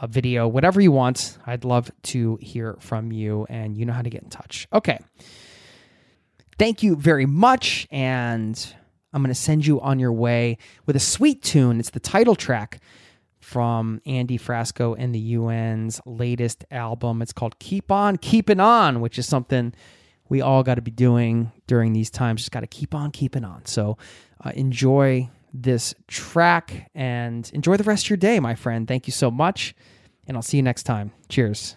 a 0.00 0.06
video, 0.06 0.46
whatever 0.46 0.80
you 0.80 0.92
want. 0.92 1.38
I'd 1.46 1.64
love 1.64 1.90
to 2.04 2.38
hear 2.40 2.76
from 2.80 3.12
you, 3.12 3.46
and 3.48 3.76
you 3.76 3.86
know 3.86 3.92
how 3.92 4.02
to 4.02 4.10
get 4.10 4.22
in 4.22 4.30
touch. 4.30 4.66
Okay. 4.72 4.98
Thank 6.58 6.82
you 6.82 6.96
very 6.96 7.26
much. 7.26 7.88
And 7.90 8.74
I'm 9.12 9.22
going 9.22 9.34
to 9.34 9.40
send 9.40 9.66
you 9.66 9.80
on 9.80 9.98
your 9.98 10.12
way 10.12 10.58
with 10.86 10.96
a 10.96 11.00
sweet 11.00 11.42
tune. 11.42 11.80
It's 11.80 11.90
the 11.90 12.00
title 12.00 12.34
track 12.34 12.80
from 13.40 14.00
Andy 14.06 14.38
Frasco 14.38 14.94
and 14.98 15.14
the 15.14 15.34
UN's 15.34 16.00
latest 16.06 16.64
album. 16.70 17.20
It's 17.20 17.32
called 17.32 17.58
Keep 17.58 17.90
On 17.90 18.16
Keeping 18.16 18.60
On, 18.60 19.00
which 19.00 19.18
is 19.18 19.26
something 19.26 19.74
we 20.32 20.40
all 20.40 20.62
got 20.62 20.76
to 20.76 20.80
be 20.80 20.90
doing 20.90 21.52
during 21.66 21.92
these 21.92 22.08
times. 22.08 22.40
Just 22.40 22.52
got 22.52 22.60
to 22.60 22.66
keep 22.66 22.94
on 22.94 23.10
keeping 23.10 23.44
on. 23.44 23.66
So 23.66 23.98
uh, 24.42 24.50
enjoy 24.54 25.28
this 25.52 25.94
track 26.08 26.90
and 26.94 27.50
enjoy 27.52 27.76
the 27.76 27.84
rest 27.84 28.06
of 28.06 28.10
your 28.10 28.16
day, 28.16 28.40
my 28.40 28.54
friend. 28.54 28.88
Thank 28.88 29.06
you 29.06 29.12
so 29.12 29.30
much. 29.30 29.74
And 30.26 30.34
I'll 30.34 30.42
see 30.42 30.56
you 30.56 30.62
next 30.62 30.84
time. 30.84 31.12
Cheers. 31.28 31.76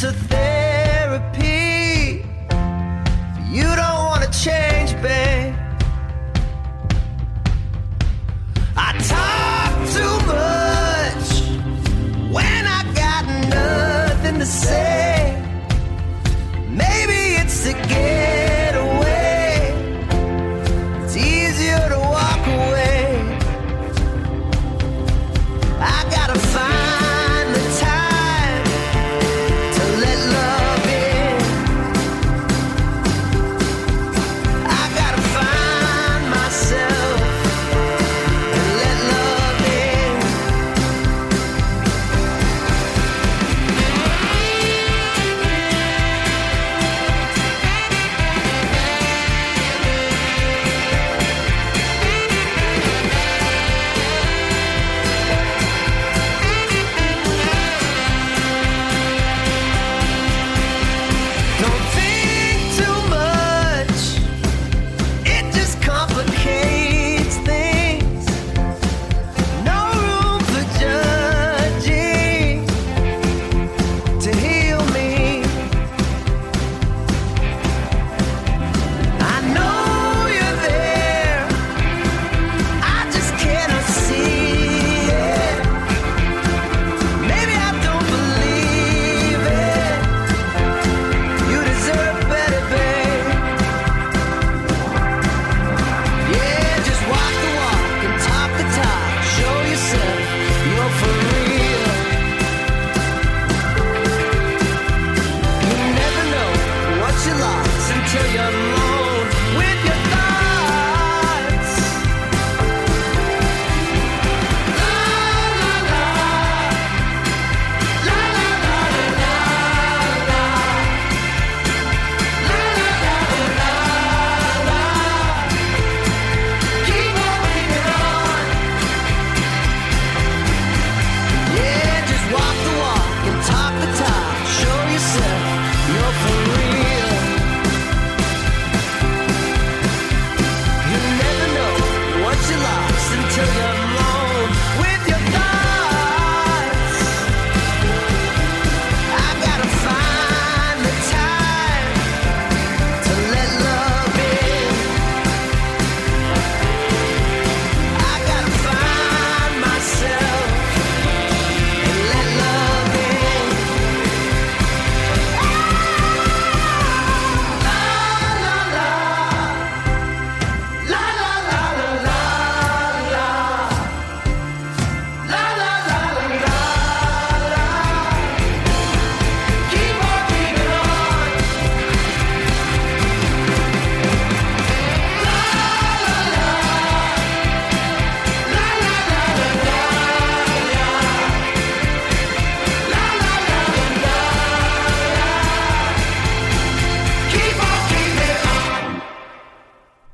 The 0.00 0.30
use 0.30 0.39